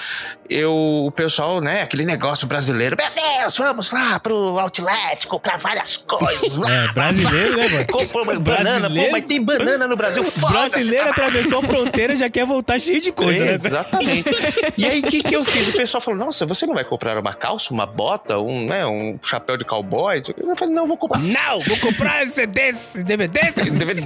eu, 0.49 0.72
o 1.07 1.11
pessoal, 1.11 1.61
né, 1.61 1.82
aquele 1.82 2.05
negócio 2.05 2.47
brasileiro, 2.47 2.97
meu 2.97 3.07
Deus, 3.40 3.57
vamos 3.57 3.90
lá 3.90 4.20
pro 4.20 4.59
Outlet 4.59 5.26
comprar 5.26 5.57
várias 5.59 5.97
coisas 5.97 6.57
lá. 6.57 6.70
É, 6.70 6.93
brasileiro, 6.93 7.57
né, 7.57 7.68
mano? 7.68 7.86
Comprou 7.86 8.24
uma 8.24 8.38
banana, 8.38 8.80
pô, 8.80 8.95
Brasileiro- 8.95 9.12
mas 9.12 9.24
tem 9.24 9.43
banana 9.43 9.88
no 9.88 9.97
Brasil, 9.97 10.22
foda-se, 10.24 10.70
Brasileiro 10.70 11.09
atravessou 11.11 11.61
a 11.61 11.62
fronteira 11.62 12.14
já 12.14 12.28
quer 12.28 12.45
voltar 12.45 12.78
cheio 12.80 13.01
de 13.01 13.12
coisa, 13.12 13.31
né? 13.40 13.54
Exatamente. 13.54 14.24
E 14.78 14.86
aí, 14.86 15.00
o 15.00 15.02
que, 15.02 15.22
que 15.22 15.34
eu 15.36 15.44
fiz? 15.44 15.68
O 15.68 15.72
pessoal 15.72 16.00
falou: 16.00 16.18
Nossa, 16.18 16.46
você 16.46 16.66
não 16.66 16.74
vai 16.74 16.84
comprar 16.84 17.18
uma 17.18 17.34
calça, 17.34 17.72
uma 17.72 17.84
bota, 17.86 18.38
um, 18.38 18.66
né, 18.66 18.86
um 18.86 19.18
chapéu 19.22 19.56
de 19.56 19.64
cowboy? 19.64 20.22
Eu 20.36 20.56
falei: 20.56 20.74
Não, 20.74 20.86
vou 20.86 20.96
comprar. 20.96 21.20
Não, 21.22 21.60
vou 21.60 21.76
comprar 21.78 22.26
CDs, 22.26 23.02
DVDs. 23.04 23.54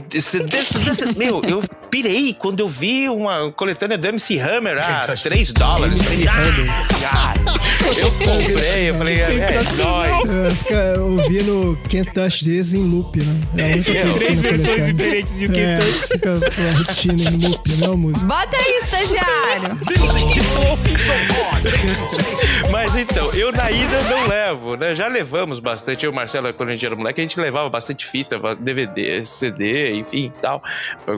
Desse- 0.08 0.40
desse- 0.42 1.12
Meu, 1.16 1.40
eu 1.44 1.62
pirei 1.90 2.34
quando 2.34 2.60
eu 2.60 2.68
vi 2.68 3.08
uma 3.08 3.50
coletânea 3.52 3.96
do 3.96 4.06
MC 4.08 4.38
Hammer 4.38 4.78
a 4.78 5.00
3 5.00 5.52
dólares. 5.52 6.02
Falei, 6.04 6.26
ah. 6.28 7.34
Eu 7.98 8.10
comprei, 8.12 8.90
eu 8.90 8.94
falei, 8.94 9.14
é, 9.14 9.20
é 9.22 9.62
nóis. 9.82 10.30
É, 10.30 10.50
fica 10.50 11.00
ouvindo 11.00 11.78
Can't 11.90 12.12
Touch 12.12 12.44
This 12.44 12.74
em 12.74 12.84
loop, 12.84 13.18
né? 13.22 13.40
É 13.58 13.62
a 13.62 13.74
única 13.76 13.92
coisa 13.92 14.14
Três 14.18 14.36
eu 14.36 14.42
versões 14.42 14.66
colocar. 14.76 14.92
diferentes 14.92 15.38
de 15.38 15.46
o 15.46 15.52
que 15.52 15.60
É, 15.60 15.76
Touch. 15.78 16.08
fica 16.08 16.30
repetindo 16.78 17.20
em 17.22 17.48
loop, 17.48 17.72
né, 17.76 17.88
música? 17.88 18.26
Bota 18.26 18.56
aí, 18.56 18.78
estagiário. 18.82 19.78
Mas 22.70 22.96
então, 22.96 23.30
eu 23.32 23.52
na 23.52 23.70
ida 23.70 23.98
não 24.10 24.26
levo, 24.28 24.76
né? 24.76 24.94
Já 24.94 25.06
levamos 25.06 25.60
bastante. 25.60 26.04
Eu 26.04 26.10
e 26.10 26.12
o 26.12 26.14
Marcelo, 26.14 26.52
quando 26.54 26.70
a 26.70 26.72
gente 26.72 26.84
era 26.84 26.94
moleque, 26.96 27.20
a 27.20 27.24
gente 27.24 27.38
levava 27.40 27.68
bastante 27.68 28.06
fita, 28.06 28.38
DVD, 28.56 29.24
CD, 29.24 29.94
enfim 29.94 30.32
tal, 30.42 30.62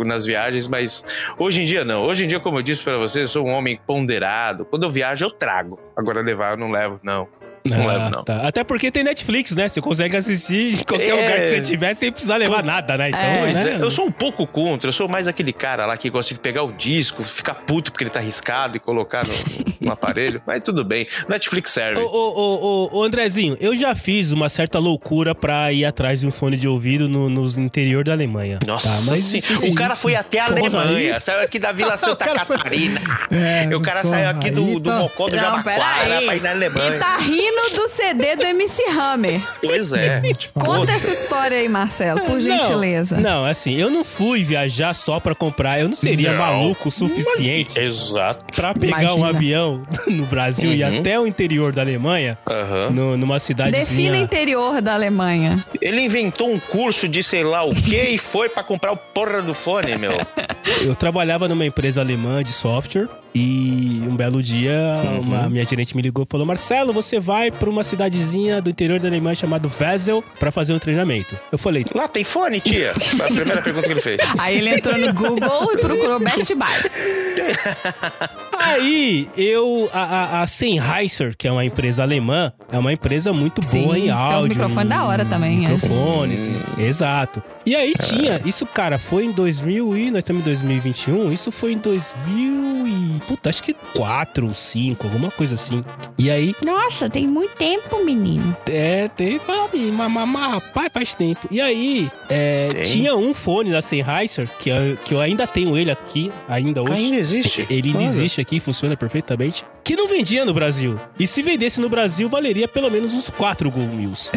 nas 0.04 0.24
viagens, 0.24 0.68
mas 0.68 1.04
hoje 1.38 1.62
em 1.62 1.64
dia 1.64 1.84
não. 1.84 2.02
Hoje 2.02 2.24
em 2.24 2.28
dia, 2.28 2.40
como 2.40 2.58
eu 2.58 2.62
disse 2.62 2.82
pra 2.82 2.96
vocês, 2.98 3.22
eu 3.22 3.28
sou 3.28 3.46
um 3.46 3.50
homem 3.50 3.78
ponderado. 3.86 4.64
Quando 4.64 4.84
eu 4.84 4.90
viajo, 4.90 5.24
eu 5.24 5.30
trago. 5.30 5.78
Agora 5.96 6.20
levar, 6.20 6.52
eu 6.52 6.56
não 6.58 6.70
levo, 6.70 6.98
não. 7.02 7.28
Não 7.76 7.88
Ah, 7.88 7.92
levo, 7.92 8.10
não. 8.10 8.24
tá. 8.24 8.46
Até 8.46 8.64
porque 8.64 8.90
tem 8.90 9.02
Netflix, 9.04 9.52
né? 9.54 9.68
Você 9.68 9.80
consegue 9.80 10.16
assistir 10.16 10.74
em 10.74 10.84
qualquer 10.84 11.08
É. 11.08 11.14
lugar 11.14 11.40
que 11.40 11.46
você 11.48 11.60
tiver 11.60 11.94
sem 11.94 12.10
precisar 12.12 12.36
levar 12.36 12.62
nada, 12.62 12.96
né? 12.96 13.08
Então, 13.10 13.20
É. 13.20 13.38
Pois 13.38 13.54
né? 13.54 13.76
é, 13.80 13.82
eu 13.82 13.90
sou 13.90 14.06
um 14.06 14.10
pouco 14.12 14.46
contra, 14.46 14.88
eu 14.88 14.92
sou 14.92 15.08
mais 15.08 15.28
aquele 15.28 15.52
cara 15.52 15.86
lá 15.86 15.96
que 15.96 16.08
gosta 16.10 16.34
de 16.34 16.40
pegar 16.40 16.62
o 16.62 16.72
disco, 16.72 17.22
ficar 17.22 17.54
puto 17.54 17.92
porque 17.92 18.04
ele 18.04 18.10
tá 18.10 18.20
arriscado 18.20 18.76
e 18.76 18.80
colocar 18.80 19.22
no, 19.26 19.34
no 19.88 19.92
aparelho, 19.92 20.42
mas 20.46 20.62
tudo 20.62 20.84
bem. 20.84 21.06
Netflix 21.28 21.70
serve. 21.70 22.00
Ô, 22.00 22.06
ô, 22.06 22.88
ô, 22.92 22.98
ô, 22.98 23.04
Andrezinho, 23.04 23.56
eu 23.60 23.76
já 23.76 23.94
fiz 23.94 24.32
uma 24.32 24.48
certa 24.48 24.78
loucura 24.78 25.34
pra 25.34 25.72
ir 25.72 25.84
atrás 25.84 26.20
de 26.20 26.26
um 26.26 26.30
fone 26.30 26.56
de 26.56 26.66
ouvido 26.68 27.08
no, 27.08 27.28
nos 27.28 27.56
interior 27.58 28.04
da 28.04 28.12
Alemanha. 28.12 28.58
Nossa, 28.66 28.88
tá, 28.88 28.94
mas 29.10 29.20
sim. 29.20 29.38
isso- 29.38 29.52
o 29.52 29.66
isso- 29.66 29.74
cara 29.78 29.94
foi 29.96 30.14
até 30.14 30.38
a 30.40 30.46
Alemanha, 30.46 31.14
aí- 31.16 31.20
saiu 31.20 31.40
aqui 31.42 31.58
da 31.58 31.72
Vila 31.72 31.96
Santa 31.98 32.24
cara 32.24 32.44
foi- 32.44 32.56
Catarina. 32.56 33.00
É, 33.30 33.64
e 33.70 33.74
o 33.74 33.80
cara 33.80 34.04
saiu 34.04 34.28
aqui 34.30 34.50
do, 34.50 34.78
do 34.80 34.90
tá- 34.90 34.98
Mocó 34.98 35.28
do 35.28 35.36
Não, 35.36 35.42
Jabaquara 35.42 36.22
pra 36.24 36.36
ir 36.36 36.40
na 36.42 36.48
E 36.48 36.52
Alemanha. 36.52 36.98
tá 36.98 37.16
rindo 37.18 37.57
dono 37.62 37.82
do 37.82 37.88
CD 37.88 38.36
do 38.36 38.44
MC 38.44 38.82
Hammer. 38.90 39.40
Pois 39.62 39.92
é. 39.92 40.22
Conta 40.54 40.92
essa 40.92 41.10
história 41.10 41.56
aí, 41.58 41.68
Marcelo, 41.68 42.20
por 42.20 42.40
gentileza. 42.40 43.16
Não, 43.16 43.28
não, 43.28 43.44
assim, 43.44 43.74
eu 43.74 43.90
não 43.90 44.04
fui 44.04 44.42
viajar 44.42 44.94
só 44.94 45.20
pra 45.20 45.34
comprar. 45.34 45.78
Eu 45.80 45.88
não 45.88 45.96
seria 45.96 46.32
Não. 46.32 46.38
maluco 46.38 46.88
o 46.88 46.92
suficiente 46.92 47.78
Exato. 47.78 48.44
pra 48.54 48.72
pegar 48.74 48.96
um 49.14 49.18
Imagina. 49.18 49.28
avião 49.28 49.82
no 50.08 50.24
Brasil 50.26 50.72
e 50.72 50.82
Uhum. 50.82 51.00
até 51.00 51.18
o 51.20 51.26
interior 51.26 51.72
da 51.72 51.82
Alemanha, 51.82 52.38
Aham. 52.48 52.90
no- 52.90 53.16
numa 53.16 53.38
cidadezinha. 53.38 53.84
Defina 53.84 54.16
interior 54.16 54.80
da 54.80 54.94
Alemanha. 54.94 55.64
Ele 55.80 56.00
inventou 56.00 56.50
um 56.50 56.58
curso 56.58 57.06
de 57.08 57.22
sei 57.22 57.44
lá 57.44 57.64
o 57.64 57.74
quê 57.74 58.08
e 58.10 58.18
foi 58.18 58.48
pra 58.48 58.62
comprar 58.62 58.92
o 58.92 58.96
porra 58.96 59.42
do 59.42 59.54
fone, 59.54 59.96
meu. 59.96 60.12
Eu 60.82 60.94
trabalhava 60.94 61.48
numa 61.48 61.64
empresa 61.66 62.00
alemã 62.00 62.42
de 62.42 62.52
software 62.52 63.08
e 63.34 64.02
um 64.06 64.14
belo 64.16 64.42
dia 64.42 64.68
Uhum. 65.04 65.20
uma 65.20 65.48
minha 65.48 65.64
gerente 65.64 65.94
me 65.96 66.02
ligou 66.02 66.24
e 66.24 66.26
falou: 66.30 66.46
Marcelo, 66.46 66.92
você 66.92 67.20
vai 67.20 67.50
pra 67.50 67.68
uma 67.68 67.84
cidadezinha 67.84 68.60
do 68.60 68.70
interior 68.70 68.98
da 69.00 69.08
Alemanha 69.08 69.34
chamada 69.34 69.68
Wesel 69.80 70.22
pra 70.38 70.50
fazer 70.50 70.72
um 70.72 70.78
treinamento. 70.78 71.36
Eu 71.52 71.58
falei: 71.58 71.84
Lá 71.94 72.08
tem 72.08 72.24
fone, 72.24 72.60
tia? 72.60 72.92
Foi 72.98 73.26
a 73.26 73.28
primeira 73.30 73.62
pergunta 73.62 73.86
que 73.86 73.92
ele 73.92 74.00
fez. 74.00 74.20
Aí 74.38 74.58
ele 74.58 74.70
entrou 74.74 74.96
no 74.98 75.12
Google 75.14 75.72
e 75.74 75.78
procurou 75.78 76.18
Best 76.20 76.54
Buy. 76.54 76.66
Aí 78.58 79.28
eu, 79.36 79.88
a, 79.92 80.02
a, 80.02 80.42
a 80.42 80.46
Sennheiser, 80.46 81.34
que 81.36 81.46
é 81.46 81.52
uma 81.52 81.64
empresa 81.64 82.02
alemã, 82.02 82.52
é 82.70 82.78
uma 82.78 82.92
empresa 82.92 83.32
muito 83.32 83.62
Sim, 83.64 83.82
boa 83.84 83.98
em 83.98 84.02
tem 84.02 84.12
uns 84.12 84.16
áudio. 84.16 84.48
microfones 84.48 84.88
da 84.88 85.04
hora 85.04 85.24
também, 85.24 85.64
é. 85.64 85.70
Microfones, 85.70 86.50
exato. 86.76 87.42
E 87.64 87.76
aí 87.76 87.94
tinha, 87.94 88.40
isso 88.44 88.66
cara, 88.66 88.98
foi 88.98 89.24
em 89.26 89.32
2000 89.32 89.96
e 89.96 90.10
nós 90.10 90.18
estamos 90.18 90.42
em 90.42 90.44
2021, 90.44 91.32
isso 91.32 91.52
foi 91.52 91.72
em 91.72 91.78
2000 91.78 92.86
e, 92.86 93.17
puta, 93.18 93.50
acho 93.50 93.62
que 93.62 93.74
4 93.94 94.46
ou 94.46 94.54
5, 94.54 95.06
alguma 95.06 95.30
coisa 95.30 95.54
assim. 95.54 95.84
E 96.18 96.30
aí, 96.30 96.54
Nossa, 96.64 97.08
tem 97.08 97.26
muito 97.26 97.54
tempo, 97.56 98.04
menino. 98.04 98.56
é, 98.66 99.08
tem, 99.08 99.40
mas, 99.46 100.10
mas, 100.10 100.28
mas, 100.28 100.52
rapaz, 100.52 100.90
faz 100.92 101.14
tempo. 101.14 101.46
E 101.50 101.60
aí, 101.60 102.10
é, 102.28 102.68
tinha 102.84 103.14
um 103.16 103.32
fone 103.34 103.70
da 103.70 103.80
Sennheiser, 103.82 104.48
que, 104.58 104.70
eu- 104.70 104.96
que 105.04 105.14
eu 105.14 105.20
ainda 105.20 105.46
tenho 105.46 105.76
ele 105.76 105.90
aqui, 105.90 106.30
ainda 106.48 106.82
hoje. 106.82 106.92
Ainda 106.92 107.16
existe? 107.16 107.66
Ele 107.70 107.90
ainda 107.90 108.02
existe 108.02 108.40
aqui, 108.40 108.60
funciona 108.60 108.96
perfeitamente. 108.96 109.64
Que 109.84 109.96
não 109.96 110.06
vendia 110.08 110.44
no 110.44 110.52
Brasil. 110.52 111.00
E 111.18 111.26
se 111.26 111.40
vendesse 111.42 111.80
no 111.80 111.88
Brasil, 111.88 112.28
valeria 112.28 112.68
pelo 112.68 112.90
menos 112.90 113.14
uns 113.14 113.30
4 113.30 113.70
Gol 113.70 113.84
Mills. 113.86 114.30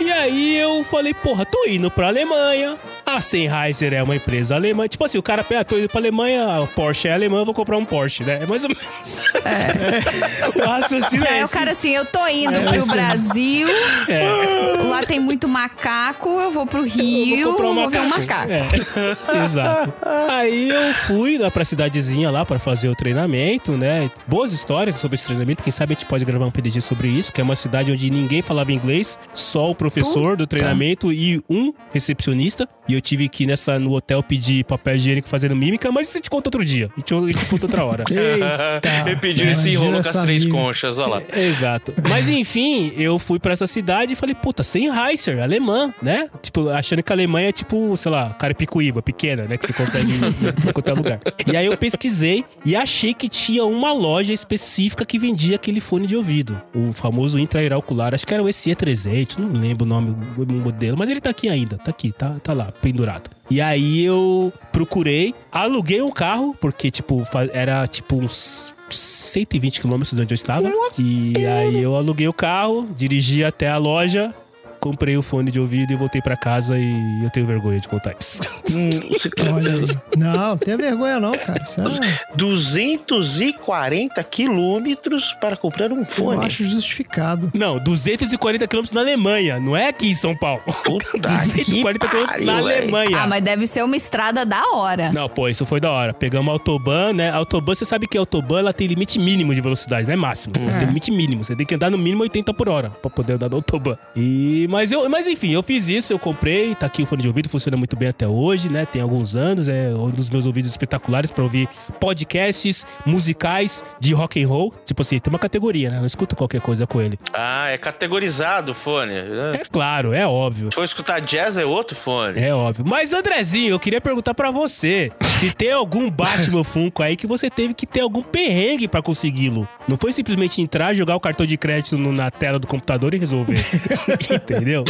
E 0.00 0.10
aí 0.12 0.56
eu 0.58 0.84
falei, 0.84 1.14
porra, 1.14 1.46
tô 1.46 1.64
indo 1.66 1.90
pra 1.90 2.08
Alemanha. 2.08 2.76
A 3.06 3.18
Sennheiser 3.20 3.94
é 3.94 4.02
uma 4.02 4.16
empresa 4.16 4.54
alemã. 4.54 4.86
Tipo 4.86 5.04
assim, 5.06 5.16
o 5.16 5.22
cara, 5.22 5.44
ah, 5.58 5.64
tô 5.64 5.78
indo 5.78 5.88
pra 5.88 5.98
Alemanha, 6.00 6.58
a 6.62 6.66
Porsche 6.66 7.08
é 7.08 7.14
alemã, 7.14 7.42
vou 7.44 7.54
comprar 7.54 7.78
um 7.78 7.84
Porsche, 7.86 8.22
né? 8.28 8.38
É 8.42 8.46
mais 8.46 8.62
ou 8.64 8.68
menos. 8.70 9.24
o 10.56 10.68
raciocínio 10.68 11.26
é 11.26 11.40
o 11.40 11.44
esse. 11.44 11.52
cara 11.54 11.70
assim, 11.72 11.90
eu 11.90 12.04
tô 12.04 12.26
indo 12.28 12.56
É, 12.56 12.60
pro 12.60 12.78
assim. 12.78 12.90
Brasil, 12.90 13.66
É. 14.08 14.72
lá 14.82 15.02
tem 15.02 15.18
muito 15.18 15.48
macaco, 15.48 16.28
eu 16.40 16.50
vou 16.50 16.66
pro 16.66 16.82
Rio, 16.82 17.36
Eu 17.38 17.52
vou, 17.56 17.74
vou 17.74 17.84
comprar 17.84 18.00
ver 18.00 18.06
um 18.06 18.08
macaco. 18.08 18.50
É, 18.52 18.66
exato. 19.44 19.92
Aí 20.28 20.68
eu 20.68 20.94
fui 21.06 21.38
lá 21.38 21.50
pra 21.50 21.64
cidadezinha 21.64 22.30
lá 22.30 22.44
pra 22.44 22.58
fazer 22.58 22.88
o 22.88 22.94
treinamento, 22.94 23.72
né? 23.72 24.10
Boas 24.26 24.52
histórias 24.52 24.96
sobre 24.96 25.14
esse 25.16 25.26
treinamento. 25.26 25.62
Quem 25.62 25.72
sabe 25.72 25.92
a 25.92 25.94
gente 25.94 26.06
pode 26.06 26.24
gravar 26.24 26.46
um 26.46 26.50
PDG 26.50 26.80
sobre 26.80 27.08
isso, 27.08 27.32
que 27.32 27.40
é 27.40 27.44
uma 27.44 27.56
cidade 27.56 27.90
onde 27.90 28.10
ninguém 28.10 28.42
falava 28.42 28.72
inglês, 28.72 29.18
só 29.32 29.70
o 29.70 29.74
professor 29.74 30.36
do 30.36 30.46
treinamento 30.46 31.12
e 31.12 31.40
um 31.48 31.72
recepcionista. 31.92 32.68
E 32.88 32.94
eu 32.94 33.00
tive 33.00 33.28
que 33.28 33.44
ir 33.44 33.46
nessa, 33.46 33.78
no 33.78 33.92
hotel 33.92 34.22
pedir 34.22 34.64
papel 34.64 34.96
higiênico 34.96 35.28
fazendo 35.28 35.54
mímica, 35.54 35.92
mas 35.92 36.08
isso 36.08 36.16
a 36.16 36.18
gente 36.18 36.30
conta 36.30 36.48
outro 36.48 36.64
dia. 36.64 36.90
A 36.96 37.00
gente, 37.00 37.14
a 37.14 37.26
gente 37.26 37.44
conta 37.46 37.66
outra 37.66 37.84
hora. 37.84 38.04
Eita. 38.10 38.80
Ele 39.06 39.16
pediu 39.16 39.50
esse 39.50 39.70
enrolo 39.70 39.92
com 39.92 39.98
as 39.98 40.12
três 40.12 40.46
conchas, 40.46 40.98
olha 40.98 41.08
lá. 41.16 41.22
Exato. 41.36 41.92
Mas 42.08 42.28
enfim, 42.28 42.92
eu 42.96 43.18
fui 43.18 43.38
pra 43.38 43.52
essa 43.52 43.66
cidade 43.66 44.12
e 44.12 44.16
falei, 44.16 44.34
puta, 44.34 44.62
Sennheiser, 44.62 45.42
alemã, 45.42 45.92
né? 46.02 46.28
Tipo, 46.42 46.68
achando 46.70 47.02
que 47.02 47.12
a 47.12 47.14
Alemanha 47.14 47.48
é 47.48 47.52
tipo, 47.52 47.96
sei 47.96 48.10
lá, 48.10 48.30
Carapicuíba, 48.30 49.02
pequena, 49.02 49.44
né? 49.44 49.56
Que 49.56 49.66
você 49.66 49.72
consegue 49.72 50.10
ir 50.10 50.68
em 50.68 50.72
qualquer 50.72 50.94
lugar. 50.94 51.20
E 51.46 51.56
aí 51.56 51.66
eu 51.66 51.76
pesquisei 51.76 52.44
e 52.64 52.74
achei 52.74 53.12
que 53.12 53.28
tinha 53.28 53.64
uma 53.64 53.92
loja 53.92 54.32
específica 54.32 55.04
que 55.04 55.18
vendia 55.18 55.56
aquele 55.56 55.80
fone 55.80 56.06
de 56.06 56.16
ouvido. 56.16 56.60
O 56.74 56.92
famoso 56.92 57.38
intraocular, 57.38 58.14
acho 58.14 58.26
que 58.26 58.34
era 58.34 58.42
o 58.42 58.46
SE300, 58.46 59.38
não 59.38 59.60
lembro 59.60 59.84
o 59.84 59.88
nome, 59.88 60.16
o 60.36 60.52
modelo, 60.52 60.96
mas 60.96 61.10
ele 61.10 61.20
tá 61.20 61.30
aqui 61.30 61.48
ainda, 61.48 61.76
tá 61.78 61.90
aqui, 61.90 62.12
tá, 62.12 62.36
tá 62.42 62.52
lá, 62.52 62.72
pendurado. 62.80 63.30
E 63.50 63.60
aí 63.60 64.04
eu 64.04 64.52
procurei, 64.72 65.34
aluguei 65.50 66.02
um 66.02 66.10
carro, 66.10 66.54
porque, 66.60 66.90
tipo, 66.90 67.22
era 67.52 67.86
tipo 67.86 68.16
uns 68.16 68.74
120 68.90 69.80
quilômetros 69.80 70.16
de 70.16 70.22
onde 70.22 70.32
eu 70.32 70.36
estava. 70.36 70.70
E 70.98 71.34
aí 71.46 71.82
eu 71.82 71.96
aluguei 71.96 72.28
o 72.28 72.32
carro, 72.32 72.88
dirigi 72.96 73.44
até 73.44 73.68
a 73.68 73.76
loja, 73.76 74.34
comprei 74.80 75.16
o 75.16 75.22
fone 75.22 75.50
de 75.50 75.60
ouvido 75.60 75.92
e 75.92 75.96
voltei 75.96 76.20
pra 76.20 76.36
casa 76.36 76.78
e 76.78 77.22
eu 77.22 77.30
tenho 77.30 77.46
vergonha 77.46 77.80
de 77.80 77.88
contar 77.88 78.14
isso. 78.18 78.40
Hum. 78.68 78.90
Não, 80.18 80.50
não 80.50 80.58
tenha 80.58 80.76
vergonha 80.76 81.18
não, 81.18 81.32
cara. 81.32 81.62
É, 81.62 82.36
240 82.36 84.22
quilômetros 84.24 85.32
para 85.40 85.56
comprar 85.56 85.90
um 85.92 86.00
eu 86.00 86.06
fone. 86.06 86.44
acho 86.44 86.64
justificado. 86.64 87.50
Não, 87.54 87.78
240 87.78 88.66
quilômetros 88.66 88.92
na 88.92 89.00
Alemanha, 89.00 89.58
não 89.58 89.76
é 89.76 89.88
aqui 89.88 90.10
em 90.10 90.14
São 90.14 90.36
Paulo. 90.36 90.62
Puta 90.84 91.18
240 91.18 91.98
que 92.08 92.08
quilômetros 92.08 92.44
na. 92.44 92.58
Alemanha. 92.58 93.22
Ah, 93.22 93.26
mas 93.26 93.42
deve 93.42 93.66
ser 93.66 93.82
uma 93.84 93.96
estrada 93.96 94.44
da 94.44 94.62
hora. 94.74 95.10
Não, 95.12 95.28
pô, 95.28 95.48
isso 95.48 95.64
foi 95.64 95.80
da 95.80 95.90
hora. 95.90 96.12
Pegamos 96.12 96.50
a 96.50 96.52
Autobahn, 96.52 97.12
né? 97.14 97.30
A 97.30 97.36
Autobahn, 97.36 97.74
você 97.74 97.84
sabe 97.84 98.06
que 98.06 98.18
a 98.18 98.20
Autobahn 98.20 98.58
ela 98.58 98.72
tem 98.72 98.86
limite 98.86 99.18
mínimo 99.18 99.54
de 99.54 99.60
velocidade, 99.60 100.06
não 100.06 100.12
é 100.12 100.16
máximo. 100.16 100.54
Ela 100.58 100.78
tem 100.78 100.88
limite 100.88 101.10
mínimo. 101.10 101.42
Você 101.44 101.56
tem 101.56 101.64
que 101.66 101.74
andar 101.74 101.90
no 101.90 101.98
mínimo 101.98 102.22
80 102.22 102.52
por 102.54 102.68
hora 102.68 102.90
pra 102.90 103.10
poder 103.10 103.34
andar 103.34 103.48
na 103.48 103.56
Autobahn. 103.56 103.96
E, 104.14 104.66
mas, 104.68 104.92
eu, 104.92 105.08
mas 105.08 105.26
enfim, 105.26 105.50
eu 105.50 105.62
fiz 105.62 105.88
isso, 105.88 106.12
eu 106.12 106.18
comprei, 106.18 106.74
tá 106.74 106.86
aqui 106.86 107.02
o 107.02 107.06
fone 107.06 107.22
de 107.22 107.28
ouvido, 107.28 107.48
funciona 107.48 107.76
muito 107.76 107.96
bem 107.96 108.08
até 108.08 108.26
hoje, 108.28 108.68
né? 108.68 108.86
Tem 108.86 109.00
alguns 109.02 109.34
anos, 109.34 109.68
é 109.68 109.88
um 109.94 110.10
dos 110.10 110.28
meus 110.30 110.46
ouvidos 110.46 110.70
espetaculares 110.70 111.30
pra 111.30 111.42
ouvir 111.44 111.68
podcasts 111.98 112.86
musicais 113.04 113.84
de 114.00 114.12
rock 114.14 114.42
and 114.42 114.48
roll. 114.48 114.72
Tipo 114.84 115.02
assim, 115.02 115.18
tem 115.18 115.32
uma 115.32 115.38
categoria, 115.38 115.90
né? 115.90 115.98
Não 115.98 116.06
escuta 116.06 116.36
qualquer 116.36 116.60
coisa 116.60 116.86
com 116.86 117.00
ele. 117.00 117.18
Ah, 117.32 117.68
é 117.70 117.78
categorizado 117.78 118.72
o 118.72 118.74
fone. 118.74 119.12
É 119.14 119.62
claro, 119.70 120.12
é 120.12 120.26
óbvio. 120.26 120.68
Se 120.70 120.74
for 120.76 120.84
escutar 120.84 121.20
jazz, 121.20 121.56
é 121.58 121.64
outro 121.64 121.96
fone. 121.96 122.38
É 122.40 122.54
óbvio. 122.54 122.84
Mas, 122.86 123.12
Andrezinho, 123.12 123.70
eu 123.70 123.78
queria 123.80 124.00
perguntar 124.00 124.34
pra 124.34 124.50
você 124.50 125.10
se 125.38 125.50
tem 125.52 125.72
algum 125.72 126.10
Batman 126.10 126.64
Funko 126.64 127.02
aí 127.02 127.16
que 127.16 127.26
você 127.26 127.48
teve 127.50 127.74
que 127.74 127.86
ter 127.86 128.00
algum 128.00 128.22
perrengue 128.22 128.88
pra 128.88 129.00
consegui-lo. 129.02 129.68
Não 129.86 129.96
foi 129.96 130.12
simplesmente 130.12 130.60
entrar, 130.60 130.94
jogar 130.94 131.16
o 131.16 131.20
cartão 131.20 131.46
de 131.46 131.56
crédito 131.56 131.96
no- 131.96 132.12
na 132.12 132.30
tela 132.30 132.58
do 132.58 132.66
computador 132.66 133.14
e 133.14 133.18
resolver. 133.18 133.58
Entendeu? 134.58 134.84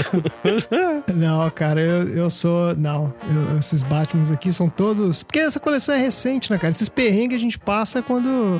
Não, 1.14 1.50
cara, 1.50 1.80
eu, 1.80 2.08
eu 2.08 2.30
sou. 2.30 2.74
Não, 2.76 3.12
eu- 3.52 3.58
esses 3.58 3.82
Batmans 3.82 4.30
aqui 4.30 4.52
são 4.52 4.68
todos. 4.68 5.22
Porque 5.22 5.38
essa 5.38 5.60
coleção 5.60 5.94
é 5.94 5.98
recente, 5.98 6.50
né, 6.50 6.58
cara? 6.58 6.70
Esses 6.72 6.88
perrengues 6.88 7.36
a 7.36 7.40
gente 7.40 7.58
passa 7.58 8.02
quando. 8.02 8.58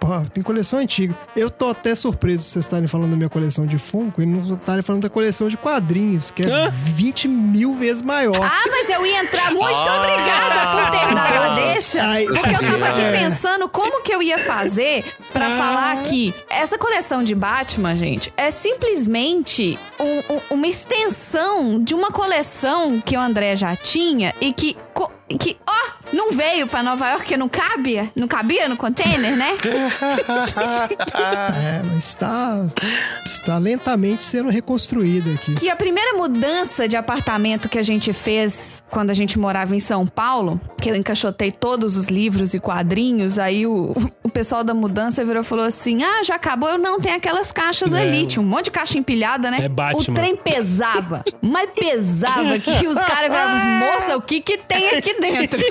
Pô, 0.00 0.08
tem 0.32 0.42
coleção 0.42 0.78
antiga. 0.78 1.14
Eu 1.36 1.50
tô 1.50 1.68
até 1.68 1.94
surpreso 1.94 2.42
vocês 2.42 2.64
estarem 2.64 2.88
falando 2.88 3.10
da 3.10 3.16
minha 3.18 3.28
coleção 3.28 3.66
de 3.66 3.76
Funko 3.78 4.22
e 4.22 4.26
não 4.26 4.54
estarem 4.54 4.82
falando 4.82 5.02
da 5.02 5.10
coleção 5.10 5.46
de 5.46 5.58
quadrinhos, 5.58 6.30
que 6.30 6.42
é 6.42 6.46
Hã? 6.50 6.70
20 6.70 7.28
mil 7.28 7.74
vezes 7.74 8.00
maior. 8.00 8.34
Ah, 8.42 8.64
mas 8.70 8.88
eu 8.88 9.04
ia 9.04 9.22
entrar. 9.22 9.52
Muito 9.52 9.66
Ah. 9.66 9.96
obrigada 9.98 10.70
por 10.70 10.90
ter 10.90 11.14
dado 11.14 11.34
a 11.52 11.54
deixa. 11.54 12.02
Ai, 12.02 12.24
Porque 12.24 12.48
eu 12.48 12.60
tava 12.70 12.86
aqui 12.88 13.02
é. 13.02 13.12
pensando 13.12 13.68
como 13.68 14.02
que 14.02 14.12
eu 14.14 14.22
ia 14.22 14.38
fazer 14.38 15.04
pra 15.34 15.48
Ah. 15.48 15.58
falar 15.58 16.02
que 16.04 16.32
essa 16.48 16.78
coleção 16.78 17.22
de 17.22 17.34
Batman, 17.34 17.94
gente, 17.94 18.32
é 18.38 18.50
simplesmente 18.50 19.78
um- 19.98 20.34
um- 20.34 20.40
uma 20.54 20.66
extensão 20.66 21.78
de 21.78 21.94
uma 21.94 22.10
coleção 22.10 23.00
que 23.00 23.16
o 23.16 23.20
André 23.20 23.54
já 23.54 23.76
tinha 23.76 24.34
e 24.40 24.50
que. 24.52 24.76
Que, 25.38 25.56
ó, 25.68 25.90
não 26.12 26.32
veio 26.32 26.66
pra 26.66 26.82
Nova 26.82 27.06
York, 27.06 27.22
porque 27.22 27.36
não 27.36 27.48
cabia, 27.48 28.10
não 28.16 28.26
cabia 28.26 28.68
no 28.68 28.76
container, 28.76 29.36
né? 29.36 29.50
É, 30.60 31.82
mas 31.84 32.04
está, 32.08 32.66
está 33.24 33.58
lentamente 33.58 34.24
sendo 34.24 34.48
reconstruída 34.48 35.30
aqui. 35.32 35.54
Que 35.54 35.70
a 35.70 35.76
primeira 35.76 36.14
mudança 36.16 36.88
de 36.88 36.96
apartamento 36.96 37.68
que 37.68 37.78
a 37.78 37.82
gente 37.82 38.12
fez 38.12 38.82
quando 38.90 39.10
a 39.10 39.14
gente 39.14 39.38
morava 39.38 39.74
em 39.74 39.80
São 39.80 40.06
Paulo, 40.06 40.60
que 40.80 40.90
eu 40.90 40.96
encaixotei 40.96 41.50
todos 41.50 41.96
os 41.96 42.08
livros 42.08 42.54
e 42.54 42.60
quadrinhos, 42.60 43.38
aí 43.38 43.66
o, 43.66 43.94
o 44.22 44.28
pessoal 44.30 44.64
da 44.64 44.74
mudança 44.74 45.24
virou 45.24 45.42
e 45.42 45.44
falou 45.46 45.64
assim: 45.64 46.02
Ah, 46.02 46.22
já 46.24 46.34
acabou, 46.36 46.68
eu 46.70 46.78
não 46.78 47.00
tenho 47.00 47.16
aquelas 47.16 47.52
caixas 47.52 47.92
É. 47.92 48.00
ali. 48.02 48.26
Tinha 48.26 48.42
um 48.42 48.46
monte 48.46 48.66
de 48.66 48.70
caixa 48.72 48.98
empilhada, 48.98 49.50
né? 49.50 49.58
É 49.62 49.68
Batman. 49.68 50.00
O 50.00 50.14
trem 50.14 50.36
pesava, 50.36 51.24
mas 51.42 51.68
pesava 51.74 52.58
que 52.58 52.86
os 52.86 52.98
caras 53.02 53.30
viravam 53.30 53.56
assim, 53.56 53.68
moça, 53.68 54.16
o 54.16 54.20
que 54.22 54.40
que 54.40 54.58
tem 54.58 54.96
aqui 54.96 55.14
dentro? 55.20 55.60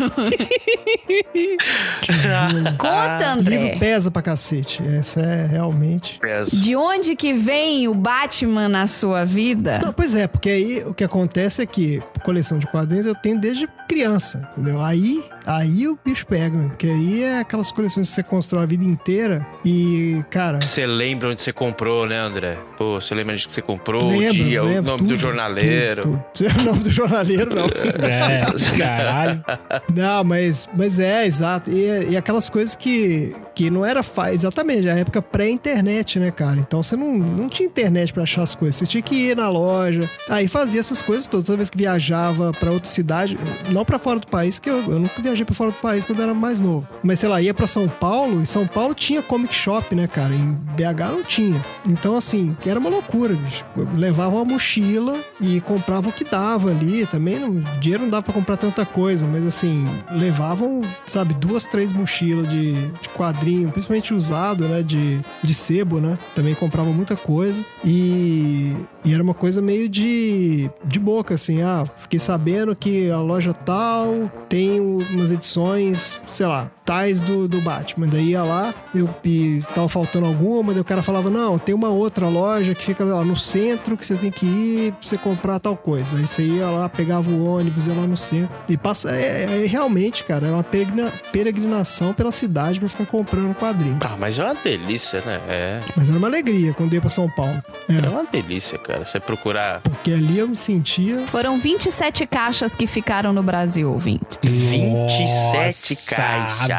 Conta, 2.78 3.36
O 3.38 3.41
livro 3.41 3.66
André. 3.66 3.78
pesa 3.80 4.12
pra 4.12 4.22
cacete. 4.22 4.82
Essa 4.97 5.22
é 5.22 5.45
realmente. 5.45 6.20
Pesa. 6.20 6.56
De 6.60 6.76
onde 6.76 7.16
que 7.16 7.34
vem 7.34 7.88
o 7.88 7.93
Batman 7.93 8.68
na 8.70 8.88
sua 8.88 9.26
vida? 9.26 9.80
Não, 9.84 9.93
pois 9.93 10.16
é, 10.16 10.28
porque 10.28 10.50
aí 10.50 10.84
o 10.86 10.93
que 10.93 11.04
acontece 11.04 11.62
é 11.62 11.66
que 11.66 12.02
coleção 12.24 12.58
de 12.60 12.68
quadrinhos 12.68 13.06
eu 13.06 13.16
tenho 13.16 13.39
desde 13.39 13.68
criança, 13.88 14.50
entendeu? 14.54 14.82
Aí 14.82 15.24
Aí 15.50 15.88
o 15.88 15.97
bicho 16.06 16.28
pega, 16.28 16.56
mano, 16.56 16.70
porque 16.70 16.86
aí 16.86 17.24
é 17.24 17.39
aquelas 17.39 17.72
coleções 17.72 18.08
que 18.08 18.14
você 18.14 18.22
constrói 18.22 18.62
a 18.62 18.66
vida 18.68 18.84
inteira 18.84 19.47
e, 19.66 20.24
cara, 20.30 20.62
Você 20.62 20.86
lembra 20.86 21.30
onde 21.30 21.41
você 21.41 21.52
comprou, 21.52 22.06
né, 22.06 22.20
André? 22.20 22.56
Pô, 22.78 23.02
você 23.02 23.16
lembra 23.16 23.34
onde 23.34 23.47
que 23.47 23.54
você 23.54 23.62
comprou, 23.64 24.04
o 24.04 24.10
lembro, 24.10 24.32
dia, 24.32 24.62
o 24.62 24.68
lembro, 24.68 24.84
nome 24.84 24.97
tudo, 25.00 25.08
do 25.10 25.18
jornaleiro. 25.18 26.04
tudo, 26.04 26.24
tudo. 26.36 26.50
O 26.62 26.64
nome 26.66 26.80
do 26.84 26.91
jornaleiro, 26.91 27.56
não. 27.56 27.66
É, 27.66 28.45
caralho. 28.78 29.43
Não, 29.91 30.24
mas, 30.24 30.70
mas 30.76 31.00
é, 31.00 31.26
exato. 31.26 31.72
E, 31.72 32.12
e 32.12 32.16
aquelas 32.18 32.47
coisas 32.47 32.76
que, 32.76 33.36
que 33.60 33.70
não 33.70 33.86
era 33.86 33.99
exatamente 34.32 34.88
a 34.88 34.93
época 34.93 35.22
pré-internet, 35.22 36.18
né, 36.18 36.32
cara? 36.32 36.60
Então 36.60 36.82
você 36.82 36.95
não, 36.95 37.18
não 37.18 37.49
tinha 37.49 37.68
internet 37.68 38.14
pra 38.14 38.24
achar 38.24 38.41
as 38.43 38.55
coisas. 38.55 38.78
Você 38.78 38.86
tinha 38.86 39.01
que 39.01 39.14
ir 39.14 39.36
na 39.36 39.49
loja. 39.49 40.10
Aí 40.30 40.47
fazia 40.47 40.80
essas 40.80 41.01
coisas 41.01 41.28
todas. 41.28 41.45
Toda 41.45 41.57
vez 41.57 41.70
que 41.70 41.78
viajava 41.78 42.53
pra 42.53 42.72
outra 42.72 42.89
cidade, 42.89 43.38
não 43.74 43.84
pra 43.84 43.99
fora 43.99 44.18
do 44.18 44.28
país, 44.28 44.60
que 44.60 44.70
eu, 44.70 44.78
eu 44.84 44.97
nunca 44.97 45.22
viajei 45.22 45.43
pra 45.43 45.53
fora 45.53 45.72
do 45.72 45.78
país 45.78 46.05
quando 46.05 46.20
eu 46.20 46.24
era 46.24 46.34
mais 46.34 46.62
novo. 46.62 46.88
Mas 47.03 47.20
sei 47.20 47.28
lá, 47.28 47.41
ia 47.41 47.53
pra 47.53 47.68
São 47.68 47.89
Paulo, 47.89 48.41
e 48.41 48.45
São 48.45 48.66
Paulo 48.66 48.93
tinha 48.93 49.22
comic 49.22 49.53
shop, 49.53 49.93
né, 49.93 50.07
cara? 50.07 50.34
Em 50.34 50.53
BH 50.78 51.12
não 51.12 51.24
tinha. 51.24 51.62
Então, 51.86 52.16
assim, 52.16 52.55
que 52.62 52.70
era 52.70 52.80
uma 52.80 52.89
loucura, 52.89 53.34
bicho. 53.34 53.66
Eu 53.76 53.89
levava 53.93 54.38
uma 54.38 54.45
mochila 54.45 55.18
e 55.41 55.60
comprava 55.60 56.07
o 56.07 56.14
que 56.14 56.24
dava 56.24 56.70
ali. 56.70 57.05
Também 57.07 57.38
não, 57.38 57.60
dinheiro 57.82 58.03
não 58.03 58.10
dava 58.10 58.24
pra 58.24 58.34
comprar 58.34 58.55
tanta 58.55 58.86
coisa, 58.86 59.28
mas 59.28 59.45
assim, 59.45 59.86
levavam, 60.12 60.80
sabe, 61.05 61.34
duas, 61.34 61.66
três 61.66 61.91
mochilas 61.91 62.47
de, 62.47 62.72
de 62.74 63.10
quadrinho, 63.50 63.72
principalmente 63.72 64.14
usado, 64.14 64.68
né? 64.68 64.84
De, 64.84 65.20
de 65.41 65.54
sebo, 65.54 66.00
né? 66.00 66.18
Também 66.36 66.54
comprava 66.54 66.89
muita 66.91 67.16
coisa. 67.16 67.64
E, 67.84 68.74
e 69.04 69.14
era 69.14 69.24
uma 69.24 69.34
coisa 69.34 69.62
meio 69.62 69.89
de, 69.89 70.70
de 70.86 71.00
boca, 71.00 71.36
assim. 71.36 71.62
Ah, 71.62 71.86
fiquei 71.95 72.20
sabendo 72.20 72.76
que 72.76 73.10
a 73.10 73.20
loja 73.20 73.54
tal 73.54 74.32
tem 74.47 74.80
umas 74.80 75.32
edições, 75.32 76.22
sei 76.28 76.45
lá, 76.45 76.72
tais 76.90 77.22
do, 77.22 77.48
do 77.48 77.62
Batman. 77.62 78.08
Daí 78.08 78.30
ia 78.30 78.42
lá, 78.42 78.74
eu 78.96 79.08
e 79.24 79.62
tava 79.76 79.88
faltando 79.88 80.26
alguma, 80.26 80.74
daí 80.74 80.82
o 80.82 80.86
cara 80.86 81.04
falava: 81.04 81.30
Não, 81.30 81.60
tem 81.60 81.76
uma 81.76 81.90
outra 81.90 82.28
loja 82.28 82.74
que 82.74 82.82
fica 82.84 83.06
lá 83.06 83.24
no 83.24 83.36
centro 83.38 83.96
que 83.96 84.04
você 84.04 84.16
tem 84.16 84.32
que 84.32 84.44
ir 84.48 84.92
pra 84.94 85.08
você 85.08 85.16
comprar 85.18 85.60
tal 85.60 85.78
coisa. 85.78 86.18
Aí 86.18 86.26
você 86.26 86.42
ia 86.42 86.66
lá, 86.68 86.90
pegava 86.90 87.30
o 87.30 87.46
ônibus, 87.46 87.86
ia 87.86 87.94
lá 87.94 88.08
no 88.08 88.18
centro. 88.18 88.50
E 88.68 88.76
passa. 88.76 89.12
É, 89.12 89.64
é- 89.64 89.68
realmente, 89.68 90.24
cara, 90.24 90.48
era 90.48 90.56
uma 90.56 90.64
peregrina- 90.64 91.14
peregrinação 91.32 92.12
pela 92.12 92.32
cidade 92.32 92.80
pra 92.80 92.90
ficar 92.90 93.06
comprando 93.06 93.54
quadrinho. 93.54 94.00
Ah, 94.04 94.16
mas 94.20 94.40
é 94.40 94.44
uma 94.44 94.56
delícia, 94.56 95.22
né? 95.24 95.40
É. 95.48 95.80
Mas 95.96 96.10
era 96.10 96.18
uma 96.18 96.28
alegria 96.28 96.74
quando 96.74 96.90
eu 96.94 96.96
ia 96.96 97.02
pra 97.02 97.10
São 97.12 97.30
Paulo. 97.30 97.62
É 97.88 97.94
Era. 97.98 98.10
uma 98.10 98.24
delícia, 98.26 98.80
cara. 98.80 99.06
Você 99.06 99.20
procurar 99.20 99.82
Porque 99.82 100.12
ali 100.12 100.40
eu 100.40 100.48
me 100.48 100.56
sentia. 100.56 101.20
Foram 101.28 101.60
27 101.60 102.26
caixas 102.26 102.74
que 102.74 102.88
ficaram 102.88 103.32
no 103.32 103.44
Brasil, 103.44 103.92
ouvinte. 103.92 104.40
27 104.44 105.94
Nossa, 105.94 106.16
caixas. 106.16 106.79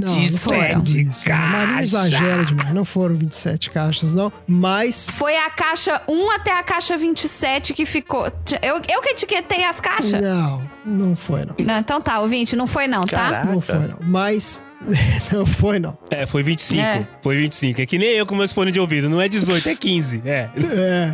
Não, 0.00 0.14
não 0.14 0.28
foram 0.38 0.60
27 0.60 0.74
tudo 0.74 0.98
isso. 0.98 1.32
A 1.32 1.36
Marinha 1.36 1.66
caixas. 1.66 1.88
exagera 1.88 2.44
demais. 2.44 2.74
Não 2.74 2.84
foram 2.84 3.16
27 3.16 3.70
caixas, 3.70 4.14
não. 4.14 4.32
Mas. 4.46 5.08
Foi 5.10 5.36
a 5.36 5.50
caixa 5.50 6.02
1 6.08 6.30
até 6.32 6.58
a 6.58 6.62
caixa 6.62 6.96
27 6.96 7.72
que 7.74 7.86
ficou. 7.86 8.26
Eu, 8.62 8.80
eu 8.88 9.00
que 9.00 9.10
etiquetei 9.10 9.64
as 9.64 9.80
caixas? 9.80 10.20
Não, 10.20 10.62
não 10.84 11.16
foi, 11.16 11.44
não. 11.44 11.54
Não, 11.58 11.78
então 11.78 12.00
tá, 12.00 12.20
ouvinte, 12.20 12.54
não 12.56 12.66
foi 12.66 12.86
não, 12.86 13.02
tá? 13.02 13.18
Caraca. 13.18 13.48
Não 13.48 13.60
foi, 13.60 13.86
não. 13.86 13.98
Mas. 14.02 14.64
não 15.32 15.44
foi, 15.46 15.78
não. 15.78 15.96
É, 16.10 16.26
foi 16.26 16.42
25. 16.42 16.80
É. 16.80 17.06
Foi 17.22 17.36
25. 17.36 17.80
É 17.82 17.86
que 17.86 17.98
nem 17.98 18.10
eu 18.10 18.24
com 18.26 18.34
meus 18.34 18.52
fones 18.52 18.72
de 18.72 18.80
ouvido. 18.80 19.08
Não 19.10 19.20
é 19.20 19.28
18, 19.28 19.68
é 19.68 19.74
15. 19.74 20.22
É. 20.24 20.48
É. 20.56 21.12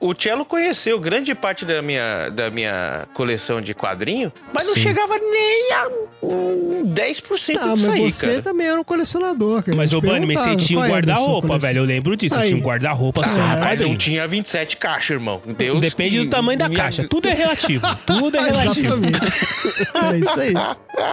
O, 0.00 0.08
o 0.10 0.14
Cello 0.18 0.44
conheceu 0.44 0.98
grande 0.98 1.34
parte 1.34 1.64
da 1.64 1.82
minha, 1.82 2.28
da 2.30 2.50
minha 2.50 3.06
coleção 3.14 3.60
de 3.60 3.74
quadrinho, 3.74 4.32
mas 4.52 4.66
não 4.66 4.74
Sim. 4.74 4.80
chegava 4.82 5.18
nem 5.18 5.72
a 5.72 5.88
um 6.22 6.92
10% 6.94 7.56
Ah, 7.60 7.74
disso 7.74 7.86
mas 7.86 7.88
aí, 7.88 8.10
você 8.12 8.26
cara. 8.28 8.42
também 8.42 8.66
era 8.66 8.80
um 8.80 8.84
colecionador, 8.84 9.62
cara. 9.62 9.76
Mas, 9.76 9.92
Eu 9.92 9.98
ô 9.98 10.00
Bunny, 10.00 10.26
mas 10.26 10.40
você 10.40 10.56
tinha 10.56 10.80
um 10.80 10.84
é 10.84 10.88
guarda-roupa, 10.88 11.58
velho. 11.58 11.78
Eu 11.80 11.84
lembro 11.84 12.16
disso. 12.16 12.34
Você 12.34 12.40
Aí. 12.42 12.48
tinha 12.48 12.60
um 12.60 12.64
guarda-roupa 12.64 13.26
só 13.26 13.40
Ah, 13.40 13.44
de 13.46 13.50
Mas 13.50 13.60
não 13.60 13.66
quadrinho. 13.68 13.96
tinha 13.98 14.26
27 14.26 14.76
caixas, 14.78 15.10
irmão. 15.10 15.40
Deus 15.56 15.80
Depende 15.80 16.18
que 16.18 16.24
do 16.24 16.30
tamanho 16.30 16.58
da 16.58 16.68
minha- 16.68 16.82
caixa. 16.82 17.04
Tudo 17.06 17.28
é 17.28 17.34
relativo. 17.34 17.86
Tudo 18.06 18.36
é 18.36 18.40
relativo. 18.50 18.96
É 20.12 20.18
isso 20.18 20.40
aí. 20.40 20.54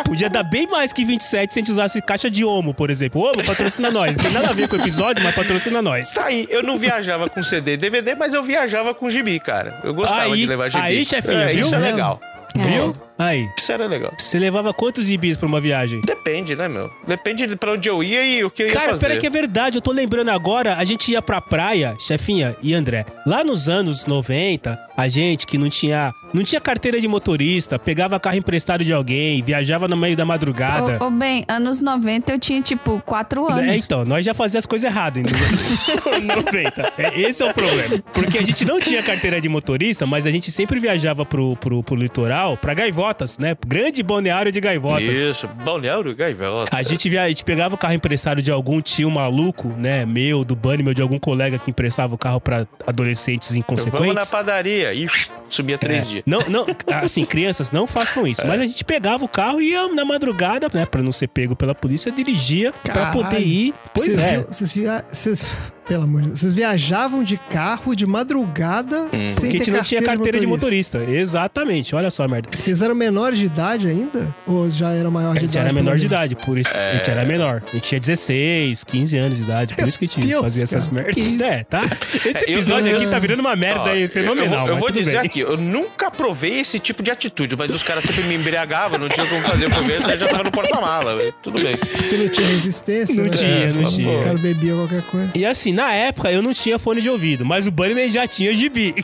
Podia 0.05 0.29
dar 0.29 0.43
bem 0.43 0.67
mais 0.67 0.93
que 0.93 1.03
27 1.03 1.53
se 1.53 1.59
a 1.59 1.61
gente 1.61 1.72
usasse 1.73 2.01
caixa 2.01 2.29
de 2.29 2.43
Omo, 2.45 2.73
por 2.73 2.89
exemplo. 2.89 3.21
Omo, 3.21 3.43
patrocina 3.45 3.91
nós. 3.91 4.15
Não 4.15 4.23
tem 4.23 4.33
nada 4.33 4.49
a 4.49 4.53
ver 4.53 4.67
com 4.67 4.75
o 4.75 4.79
episódio, 4.79 5.23
mas 5.23 5.35
patrocina 5.35 5.81
nós. 5.81 6.13
Tá 6.13 6.27
aí, 6.27 6.47
eu 6.49 6.63
não 6.63 6.77
viajava 6.77 7.29
com 7.29 7.43
CD 7.43 7.73
e 7.73 7.77
DVD, 7.77 8.15
mas 8.15 8.33
eu 8.33 8.41
viajava 8.43 8.93
com 8.93 9.09
gibi, 9.09 9.39
cara. 9.39 9.79
Eu 9.83 9.93
gostava 9.93 10.23
Aí- 10.23 10.37
de 10.37 10.45
levar 10.45 10.69
gibi. 10.69 10.81
aí, 10.83 11.05
chefinho, 11.05 11.39
é, 11.39 11.47
viu? 11.49 11.65
Isso 11.65 11.75
é 11.75 11.79
legal. 11.79 12.19
Viu? 12.55 12.95
Aí. 13.23 13.49
Isso 13.57 13.71
era 13.71 13.85
legal. 13.87 14.13
Você 14.17 14.37
levava 14.39 14.73
quantos 14.73 15.07
gibis 15.07 15.37
pra 15.37 15.47
uma 15.47 15.59
viagem? 15.59 16.01
Depende, 16.05 16.55
né, 16.55 16.67
meu? 16.67 16.91
Depende 17.07 17.47
de 17.47 17.55
pra 17.55 17.71
onde 17.73 17.87
eu 17.89 18.03
ia 18.03 18.23
e 18.25 18.43
o 18.43 18.49
que 18.49 18.63
eu 18.63 18.67
ia 18.67 18.73
Cara, 18.73 18.89
fazer. 18.91 19.07
pera 19.07 19.17
que 19.19 19.27
é 19.27 19.29
verdade, 19.29 19.77
eu 19.77 19.81
tô 19.81 19.91
lembrando 19.91 20.29
agora, 20.29 20.75
a 20.77 20.83
gente 20.83 21.11
ia 21.11 21.21
pra 21.21 21.39
praia, 21.41 21.95
chefinha 21.99 22.55
e 22.61 22.73
André. 22.73 23.05
Lá 23.25 23.43
nos 23.43 23.69
anos 23.69 24.05
90, 24.05 24.77
a 24.95 25.07
gente 25.07 25.45
que 25.47 25.57
não 25.57 25.69
tinha, 25.69 26.13
não 26.33 26.43
tinha 26.43 26.59
carteira 26.61 26.99
de 26.99 27.07
motorista, 27.07 27.77
pegava 27.79 28.19
carro 28.19 28.37
emprestado 28.37 28.83
de 28.83 28.91
alguém, 28.93 29.41
viajava 29.41 29.87
no 29.87 29.95
meio 29.97 30.15
da 30.15 30.25
madrugada. 30.25 30.97
Ô, 31.01 31.07
ô, 31.07 31.11
bem, 31.11 31.45
anos 31.47 31.79
90 31.79 32.33
eu 32.33 32.39
tinha, 32.39 32.61
tipo, 32.61 33.01
4 33.05 33.47
anos. 33.49 33.63
É, 33.69 33.77
então, 33.77 34.03
nós 34.05 34.25
já 34.25 34.33
fazíamos 34.33 34.63
as 34.63 34.65
coisas 34.65 34.89
erradas 34.89 35.23
anos 35.25 35.63
90. 36.45 36.93
É, 36.97 37.21
esse 37.21 37.43
é 37.43 37.49
o 37.49 37.53
problema. 37.53 38.03
Porque 38.13 38.37
a 38.37 38.41
gente 38.43 38.65
não 38.65 38.79
tinha 38.79 39.01
carteira 39.01 39.39
de 39.39 39.49
motorista, 39.49 40.05
mas 40.05 40.25
a 40.25 40.31
gente 40.31 40.51
sempre 40.51 40.79
viajava 40.79 41.25
pro, 41.25 41.55
pro, 41.57 41.83
pro 41.83 41.95
litoral, 41.95 42.57
pra 42.57 42.73
Gaivotas, 43.13 43.37
né? 43.37 43.55
Grande 43.65 44.01
balneário 44.01 44.51
de 44.51 44.59
Gaivotas. 44.59 45.17
Isso, 45.17 45.47
Balneário 45.47 46.15
Gaivota. 46.15 46.75
A 46.75 46.81
gente, 46.83 47.07
via, 47.09 47.23
a 47.23 47.29
gente 47.29 47.43
pegava 47.43 47.75
o 47.75 47.77
carro 47.77 47.93
emprestado 47.93 48.41
de 48.41 48.49
algum 48.51 48.81
tio 48.81 49.09
maluco, 49.11 49.67
né? 49.77 50.05
Meu, 50.05 50.43
do 50.43 50.55
Bunny, 50.55 50.83
meu, 50.83 50.93
de 50.93 51.01
algum 51.01 51.19
colega 51.19 51.57
que 51.59 51.69
emprestava 51.69 52.15
o 52.15 52.17
carro 52.17 52.41
pra 52.41 52.67
adolescentes 52.85 53.49
Vamos 53.49 53.67
na 53.67 53.73
inconsequentes. 53.75 54.31
padaria. 54.31 54.93
E 54.93 55.07
subia 55.49 55.77
três 55.77 56.03
É. 56.05 56.07
dias. 56.07 56.23
Não, 56.25 56.39
não, 56.47 56.65
assim, 57.01 57.23
crianças, 57.25 57.71
não 57.71 57.85
façam 57.87 58.25
isso. 58.25 58.41
Mas 58.45 58.59
a 58.59 58.65
gente 58.65 58.83
pegava 58.83 59.23
o 59.23 59.27
carro 59.27 59.61
e 59.61 59.69
ia 59.71 59.87
na 59.89 60.03
madrugada, 60.03 60.69
né? 60.73 60.85
Pra 60.85 61.01
não 61.03 61.11
ser 61.11 61.27
pego 61.27 61.55
pela 61.55 61.75
polícia, 61.75 62.11
dirigia 62.11 62.73
pra 62.83 62.93
Caralho. 62.93 63.13
poder 63.21 63.39
ir. 63.39 63.73
Pois 63.93 64.13
vocês, 64.13 64.77
é. 64.77 65.03
Vocês- 65.11 65.43
Pelo 65.87 66.03
amor 66.03 66.21
de 66.21 66.27
Deus. 66.27 66.39
Vocês 66.39 66.53
viajavam 66.53 67.23
de 67.23 67.37
carro 67.37 67.95
de 67.95 68.05
madrugada 68.05 69.07
sem 69.11 69.19
Hum. 69.23 69.27
Porque 69.35 69.47
a 69.47 69.51
ter 69.51 69.57
gente 69.57 69.71
não 69.71 69.83
tinha 69.83 70.01
carteira 70.01 70.39
de 70.39 70.47
motorista. 70.47 70.99
Exatamente, 71.03 71.95
olha 71.95 72.09
só, 72.09 72.27
merda. 72.27 72.49
Vocês 72.51 72.81
eram 72.81 72.95
menores 72.95 73.37
de 73.39 73.45
idade 73.45 73.87
ainda? 73.87 74.33
Ou 74.47 74.69
já 74.69 74.91
era 74.91 75.09
maior 75.11 75.31
A 75.31 75.33
de 75.33 75.41
gente 75.41 75.51
idade? 75.55 75.65
era 75.65 75.73
menor 75.73 75.97
de 75.97 76.05
idade, 76.05 76.35
por 76.35 76.57
isso. 76.57 76.69
A 76.77 76.93
gente 76.95 77.09
era 77.09 77.25
menor. 77.25 77.61
A 77.67 77.71
gente 77.75 77.83
tinha 77.89 77.99
16, 77.99 78.83
15 78.83 79.17
anos 79.17 79.37
de 79.37 79.43
idade. 79.43 79.75
Por 79.75 79.87
isso 79.87 79.99
que 79.99 80.05
a 80.05 80.07
gente 80.07 80.27
Deus, 80.27 80.41
fazia 80.41 80.63
essas 80.63 80.87
cara, 80.87 80.95
merdas. 80.95 81.15
que 81.15 81.21
isso? 81.21 81.43
É, 81.43 81.63
tá? 81.63 81.81
Esse 82.25 82.37
É, 82.37 82.43
eu- 82.49 82.53
episódio 82.53 82.89
eu- 82.89 82.95
aqui 82.97 83.07
tá 83.07 83.19
virando 83.19 83.39
uma 83.41 83.55
merda 83.55 83.81
Ó, 83.81 83.87
aí, 83.89 84.03
eu- 84.03 84.09
fenomenal. 84.09 84.45
Eu 84.45 84.49
vou, 84.65 84.67
eu 84.75 84.75
vou 84.77 84.91
dizer 84.91 85.11
bem. 85.11 85.19
aqui, 85.21 85.39
eu 85.41 85.57
nunca 85.57 86.09
provei 86.09 86.59
esse 86.61 86.79
tipo 86.79 87.03
de 87.03 87.11
atitude, 87.11 87.55
mas 87.57 87.69
os 87.71 87.83
caras 87.83 88.03
sempre 88.05 88.23
me 88.23 88.35
embriagavam, 88.35 88.97
não 88.97 89.09
tinha 89.09 89.25
como 89.27 89.41
fazer. 89.41 89.65
Eu 89.65 89.71
fui 89.71 89.83
ver, 89.85 90.01
eu 90.01 90.17
já 90.17 90.27
tava 90.27 90.43
no 90.43 90.51
porta-mala. 90.51 91.17
Tudo 91.41 91.61
bem. 91.61 91.75
Você 91.75 92.17
não 92.17 92.29
tinha 92.29 92.47
resistência? 92.47 93.15
Não 93.15 93.23
né? 93.25 93.29
tinha, 93.29 93.73
não 93.73 93.83
Os 93.83 93.93
tinha. 93.93 94.23
caras 94.23 94.39
bebiam 94.41 94.77
qualquer 94.77 95.01
coisa. 95.03 95.29
E 95.35 95.45
assim, 95.45 95.72
na 95.73 95.93
época 95.93 96.31
eu 96.31 96.41
não 96.41 96.53
tinha 96.53 96.79
fone 96.79 97.01
de 97.01 97.09
ouvido, 97.09 97.45
mas 97.45 97.67
o 97.67 97.71
Bunnyman 97.71 98.09
já 98.09 98.25
tinha 98.27 98.53
gibi. 98.55 98.95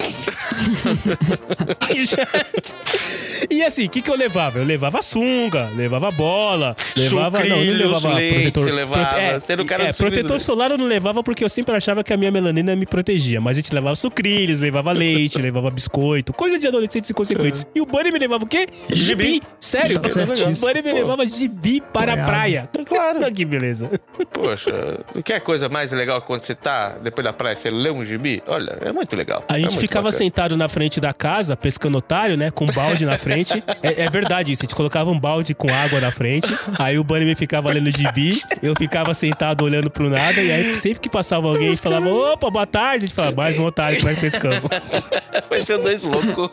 e, 3.50 3.64
assim, 3.64 3.86
o 3.86 3.90
que, 3.90 4.02
que 4.02 4.10
eu 4.10 4.16
levava? 4.16 4.60
Eu 4.60 4.66
levava 4.66 5.02
sunga, 5.02 5.70
levava 5.76 6.12
bola, 6.12 6.76
levava. 6.98 7.40
não, 7.40 7.50
não 7.50 7.56
Sucrilhos, 7.58 7.88
levava 7.88 8.14
leite, 8.16 8.34
protetor. 8.36 8.64
você 8.64 8.72
levava, 8.72 9.06
prote- 9.08 9.22
é, 9.22 9.40
você 9.40 9.54
era 9.54 9.62
o 9.62 9.66
cara 9.66 9.84
é, 9.86 9.94
protetor 9.94 10.40
solar 10.40 10.72
eu 10.72 10.78
não 10.78 10.86
levava 10.86 11.24
porque 11.24 11.44
eu 11.44 11.50
sempre 11.50 11.76
achava 11.76 12.04
que 12.04 12.14
a 12.14 12.18
minha 12.18 12.32
melanina 12.32 12.76
me 12.76 12.86
protegia. 12.86 13.42
Mas 13.42 13.58
a 13.58 13.62
gente 13.62 13.74
levava 13.74 13.96
sucrilhos, 13.96 14.60
levava 14.60 14.92
leite, 14.92 15.42
levava 15.42 15.70
biscoito, 15.72 16.34
coisa 16.34 16.60
de 16.60 16.68
adolescentes 16.68 17.10
inconsequentes. 17.10 17.66
E 17.74 17.82
o 17.82 17.86
Bunny 17.86 18.12
me 18.12 18.20
levava 18.20 18.44
o 18.44 18.48
quê? 18.48 18.68
Gibi. 18.92 19.42
Sério? 19.60 20.00
Tá 20.00 20.10
certíssimo. 20.10 20.52
O 20.52 20.68
Bunny 20.74 20.82
me 20.82 20.94
levava 20.94 21.26
gibi 21.26 21.82
para 21.82 22.14
a 22.14 22.16
Boiado. 22.16 22.32
praia. 22.32 22.70
Claro. 22.86 23.20
que 23.32 23.46
beleza. 23.46 23.90
Poxa, 24.32 25.00
quer 25.24 25.40
coisa 25.42 25.70
mais 25.70 25.92
legal 25.92 26.22
quando 26.22 26.44
você 26.44 26.56
tá 26.62 26.98
depois 27.02 27.24
da 27.26 27.34
praia, 27.34 27.56
você 27.56 27.70
lê 27.70 27.90
um 27.90 28.04
gibi? 28.04 28.42
Olha, 28.48 28.78
é 28.82 28.92
muito 28.92 29.16
legal. 29.16 29.44
A 29.48 29.54
É 29.54 29.62
gente 29.62 29.70
muito 29.72 29.80
ficava 29.82 30.06
bacana. 30.10 30.18
sentado 30.26 30.58
na 30.58 30.68
frente 30.70 31.00
da 31.00 31.14
casa, 31.14 31.56
pescando 31.58 31.98
otário, 31.98 32.36
né? 32.38 32.52
Com 32.52 32.66
um 32.66 32.72
balde 32.72 33.06
na 33.06 33.18
frente. 33.18 33.64
É, 33.82 34.04
é 34.04 34.10
verdade 34.10 34.52
isso. 34.52 34.64
A 34.64 34.66
gente 34.66 34.76
colocava 34.76 35.10
um 35.10 35.18
balde 35.20 35.54
com 35.54 35.74
água 35.74 36.02
na 36.02 36.12
frente. 36.12 36.54
Aí 36.78 37.00
o 37.00 37.04
Bunny 37.04 37.24
me 37.26 37.36
ficava 37.36 37.72
lendo 37.72 37.90
gibi. 37.90 38.42
Eu 38.62 38.74
ficava 38.78 39.14
sentado 39.14 39.64
olhando 39.64 39.90
pro 39.90 40.10
nada. 40.10 40.42
E 40.42 40.52
aí, 40.52 40.76
sempre 40.76 41.00
que 41.00 41.10
passava 41.10 41.48
alguém, 41.48 41.68
a 41.68 41.70
gente 41.72 41.82
falava: 41.82 42.10
opa, 42.10 42.50
boa 42.50 42.68
tarde. 42.68 43.06
A 43.06 43.08
gente 43.08 43.16
falava: 43.16 43.36
mais 43.38 43.58
um 43.58 43.66
otário 43.66 43.98
que 43.98 44.04
nós 44.06 44.20
pescamos. 44.20 44.70
Vai 45.50 45.64
ser 45.66 45.78
dois 45.78 46.04
loucos. 46.04 46.50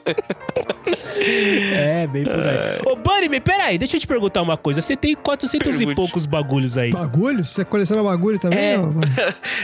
É, 1.75 2.07
bem 2.07 2.25
por 2.25 2.35
aí. 2.35 2.79
Ô, 2.87 2.97
Bunny, 2.97 3.29
me 3.29 3.41
peraí, 3.41 3.79
deixa 3.79 3.97
eu 3.97 4.01
te 4.01 4.07
perguntar 4.07 4.43
uma 4.43 4.57
coisa. 4.57 4.81
Você 4.81 4.97
tem 4.97 5.15
400 5.15 5.67
e 5.75 5.79
Pergunte. 5.79 5.97
poucos 5.97 6.27
bagulhos 6.27 6.79
aí. 6.79 6.93
Bagulho? 6.93 7.45
Você 7.45 7.65
coleciona 7.65 8.03
bagulho 8.03 8.39
também? 8.39 8.59
É. 8.59 8.77
mano? 8.79 9.01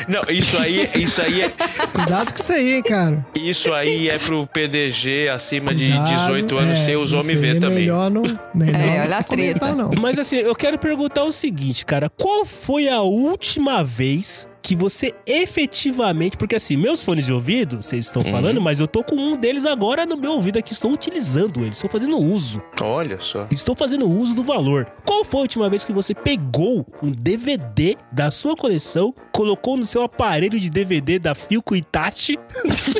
Não, 0.08 0.20
isso 0.32 0.56
aí, 0.58 0.90
isso 0.94 1.20
aí 1.20 1.42
é. 1.42 1.48
Cuidado 1.92 2.32
com 2.32 2.40
isso 2.42 2.52
aí, 2.52 2.72
hein, 2.74 2.82
cara. 2.82 3.26
Isso 3.34 3.72
aí 3.72 4.08
é 4.08 4.18
pro 4.18 4.46
PDG 4.46 5.28
acima 5.28 5.74
de 5.74 5.86
Cuidado, 5.86 6.08
18 6.16 6.58
anos 6.58 6.78
é, 6.78 6.84
sem 6.84 6.96
os 6.96 7.12
homens 7.12 7.40
ver 7.40 7.56
é 7.56 7.60
também. 7.60 7.78
Melhor 7.80 8.10
não, 8.10 8.22
melhor 8.54 8.80
É, 8.80 8.96
não 8.96 9.02
olha 9.04 9.16
a 9.18 9.22
treta. 9.22 9.60
comentar, 9.60 9.76
não. 9.76 9.90
Mas 10.00 10.18
assim, 10.18 10.36
eu 10.36 10.54
quero 10.54 10.78
perguntar 10.78 11.24
o 11.24 11.32
seguinte, 11.32 11.84
cara. 11.84 12.08
Qual 12.08 12.44
foi 12.46 12.88
a 12.88 13.00
última 13.00 13.82
vez 13.84 14.48
que 14.62 14.76
você 14.76 15.14
efetivamente. 15.26 16.36
Porque 16.36 16.56
assim, 16.56 16.76
meus 16.76 17.02
fones 17.02 17.26
de 17.26 17.32
ouvido, 17.32 17.82
vocês 17.82 18.06
estão 18.06 18.22
falando, 18.22 18.60
mas 18.60 18.78
eu 18.80 18.86
tô 18.86 19.02
com 19.02 19.16
um 19.16 19.36
deles 19.36 19.66
agora 19.66 20.06
no 20.06 20.16
meu 20.16 20.32
ouvido 20.32 20.58
aqui. 20.58 20.72
Estou 20.72 20.92
utilizando 20.92 21.60
eles, 21.60 21.76
estou 21.76 21.90
fazendo 21.90 22.16
uso. 22.18 22.62
Olha 22.80 23.20
só. 23.20 23.46
Estou 23.50 23.74
fazendo 23.74 24.08
uso 24.08 24.34
do 24.34 24.42
valor. 24.42 24.86
Qual 25.04 25.24
foi 25.24 25.40
a 25.40 25.42
última 25.42 25.68
vez 25.68 25.84
que 25.84 25.92
você 25.92 26.14
pegou 26.14 26.86
um 27.02 27.10
DVD 27.10 27.96
da 28.10 28.30
sua 28.30 28.56
coleção, 28.56 29.14
colocou 29.32 29.76
no 29.76 29.84
seu 29.84 30.02
aparelho 30.02 30.58
de 30.58 30.70
DVD 30.70 31.18
da 31.18 31.34
Filco 31.34 31.74
Itachi 31.74 32.38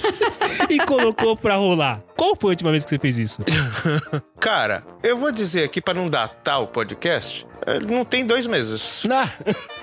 e 0.69 0.79
colocou 0.79 1.37
pra 1.37 1.55
rolar? 1.55 2.03
Qual 2.17 2.37
foi 2.39 2.51
a 2.51 2.53
última 2.53 2.71
vez 2.71 2.85
que 2.85 2.91
você 2.91 2.99
fez 2.99 3.19
isso? 3.19 3.41
Cara, 4.41 4.85
eu 5.03 5.17
vou 5.17 5.31
dizer 5.31 5.65
aqui 5.65 5.81
pra 5.81 5.95
não 5.95 6.07
datar 6.07 6.61
o 6.61 6.67
podcast. 6.67 7.47
Eh, 7.67 7.79
Não 7.87 8.05
tem 8.05 8.25
dois 8.25 8.47
meses. 8.47 9.03
Ah, 9.11 9.31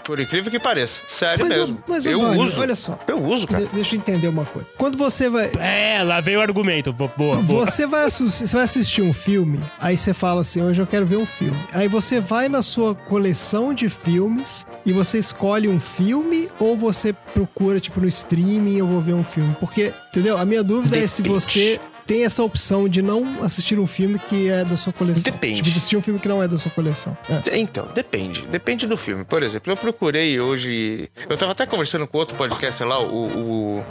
Por 0.03 0.19
incrível 0.19 0.51
que 0.51 0.59
pareça. 0.59 1.01
Sério 1.07 1.45
Mas, 1.47 1.57
mesmo. 1.57 1.83
mas, 1.87 2.05
ô, 2.05 2.09
eu 2.09 2.19
uso. 2.21 2.61
olha 2.61 2.75
só. 2.75 2.97
Eu 3.07 3.23
uso, 3.23 3.47
cara. 3.47 3.65
De- 3.65 3.71
deixa 3.73 3.95
eu 3.95 3.99
entender 3.99 4.27
uma 4.27 4.45
coisa. 4.45 4.67
Quando 4.77 4.97
você 4.97 5.29
vai. 5.29 5.51
é, 5.59 6.01
lá 6.03 6.19
veio 6.19 6.39
o 6.39 6.41
argumento. 6.41 6.91
Bo- 6.91 7.11
Boa, 7.15 7.37
boa. 7.37 7.65
Você 7.65 7.85
vai, 7.85 8.09
você 8.09 8.45
vai 8.55 8.63
assistir 8.63 9.01
um 9.01 9.13
filme, 9.13 9.59
aí 9.79 9.97
você 9.97 10.13
fala 10.13 10.41
assim: 10.41 10.61
hoje 10.61 10.81
eu 10.81 10.87
quero 10.87 11.05
ver 11.05 11.17
um 11.17 11.25
filme. 11.25 11.57
Aí 11.71 11.87
você 11.87 12.19
vai 12.19 12.49
na 12.49 12.61
sua 12.61 12.95
coleção 12.95 13.73
de 13.73 13.89
filmes 13.89 14.65
e 14.85 14.91
você 14.91 15.17
escolhe 15.19 15.67
um 15.67 15.79
filme 15.79 16.49
ou 16.59 16.75
você 16.77 17.13
procura, 17.33 17.79
tipo, 17.79 17.99
no 18.01 18.07
streaming, 18.07 18.77
eu 18.77 18.87
vou 18.87 18.99
ver 19.01 19.13
um 19.13 19.23
filme. 19.23 19.55
Porque, 19.59 19.93
entendeu? 20.09 20.37
A 20.37 20.45
minha 20.45 20.63
dúvida 20.63 20.97
é 20.97 21.07
se 21.07 21.21
você 21.21 21.79
tem 22.09 22.25
essa 22.25 22.41
opção 22.41 22.89
de 22.89 23.03
não 23.03 23.43
assistir 23.43 23.77
um 23.77 23.85
filme 23.85 24.17
que 24.17 24.49
é 24.49 24.65
da 24.65 24.75
sua 24.75 24.91
coleção. 24.91 25.21
Depende. 25.21 25.57
Tipo, 25.57 25.69
de 25.69 25.77
assistir 25.77 25.95
um 25.95 26.01
filme 26.01 26.19
que 26.19 26.27
não 26.27 26.41
é 26.41 26.47
da 26.47 26.57
sua 26.57 26.71
coleção. 26.71 27.15
É. 27.29 27.59
Então, 27.59 27.87
depende. 27.93 28.47
Depende 28.47 28.87
do 28.87 28.97
filme. 28.97 29.23
Por 29.23 29.43
exemplo, 29.43 29.71
eu 29.71 29.77
procurei 29.77 30.39
hoje. 30.39 31.07
Eu 31.29 31.37
tava 31.37 31.51
até 31.51 31.67
conversando 31.67 32.07
com 32.07 32.17
outro 32.17 32.35
podcaster 32.35 32.87
lá, 32.87 32.99
o, 32.99 33.27
o, 33.27 33.85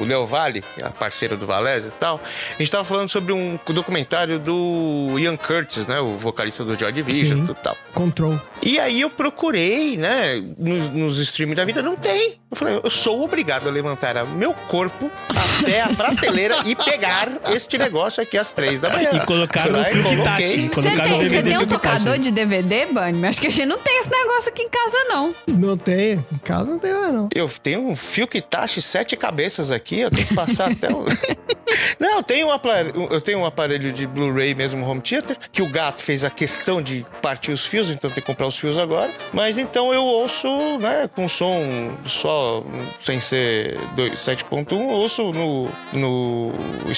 o 0.00 0.04
Leo 0.04 0.26
Vale, 0.26 0.64
a 0.82 0.90
parceira 0.90 1.36
do 1.36 1.46
Valese 1.46 1.88
e 1.88 1.92
tal. 1.92 2.20
A 2.50 2.58
gente 2.58 2.72
tava 2.72 2.82
falando 2.82 3.08
sobre 3.08 3.32
um 3.32 3.56
documentário 3.68 4.40
do 4.40 5.16
Ian 5.16 5.36
Curtis, 5.36 5.86
né? 5.86 6.00
O 6.00 6.18
vocalista 6.18 6.64
do 6.64 6.76
Joy 6.76 6.90
Division 6.90 7.44
e 7.48 7.54
tal. 7.54 7.76
Control. 7.94 8.40
E 8.60 8.80
aí 8.80 9.00
eu 9.00 9.10
procurei, 9.10 9.96
né, 9.96 10.42
nos, 10.58 10.88
nos 10.90 11.18
streams 11.18 11.54
da 11.54 11.64
vida, 11.64 11.82
não 11.82 11.94
tem. 11.94 12.40
Eu 12.50 12.56
falei, 12.56 12.80
eu 12.82 12.90
sou 12.90 13.22
obrigado 13.22 13.68
a 13.68 13.72
levantar 13.72 14.24
meu 14.26 14.52
corpo 14.52 15.10
até 15.28 15.82
a 15.82 15.88
prateleira 15.88 16.58
e 16.66 16.74
pegar 16.74 17.11
este 17.54 17.78
negócio 17.78 18.22
aqui 18.22 18.36
às 18.38 18.50
três 18.50 18.80
da 18.80 18.88
manhã. 18.88 19.10
E 19.12 19.20
colocar 19.26 19.68
no 19.70 19.80
e 19.80 20.02
coloquei. 20.02 20.14
Itachi. 20.20 20.70
Você 20.72 20.90
tem, 20.90 21.18
você 21.24 21.42
tem 21.42 21.58
um 21.58 21.62
Itachi. 21.62 21.66
tocador 21.66 22.18
de 22.18 22.30
DVD, 22.30 22.86
Bunny? 22.86 23.26
Acho 23.26 23.40
que 23.40 23.46
a 23.46 23.50
gente 23.50 23.66
não 23.66 23.78
tem 23.78 23.98
esse 23.98 24.10
negócio 24.10 24.48
aqui 24.50 24.62
em 24.62 24.68
casa, 24.68 25.04
não. 25.08 25.34
Não 25.46 25.76
tem. 25.76 26.24
Em 26.32 26.38
casa 26.38 26.64
não 26.70 26.78
tem 26.78 26.92
mais, 26.92 27.12
não. 27.12 27.28
Eu 27.34 27.48
tenho 27.62 27.86
um 27.88 27.96
fio 27.96 28.26
que 28.26 28.40
taxe 28.40 28.80
sete 28.82 29.16
cabeças 29.16 29.70
aqui, 29.70 30.00
eu 30.00 30.10
tenho 30.10 30.26
que 30.26 30.34
passar 30.34 30.70
até 30.70 30.88
o. 30.88 31.04
Não, 31.98 32.16
eu 32.16 32.22
tenho, 32.22 32.48
um 32.48 32.52
aparelho, 32.52 33.08
eu 33.10 33.20
tenho 33.20 33.38
um 33.38 33.46
aparelho 33.46 33.92
de 33.92 34.06
Blu-ray 34.06 34.54
mesmo, 34.54 34.84
home 34.86 35.00
theater, 35.00 35.36
que 35.50 35.62
o 35.62 35.66
gato 35.68 36.02
fez 36.02 36.24
a 36.24 36.30
questão 36.30 36.82
de 36.82 37.06
partir 37.22 37.52
os 37.52 37.64
fios, 37.64 37.90
então 37.90 38.10
tem 38.10 38.20
que 38.22 38.26
comprar 38.26 38.46
os 38.46 38.58
fios 38.58 38.76
agora. 38.76 39.08
Mas 39.32 39.56
então 39.56 39.92
eu 39.92 40.02
ouço, 40.02 40.48
né, 40.78 41.08
com 41.14 41.28
som 41.28 41.96
só, 42.06 42.62
sem 43.00 43.20
ser 43.20 43.78
dois- 43.94 44.18
7.1, 44.18 44.66
eu 44.80 44.88
ouço 44.88 45.32
no, 45.32 45.68
no 45.92 46.52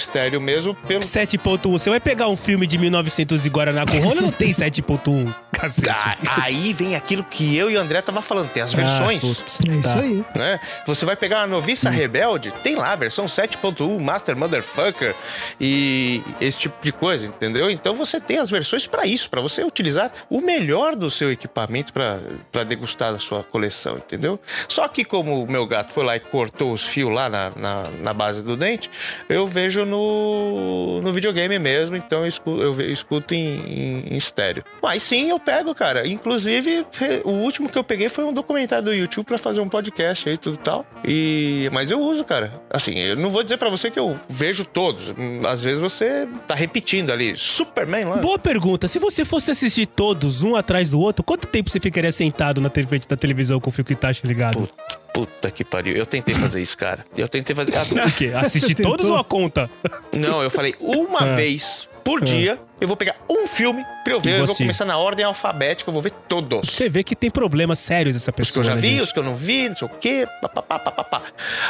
estéreo 0.05 0.41
mesmo 0.41 0.75
pelo. 0.75 1.01
7.1. 1.01 1.71
Você 1.73 1.91
vai 1.91 2.01
pegar 2.01 2.29
um 2.29 2.37
filme 2.37 2.67
de 2.67 2.79
1900 2.79 3.45
e 3.45 3.49
Guaraná 3.49 3.85
com 3.87 3.99
rola, 3.99 4.21
não 4.21 4.31
tem 4.31 4.51
7.1. 4.51 5.35
Cacete. 5.55 5.89
Ah, 5.89 6.17
aí 6.43 6.73
vem 6.73 6.97
aquilo 6.97 7.23
que 7.23 7.57
eu 7.57 7.71
e 7.71 7.77
o 7.77 7.81
André 7.81 8.03
tava 8.03 8.21
falando, 8.21 8.49
tem 8.51 8.61
as 8.63 8.75
Ah, 8.75 8.77
versões. 8.77 9.21
putz, 9.23 9.61
É 9.69 9.73
isso 9.73 9.83
tá. 9.83 10.01
aí. 10.01 10.25
né? 10.35 10.61
Você 10.87 11.05
vai 11.07 11.15
pegar 11.17 11.43
a 11.43 11.47
Noviça 11.47 11.89
Rebelde, 11.91 12.53
tem 12.63 12.75
lá 12.75 12.93
a 12.93 12.97
versão 12.97 13.27
7.1, 13.27 14.01
Master 14.01 14.37
Motherfucker 14.37 15.15
e 15.61 16.23
esse 16.41 16.59
tipo 16.59 16.77
de 16.83 16.91
coisa, 16.93 17.27
entendeu? 17.27 17.71
Então 17.71 17.95
você 17.95 18.21
tem 18.21 18.39
as 18.39 18.51
versões 18.51 18.87
pra 18.89 19.07
isso, 19.07 19.31
pra 19.31 19.41
você 19.41 19.63
utilizar 19.63 20.11
o 20.29 20.41
melhor 20.41 20.97
do 20.97 21.09
seu 21.11 21.31
equipamento 21.31 21.93
pra 21.93 22.19
pra 22.51 22.65
degustar 22.65 23.15
a 23.15 23.19
sua 23.21 23.43
coleção, 23.45 23.97
entendeu? 23.97 24.41
Só 24.69 24.89
que 24.89 25.05
como 25.05 25.43
o 25.43 25.51
meu 25.51 25.67
gato 25.67 25.93
foi 25.93 26.05
lá 26.05 26.17
e 26.17 26.21
cortou 26.21 26.73
os 26.73 26.85
fios 26.85 27.13
lá 27.15 27.29
na, 27.29 27.51
na, 27.57 27.83
na 28.01 28.13
base 28.15 28.43
do 28.43 28.57
dente, 28.57 28.91
eu 29.29 29.47
vejo 29.47 29.84
no, 29.85 31.01
no 31.03 31.13
videogame 31.13 31.59
mesmo, 31.59 31.97
então 31.97 32.21
eu 32.23 32.27
escuto, 32.29 32.63
eu 32.63 32.81
escuto 32.93 33.35
em, 33.35 33.39
em, 33.39 34.05
em 34.15 34.17
estéreo. 34.17 34.63
Mas 34.83 35.03
sim, 35.03 35.31
eu 35.31 35.39
pego, 35.39 35.75
cara. 35.75 36.07
Inclusive, 36.07 36.87
o 37.25 37.31
último 37.31 37.69
que 37.69 37.79
eu 37.79 37.85
peguei 37.85 38.09
foi 38.09 38.25
um 38.25 38.33
documentário 38.33 38.85
do 38.85 38.95
YouTube 38.95 39.27
pra 39.27 39.39
fazer 39.39 39.61
um 39.61 39.69
podcast 39.69 40.29
aí 40.29 40.35
e 40.35 40.39
tudo 40.39 40.57
tal. 40.57 40.87
E 41.05 41.69
mas 41.73 41.91
eu 41.91 42.01
uso, 42.01 42.25
cara. 42.25 42.63
Assim, 42.71 42.99
eu 42.99 43.17
não 43.17 43.31
vou 43.31 43.43
dizer 43.43 43.57
pra 43.57 43.69
você 43.69 43.91
que 43.91 43.99
eu 43.99 44.19
vejo 44.29 44.65
todos. 44.65 45.13
Às 45.49 45.63
vezes 45.63 45.81
você 45.81 46.27
tá 46.47 46.55
repetindo 46.55 47.11
ali. 47.11 47.37
Superman 47.37 48.05
lá. 48.07 48.17
Boa 48.17 48.39
pergunta. 48.39 48.89
Se 48.89 48.99
você 48.99 49.25
fosse 49.25 49.51
assistir 49.51 49.87
todos, 49.87 50.43
um 50.43 50.57
atrás 50.57 50.91
do 50.91 50.99
outro, 51.01 51.23
quanto 51.25 51.47
tempo 51.47 51.71
você 51.71 51.81
ficaria 51.81 52.13
sentado 52.13 52.61
na 52.61 52.69
te- 52.71 52.87
frente 52.87 53.07
da 53.09 53.17
televisão 53.17 53.61
com 53.61 53.71
o 53.71 53.73
Filco 53.73 53.93
Itachi 53.93 54.27
ligado? 54.27 54.59
Puta, 54.59 54.75
puta 55.15 55.49
que 55.51 55.65
pariu. 55.65 55.97
Eu 55.97 56.05
tentei 56.05 56.35
fazer 56.35 56.61
isso, 56.61 56.77
cara. 56.77 57.07
Eu 57.17 57.29
tentei 57.29 57.55
fazer. 57.57 57.73
Ah, 57.77 57.85
O 58.07 58.13
quê? 58.13 58.33
Assistir 58.35 58.75
todos 58.75 59.09
ou 59.09 59.17
a 59.17 59.25
conta? 59.25 59.71
Não, 60.13 60.43
eu 60.43 60.51
falei 60.51 60.75
uma 60.81 61.21
Ah. 61.21 61.35
vez 61.37 61.89
por 62.03 62.21
dia. 62.23 62.59
Eu 62.81 62.89
vou 62.89 62.97
pegar 62.97 63.17
um 63.31 63.47
filme 63.47 63.83
pra 64.05 64.13
eu 64.13 64.21
ver. 64.21 64.41
Eu 64.41 64.47
vou 64.47 64.55
começar 64.57 64.85
na 64.85 64.99
ordem 64.99 65.25
alfabética. 65.25 65.89
Eu 65.89 65.93
vou 65.93 66.03
ver 66.03 66.13
todos. 66.29 66.71
Você 66.71 66.89
vê 66.89 67.03
que 67.03 67.17
tem 67.17 67.31
problemas 67.31 67.79
sérios 67.79 68.15
essa 68.15 68.31
Os 68.31 68.35
que 68.35 68.41
eu 68.41 68.45
pessoa. 68.45 68.65
já 68.65 68.75
né, 68.75 68.81
vi, 68.81 68.89
gente? 68.91 69.03
os 69.03 69.13
que 69.13 69.19
eu 69.19 69.23
não 69.23 69.35
vi, 69.35 69.69
não 69.69 69.77
sei 69.77 69.89
o 69.89 69.91
quê. 69.91 70.29
Papapá, 70.41 70.79
papapá. 70.79 71.23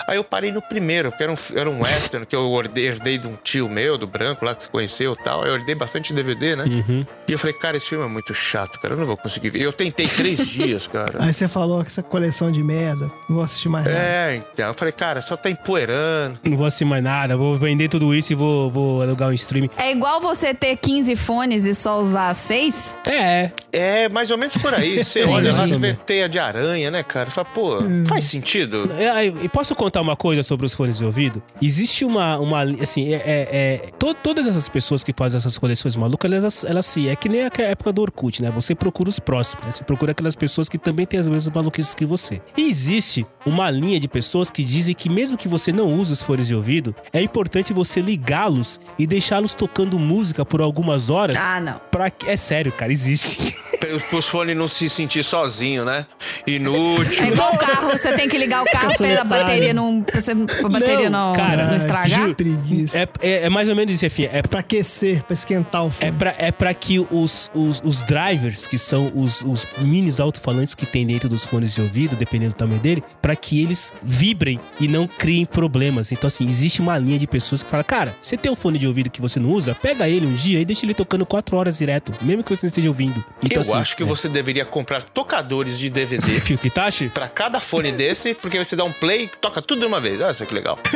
Aí 0.06 0.16
eu 0.16 0.24
parei 0.24 0.50
no 0.52 0.60
primeiro, 0.60 1.12
que 1.12 1.22
era 1.22 1.32
um, 1.32 1.36
era 1.54 1.70
um 1.70 1.82
western 1.82 2.26
que 2.26 2.34
eu 2.34 2.54
herdei, 2.60 2.86
herdei 2.86 3.18
de 3.18 3.26
um 3.28 3.36
tio 3.42 3.68
meu, 3.68 3.96
do 3.96 4.06
branco 4.06 4.44
lá, 4.44 4.54
que 4.54 4.64
se 4.64 4.68
conheceu 4.68 5.12
e 5.12 5.22
tal. 5.22 5.44
Eu 5.46 5.54
herdei 5.54 5.74
bastante 5.74 6.12
DVD, 6.12 6.56
né? 6.56 6.64
Uhum. 6.64 7.06
E 7.28 7.32
eu 7.32 7.38
falei, 7.38 7.54
cara, 7.54 7.76
esse 7.76 7.88
filme 7.88 8.04
é 8.04 8.08
muito 8.08 8.34
chato, 8.34 8.78
cara. 8.80 8.94
Eu 8.94 8.98
não 8.98 9.06
vou 9.06 9.16
conseguir 9.16 9.50
ver. 9.50 9.60
Eu 9.62 9.72
tentei 9.72 10.06
três 10.08 10.46
dias, 10.48 10.86
cara. 10.88 11.22
Aí 11.22 11.32
você 11.32 11.46
falou 11.48 11.80
que 11.82 11.88
essa 11.88 12.02
coleção 12.02 12.50
de 12.50 12.62
merda, 12.62 13.10
não 13.28 13.36
vou 13.36 13.44
assistir 13.44 13.68
mais 13.68 13.84
nada. 13.86 13.96
É, 13.96 14.42
então. 14.52 14.66
Eu 14.68 14.74
falei, 14.74 14.92
cara, 14.92 15.20
só 15.20 15.36
tá 15.36 15.48
empoeirando. 15.50 16.38
Não 16.44 16.56
vou 16.56 16.66
assistir 16.66 16.84
mais 16.84 17.02
nada, 17.02 17.36
vou 17.36 17.56
vender 17.56 17.88
tudo 17.88 18.14
isso 18.14 18.32
e 18.32 18.34
vou, 18.36 18.70
vou 18.70 19.02
alugar 19.02 19.28
um 19.28 19.32
streaming. 19.32 19.70
É 19.76 19.90
igual 19.92 20.20
você 20.20 20.52
ter 20.54 20.76
15 20.76 21.14
fones 21.16 21.64
e 21.66 21.74
só 21.74 22.00
usar 22.00 22.23
6? 22.32 22.98
É, 23.06 23.50
É, 23.72 24.08
mais 24.08 24.30
ou 24.30 24.38
menos 24.38 24.56
por 24.56 24.72
aí. 24.72 25.02
Você 25.04 25.24
olha 25.24 25.50
lá, 25.52 25.66
você 25.66 25.78
vê 25.78 25.94
teia 25.94 26.28
de 26.28 26.38
aranha, 26.38 26.90
né, 26.90 27.02
cara? 27.02 27.30
Fala, 27.30 27.44
pô, 27.46 27.78
faz 28.06 28.24
sentido. 28.24 28.88
É, 28.92 29.26
E 29.26 29.48
posso 29.48 29.74
contar 29.74 30.00
uma 30.00 30.14
coisa 30.16 30.42
sobre 30.42 30.64
os 30.64 30.72
fones 30.74 30.98
de 30.98 31.04
ouvido? 31.04 31.42
Existe 31.60 32.04
uma, 32.04 32.38
uma 32.38 32.62
assim, 32.62 33.12
é, 33.12 33.16
é- 33.16 33.48
é- 33.84 33.90
to- 33.98 34.14
todas 34.14 34.46
essas 34.46 34.68
pessoas 34.68 35.02
que 35.02 35.12
fazem 35.16 35.36
essas 35.38 35.58
coleções 35.58 35.96
malucas, 35.96 36.30
elas, 36.32 36.64
elas 36.64 36.86
se, 36.86 37.08
é 37.08 37.16
que 37.16 37.28
nem 37.28 37.42
a 37.42 37.50
época 37.58 37.92
do 37.92 38.00
Orkut, 38.02 38.40
né? 38.42 38.50
Você 38.54 38.74
procura 38.74 39.08
os 39.08 39.18
próximos, 39.18 39.64
né? 39.66 39.72
Você 39.72 39.82
procura 39.84 40.12
aquelas 40.12 40.36
pessoas 40.36 40.68
que 40.68 40.78
também 40.78 41.04
têm 41.04 41.18
as 41.18 41.26
mesmas 41.28 41.52
maluquices 41.54 41.94
que 41.94 42.06
você. 42.06 42.40
E 42.56 42.68
existe 42.70 43.26
uma 43.44 43.70
linha 43.70 43.98
de 43.98 44.06
pessoas 44.06 44.50
que 44.50 44.62
dizem 44.62 44.94
que 44.94 45.08
mesmo 45.08 45.36
que 45.36 45.48
você 45.48 45.72
não 45.72 45.92
use 45.94 46.12
os 46.12 46.22
fones 46.22 46.46
de 46.46 46.54
ouvido, 46.54 46.94
é 47.12 47.20
importante 47.20 47.72
você 47.72 48.00
ligá-los 48.00 48.78
e 48.98 49.06
deixá-los 49.06 49.54
tocando 49.54 49.98
música 49.98 50.44
por 50.44 50.60
algumas 50.60 51.10
horas. 51.10 51.36
Ah, 51.38 51.60
não. 51.60 51.80
Pra. 51.90 52.10
É 52.26 52.36
sério, 52.36 52.72
cara, 52.72 52.92
existe. 52.92 53.54
Para 53.80 53.94
os 54.18 54.28
fones 54.28 54.56
não 54.56 54.66
se 54.66 54.88
sentir 54.88 55.22
sozinho, 55.22 55.84
né? 55.84 56.06
Inútil. 56.46 57.22
É 57.24 57.28
igual 57.28 57.52
o 57.54 57.58
carro, 57.58 57.90
você 57.90 58.12
tem 58.12 58.28
que 58.28 58.38
ligar 58.38 58.62
o 58.62 58.64
carro 58.64 58.94
pra 58.96 59.20
a 59.20 59.24
bateria 59.24 59.74
não, 59.74 60.00
pra 60.02 60.20
você- 60.20 60.34
pra 60.34 60.68
bateria 60.68 61.10
Não, 61.10 61.28
não, 61.28 61.36
cara, 61.36 61.66
não 61.66 61.76
estragar. 61.76 62.34
Preguiça. 62.34 62.98
É, 62.98 63.08
é, 63.20 63.32
é 63.44 63.50
mais 63.50 63.68
ou 63.68 63.76
menos 63.76 63.92
isso, 63.94 64.06
enfim. 64.06 64.28
É 64.32 64.42
Pra 64.42 64.60
aquecer, 64.60 65.22
pra 65.24 65.34
esquentar 65.34 65.84
o 65.84 65.88
É 65.88 65.90
fone. 65.90 66.12
pra, 66.12 66.34
é 66.38 66.52
pra 66.52 66.72
que 66.72 66.98
os, 66.98 67.50
os, 67.54 67.80
os 67.84 68.02
drivers, 68.04 68.66
que 68.66 68.78
são 68.78 69.10
os, 69.14 69.42
os 69.42 69.66
minis 69.80 70.20
alto-falantes 70.20 70.74
que 70.74 70.86
tem 70.86 71.06
dentro 71.06 71.28
dos 71.28 71.44
fones 71.44 71.74
de 71.74 71.80
ouvido, 71.82 72.14
dependendo 72.16 72.52
do 72.54 72.56
tamanho 72.56 72.80
dele, 72.80 73.02
pra 73.20 73.34
que 73.34 73.60
eles 73.62 73.92
vibrem 74.02 74.60
e 74.80 74.86
não 74.88 75.06
criem 75.06 75.44
problemas. 75.44 76.12
Então, 76.12 76.28
assim, 76.28 76.46
existe 76.46 76.80
uma 76.80 76.96
linha 76.98 77.18
de 77.18 77.26
pessoas 77.26 77.62
que 77.62 77.70
fala, 77.70 77.82
cara, 77.84 78.14
você 78.20 78.36
tem 78.36 78.50
um 78.50 78.56
fone 78.56 78.78
de 78.78 78.86
ouvido 78.86 79.10
que 79.10 79.20
você 79.20 79.38
não 79.40 79.50
usa, 79.50 79.74
pega 79.74 80.08
ele 80.08 80.26
um 80.26 80.32
dia 80.34 80.60
e 80.60 80.64
deixa 80.64 80.86
ele 80.86 80.94
tocando 80.94 81.26
quatro 81.26 81.56
horas 81.56 81.78
direto, 81.78 82.03
mesmo 82.22 82.42
que 82.42 82.54
você 82.54 82.66
não 82.66 82.68
esteja 82.68 82.88
ouvindo. 82.88 83.24
Então, 83.42 83.56
eu 83.56 83.60
assim, 83.60 83.80
acho 83.80 83.96
que 83.96 84.02
é. 84.02 84.06
você 84.06 84.28
deveria 84.28 84.64
comprar 84.64 85.02
tocadores 85.02 85.78
de 85.78 85.90
DVD 85.90 86.28
Fio 86.40 86.58
Kitachi? 86.58 87.08
pra 87.08 87.28
cada 87.28 87.60
fone 87.60 87.92
desse, 87.92 88.34
porque 88.34 88.58
você 88.58 88.76
dá 88.76 88.84
um 88.84 88.92
play 88.92 89.24
e 89.24 89.28
toca 89.28 89.60
tudo 89.62 89.80
de 89.80 89.86
uma 89.86 90.00
vez. 90.00 90.20
Olha 90.20 90.34
só 90.34 90.44
que 90.44 90.54
legal. 90.54 90.78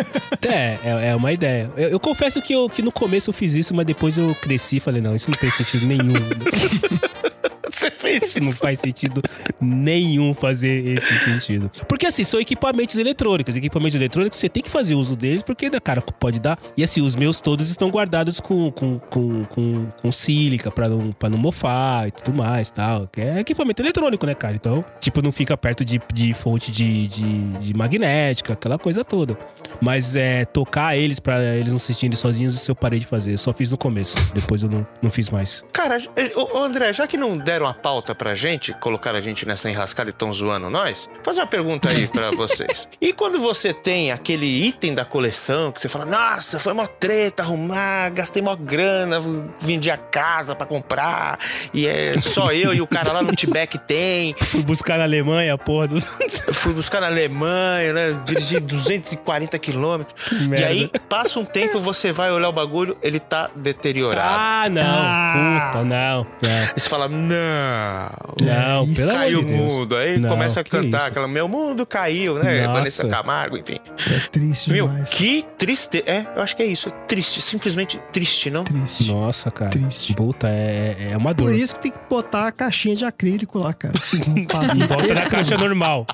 É, 0.48 0.78
é, 0.82 1.08
é 1.10 1.16
uma 1.16 1.32
ideia. 1.32 1.70
Eu, 1.76 1.88
eu 1.88 2.00
confesso 2.00 2.40
que, 2.40 2.52
eu, 2.52 2.70
que 2.70 2.80
no 2.80 2.90
começo 2.92 3.28
eu 3.28 3.34
fiz 3.34 3.54
isso, 3.54 3.74
mas 3.74 3.84
depois 3.84 4.16
eu 4.16 4.34
cresci 4.36 4.76
e 4.76 4.80
falei, 4.80 5.02
não, 5.02 5.14
isso 5.14 5.30
não 5.30 5.36
tem 5.36 5.50
sentido 5.50 5.84
nenhum. 5.84 6.14
Você 7.70 7.90
fez 7.90 8.22
Isso 8.22 8.42
não 8.42 8.52
faz 8.52 8.80
sentido 8.80 9.22
nenhum 9.60 10.34
fazer 10.34 10.86
esse 10.86 11.18
sentido. 11.18 11.70
Porque 11.88 12.06
assim, 12.06 12.24
são 12.24 12.40
equipamentos 12.40 12.96
eletrônicos. 12.96 13.56
Equipamentos 13.56 13.94
eletrônicos, 13.94 14.38
você 14.38 14.48
tem 14.48 14.62
que 14.62 14.70
fazer 14.70 14.94
uso 14.94 15.16
deles, 15.16 15.42
porque, 15.42 15.68
né, 15.68 15.78
cara, 15.80 16.00
pode 16.00 16.40
dar. 16.40 16.58
E 16.76 16.84
assim, 16.84 17.00
os 17.00 17.14
meus 17.14 17.40
todos 17.40 17.70
estão 17.70 17.88
guardados 17.90 18.40
com, 18.40 18.70
com, 18.70 18.98
com, 18.98 19.44
com, 19.44 19.86
com 20.02 20.12
sílica 20.12 20.70
pra 20.70 20.88
não, 20.88 21.12
pra 21.12 21.28
não 21.28 21.38
mofar 21.38 22.08
e 22.08 22.10
tudo 22.10 22.36
mais 22.36 22.70
tal. 22.70 23.08
É 23.16 23.40
equipamento 23.40 23.82
eletrônico, 23.82 24.26
né, 24.26 24.34
cara? 24.34 24.54
Então, 24.54 24.84
tipo, 25.00 25.22
não 25.22 25.32
fica 25.32 25.56
perto 25.56 25.84
de, 25.84 26.00
de 26.12 26.32
fonte 26.32 26.70
de, 26.72 27.06
de, 27.06 27.42
de 27.58 27.74
magnética, 27.74 28.54
aquela 28.54 28.78
coisa 28.78 29.04
toda. 29.04 29.36
Mas 29.80 30.16
é 30.16 30.44
tocar 30.44 30.96
eles 30.96 31.20
pra 31.20 31.56
eles 31.56 31.70
não 31.70 31.78
se 31.78 31.92
sentirem 31.92 32.16
sozinhos, 32.16 32.54
isso 32.54 32.70
eu 32.70 32.74
parei 32.74 32.98
de 32.98 33.06
fazer. 33.06 33.32
Eu 33.32 33.38
só 33.38 33.52
fiz 33.52 33.70
no 33.70 33.78
começo. 33.78 34.16
Depois 34.34 34.62
eu 34.62 34.70
não, 34.70 34.86
não 35.02 35.10
fiz 35.10 35.30
mais. 35.30 35.64
Cara, 35.72 35.98
André, 36.54 36.92
já 36.92 37.06
que 37.06 37.16
não 37.16 37.27
deram 37.36 37.66
a 37.66 37.74
pauta 37.74 38.14
pra 38.14 38.34
gente, 38.34 38.72
colocaram 38.74 39.18
a 39.18 39.20
gente 39.20 39.46
nessa 39.46 39.68
enrascada 39.70 40.10
e 40.10 40.12
tão 40.12 40.32
zoando 40.32 40.70
nós, 40.70 41.08
fazer 41.22 41.40
uma 41.40 41.46
pergunta 41.46 41.88
aí 41.90 42.06
pra 42.06 42.30
vocês. 42.36 42.88
E 43.00 43.12
quando 43.12 43.38
você 43.38 43.72
tem 43.72 44.10
aquele 44.12 44.46
item 44.46 44.94
da 44.94 45.04
coleção 45.04 45.72
que 45.72 45.80
você 45.80 45.88
fala, 45.88 46.04
nossa, 46.04 46.58
foi 46.58 46.72
uma 46.72 46.86
treta 46.86 47.42
arrumar, 47.42 48.10
gastei 48.10 48.42
mó 48.42 48.54
grana, 48.56 49.20
vendi 49.58 49.90
a 49.90 49.96
casa 49.96 50.54
pra 50.54 50.66
comprar, 50.66 51.38
e 51.74 51.86
é 51.86 52.18
só 52.20 52.50
eu 52.52 52.72
e 52.72 52.80
o 52.80 52.86
cara 52.86 53.12
lá 53.12 53.22
no 53.22 53.34
Tibete 53.34 53.78
tem, 53.78 54.34
Fui 54.40 54.62
buscar 54.62 54.98
na 54.98 55.04
Alemanha, 55.04 55.56
porra 55.58 55.88
do. 55.88 56.00
fui 56.54 56.72
buscar 56.72 57.00
na 57.00 57.06
Alemanha, 57.06 57.92
né? 57.92 58.20
Dirigi 58.24 58.60
240 58.60 59.58
quilômetros. 59.58 60.14
E 60.56 60.64
aí, 60.64 60.90
passa 61.08 61.38
um 61.38 61.44
tempo, 61.44 61.80
você 61.80 62.12
vai 62.12 62.30
olhar 62.30 62.48
o 62.48 62.52
bagulho, 62.52 62.96
ele 63.02 63.18
tá 63.20 63.50
deteriorado. 63.54 64.28
Ah, 64.30 64.66
não. 64.70 64.82
Ah. 64.84 65.70
Puta, 65.72 65.84
não. 65.84 66.26
Não. 66.42 66.50
Aí 66.50 66.72
você 66.76 66.88
fala, 66.88 67.08
não. 67.18 68.46
Não, 68.46 68.94
pelo 68.94 69.10
amor 69.10 69.18
Caiu 69.18 69.44
de 69.44 69.52
mundo. 69.52 69.96
Aí 69.96 70.18
Não, 70.18 70.30
começa 70.30 70.60
a 70.60 70.64
cantar 70.64 70.98
isso. 70.98 71.06
aquela 71.08 71.28
Meu 71.28 71.48
Mundo 71.48 71.84
Caiu, 71.84 72.34
né? 72.42 72.62
Nossa. 72.62 72.72
Vanessa 72.72 73.08
Camargo, 73.08 73.56
enfim. 73.56 73.78
É 74.10 74.18
triste 74.30 74.70
Meu, 74.70 74.86
demais. 74.88 75.10
que 75.10 75.44
triste. 75.56 76.02
É, 76.06 76.26
eu 76.36 76.42
acho 76.42 76.56
que 76.56 76.62
é 76.62 76.66
isso. 76.66 76.88
É 76.88 76.92
triste. 77.06 77.40
Simplesmente 77.42 78.00
triste, 78.12 78.50
não? 78.50 78.64
Triste. 78.64 79.10
Nossa, 79.10 79.50
cara. 79.50 79.70
Triste. 79.70 80.14
Puta, 80.14 80.48
é, 80.48 81.10
é 81.12 81.16
uma 81.16 81.34
dor. 81.34 81.46
Por 81.48 81.54
isso 81.54 81.74
que 81.74 81.80
tem 81.80 81.92
que 81.92 81.98
botar 82.08 82.46
a 82.46 82.52
caixinha 82.52 82.94
de 82.96 83.04
acrílico 83.04 83.58
lá, 83.58 83.72
cara. 83.72 83.94
Da 84.88 84.96
Esse 85.04 85.28
caixa 85.28 85.56
normal. 85.56 86.06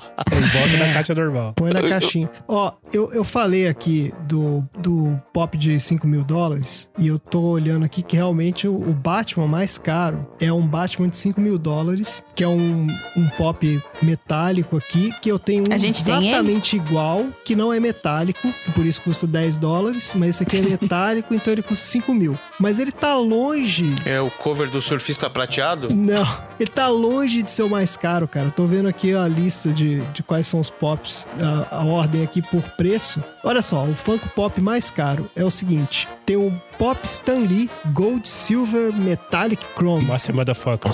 Volta 0.53 0.77
da 0.77 0.93
caixa 0.93 1.13
normal. 1.13 1.53
Põe 1.55 1.71
na 1.73 1.81
caixinha. 1.81 2.29
Ó, 2.47 2.71
eu, 2.91 3.11
eu 3.13 3.23
falei 3.23 3.67
aqui 3.67 4.13
do, 4.27 4.67
do 4.77 5.19
pop 5.33 5.57
de 5.57 5.79
5 5.79 6.07
mil 6.07 6.23
dólares 6.23 6.89
e 6.97 7.07
eu 7.07 7.17
tô 7.19 7.41
olhando 7.41 7.85
aqui 7.85 8.01
que 8.01 8.15
realmente 8.15 8.67
o, 8.67 8.73
o 8.75 8.93
Batman 8.93 9.47
mais 9.47 9.77
caro 9.77 10.27
é 10.39 10.51
um 10.51 10.65
Batman 10.65 10.94
de 11.07 11.15
5 11.15 11.39
mil 11.41 11.57
dólares, 11.57 12.23
que 12.33 12.43
é 12.43 12.47
um, 12.47 12.87
um 13.17 13.27
pop 13.37 13.81
metálico 14.01 14.77
aqui, 14.77 15.11
que 15.21 15.29
eu 15.29 15.37
tenho 15.37 15.63
um 15.69 15.73
A 15.73 15.77
gente 15.77 16.03
tem 16.03 16.29
exatamente 16.29 16.75
igual, 16.75 17.25
que 17.43 17.55
não 17.55 17.71
é 17.73 17.79
metálico, 17.79 18.51
que 18.63 18.71
por 18.71 18.85
isso 18.85 19.01
custa 19.01 19.27
10 19.27 19.57
dólares, 19.57 20.13
mas 20.15 20.29
esse 20.41 20.43
aqui 20.43 20.57
é 20.57 20.61
metálico, 20.81 21.33
então 21.33 21.51
ele 21.53 21.61
custa 21.61 21.85
5 21.85 22.13
mil. 22.13 22.37
Mas 22.59 22.79
ele 22.79 22.91
tá 22.91 23.15
longe 23.15 23.85
É 24.05 24.19
o 24.21 24.29
cover 24.29 24.69
do 24.69 24.81
surfista 24.81 25.29
prateado? 25.29 25.87
não, 25.93 26.25
ele 26.59 26.69
tá 26.69 26.87
longe 26.87 27.43
de 27.43 27.51
ser 27.51 27.63
o 27.63 27.69
mais 27.69 27.97
caro, 27.97 28.27
cara. 28.27 28.47
Eu 28.47 28.51
tô 28.51 28.65
vendo 28.65 28.87
aqui 28.87 29.13
a 29.13 29.27
lista 29.27 29.71
de, 29.71 30.01
de 30.13 30.23
quais 30.23 30.47
são 30.47 30.59
os 30.59 30.69
pops, 30.69 31.27
a, 31.69 31.77
a 31.77 31.83
ordem 31.85 32.23
aqui 32.23 32.41
por 32.41 32.61
preço. 32.77 33.21
Olha 33.47 33.61
só, 33.61 33.85
o 33.85 33.93
Funko 33.93 34.27
Pop 34.29 34.59
mais 34.59 34.89
caro 34.89 35.29
é 35.35 35.43
o 35.43 35.51
seguinte: 35.51 36.07
tem 36.25 36.35
o 36.35 36.51
Pop 36.79 36.99
Stan 37.05 37.37
Lee 37.37 37.69
Gold 37.93 38.27
Silver 38.27 38.91
Metallic 38.91 39.63
Chrome. 39.75 40.03
Master 40.03 40.33
Motherfucker. 40.33 40.91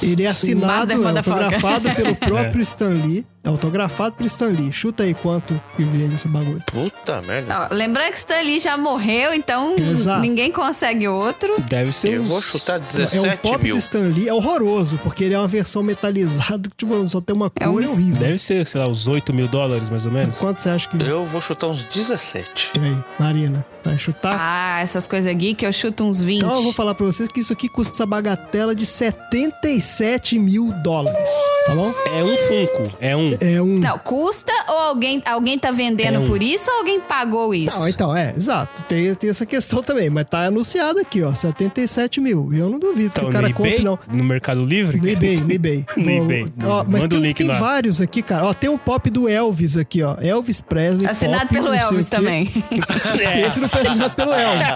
Ele 0.00 0.22
é 0.22 0.28
assinado, 0.28 0.92
é 0.92 0.94
autografado 0.94 1.92
pelo 1.96 2.14
próprio 2.22 2.62
Stan 2.62 2.90
Lee. 2.90 3.26
É 3.48 3.50
autografado 3.50 4.14
pelo 4.14 4.26
Stan 4.26 4.48
Lee. 4.48 4.70
Chuta 4.72 5.04
aí 5.04 5.14
quanto 5.14 5.58
que 5.76 5.82
vende 5.82 6.14
esse 6.16 6.28
bagulho. 6.28 6.62
Puta 6.66 7.22
merda. 7.22 7.68
Ó, 7.70 7.74
lembrando 7.74 8.08
que 8.08 8.14
o 8.14 8.18
Stan 8.18 8.40
Lee 8.42 8.60
já 8.60 8.76
morreu, 8.76 9.32
então 9.32 9.74
Exato. 9.78 10.20
ninguém 10.20 10.52
consegue 10.52 11.08
outro. 11.08 11.54
Deve 11.62 11.92
ser 11.92 12.14
Eu 12.14 12.22
uns... 12.22 12.28
vou 12.28 12.42
chutar 12.42 12.76
É 12.76 12.80
17 12.80 13.18
um 13.26 13.36
pop 13.38 13.64
mil. 13.64 13.74
do 13.74 13.78
Stan 13.78 14.00
Lee, 14.00 14.28
é 14.28 14.34
horroroso, 14.34 14.98
porque 15.02 15.24
ele 15.24 15.32
é 15.34 15.38
uma 15.38 15.48
versão 15.48 15.82
metalizada 15.82 16.68
que 16.68 16.76
tipo, 16.76 17.08
só 17.08 17.20
tem 17.22 17.34
uma 17.34 17.50
É 17.58 17.66
um 17.68 17.72
cor, 17.72 17.82
é, 17.82 17.86
mis- 17.86 17.90
horrível. 17.94 18.16
Deve 18.20 18.38
ser, 18.38 18.66
sei 18.66 18.80
lá, 18.80 18.86
uns 18.86 19.08
8 19.08 19.32
mil 19.32 19.48
dólares, 19.48 19.88
mais 19.88 20.04
ou 20.04 20.12
menos. 20.12 20.36
Quanto 20.36 20.60
você 20.60 20.68
acha 20.68 20.88
que... 20.88 21.02
Eu 21.02 21.24
vou 21.24 21.40
chutar 21.40 21.68
uns 21.68 21.84
17. 21.84 22.72
E 22.74 22.78
aí, 22.84 23.04
Marina, 23.18 23.64
vai 23.90 23.98
chutar? 23.98 24.36
Ah, 24.38 24.80
essas 24.80 25.06
coisas 25.06 25.32
geek, 25.34 25.64
eu 25.64 25.72
chuto 25.72 26.04
uns 26.04 26.20
20. 26.20 26.38
Então 26.42 26.54
eu 26.54 26.62
vou 26.62 26.72
falar 26.72 26.94
pra 26.94 27.06
vocês 27.06 27.28
que 27.28 27.40
isso 27.40 27.52
aqui 27.52 27.68
custa 27.68 28.04
bagatela 28.06 28.74
de 28.74 28.86
77 28.86 30.38
mil 30.38 30.72
dólares, 30.82 31.28
tá 31.66 31.74
bom? 31.74 31.92
É 32.14 32.24
um 32.24 32.38
Funko. 32.38 32.96
É 33.00 33.16
um. 33.16 33.36
É 33.40 33.62
um... 33.62 33.78
Não, 33.78 33.98
custa 33.98 34.52
ou 34.68 34.78
alguém, 34.88 35.22
alguém 35.26 35.58
tá 35.58 35.70
vendendo 35.70 36.14
É 36.16 36.18
um- 36.18 36.26
por 36.26 36.42
isso 36.42 36.70
ou 36.70 36.78
alguém 36.78 37.00
pagou 37.00 37.54
isso? 37.54 37.78
Não, 37.78 37.88
então, 37.88 38.16
é, 38.16 38.34
exato. 38.36 38.84
Tem, 38.84 39.14
tem 39.14 39.30
essa 39.30 39.44
questão 39.46 39.82
também, 39.82 40.08
mas 40.10 40.24
tá 40.24 40.46
anunciado 40.46 40.98
aqui, 41.00 41.22
ó, 41.22 41.34
77 41.34 42.20
mil. 42.20 42.50
E 42.52 42.58
eu 42.58 42.68
não 42.68 42.78
duvido 42.78 43.10
que 43.12 43.18
Então, 43.18 43.28
o 43.28 43.32
cara 43.32 43.52
compre, 43.52 43.72
eBay? 43.74 43.84
não. 43.84 43.98
No 44.10 44.24
Mercado 44.24 44.64
Livre? 44.64 44.98
No 45.00 45.08
eBay, 45.08 45.36
no 45.40 45.52
eBay. 45.52 45.84
No 45.96 46.10
eBay. 46.10 46.46
Ó, 46.64 46.84
mas 46.84 47.02
Manda 47.02 47.16
o 47.16 47.18
tem, 47.18 47.28
link 47.28 47.36
tem 47.38 47.46
lá. 47.48 47.58
vários 47.58 48.00
aqui, 48.00 48.22
cara. 48.22 48.46
Ó, 48.46 48.54
tem 48.54 48.70
um 48.70 48.78
pop 48.78 49.10
do 49.10 49.28
Elvis 49.28 49.76
aqui, 49.76 50.02
ó. 50.02 50.16
Elvis 50.20 50.60
Presley. 50.60 51.06
Assinado 51.08 51.48
pop, 51.48 51.54
pelo 51.54 51.72
Elvis 51.74 52.06
o 52.06 52.10
também. 52.10 52.48
É. 53.20 53.46
Esse 53.46 53.58
não 53.60 53.68
foi 53.68 53.77
assinado 53.78 54.14
pelo 54.14 54.32
Elvis. 54.32 54.66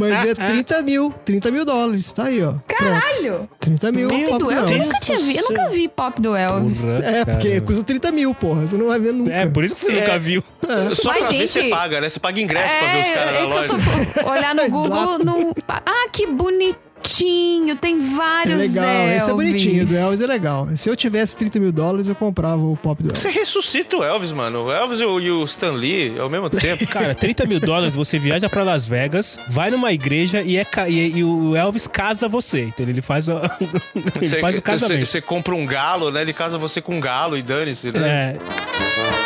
Mas 0.00 0.28
é 0.28 0.34
30 0.34 0.82
mil. 0.82 1.14
30 1.24 1.50
mil 1.50 1.64
dólares. 1.64 2.12
Tá 2.12 2.24
aí, 2.24 2.42
ó. 2.42 2.54
Caralho! 2.66 3.48
30 3.60 3.92
mil. 3.92 4.08
Pop 4.08 4.24
pop 4.26 4.38
do 4.38 4.50
Elvis? 4.50 4.70
Eu 4.72 4.78
nunca 4.78 4.98
tinha 5.00 5.18
vi, 5.18 5.36
eu 5.36 5.42
nunca 5.48 5.68
vi 5.70 5.88
pop 5.88 6.20
do 6.20 6.36
Elvis. 6.36 6.84
Porra, 6.84 7.04
É, 7.04 7.24
porque 7.24 7.48
cara. 7.50 7.60
custa 7.62 7.84
30 7.84 8.12
mil, 8.12 8.34
porra. 8.34 8.66
Você 8.66 8.76
não 8.76 8.88
vai 8.88 8.98
ver 8.98 9.12
nunca. 9.12 9.32
É, 9.32 9.46
por 9.46 9.64
isso 9.64 9.74
que 9.74 9.80
você 9.82 9.92
É. 9.92 10.00
nunca 10.00 10.18
viu. 10.18 10.42
Só 10.94 11.08
Mas, 11.10 11.18
pra 11.18 11.28
ver 11.28 11.34
gente- 11.36 11.52
você 11.52 11.68
paga, 11.70 12.00
né? 12.00 12.08
Você 12.08 12.20
paga 12.20 12.40
ingresso 12.40 12.74
pra 12.78 12.92
ver 12.92 13.00
os 13.00 13.06
caras 13.14 13.32
É, 13.32 13.34
é 13.34 13.38
na 13.38 13.42
isso 13.42 13.54
que 13.54 13.60
eu 13.60 14.24
tô 14.24 14.30
olhar 14.30 14.54
no. 14.54 14.68
Google. 14.70 15.18
Não... 15.24 15.52
Ah, 15.68 16.08
que 16.12 16.26
bonitinho! 17.08 17.76
Tem 17.76 17.96
É 17.96 18.16
vários 18.16 18.58
legal, 18.74 18.84
Elvis. 18.84 19.16
esse 19.22 19.30
é 19.30 19.34
bonitinho, 19.34 19.86
do 19.86 19.96
Elvis 19.96 20.20
é 20.20 20.26
legal. 20.26 20.68
Se 20.76 20.88
eu 20.88 20.96
tivesse 20.96 21.36
30 21.36 21.60
mil 21.60 21.72
dólares, 21.72 22.08
eu 22.08 22.14
comprava 22.14 22.62
o 22.62 22.76
pop 22.76 23.02
do 23.02 23.08
Elvis. 23.10 23.22
Você 23.22 23.30
ressuscita 23.30 23.96
o 23.98 24.04
Elvis, 24.04 24.32
mano. 24.32 24.64
O 24.64 24.72
Elvis 24.72 25.00
e 25.00 25.04
o, 25.04 25.20
e 25.20 25.30
o 25.30 25.44
Stan 25.44 25.72
Lee 25.72 26.18
ao 26.18 26.28
mesmo 26.30 26.48
tempo. 26.50 26.86
Cara, 26.88 27.14
30 27.14 27.46
mil 27.46 27.60
dólares, 27.60 27.94
você 27.94 28.18
viaja 28.18 28.48
pra 28.48 28.62
Las 28.64 28.84
Vegas, 28.86 29.38
vai 29.48 29.70
numa 29.70 29.92
igreja 29.92 30.42
e, 30.42 30.56
é, 30.56 30.64
ca- 30.64 30.88
e, 30.88 31.18
e 31.18 31.24
o 31.24 31.54
Elvis 31.54 31.86
casa 31.86 32.28
você. 32.28 32.62
Então 32.64 32.86
ele 32.88 33.02
faz, 33.02 33.28
a- 33.28 33.56
ele 33.60 34.28
Você, 34.28 34.40
faz 34.40 34.54
o 34.56 34.58
você, 34.58 34.62
casamento. 34.62 35.06
você 35.06 35.20
compra 35.20 35.54
um 35.54 35.66
galo, 35.66 36.10
né? 36.10 36.22
Ele 36.22 36.32
casa 36.32 36.56
você 36.58 36.80
com 36.80 36.96
um 36.96 37.00
galo 37.00 37.36
e 37.36 37.42
dane-se, 37.42 37.92
né? 37.92 38.36
É. 38.40 39.23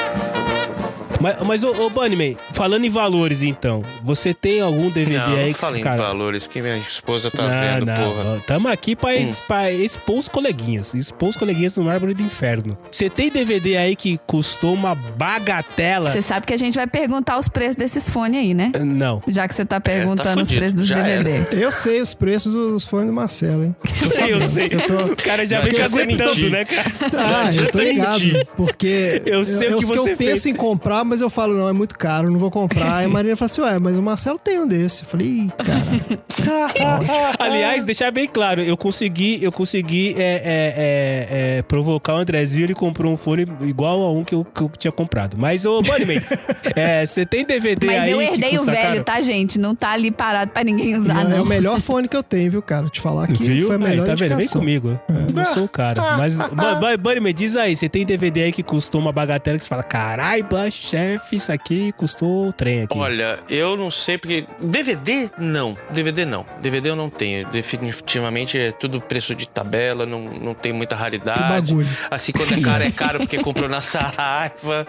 Mas, 1.21 1.37
mas 1.45 1.65
ô, 1.65 1.71
ô 1.87 1.91
Bunnyman, 1.91 2.37
falando 2.53 2.85
em 2.85 2.91
valores 2.91 3.43
então, 3.43 3.83
você 4.03 4.33
tem 4.33 4.61
algum 4.61 4.89
DVD 4.91 5.17
Não, 5.19 5.27
aí 5.35 5.47
não 5.47 5.53
que 5.53 5.59
fala 5.61 5.79
em 5.79 5.83
cara... 5.83 5.97
valores 6.03 6.47
que 6.47 6.61
minha 6.63 6.77
esposa 6.77 7.31
tá 7.31 7.43
não, 7.43 7.51
vendo, 7.81 7.87
não, 7.87 7.95
porra. 7.95 8.43
Tamo 8.47 8.69
aqui 8.69 8.95
pra, 8.95 9.15
es- 9.17 9.41
pra 9.41 9.71
expor 9.73 10.19
os 10.19 10.29
coleguinhas. 10.29 10.95
Expor 10.95 11.31
os 11.31 11.37
coleguinhas 11.37 11.77
no 11.77 11.89
árvore 11.89 12.15
do 12.15 12.23
inferno. 12.23 12.77
Você 12.91 13.11
tem 13.11 13.31
DVD 13.31 13.77
aí 13.77 13.97
que 13.97 14.19
custou 14.27 14.75
uma 14.75 14.95
bagatela? 14.95 16.11
Você 16.11 16.23
sabe 16.23 16.47
que 16.47 16.53
a 16.55 16.57
gente 16.57 16.75
vai 16.75 16.87
perguntar 16.87 17.39
os 17.39 17.49
preços 17.49 17.77
desses 17.77 18.09
fones 18.09 18.39
aí, 18.41 18.55
né? 18.55 18.73
Não. 18.85 19.23
Já 19.29 19.47
que 19.49 19.55
você 19.55 19.65
tá 19.65 19.81
perguntando 19.81 20.43
os 20.43 20.49
fudido. 20.49 20.61
preços 20.61 20.75
dos 20.81 20.89
Já 20.89 21.03
DVD. 21.03 21.39
Eu 21.63 21.73
sei 21.73 22.01
os 22.01 22.15
preços 22.15 22.53
dos 22.53 22.85
fones 22.85 23.07
do 23.09 23.13
Marcelo, 23.13 23.65
hein? 23.65 23.77
Eu 24.29 24.41
sei. 24.43 24.69
Eu 24.71 24.81
tô- 24.87 25.13
O 25.13 25.17
cara 25.17 25.45
já 25.45 25.61
vem 25.61 25.73
eu 25.79 25.89
sei 25.89 26.03
aguentando, 26.03 26.51
né, 26.51 26.65
cara? 26.65 26.93
Ah, 27.17 27.55
eu 27.55 27.71
tô 27.71 27.81
ligado. 27.81 28.21
mentir. 28.21 28.47
Porque 28.57 29.23
Eu 29.27 29.45
sei 29.45 29.75
o 29.75 29.79
que 29.79 29.87
você 29.87 29.99
eu 30.13 30.17
penso 30.17 30.43
fez. 30.43 30.47
em 30.47 30.55
comprar, 30.55 31.05
mas 31.09 31.21
eu 31.21 31.31
falo, 31.31 31.55
não, 31.57 31.69
é 31.69 31.73
muito 31.73 31.99
caro, 31.99 32.31
não 32.31 32.39
vou 32.39 32.51
comprar. 32.51 32.97
Aí 32.99 33.07
a 33.07 33.09
Marina 33.09 33.35
fala 33.37 33.47
assim, 33.51 33.61
ué, 33.63 33.79
mas 33.79 33.97
o 33.97 34.03
Marcelo 34.03 34.39
tem 34.39 34.61
um 34.61 34.67
desse. 34.67 35.03
Eu 35.03 35.09
falei, 35.09 35.27
Ih, 35.27 35.53
cara. 35.57 36.69
Aliás, 37.39 37.85
deixar 37.85 38.11
bem 38.11 38.29
claro, 38.29 38.61
eu 38.61 38.77
consegui, 38.77 39.39
eu 39.43 39.51
consegui 39.53 40.15
é, 40.17 40.23
é, 40.23 40.39
é, 40.45 41.59
é, 41.59 41.63
provocar 41.63 42.15
o 42.15 42.19
Andrezinho, 42.19 42.65
ele 42.65 42.75
comprou 42.75 43.13
um 43.13 43.17
fone 43.17 43.47
igual 43.63 44.01
a 44.03 44.13
um 44.13 44.25
que 44.25 44.35
eu, 44.35 44.45
que 44.45 44.61
eu 44.63 44.71
tinha 44.79 44.93
comprado. 44.93 45.37
Mas, 45.39 45.65
ô, 45.67 45.81
Bunnyman, 45.83 46.21
é, 46.77 47.05
você 47.05 47.25
tem 47.27 47.45
DVD 47.45 47.87
Mas 47.87 48.05
aí 48.05 48.11
eu 48.13 48.19
que 48.19 48.25
herdei 48.25 48.51
o 48.51 48.59
custa 48.59 48.73
velho, 48.73 48.89
caro? 48.89 49.05
tá, 49.05 49.23
gente? 49.23 49.59
Não 49.59 49.75
tá 49.75 49.93
ali 49.93 50.11
parado 50.11 50.51
pra 50.53 50.63
ninguém 50.65 50.97
usar, 50.97 51.25
é 51.25 51.29
não. 51.29 51.43
o 51.43 51.47
melhor 51.47 51.81
fone 51.81 52.09
que 52.09 52.17
eu 52.17 52.23
tenho, 52.23 52.51
viu, 52.51 52.63
cara? 52.63 52.89
Te 52.89 53.01
falar 53.01 53.27
que 53.29 53.43
Viu? 53.43 53.67
foi 53.69 53.77
a 53.77 53.79
Aí, 53.79 53.85
melhor 53.91 54.07
tá 54.07 54.15
vendo? 54.15 54.37
Vem 54.37 54.49
comigo. 54.49 54.99
Eu 55.37 55.45
sou 55.45 55.65
o 55.65 55.69
cara. 55.69 56.17
Mas, 56.17 56.37
Bu- 56.39 56.55
Bu- 56.55 56.99
Bunny, 56.99 57.21
me 57.21 57.33
diz 57.33 57.57
aí, 57.57 57.77
você 57.77 57.89
tem 57.89 58.05
DVD 58.05 58.45
aí 58.45 58.53
que 58.53 58.63
custou 58.63 59.01
uma 59.01 59.13
bagatela 59.13 59.57
que 59.57 59.65
você 59.65 59.69
fala, 59.69 59.83
carai, 59.83 60.43
Blaché. 60.43 60.98
Chefe, 60.99 61.37
isso 61.37 61.53
aqui 61.53 61.93
custou 61.93 62.49
o 62.49 62.53
trem 62.53 62.83
aqui. 62.83 62.97
Olha, 62.99 63.39
eu 63.49 63.77
não 63.77 63.91
sei 63.91 64.19
porque. 64.19 64.47
DVD, 64.61 65.31
não. 65.39 65.77
DVD 65.91 66.25
não. 66.25 66.45
DVD 66.61 66.91
eu 66.91 66.97
não 66.97 67.09
tenho. 67.11 67.47
Definitivamente 67.49 68.59
é 68.59 68.73
tudo 68.73 69.01
preço 69.01 69.35
de 69.35 69.49
tabela, 69.49 70.05
não, 70.07 70.23
não 70.23 70.55
tem 70.55 70.73
muita 70.73 70.95
raridade. 70.97 71.41
Que 71.43 71.49
bagulho. 71.49 71.89
Assim, 72.11 72.33
quando 72.33 72.55
é 72.55 72.61
caro, 72.61 72.85
é 72.85 72.91
caro 72.91 73.19
porque 73.21 73.39
comprou 73.39 73.69
na 73.69 73.81
Saraiva. 73.81 74.87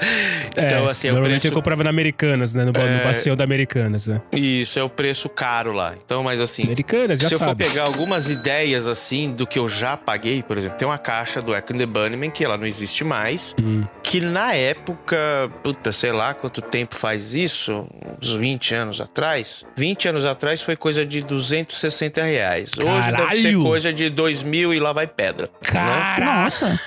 É, 0.55 0.65
Então, 0.65 0.87
assim, 0.87 1.07
é 1.07 1.11
o 1.11 1.13
normalmente 1.13 1.45
eu 1.45 1.51
preço. 1.51 1.55
comprava 1.55 1.83
na 1.83 1.89
Americanas, 1.89 2.53
né? 2.53 2.63
No, 2.65 2.71
no 2.71 2.99
passeio 3.01 3.35
da 3.35 3.43
Americanas, 3.43 4.07
né? 4.07 4.21
Isso, 4.31 4.79
é 4.79 4.83
o 4.83 4.89
preço 4.89 5.29
caro 5.29 5.71
lá. 5.73 5.93
Então, 6.05 6.23
mas 6.23 6.41
assim. 6.41 6.63
Americanas, 6.63 7.19
já 7.19 7.27
Se 7.27 7.33
eu 7.35 7.39
for 7.39 7.45
sabe. 7.45 7.65
pegar 7.65 7.83
algumas 7.83 8.29
ideias 8.29 8.87
assim 8.87 9.31
do 9.31 9.45
que 9.45 9.59
eu 9.59 9.67
já 9.67 9.95
paguei, 9.97 10.41
por 10.43 10.57
exemplo, 10.57 10.77
tem 10.77 10.87
uma 10.87 10.97
caixa 10.97 11.41
do 11.41 11.55
Echo 11.55 11.73
and 11.73 11.77
the 11.77 11.85
Bunnymen 11.85 12.31
que 12.31 12.43
ela 12.43 12.57
não 12.57 12.65
existe 12.65 13.03
mais, 13.03 13.55
Hum. 13.61 13.83
que 14.03 14.19
na 14.21 14.53
época, 14.53 15.17
puta, 15.63 15.91
sei 15.99 16.13
lá 16.13 16.33
quanto 16.33 16.61
tempo 16.61 16.95
faz 16.95 17.35
isso, 17.35 17.85
uns 18.21 18.31
20 18.33 18.73
anos 18.73 19.01
atrás. 19.01 19.65
20 19.75 20.07
anos 20.07 20.25
atrás 20.25 20.61
foi 20.61 20.77
coisa 20.77 21.05
de 21.05 21.19
260 21.21 22.23
reais. 22.23 22.71
Hoje 22.77 23.11
deve 23.11 23.31
ser 23.35 23.41
Caralho! 23.41 23.63
coisa 23.63 23.91
de 23.91 24.09
2 24.09 24.43
mil 24.43 24.73
e 24.73 24.79
lá 24.79 24.93
vai 24.93 25.07
pedra. 25.07 25.49
né? 25.61 25.69
Caralho! 25.69 26.79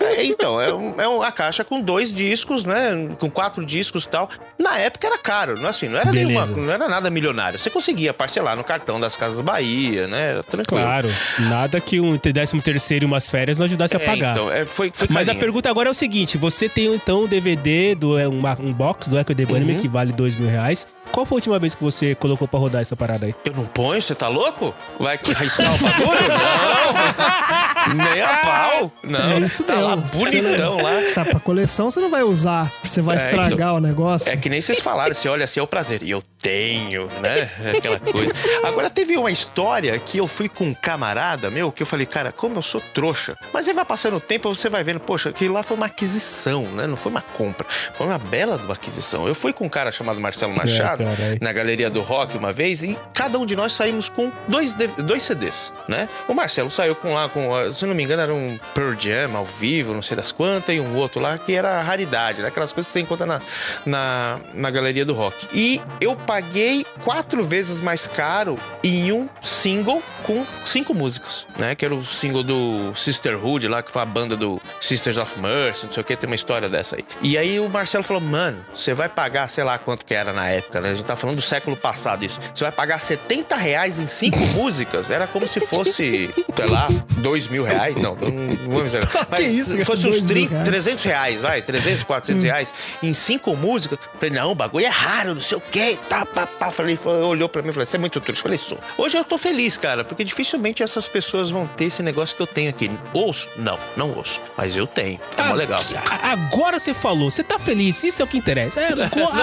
É, 0.00 0.24
então, 0.24 0.60
é, 0.60 0.72
um- 0.72 1.00
é 1.00 1.08
uma 1.08 1.30
caixa 1.32 1.64
com 1.64 1.80
dois 1.80 2.12
discos, 2.12 2.64
né? 2.64 3.08
Com 3.18 3.30
quatro 3.30 3.64
discos 3.64 4.04
e 4.04 4.08
tal. 4.08 4.28
Na 4.58 4.78
época 4.78 5.06
era 5.06 5.18
caro, 5.18 5.54
não 5.58 5.66
é 5.66 5.70
assim, 5.70 5.88
não 5.88 5.98
era, 5.98 6.10
nenhuma, 6.12 6.46
não 6.46 6.70
era 6.72 6.88
nada 6.88 7.10
milionário. 7.10 7.58
Você 7.58 7.70
conseguia 7.70 8.12
parcelar 8.12 8.56
no 8.56 8.64
cartão 8.64 9.00
das 9.00 9.16
Casas 9.16 9.40
Bahia, 9.40 10.06
né? 10.06 10.30
Era 10.30 10.42
tranquilo. 10.42 10.82
Claro, 10.82 11.08
nada 11.38 11.80
que 11.80 12.00
um 12.00 12.16
décimo 12.16 12.60
terceiro 12.62 13.04
e 13.04 13.06
umas 13.06 13.28
férias 13.28 13.58
não 13.58 13.64
ajudasse 13.64 13.96
a 13.96 14.00
É, 14.00 14.04
pagar. 14.06 14.32
então, 14.32 14.50
é, 14.52 14.64
foi, 14.64 14.90
foi 14.94 15.08
Mas 15.10 15.28
a 15.28 15.34
pergunta 15.34 15.68
agora 15.70 15.88
é 15.88 15.92
o 15.92 15.94
seguinte: 15.94 16.36
você 16.38 16.68
tem 16.68 16.94
então 16.94 17.24
o 17.24 17.28
DVD 17.28 17.94
do 17.94 18.18
é, 18.18 18.28
uma- 18.28 18.56
um 18.60 18.72
box 18.72 19.08
do 19.08 19.18
Echo 19.18 19.34
The 19.34 19.44
Bunnyman 19.46 19.76
Uhum. 19.76 19.80
que 19.82 19.88
vale 19.88 20.12
dois 20.12 20.34
mil 20.36 20.48
reais. 20.48 20.86
Qual 21.12 21.26
foi 21.26 21.36
a 21.36 21.38
última 21.38 21.58
vez 21.58 21.74
que 21.74 21.82
você 21.82 22.14
colocou 22.14 22.46
pra 22.46 22.58
rodar 22.60 22.80
essa 22.82 22.94
parada 22.94 23.26
aí? 23.26 23.34
Eu 23.44 23.52
não 23.52 23.64
ponho, 23.66 24.00
você 24.00 24.14
tá 24.14 24.28
louco? 24.28 24.72
Vai 24.98 25.18
arriscar 25.34 25.66
o 25.74 25.78
bagulho? 25.78 26.20
Não! 26.28 27.94
Nem 28.04 28.22
a 28.22 28.36
pau! 28.38 28.92
Não, 29.02 29.32
É 29.32 29.38
isso 29.40 29.64
tá 29.64 29.74
lá 29.74 29.96
mesmo. 29.96 30.10
bonitão 30.12 30.76
lá. 30.80 30.90
Tá, 31.14 31.24
pra 31.24 31.40
coleção 31.40 31.90
você 31.90 32.00
não 32.00 32.10
vai 32.10 32.22
usar, 32.22 32.70
você 32.82 33.02
vai 33.02 33.16
É, 33.18 33.24
estragar 33.26 33.52
então. 33.54 33.76
o 33.76 33.80
negócio. 33.80 34.30
É 34.30 34.36
que 34.36 34.48
nem 34.48 34.60
vocês 34.60 34.78
falaram, 34.80 35.14
você 35.14 35.28
olha 35.28 35.44
assim, 35.44 35.58
é 35.58 35.62
o 35.62 35.66
prazer. 35.66 36.02
E 36.04 36.10
eu 36.10 36.22
tenho, 36.40 37.08
né? 37.22 37.50
Aquela 37.76 37.98
coisa. 37.98 38.32
Agora, 38.64 38.88
teve 38.88 39.16
uma 39.16 39.30
história 39.30 39.98
que 39.98 40.18
eu 40.18 40.26
fui 40.26 40.48
com 40.48 40.64
um 40.66 40.74
camarada 40.74 41.50
meu, 41.50 41.72
que 41.72 41.82
eu 41.82 41.86
falei, 41.86 42.06
cara, 42.06 42.30
como 42.32 42.56
eu 42.56 42.62
sou 42.62 42.80
trouxa. 42.94 43.36
Mas 43.52 43.66
aí 43.66 43.74
vai 43.74 43.84
passando 43.84 44.16
o 44.16 44.20
tempo, 44.20 44.48
você 44.54 44.68
vai 44.68 44.82
vendo, 44.84 45.00
poxa, 45.00 45.30
aquilo 45.30 45.54
lá 45.54 45.62
foi 45.62 45.76
uma 45.76 45.86
aquisição, 45.86 46.62
né? 46.62 46.86
Não 46.86 46.96
foi 46.96 47.10
uma 47.10 47.20
compra. 47.20 47.66
Foi 47.94 48.06
uma 48.06 48.18
bela 48.18 48.56
de 48.56 48.64
uma 48.64 48.74
aquisição. 48.74 49.26
Eu 49.26 49.34
fui 49.34 49.52
com 49.52 49.66
um 49.66 49.68
cara 49.68 49.90
chamado 49.90 50.20
Marcelo 50.20 50.54
Machado, 50.54 50.99
na 51.40 51.52
Galeria 51.52 51.90
do 51.90 52.00
Rock 52.00 52.36
uma 52.36 52.52
vez, 52.52 52.82
e 52.82 52.98
cada 53.14 53.38
um 53.38 53.46
de 53.46 53.56
nós 53.56 53.72
saímos 53.72 54.08
com 54.08 54.30
dois, 54.48 54.74
dois 54.74 55.22
CDs, 55.22 55.72
né? 55.88 56.08
O 56.28 56.34
Marcelo 56.34 56.70
saiu 56.70 56.94
com 56.94 57.14
lá, 57.14 57.28
com, 57.28 57.72
se 57.72 57.86
não 57.86 57.94
me 57.94 58.02
engano, 58.02 58.22
era 58.22 58.34
um 58.34 58.58
Pearl 58.74 58.94
Jam 58.98 59.36
ao 59.36 59.44
vivo, 59.44 59.94
não 59.94 60.02
sei 60.02 60.16
das 60.16 60.32
quantas, 60.32 60.74
e 60.74 60.80
um 60.80 60.96
outro 60.96 61.20
lá 61.20 61.38
que 61.38 61.54
era 61.54 61.80
raridade, 61.82 62.42
né? 62.42 62.48
Aquelas 62.48 62.72
coisas 62.72 62.88
que 62.88 62.92
você 62.92 63.00
encontra 63.00 63.26
na, 63.26 63.40
na, 63.84 64.40
na 64.54 64.70
Galeria 64.70 65.04
do 65.04 65.14
Rock. 65.14 65.48
E 65.52 65.80
eu 66.00 66.16
paguei 66.16 66.84
quatro 67.04 67.44
vezes 67.44 67.80
mais 67.80 68.06
caro 68.06 68.58
em 68.82 69.12
um 69.12 69.28
single 69.40 70.02
com 70.22 70.44
cinco 70.64 70.94
músicas, 70.94 71.46
né? 71.58 71.74
Que 71.74 71.84
era 71.84 71.94
o 71.94 72.04
single 72.04 72.42
do 72.42 72.92
Sisterhood 72.94 73.66
lá, 73.68 73.82
que 73.82 73.90
foi 73.90 74.02
a 74.02 74.06
banda 74.06 74.36
do 74.36 74.60
Sisters 74.80 75.16
of 75.16 75.38
Mercy, 75.40 75.86
não 75.86 75.92
sei 75.92 76.00
o 76.00 76.04
que, 76.04 76.16
tem 76.16 76.28
uma 76.28 76.36
história 76.36 76.68
dessa 76.68 76.96
aí. 76.96 77.04
E 77.22 77.36
aí 77.36 77.58
o 77.58 77.68
Marcelo 77.68 78.04
falou, 78.04 78.22
mano, 78.22 78.64
você 78.72 78.94
vai 78.94 79.08
pagar, 79.08 79.48
sei 79.48 79.64
lá 79.64 79.78
quanto 79.78 80.04
que 80.04 80.14
era 80.14 80.32
na 80.32 80.48
época, 80.48 80.79
né? 80.80 80.90
A 80.90 80.94
gente 80.94 81.06
tá 81.06 81.16
falando 81.16 81.36
do 81.36 81.42
século 81.42 81.76
passado 81.76 82.24
isso. 82.24 82.38
Você 82.54 82.64
vai 82.64 82.72
pagar 82.72 83.00
70 83.00 83.56
reais 83.56 84.00
em 84.00 84.06
cinco 84.06 84.38
músicas? 84.54 85.10
Era 85.10 85.26
como 85.26 85.46
se 85.46 85.60
fosse, 85.60 86.30
sei 86.34 86.66
lá, 86.68 86.88
dois 87.18 87.46
mil 87.48 87.64
reais. 87.64 87.94
Não, 87.96 88.14
não, 88.14 88.28
não 88.30 88.70
vou 88.70 88.82
dizer. 88.82 89.02
Mas 89.30 89.46
isso, 89.46 89.64
se 89.70 89.76
cara? 89.78 89.84
fosse 89.86 90.06
uns 90.08 90.20
Dois 90.20 90.22
mil 90.22 90.28
30, 90.48 90.50
reais? 90.50 90.64
300 90.68 91.04
reais, 91.04 91.40
vai, 91.40 91.62
300, 91.62 92.04
400 92.04 92.44
reais 92.44 92.74
em 93.02 93.12
cinco 93.12 93.54
músicas. 93.56 93.98
Falei, 94.14 94.30
não, 94.30 94.52
o 94.52 94.54
bagulho 94.54 94.86
é 94.86 94.88
raro, 94.88 95.34
não 95.34 95.42
sei 95.42 95.58
o 95.58 95.60
quê, 95.60 95.98
tá, 96.08 96.24
pá, 96.26 96.46
pá. 96.46 96.70
Falei, 96.70 96.96
falou, 96.96 97.28
olhou 97.30 97.48
pra 97.48 97.62
mim 97.62 97.70
e 97.70 97.72
falou, 97.72 97.86
você 97.86 97.96
é 97.96 97.98
muito 97.98 98.20
trouxa. 98.20 98.42
Falei, 98.42 98.58
sou. 98.58 98.78
Hoje 98.98 99.16
eu 99.16 99.24
tô 99.24 99.36
feliz, 99.38 99.76
cara, 99.76 100.04
porque 100.04 100.24
dificilmente 100.24 100.82
essas 100.82 101.06
pessoas 101.08 101.50
vão 101.50 101.66
ter 101.66 101.86
esse 101.86 102.02
negócio 102.02 102.36
que 102.36 102.42
eu 102.42 102.46
tenho 102.46 102.70
aqui. 102.70 102.90
Ouço? 103.12 103.48
Não, 103.56 103.78
não 103.96 104.12
ouço. 104.16 104.40
Mas 104.56 104.76
eu 104.76 104.86
tenho. 104.86 105.20
É 105.36 105.42
mó 105.42 105.54
legal. 105.54 105.80
A- 106.06 106.30
Agora 106.32 106.78
você 106.78 106.94
falou, 106.94 107.30
você 107.30 107.42
tá 107.42 107.58
feliz, 107.58 108.02
isso 108.04 108.22
é 108.22 108.24
o 108.24 108.28
que 108.28 108.38
interessa. 108.38 108.80
É, 108.80 108.88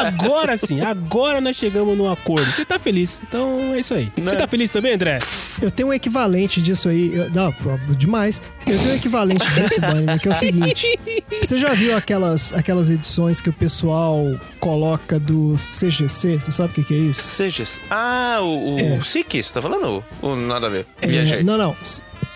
agora 0.08 0.58
sim, 0.58 0.82
agora 0.82 1.27
nós 1.42 1.56
chegamos 1.56 1.98
num 1.98 2.10
acordo. 2.10 2.52
Você 2.52 2.64
tá 2.66 2.78
feliz, 2.80 3.22
então 3.28 3.74
é 3.74 3.80
isso 3.80 3.94
aí. 3.94 4.12
Você 4.16 4.22
Né? 4.32 4.36
tá 4.36 4.48
feliz 4.48 4.72
também, 4.72 4.94
André? 4.94 5.20
Eu 5.62 5.70
tenho 5.72 5.90
um 5.90 5.94
equivalente 5.94 6.62
disso 6.62 6.90
aí. 6.90 7.14
eu- 7.16 7.30
não, 7.32 7.54
demais. 7.96 8.42
Eu 8.66 8.78
tenho 8.78 8.92
um 8.92 8.96
equivalente 8.96 9.46
disso, 9.54 9.80
Bunnyman, 9.82 10.18
que 10.18 10.28
é 10.28 10.32
o 10.32 10.36
seguinte. 10.36 11.00
Você 11.42 11.58
já 11.58 11.74
viu 11.74 11.96
aquelas, 11.96 12.52
aquelas 12.54 12.90
edições 12.90 13.40
que 13.42 13.50
o 13.50 13.54
pessoal 13.54 14.24
coloca 14.60 15.20
do 15.20 15.56
CGC? 15.72 16.40
Você 16.40 16.52
sabe 16.52 16.72
o 16.72 16.74
que, 16.74 16.84
que 16.84 16.94
é 16.94 16.98
isso? 16.98 17.22
Sejas. 17.22 17.80
Ah, 17.90 18.40
o, 18.42 18.98
o 19.00 19.04
Siki, 19.06 19.42
você 19.42 19.54
tá 19.54 19.62
falando? 19.62 20.04
Ou 20.22 20.36
nada 20.36 20.68
a 20.68 20.70
ver? 20.70 20.86
É, 21.02 21.08
Viajei. 21.08 21.44
não, 21.44 21.58
não. 21.58 21.76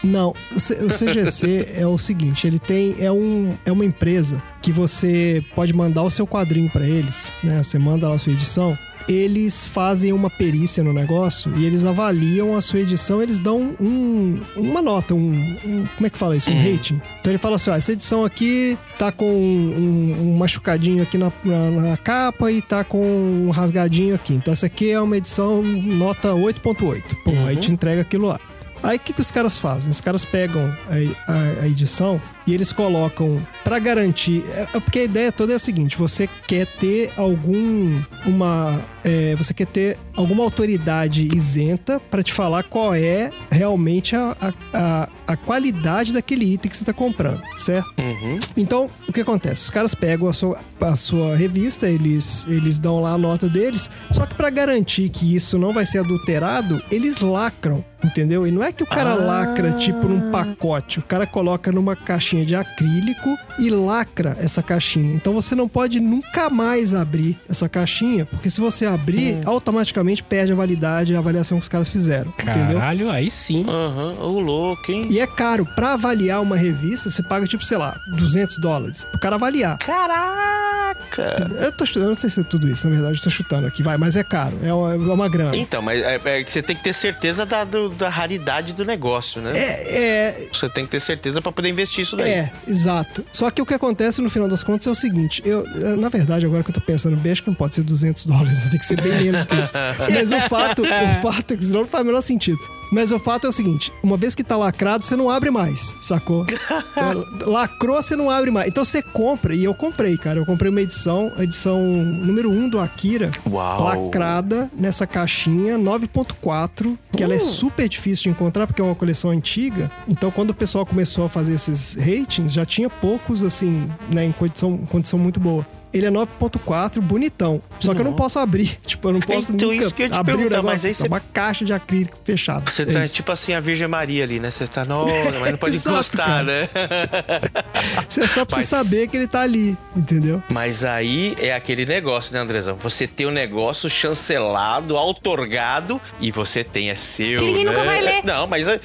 Não, 0.03 0.33
o 0.51 0.87
CGC 0.87 1.69
é 1.75 1.85
o 1.85 1.97
seguinte, 1.97 2.47
ele 2.47 2.59
tem 2.59 2.95
é 2.99 3.11
um 3.11 3.53
é 3.65 3.71
uma 3.71 3.85
empresa 3.85 4.41
que 4.61 4.71
você 4.71 5.43
pode 5.55 5.73
mandar 5.73 6.03
o 6.03 6.09
seu 6.09 6.25
quadrinho 6.27 6.69
pra 6.69 6.85
eles, 6.87 7.27
né? 7.43 7.61
Você 7.63 7.77
manda 7.77 8.07
lá 8.09 8.15
a 8.15 8.17
sua 8.17 8.31
edição, 8.33 8.77
eles 9.09 9.65
fazem 9.65 10.13
uma 10.13 10.29
perícia 10.29 10.83
no 10.83 10.93
negócio 10.93 11.51
e 11.57 11.65
eles 11.65 11.83
avaliam 11.85 12.55
a 12.55 12.61
sua 12.61 12.79
edição, 12.79 13.21
eles 13.21 13.39
dão 13.39 13.75
um, 13.79 14.39
uma 14.55 14.81
nota, 14.81 15.13
um, 15.15 15.31
um- 15.65 15.85
como 15.95 16.07
é 16.07 16.09
que 16.09 16.17
fala 16.17 16.35
isso, 16.37 16.49
um 16.51 16.57
rating. 16.57 17.01
Então 17.19 17.31
ele 17.31 17.37
fala 17.39 17.55
assim, 17.55 17.71
ó, 17.71 17.75
essa 17.75 17.91
edição 17.91 18.23
aqui 18.23 18.77
tá 18.97 19.11
com 19.11 19.25
um, 19.31 20.15
um 20.19 20.37
machucadinho 20.37 21.01
aqui 21.03 21.17
na, 21.17 21.31
na, 21.43 21.71
na 21.71 21.97
capa 21.97 22.51
e 22.51 22.61
tá 22.61 22.83
com 22.83 23.01
um 23.47 23.49
rasgadinho 23.49 24.15
aqui. 24.15 24.33
Então 24.35 24.51
essa 24.51 24.67
aqui 24.67 24.91
é 24.91 25.01
uma 25.01 25.17
edição 25.17 25.61
nota 25.63 26.29
8.8. 26.29 27.01
Pum, 27.23 27.45
aí 27.47 27.55
te 27.57 27.71
entrega 27.71 28.01
aquilo 28.01 28.27
lá. 28.27 28.39
Aí 28.83 28.97
o 28.97 28.99
que, 28.99 29.13
que 29.13 29.21
os 29.21 29.29
caras 29.31 29.57
fazem? 29.57 29.91
Os 29.91 30.01
caras 30.01 30.25
pegam 30.25 30.63
a, 30.89 31.31
a- 31.31 31.63
a 31.63 31.67
edição 31.67 32.19
e 32.51 32.53
eles 32.53 32.73
colocam 32.73 33.41
pra 33.63 33.79
garantir. 33.79 34.43
É, 34.53 34.67
é 34.73 34.79
porque 34.79 34.99
a 34.99 35.03
ideia 35.03 35.31
toda 35.31 35.53
é 35.53 35.55
a 35.55 35.59
seguinte: 35.59 35.97
você 35.97 36.27
quer 36.47 36.67
ter 36.67 37.11
algum. 37.15 38.01
uma. 38.25 38.81
é, 39.03 39.35
você 39.35 39.53
quer 39.53 39.67
ter 39.67 39.97
alguma 40.15 40.43
autoridade 40.43 41.29
isenta 41.33 41.99
pra 41.99 42.21
te 42.21 42.33
falar 42.33 42.63
qual 42.63 42.93
é 42.93 43.31
realmente 43.49 44.15
a, 44.15 44.35
a, 44.73 45.09
a, 45.27 45.37
qualidade 45.37 46.13
daquele 46.13 46.53
item 46.53 46.69
que 46.69 46.77
você 46.77 46.85
tá 46.85 46.93
comprando, 46.93 47.41
certo? 47.57 47.89
Uhum. 47.99 48.39
Então, 48.57 48.89
o 49.07 49.13
que 49.13 49.21
acontece? 49.21 49.63
Os 49.63 49.69
caras 49.69 49.95
pegam 49.95 50.27
a 50.27 50.33
sua, 50.33 50.59
a 50.79 50.95
sua 50.95 51.35
revista, 51.35 51.87
eles, 51.87 52.45
eles 52.47 52.77
dão 52.77 53.01
lá 53.01 53.11
a 53.11 53.17
nota 53.17 53.47
deles, 53.47 53.89
só 54.11 54.25
que 54.25 54.35
pra 54.35 54.49
garantir 54.49 55.09
que 55.09 55.35
isso 55.35 55.57
não 55.57 55.73
vai 55.73 55.85
ser 55.85 55.99
adulterado, 55.99 56.81
eles 56.91 57.21
lacram, 57.21 57.83
entendeu? 58.03 58.45
E 58.45 58.51
não 58.51 58.63
é 58.63 58.71
que 58.71 58.83
o 58.83 58.87
cara 58.87 59.13
lacra 59.13 59.71
tipo 59.73 60.07
num 60.07 60.31
pacote, 60.31 60.99
o 60.99 61.03
cara 61.03 61.25
coloca 61.25 61.71
numa 61.71 61.95
caixinha 61.95 62.40
de 62.45 62.55
acrílico 62.55 63.37
e 63.59 63.69
lacra 63.69 64.37
essa 64.39 64.61
caixinha. 64.63 65.13
Então 65.13 65.33
você 65.33 65.55
não 65.55 65.67
pode 65.67 65.99
nunca 65.99 66.49
mais 66.49 66.93
abrir 66.93 67.37
essa 67.49 67.67
caixinha, 67.69 68.25
porque 68.25 68.49
se 68.49 68.59
você 68.61 68.85
abrir, 68.85 69.41
automaticamente 69.45 70.23
perde 70.23 70.51
a 70.51 70.55
validade 70.55 71.13
e 71.13 71.15
a 71.15 71.19
avaliação 71.19 71.57
que 71.57 71.63
os 71.63 71.69
caras 71.69 71.89
fizeram, 71.89 72.33
entendeu? 72.39 72.79
Caralho, 72.79 73.09
aí 73.09 73.29
sim. 73.29 73.65
Aham, 73.67 74.15
ô 74.19 74.39
louco, 74.39 74.91
hein? 74.91 75.03
E 75.09 75.19
é 75.19 75.27
caro, 75.27 75.65
pra 75.75 75.93
avaliar 75.93 76.41
uma 76.41 76.55
revista, 76.57 77.09
você 77.09 77.21
paga 77.23 77.45
tipo, 77.47 77.63
sei 77.63 77.77
lá, 77.77 77.95
200 78.17 78.57
dólares 78.59 79.05
pro 79.05 79.19
cara 79.19 79.35
avaliar. 79.35 79.77
Caraca! 79.79 81.47
Eu 81.59 81.71
tô 81.71 81.85
chutando, 81.85 82.05
eu 82.05 82.09
não 82.09 82.15
sei 82.15 82.29
se 82.29 82.39
é 82.39 82.43
tudo 82.43 82.67
isso, 82.69 82.87
na 82.87 82.93
verdade, 82.93 83.17
eu 83.17 83.23
tô 83.23 83.29
chutando 83.29 83.67
aqui, 83.67 83.81
vai, 83.83 83.97
mas 83.97 84.15
é 84.15 84.23
caro, 84.23 84.57
é 84.63 84.73
uma, 84.73 84.93
é 84.93 84.97
uma 85.13 85.29
grana. 85.29 85.55
Então, 85.55 85.81
mas 85.81 86.01
é, 86.01 86.19
é 86.23 86.43
que 86.43 86.51
você 86.51 86.61
tem 86.61 86.75
que 86.75 86.83
ter 86.83 86.93
certeza 86.93 87.45
da, 87.45 87.63
do- 87.63 87.89
da 87.89 88.09
raridade 88.09 88.73
do 88.73 88.85
negócio, 88.85 89.41
né? 89.41 89.51
É, 89.57 90.47
Você 90.51 90.69
tem 90.69 90.85
que 90.85 90.91
ter 90.91 90.99
certeza 90.99 91.41
pra 91.41 91.51
poder 91.51 91.69
investir 91.69 92.03
isso 92.03 92.15
é, 92.21 92.29
é, 92.29 92.51
exato. 92.67 93.25
Só 93.31 93.49
que 93.49 93.61
o 93.61 93.65
que 93.65 93.73
acontece 93.73 94.21
no 94.21 94.29
final 94.29 94.47
das 94.47 94.63
contas 94.63 94.87
é 94.87 94.89
o 94.89 94.95
seguinte, 94.95 95.41
eu, 95.45 95.65
eu, 95.67 95.97
na 95.97 96.09
verdade, 96.09 96.45
agora 96.45 96.63
que 96.63 96.69
eu 96.69 96.73
tô 96.73 96.81
pensando 96.81 97.17
bem, 97.17 97.31
acho 97.31 97.43
que 97.43 97.49
não 97.49 97.55
pode 97.55 97.75
ser 97.75 97.83
200 97.83 98.25
dólares, 98.25 98.59
tem 98.69 98.79
que 98.79 98.85
ser 98.85 99.01
bem 99.01 99.23
menos 99.23 99.45
que 99.45 99.55
isso. 99.55 99.71
Mas 100.11 100.31
o 100.31 100.39
fato, 100.49 100.83
o 100.83 101.21
fato 101.21 101.53
é 101.53 101.57
que 101.57 101.65
senão 101.65 101.81
não 101.81 101.87
faz 101.87 102.03
o 102.03 102.07
menor 102.07 102.21
sentido. 102.21 102.59
Mas 102.91 103.11
o 103.11 103.19
fato 103.19 103.47
é 103.47 103.49
o 103.49 103.53
seguinte: 103.53 103.91
uma 104.03 104.17
vez 104.17 104.35
que 104.35 104.43
tá 104.43 104.57
lacrado, 104.57 105.05
você 105.05 105.15
não 105.15 105.29
abre 105.29 105.49
mais, 105.49 105.95
sacou? 106.01 106.45
É, 106.49 107.45
Lacrou, 107.47 108.01
você 108.01 108.15
não 108.15 108.29
abre 108.29 108.51
mais. 108.51 108.67
Então 108.67 108.83
você 108.83 109.01
compra, 109.01 109.55
e 109.55 109.63
eu 109.63 109.73
comprei, 109.73 110.17
cara. 110.17 110.39
Eu 110.39 110.45
comprei 110.45 110.69
uma 110.69 110.81
edição, 110.81 111.31
a 111.37 111.43
edição 111.43 111.81
número 111.81 112.51
1 112.51 112.69
do 112.69 112.79
Akira. 112.79 113.31
Uau. 113.49 113.83
Lacrada 113.83 114.69
nessa 114.77 115.07
caixinha 115.07 115.77
9.4, 115.77 116.97
que 117.15 117.23
ela 117.23 117.33
é 117.33 117.39
super 117.39 117.87
difícil 117.87 118.23
de 118.23 118.29
encontrar 118.29 118.67
porque 118.67 118.81
é 118.81 118.85
uma 118.85 118.95
coleção 118.95 119.31
antiga. 119.31 119.89
Então, 120.07 120.29
quando 120.29 120.49
o 120.49 120.53
pessoal 120.53 120.85
começou 120.85 121.25
a 121.25 121.29
fazer 121.29 121.53
esses 121.53 121.93
ratings, 121.95 122.51
já 122.51 122.65
tinha 122.65 122.89
poucos, 122.89 123.43
assim, 123.43 123.89
né, 124.13 124.25
em 124.25 124.31
condição, 124.31 124.77
condição 124.77 125.17
muito 125.17 125.39
boa. 125.39 125.65
Ele 125.93 126.05
é 126.05 126.11
9.4, 126.11 126.99
bonitão. 127.01 127.61
Só 127.79 127.93
que 127.93 127.99
eu 128.01 128.05
não 128.05 128.13
posso 128.13 128.39
abrir. 128.39 128.79
Tipo, 128.85 129.09
eu 129.09 129.13
não 129.13 129.19
posso 129.19 129.51
Então, 129.53 129.69
nunca 129.71 129.83
isso 129.85 129.93
que 129.95 130.03
eu 130.03 130.09
te 130.09 130.15
abrir 130.17 130.35
o 130.35 130.37
negócio. 130.39 130.63
mas 130.63 130.85
aí 130.85 130.91
É 130.91 130.93
você- 130.93 131.07
uma 131.07 131.19
caixa 131.19 131.63
de 131.65 131.73
acrílico 131.73 132.17
fechada. 132.23 132.69
Você 132.71 132.83
É 132.83 132.85
tá 132.85 133.03
isso. 133.03 133.15
tipo 133.15 133.31
assim 133.31 133.53
a 133.53 133.59
Virgem 133.59 133.87
Maria 133.87 134.23
ali, 134.23 134.39
né? 134.39 134.51
Você 134.51 134.67
tá, 134.67 134.83
não, 134.85 135.03
mas 135.39 135.51
não 135.51 135.57
pode 135.57 135.75
Exato, 135.81 135.95
encostar, 135.95 136.25
cara. 136.27 136.43
né? 136.43 136.69
Isso 138.09 138.21
é 138.21 138.27
só 138.27 138.45
pra 138.45 138.57
Mas- 138.57 138.67
você 138.67 138.75
saber 138.75 139.07
que 139.07 139.17
ele 139.17 139.27
tá 139.27 139.41
ali, 139.41 139.77
entendeu? 139.95 140.41
Mas 140.49 140.83
aí 140.83 141.35
é 141.39 141.53
aquele 141.53 141.85
negócio, 141.85 142.33
né, 142.33 142.39
Andrezão? 142.39 142.75
Você 142.77 143.07
tem 143.07 143.25
o 143.25 143.31
negócio 143.31 143.89
chancelado, 143.89 144.95
outorgado, 144.95 145.99
e 146.19 146.31
você 146.31 146.63
tem, 146.63 146.89
é 146.89 146.95
seu. 146.95 147.39
Que 147.39 147.45
ninguém 147.45 147.63
né? 147.65 147.71
nunca 147.71 147.83
vai 147.85 148.01
ler. 148.01 148.23
Não, 148.23 148.45
mas 148.47 148.67
é, 148.67 148.79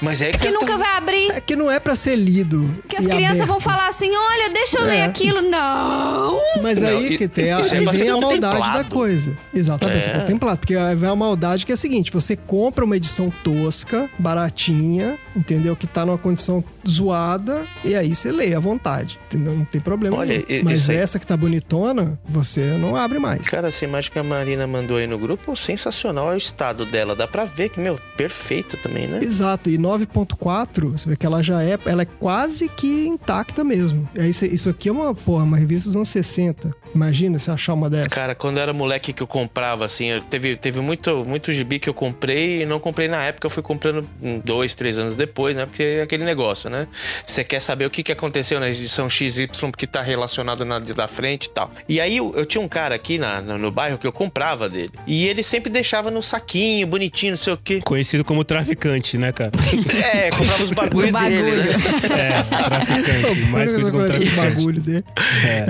mas 0.00 0.22
é 0.22 0.32
Que 0.32 0.50
nunca 0.50 0.76
vai 0.78 0.96
abrir. 0.96 1.30
É 1.32 1.40
que 1.40 1.54
não 1.54 1.70
é 1.70 1.78
pra 1.78 1.94
ser 1.94 2.16
lido. 2.16 2.74
Que 2.88 2.96
as 2.96 3.06
crianças 3.06 3.42
aberto. 3.42 3.48
vão 3.48 3.60
falar 3.60 3.88
assim: 3.88 4.10
olha, 4.14 4.50
deixa 4.50 4.78
eu 4.78 4.84
ler 4.84 4.96
É. 4.98 5.04
aquilo. 5.04 5.42
Não! 5.42 6.38
Mas 6.62 6.80
Não, 6.80 6.88
aí 6.88 7.14
e- 7.14 7.18
que 7.18 7.28
tem 7.28 7.52
a, 7.52 7.60
é 7.60 7.62
aí 7.78 7.84
vem 7.86 8.08
a 8.10 8.16
maldade 8.16 8.72
da 8.72 8.84
coisa. 8.84 9.36
Exatamente, 9.54 10.08
É. 10.08 10.18
contemplado. 10.20 10.58
Porque 10.58 10.74
aí 10.76 10.94
vem 10.94 11.08
a 11.08 11.16
maldade 11.16 11.64
que 11.66 11.72
é 11.72 11.74
a 11.74 11.76
seguinte: 11.76 12.12
você 12.12 12.36
compra 12.36 12.84
uma 12.84 12.96
edição 12.96 13.32
tosca, 13.42 14.08
baratinha, 14.18 15.18
entendeu? 15.36 15.74
Que 15.76 15.86
tá 15.86 16.04
numa 16.04 16.18
condição 16.18 16.62
zoada, 16.88 17.64
e 17.84 17.94
aí 17.94 18.14
você 18.14 18.30
lê 18.32 18.54
à 18.54 18.60
vontade. 18.60 19.18
Entendeu? 19.28 19.54
Não 19.56 19.64
tem 19.64 19.80
problema. 19.80 20.16
Olha, 20.18 20.44
e- 20.48 20.62
Mas 20.62 20.90
aí- 20.90 20.96
essa 20.96 21.18
que 21.18 21.26
tá 21.26 21.36
bonitona, 21.36 22.18
você 22.28 22.76
não 22.78 22.96
abre 22.96 23.18
mais. 23.18 23.48
Cara, 23.48 23.68
essa 23.68 23.84
imagem 23.84 24.10
que 24.10 24.18
a 24.18 24.24
Marina 24.24 24.66
mandou 24.66 24.96
aí 24.96 25.06
no 25.06 25.18
grupo, 25.18 25.54
sensacional 25.56 26.30
é 26.32 26.34
o 26.34 26.38
estado 26.38 26.84
dela. 26.84 27.14
Dá 27.16 27.26
pra 27.26 27.44
ver 27.44 27.68
que, 27.70 27.80
meu, 27.80 27.98
perfeita 28.16 28.76
também, 28.76 29.06
né? 29.06 29.18
Exato, 29.22 29.70
e 29.70 29.78
9.4, 29.78 30.90
você 30.92 31.08
vê 31.08 31.16
que 31.16 31.24
ela 31.26 31.42
já 31.42 31.62
é, 31.62 31.78
ela 31.86 32.02
é 32.02 32.06
quase 32.06 32.68
que 32.68 33.06
intacta 33.06 33.62
mesmo. 33.64 34.08
Aí, 34.18 34.30
isso 34.30 34.68
aqui 34.68 34.88
é 34.88 34.92
uma, 34.92 35.14
porra, 35.14 35.44
uma 35.44 35.56
revista 35.56 35.88
dos 35.88 35.96
anos 35.96 36.08
60. 36.08 36.31
Imagina 36.94 37.38
se 37.38 37.50
achar 37.50 37.74
uma 37.74 37.88
dessa. 37.88 38.08
Cara, 38.10 38.34
quando 38.34 38.56
eu 38.58 38.62
era 38.62 38.72
moleque 38.72 39.12
que 39.12 39.22
eu 39.22 39.26
comprava, 39.26 39.84
assim, 39.84 40.06
eu- 40.06 40.20
teve, 40.22 40.56
teve 40.56 40.80
muito, 40.80 41.24
muito 41.24 41.50
gibi 41.52 41.78
que 41.78 41.88
eu 41.88 41.94
comprei 41.94 42.62
e 42.62 42.66
não 42.66 42.78
comprei 42.78 43.08
na 43.08 43.22
época, 43.24 43.46
eu 43.46 43.50
fui 43.50 43.62
comprando 43.62 44.06
dois, 44.44 44.74
três 44.74 44.98
anos 44.98 45.14
depois, 45.16 45.56
né? 45.56 45.64
Porque 45.66 45.82
é 45.82 46.02
aquele 46.02 46.24
negócio, 46.24 46.68
né? 46.70 46.86
Você 47.26 47.42
quer 47.44 47.60
saber 47.60 47.86
o 47.86 47.90
que, 47.90 48.02
que 48.02 48.12
aconteceu 48.12 48.60
na 48.60 48.68
edição 48.68 49.08
XY 49.08 49.48
que 49.76 49.86
tá 49.86 50.02
relacionado 50.02 50.64
na 50.64 50.78
da 50.78 51.08
frente 51.08 51.46
e 51.46 51.50
tal. 51.50 51.70
E 51.88 52.00
aí 52.00 52.16
eu, 52.16 52.32
eu 52.36 52.44
tinha 52.44 52.60
um 52.60 52.68
cara 52.68 52.94
aqui 52.94 53.18
na, 53.18 53.40
no, 53.40 53.56
no 53.58 53.70
bairro 53.70 53.96
que 53.98 54.06
eu 54.06 54.12
comprava 54.12 54.68
dele. 54.68 54.90
E 55.06 55.26
ele 55.26 55.42
sempre 55.42 55.70
deixava 55.70 56.10
no 56.10 56.22
saquinho, 56.22 56.86
bonitinho, 56.86 57.32
não 57.32 57.36
sei 57.38 57.52
o 57.52 57.56
quê. 57.56 57.80
Conhecido 57.84 58.24
como 58.24 58.44
traficante, 58.44 59.16
né, 59.18 59.32
cara? 59.32 59.50
É, 60.12 60.30
comprava 60.30 60.62
os 60.62 60.70
bagulho 60.72 61.08
O 61.08 61.12
dele, 61.12 61.42
bagulho. 61.42 61.56
né? 61.56 61.72
É, 62.18 62.42
traficante. 62.42 63.40
mais 63.50 63.72
conhecido 63.72 63.92
como 63.96 64.06
esse 64.06 64.18
traficante. 64.20 64.54
bagulho 64.54 64.80
dele. 64.80 65.04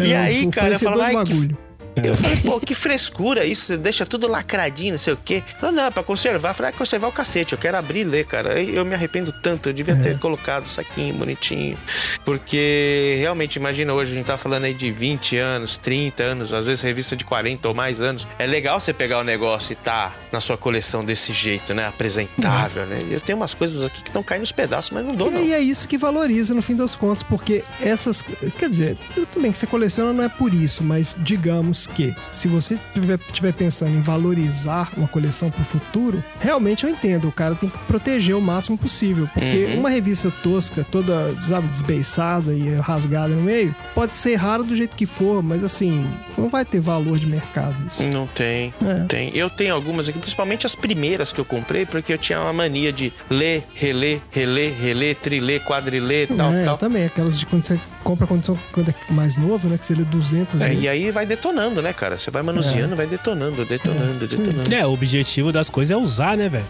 E 0.04 0.12
É, 0.12 0.16
aí, 0.16 0.46
o 0.46 0.50
cara, 0.52 0.74
eu 0.74 0.78
falava, 0.78 1.04
ai, 1.04 1.24
que. 1.24 1.56
Eu 2.02 2.14
falei, 2.14 2.36
pô, 2.38 2.58
que 2.60 2.74
frescura 2.74 3.44
isso, 3.44 3.66
você 3.66 3.76
deixa 3.76 4.06
tudo 4.06 4.26
lacradinho, 4.26 4.92
não 4.92 4.98
sei 4.98 5.12
o 5.12 5.16
quê. 5.16 5.42
Não, 5.60 5.70
não, 5.70 5.84
é 5.84 5.90
pra 5.90 6.02
conservar. 6.02 6.50
Eu 6.50 6.54
falei, 6.54 6.72
ah, 6.72 6.76
conservar 6.76 7.08
o 7.08 7.12
cacete, 7.12 7.52
eu 7.52 7.58
quero 7.58 7.76
abrir 7.76 8.00
e 8.00 8.04
ler, 8.04 8.24
cara. 8.26 8.60
Eu 8.62 8.84
me 8.84 8.94
arrependo 8.94 9.32
tanto, 9.32 9.68
eu 9.68 9.72
devia 9.72 9.94
É. 9.94 9.98
ter 9.98 10.18
colocado 10.18 10.64
o 10.64 10.68
saquinho 10.68 11.14
bonitinho. 11.14 11.76
Porque 12.24 13.16
realmente, 13.18 13.56
imagina 13.56 13.92
hoje, 13.92 14.12
a 14.12 14.14
gente 14.14 14.26
tá 14.26 14.36
falando 14.38 14.64
aí 14.64 14.74
de 14.74 14.90
20 14.90 15.36
anos, 15.36 15.76
30 15.76 16.22
anos, 16.22 16.52
às 16.52 16.66
vezes 16.66 16.82
revista 16.82 17.14
de 17.16 17.24
40 17.24 17.68
ou 17.68 17.74
mais 17.74 18.00
anos. 18.00 18.26
É 18.38 18.46
legal 18.46 18.80
você 18.80 18.92
pegar 18.92 19.18
o 19.18 19.24
negócio 19.24 19.72
e 19.72 19.76
tá 19.76 20.12
na 20.32 20.40
sua 20.40 20.56
coleção 20.56 21.04
desse 21.04 21.32
jeito, 21.32 21.74
né? 21.74 21.86
Apresentável, 21.86 22.86
né? 22.86 23.04
E 23.08 23.12
eu 23.12 23.20
tenho 23.20 23.36
umas 23.36 23.54
coisas 23.54 23.84
aqui 23.84 24.00
que 24.02 24.08
estão 24.08 24.22
caindo 24.22 24.40
nos 24.42 24.52
pedaços, 24.52 24.90
mas 24.92 25.04
não 25.04 25.14
dou, 25.14 25.30
não. 25.30 25.42
E 25.42 25.52
é 25.52 25.60
isso 25.60 25.86
que 25.86 25.98
valoriza 25.98 26.54
no 26.54 26.62
fim 26.62 26.74
das 26.74 26.94
contas, 26.96 27.22
porque 27.22 27.62
essas. 27.80 28.22
Quer 28.58 28.68
dizer, 28.70 28.96
tudo 29.14 29.40
bem 29.40 29.52
que 29.52 29.58
você 29.58 29.66
coleciona 29.66 30.12
não 30.12 30.24
é 30.24 30.28
por 30.28 30.54
isso, 30.54 30.82
mas 30.82 31.14
digamos 31.18 31.81
que 31.86 32.14
se 32.30 32.48
você 32.48 32.74
estiver 32.74 33.18
tiver 33.32 33.52
pensando 33.52 33.90
em 33.96 34.00
valorizar 34.00 34.90
uma 34.96 35.08
coleção 35.08 35.50
pro 35.50 35.64
futuro, 35.64 36.22
realmente 36.40 36.84
eu 36.84 36.90
entendo, 36.90 37.28
o 37.28 37.32
cara 37.32 37.54
tem 37.54 37.68
que 37.68 37.78
proteger 37.78 38.34
o 38.36 38.40
máximo 38.40 38.76
possível. 38.78 39.28
Porque 39.32 39.64
Uhum. 39.66 39.80
uma 39.80 39.90
revista 39.90 40.30
tosca, 40.42 40.84
toda, 40.90 41.34
sabe, 41.48 41.68
desbeiçada 41.68 42.52
e 42.52 42.74
rasgada 42.76 43.34
no 43.34 43.42
meio, 43.42 43.74
pode 43.94 44.16
ser 44.16 44.34
raro 44.36 44.64
do 44.64 44.74
jeito 44.74 44.96
que 44.96 45.06
for, 45.06 45.42
mas 45.42 45.62
assim, 45.64 46.06
não 46.36 46.48
vai 46.48 46.64
ter 46.64 46.80
valor 46.80 47.18
de 47.18 47.26
mercado 47.26 47.76
isso. 47.86 48.02
Não 48.04 48.26
tem, 48.26 48.72
É. 48.84 49.04
tem. 49.08 49.36
Eu 49.36 49.48
tenho 49.50 49.74
algumas 49.74 50.08
aqui, 50.08 50.18
principalmente 50.18 50.66
as 50.66 50.74
primeiras 50.74 51.32
que 51.32 51.38
eu 51.40 51.44
comprei, 51.44 51.84
porque 51.86 52.12
eu 52.12 52.18
tinha 52.18 52.40
uma 52.40 52.52
mania 52.52 52.92
de 52.92 53.12
ler, 53.30 53.64
reler, 53.74 54.20
reler, 54.30 54.72
reler, 54.80 55.16
triler, 55.16 55.60
quadriler, 55.64 56.28
tal, 56.28 56.52
é, 56.52 56.64
tal. 56.64 56.76
também, 56.78 57.04
aquelas 57.04 57.38
de 57.38 57.46
quando 57.46 57.62
você 57.62 57.78
compra 58.02 58.26
quando, 58.26 58.44
são- 58.44 58.58
quando 58.72 58.88
é 58.90 58.94
mais 59.12 59.36
novo, 59.36 59.68
né? 59.68 59.78
Que 59.78 59.94
lê 59.94 60.04
200 60.04 60.60
É, 60.60 60.68
vezes. 60.68 60.84
e 60.84 60.88
aí 60.88 61.10
vai 61.10 61.24
detonando, 61.26 61.80
né, 61.82 61.92
cara? 61.92 62.18
Você 62.18 62.30
vai 62.30 62.42
manuseando, 62.42 62.94
vai 62.96 63.06
detonando, 63.06 63.64
detonando, 63.64 64.26
detonando. 64.26 64.74
É, 64.74 64.86
o 64.86 64.92
objetivo 64.92 65.50
das 65.52 65.68
coisas 65.70 65.96
é 65.96 66.00
usar, 66.00 66.36
né, 66.36 66.48
velho? 66.48 66.64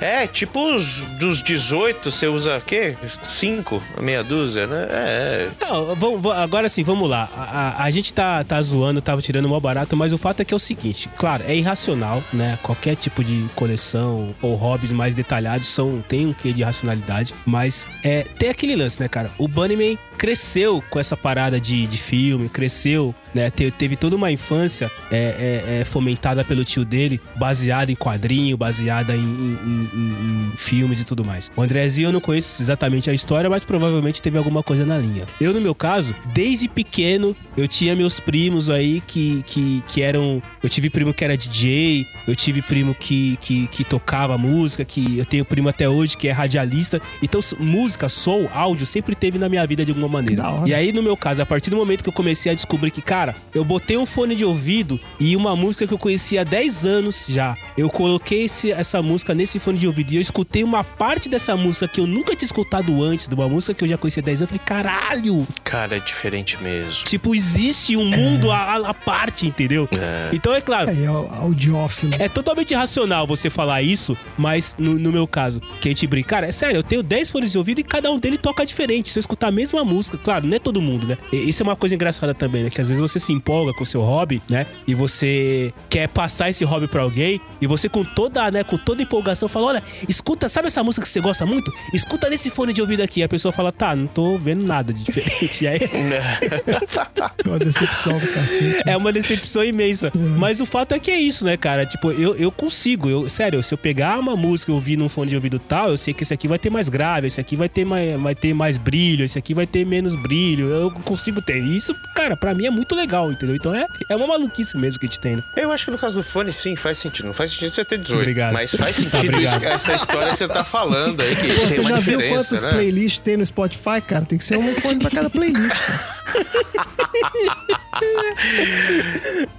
É. 0.00 0.22
É, 0.22 0.26
tipo 0.26 0.74
os 0.74 0.96
dos 1.18 1.42
18, 1.42 2.10
você 2.10 2.26
usa 2.26 2.58
o 2.58 2.60
quê? 2.60 2.96
5, 3.28 3.82
meia 4.00 4.22
dúzia, 4.24 4.66
né? 4.66 4.86
É, 4.90 5.48
Não, 5.62 5.94
vamos, 5.94 6.20
vamos- 6.22 6.38
agora 6.38 6.68
sim, 6.68 6.82
vamos 6.82 7.08
lá. 7.08 7.28
A, 7.36 7.42
a- 7.42 7.84
a 7.84 7.90
gente 7.90 8.12
tá, 8.12 8.42
tá 8.44 8.60
zoando, 8.62 9.00
tava 9.00 9.22
tirando 9.22 9.48
mal 9.48 9.60
barato, 9.60 9.96
mas 9.96 10.12
o 10.12 10.18
fato 10.18 10.40
é 10.40 10.44
que 10.44 10.52
é 10.52 10.56
o 10.56 10.60
seguinte: 10.60 11.08
claro, 11.16 11.44
é 11.46 11.54
irracional, 11.56 12.22
né? 12.32 12.58
Qualquer 12.62 12.96
tipo 12.96 13.22
de 13.24 13.46
coleção 13.54 14.34
ou 14.42 14.54
hobbies 14.54 14.92
mais 14.92 15.14
detalhados 15.14 15.66
são, 15.68 16.02
tem 16.06 16.26
um 16.26 16.32
quê 16.32 16.52
de 16.52 16.62
racionalidade, 16.62 17.34
mas 17.46 17.86
é, 18.04 18.22
tem 18.38 18.48
aquele 18.48 18.76
lance, 18.76 19.00
né, 19.00 19.08
cara? 19.08 19.30
O 19.38 19.48
Bunnyman 19.48 19.98
cresceu 20.18 20.82
com 20.90 20.98
essa 21.00 21.16
parada 21.16 21.60
de, 21.60 21.86
de 21.86 21.98
filme, 21.98 22.48
cresceu, 22.48 23.14
né? 23.34 23.50
Te- 23.50 23.70
teve 23.70 23.96
toda 23.96 24.14
uma 24.16 24.30
infância 24.30 24.90
é, 25.10 25.62
é, 25.68 25.80
é, 25.80 25.84
fomentada 25.84 26.44
pelo 26.44 26.64
tio 26.64 26.84
dele, 26.84 27.20
baseada 27.36 27.90
em 27.90 27.96
quadrinho, 27.96 28.56
baseada 28.56 29.14
em, 29.16 29.20
em- 29.20 29.88
em- 29.94 30.52
em- 30.52 30.52
filmes 30.56 31.00
e 31.00 31.04
tudo 31.04 31.24
mais. 31.24 31.50
O 31.56 31.62
Andrezinho 31.62 32.08
eu 32.08 32.12
não 32.12 32.20
conheço 32.20 32.62
exatamente 32.62 33.10
a 33.10 33.12
história, 33.14 33.48
mas 33.50 33.64
provavelmente 33.64 34.20
teve 34.22 34.38
alguma 34.38 34.62
coisa 34.62 34.84
na 34.86 34.98
linha. 34.98 35.24
Eu, 35.40 35.52
no 35.52 35.60
meu 35.60 35.74
caso, 35.74 36.14
desde 36.32 36.68
pequeno, 36.68 37.34
eu 37.56 37.66
tinha 37.66 37.96
meus 37.96 38.20
primos 38.20 38.70
aí 38.70 39.02
que, 39.06 39.42
que, 39.46 39.82
que 39.88 40.02
eram. 40.02 40.42
Eu 40.62 40.68
tive 40.68 40.88
primo 40.90 41.12
que 41.12 41.24
era 41.24 41.36
DJ, 41.36 42.06
eu 42.28 42.36
tive 42.36 42.62
primo 42.62 42.94
que, 42.94 43.36
que, 43.40 43.66
que 43.68 43.84
tocava 43.84 44.38
música, 44.38 44.84
que 44.84 45.18
eu 45.18 45.24
tenho 45.24 45.44
primo 45.44 45.68
até 45.68 45.88
hoje 45.88 46.16
que 46.16 46.28
é 46.28 46.32
radialista. 46.32 47.00
Então, 47.22 47.40
música, 47.58 48.08
som, 48.08 48.48
áudio 48.54 48.86
sempre 48.86 49.14
teve 49.14 49.38
na 49.38 49.48
minha 49.48 49.66
vida 49.66 49.84
de 49.84 49.92
alguma 50.04 50.20
maneira. 50.22 50.42
E 50.66 50.74
aí, 50.74 50.92
no 50.92 51.02
meu 51.02 51.16
caso, 51.16 51.40
a 51.42 51.46
partir 51.46 51.70
do 51.70 51.76
momento 51.76 52.02
que 52.02 52.08
eu 52.08 52.12
comecei 52.12 52.50
a 52.52 52.54
descobrir 52.54 52.90
que, 52.90 53.00
cara, 53.02 53.34
eu 53.54 53.64
botei 53.64 53.96
um 53.96 54.06
fone 54.06 54.34
de 54.34 54.44
ouvido 54.44 54.98
e 55.20 55.34
uma 55.36 55.54
música 55.56 55.86
que 55.86 55.92
eu 55.94 55.98
conhecia 55.98 56.40
há 56.42 56.44
10 56.44 56.84
anos 56.84 57.26
já, 57.28 57.56
eu 57.76 57.88
coloquei 57.90 58.44
esse- 58.44 58.70
essa 58.72 59.02
música 59.02 59.34
nesse 59.34 59.58
fone 59.58 59.78
de 59.78 59.86
ouvido 59.86 60.12
e 60.12 60.16
eu 60.16 60.22
escutei 60.22 60.62
uma 60.64 60.82
parte 60.84 61.28
dessa 61.28 61.56
música 61.56 61.86
que 61.88 62.00
eu 62.00 62.06
nunca 62.06 62.34
tinha 62.34 62.46
escutado 62.46 63.02
antes, 63.02 63.28
de 63.28 63.34
uma 63.34 63.48
música 63.48 63.74
que 63.74 63.84
eu 63.84 63.88
já 63.88 63.96
conhecia 63.98 64.22
há 64.22 64.24
10 64.24 64.40
anos, 64.42 64.50
eu 64.52 64.58
falei, 64.58 64.62
caralho! 64.64 65.46
cara, 65.64 65.96
é 65.96 66.00
diferente 66.00 66.56
mesmo. 66.62 67.04
Tipo, 67.04 67.34
existe 67.34 67.96
um 67.96 68.04
mundo 68.04 68.50
à, 68.50 68.88
à 68.88 68.94
parte, 68.94 69.46
entendeu? 69.46 69.88
Então, 70.32 70.54
é 70.54 70.60
claro, 70.60 70.90
É, 70.90 70.94
é 71.04 71.06
audiófilo. 71.06 72.12
é 72.18 72.28
totalmente 72.28 72.72
irracional 72.72 73.26
você 73.26 73.50
falar 73.50 73.82
isso, 73.82 74.16
mas 74.36 74.74
no, 74.78 74.98
no 74.98 75.12
meu 75.12 75.26
caso, 75.26 75.60
que 75.80 75.88
a 75.88 75.90
gente 75.90 76.06
brinca, 76.06 76.28
cara, 76.30 76.46
é 76.46 76.52
sério, 76.52 76.78
eu 76.78 76.82
tenho 76.82 77.02
10 77.02 77.30
fones 77.30 77.52
de 77.52 77.58
ouvido 77.58 77.80
e 77.80 77.84
cada 77.84 78.10
um 78.10 78.18
deles 78.18 78.38
toca 78.40 78.64
diferente. 78.64 79.10
Se 79.10 79.18
eu 79.18 79.20
escutar 79.20 79.48
a 79.48 79.50
mesma 79.52 79.84
música, 79.84 79.91
claro, 80.22 80.46
não 80.46 80.56
é 80.56 80.58
todo 80.58 80.80
mundo, 80.80 81.06
né? 81.06 81.18
E 81.32 81.48
Isso 81.48 81.62
é 81.62 81.64
uma 81.64 81.76
coisa 81.76 81.94
engraçada 81.94 82.34
também, 82.34 82.64
né? 82.64 82.70
Que 82.70 82.80
às 82.80 82.88
vezes 82.88 83.00
você 83.00 83.18
se 83.18 83.32
empolga 83.32 83.72
com 83.72 83.82
o 83.82 83.86
seu 83.86 84.00
hobby, 84.02 84.42
né? 84.48 84.66
E 84.86 84.94
você 84.94 85.72
quer 85.90 86.08
passar 86.08 86.50
esse 86.50 86.64
hobby 86.64 86.86
pra 86.86 87.02
alguém 87.02 87.40
e 87.60 87.66
você 87.66 87.88
com 87.88 88.04
toda, 88.04 88.50
né, 88.50 88.64
com 88.64 88.76
toda 88.76 89.02
empolgação 89.02 89.48
fala: 89.48 89.66
"Olha, 89.68 89.82
escuta, 90.08 90.48
sabe 90.48 90.68
essa 90.68 90.82
música 90.82 91.04
que 91.04 91.08
você 91.12 91.20
gosta 91.20 91.44
muito? 91.46 91.72
Escuta 91.92 92.28
nesse 92.30 92.50
fone 92.50 92.72
de 92.72 92.80
ouvido 92.80 93.02
aqui". 93.02 93.20
E 93.20 93.22
a 93.22 93.28
pessoa 93.28 93.52
fala: 93.52 93.70
"Tá, 93.72 93.94
não 93.94 94.06
tô 94.06 94.38
vendo 94.38 94.64
nada 94.66 94.92
de 94.92 95.02
diferente". 95.04 95.64
E 95.64 95.68
aí 95.68 95.80
Uma 97.46 97.58
decepção 97.58 98.18
do 98.18 98.26
cacete. 98.28 98.82
é 98.86 98.96
uma 98.96 99.12
decepção 99.12 99.64
imensa. 99.64 100.12
Mas 100.38 100.60
o 100.60 100.66
fato 100.66 100.94
é 100.94 100.98
que 100.98 101.10
é 101.10 101.18
isso, 101.18 101.44
né, 101.44 101.56
cara? 101.56 101.84
Tipo, 101.86 102.12
eu, 102.12 102.34
eu 102.36 102.50
consigo. 102.50 103.08
Eu, 103.08 103.28
sério, 103.28 103.62
se 103.62 103.74
eu 103.74 103.78
pegar 103.78 104.18
uma 104.18 104.36
música 104.36 104.70
e 104.70 104.74
ouvir 104.74 104.96
num 104.96 105.08
fone 105.08 105.30
de 105.30 105.36
ouvido 105.36 105.58
tal, 105.58 105.90
eu 105.90 105.96
sei 105.98 106.14
que 106.14 106.22
esse 106.22 106.32
aqui 106.32 106.48
vai 106.48 106.58
ter 106.58 106.70
mais 106.70 106.88
grave, 106.88 107.26
esse 107.26 107.40
aqui 107.40 107.56
vai 107.56 107.68
ter 107.68 107.84
mais, 107.84 108.20
vai 108.20 108.34
ter 108.34 108.54
mais 108.54 108.76
brilho, 108.78 109.24
esse 109.24 109.38
aqui 109.38 109.54
vai 109.54 109.66
ter 109.66 109.81
menos 109.84 110.14
brilho. 110.14 110.68
Eu 110.70 110.90
consigo 110.90 111.40
ter. 111.42 111.58
E 111.62 111.76
isso, 111.76 111.94
cara, 112.14 112.36
pra 112.36 112.54
mim 112.54 112.66
é 112.66 112.70
muito 112.70 112.94
legal, 112.94 113.30
entendeu? 113.32 113.54
Então 113.56 113.74
é, 113.74 113.86
é 114.08 114.16
uma 114.16 114.26
maluquice 114.26 114.76
mesmo 114.76 114.98
que 114.98 115.06
a 115.06 115.08
gente 115.08 115.20
tem, 115.20 115.36
né? 115.36 115.42
Eu 115.56 115.70
acho 115.72 115.84
que 115.84 115.90
no 115.90 115.98
caso 115.98 116.16
do 116.16 116.22
fone, 116.22 116.52
sim, 116.52 116.76
faz 116.76 116.98
sentido. 116.98 117.26
Não 117.26 117.32
faz 117.34 117.50
sentido 117.50 117.74
você 117.74 117.84
ter 117.84 117.98
18. 117.98 118.18
Obrigado. 118.20 118.52
Mas 118.52 118.70
faz 118.74 118.96
Tá, 118.96 119.02
sentido 119.20 119.40
isso- 119.40 119.64
essa 119.64 119.92
história 119.94 120.30
que 120.30 120.36
você 120.38 120.48
tá 120.48 120.64
falando 120.64 121.20
aí, 121.22 121.34
que 121.36 121.46
tem 121.48 121.56
Você 121.68 121.80
uma 121.80 121.90
já 121.90 122.00
viu 122.00 122.28
quantas 122.28 122.62
né? 122.64 122.70
playlists 122.70 123.20
tem 123.20 123.36
no 123.36 123.44
Spotify, 123.46 124.00
cara? 124.06 124.24
Tem 124.24 124.38
que 124.38 124.44
ser 124.44 124.56
um 124.58 124.74
fone 124.76 124.98
pra 125.00 125.10
cada 125.10 125.30
playlist. 125.30 125.76
Cara. 125.76 126.22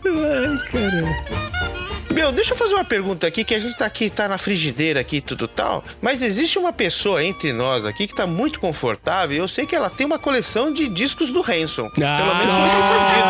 Ai, 0.06 0.58
caramba. 0.72 1.83
Meu, 2.14 2.32
deixa 2.32 2.54
eu 2.54 2.58
fazer 2.58 2.76
uma 2.76 2.86
pergunta 2.86 3.26
aqui, 3.26 3.44
que 3.44 3.56
a 3.56 3.60
gente 3.60 3.76
tá 3.76 3.86
aqui, 3.88 4.08
tá 4.10 4.28
na 4.28 4.38
frigideira 4.38 5.00
aqui 5.00 5.18
e 5.18 5.22
tudo 5.22 5.48
tal, 5.48 5.84
mas 6.00 6.22
existe 6.22 6.60
uma 6.60 6.72
pessoa 6.72 7.24
entre 7.24 7.52
nós 7.52 7.86
aqui 7.88 8.06
que 8.08 8.14
tá 8.14 8.28
muito 8.28 8.60
confortável 8.60 9.36
e 9.36 9.40
eu 9.40 9.48
sei 9.48 9.66
que 9.66 9.76
ela 9.76 9.90
tem 9.90 10.06
uma 10.06 10.20
coleção 10.20 10.72
de 10.72 10.88
discos 10.88 11.32
do 11.32 11.40
Hanson. 11.40 11.90
Pelo 11.90 12.36
menos 12.36 12.54
foi 12.54 12.62
o 12.62 12.70
que 12.70 12.76
foi 12.76 13.00
dito. 13.08 13.28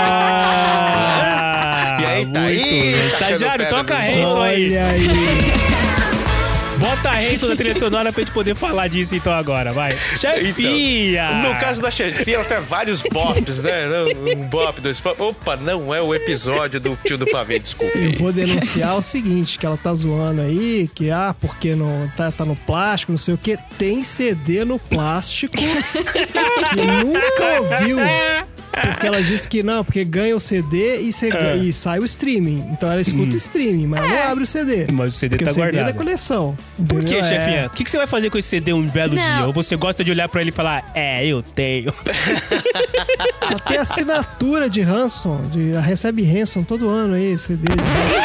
Ah, 1.15 1.97
E 2.01 2.05
aí, 2.05 2.25
tá 2.25 2.41
aí, 2.41 2.93
Estagiário, 3.07 3.69
toca 3.69 3.95
Hanson 3.97 4.41
aí. 4.41 4.69
Olha 4.77 4.85
aí. 4.87 5.82
Bota 6.79 7.11
Hanson 7.11 7.47
na 7.47 7.55
trilha 7.55 7.75
sonora 7.75 8.11
pra 8.11 8.23
gente 8.23 8.33
poder 8.33 8.55
falar 8.55 8.87
disso 8.87 9.15
então 9.15 9.31
agora, 9.31 9.71
vai. 9.71 9.91
Chefia! 10.17 11.41
No 11.43 11.59
caso 11.59 11.81
da 11.81 11.89
chefia, 11.91 12.35
ela 12.35 12.43
tem 12.43 12.59
vários 12.59 13.01
bops, 13.01 13.61
né? 13.61 13.85
Um 14.35 14.43
bop, 14.43 14.81
dois 14.81 14.99
bop. 14.99 15.21
Opa, 15.21 15.55
não 15.55 15.93
é 15.93 16.01
o 16.01 16.13
episódio 16.13 16.79
do 16.79 16.97
tio 17.03 17.17
do 17.17 17.25
pavê, 17.27 17.59
desculpe. 17.59 17.97
Eu 17.97 18.13
vou 18.13 18.33
denunciar 18.33 18.97
o 18.97 19.01
seguinte, 19.01 19.57
que 19.57 19.65
ela 19.65 19.77
tá 19.77 19.93
zoando 19.93 20.41
aí, 20.41 20.89
que 20.93 21.09
ah, 21.11 21.35
porque 21.39 21.75
não 21.75 22.11
tá, 22.15 22.31
tá 22.31 22.43
no 22.45 22.55
plástico, 22.55 23.11
não 23.11 23.19
sei 23.19 23.33
o 23.33 23.37
que, 23.37 23.57
tem 23.77 24.03
CD 24.03 24.65
no 24.65 24.79
plástico 24.79 25.55
que 25.57 26.81
nunca 27.03 27.61
ouviu. 27.61 27.97
Porque 28.81 29.07
ela 29.07 29.21
disse 29.21 29.47
que 29.47 29.61
não, 29.63 29.83
porque 29.83 30.03
ganha 30.03 30.35
o 30.35 30.39
CD 30.39 30.97
e, 31.01 31.13
cê- 31.13 31.29
É. 31.33 31.55
e 31.57 31.71
sai 31.71 31.99
o 31.99 32.05
streaming. 32.05 32.65
Então 32.71 32.91
ela 32.91 33.01
escuta 33.01 33.33
o 33.33 33.37
streaming, 33.37 33.87
mas 33.87 34.01
não 34.01 34.23
abre 34.31 34.43
o 34.43 34.47
CD. 34.47 34.87
Mas 34.91 35.15
o 35.15 35.17
CD 35.17 35.35
porque 35.37 35.45
tá 35.45 35.51
o 35.51 35.53
CD 35.53 35.67
é 35.67 35.71
guardado. 35.71 35.93
da 35.93 35.97
coleção. 35.97 36.57
Por 36.77 37.03
que, 37.03 37.11
entendeu? 37.17 37.19
É. 37.19 37.23
chefinha? 37.23 37.67
O 37.67 37.69
que, 37.69 37.83
que 37.83 37.89
você 37.91 37.97
vai 37.97 38.07
fazer 38.07 38.29
com 38.29 38.37
esse 38.37 38.49
CD 38.49 38.73
um 38.73 38.87
belo 38.87 39.13
Não. 39.15 39.21
dia? 39.37 39.45
Ou 39.47 39.53
você 39.53 39.75
gosta 39.75 40.03
de 40.03 40.11
olhar 40.11 40.27
pra 40.27 40.41
ele 40.41 40.49
e 40.49 40.53
falar, 40.53 40.91
é, 40.95 41.25
eu 41.25 41.41
tenho. 41.43 41.93
Ela 43.41 43.59
tem 43.59 43.77
assinatura 43.77 44.69
de 44.69 44.81
Hanson, 44.81 45.41
de, 45.51 45.71
ela 45.73 45.81
recebe 45.81 46.23
Hanson 46.25 46.63
todo 46.63 46.87
ano 46.87 47.13
aí, 47.15 47.37
CD. 47.37 47.67
de. 47.67 47.73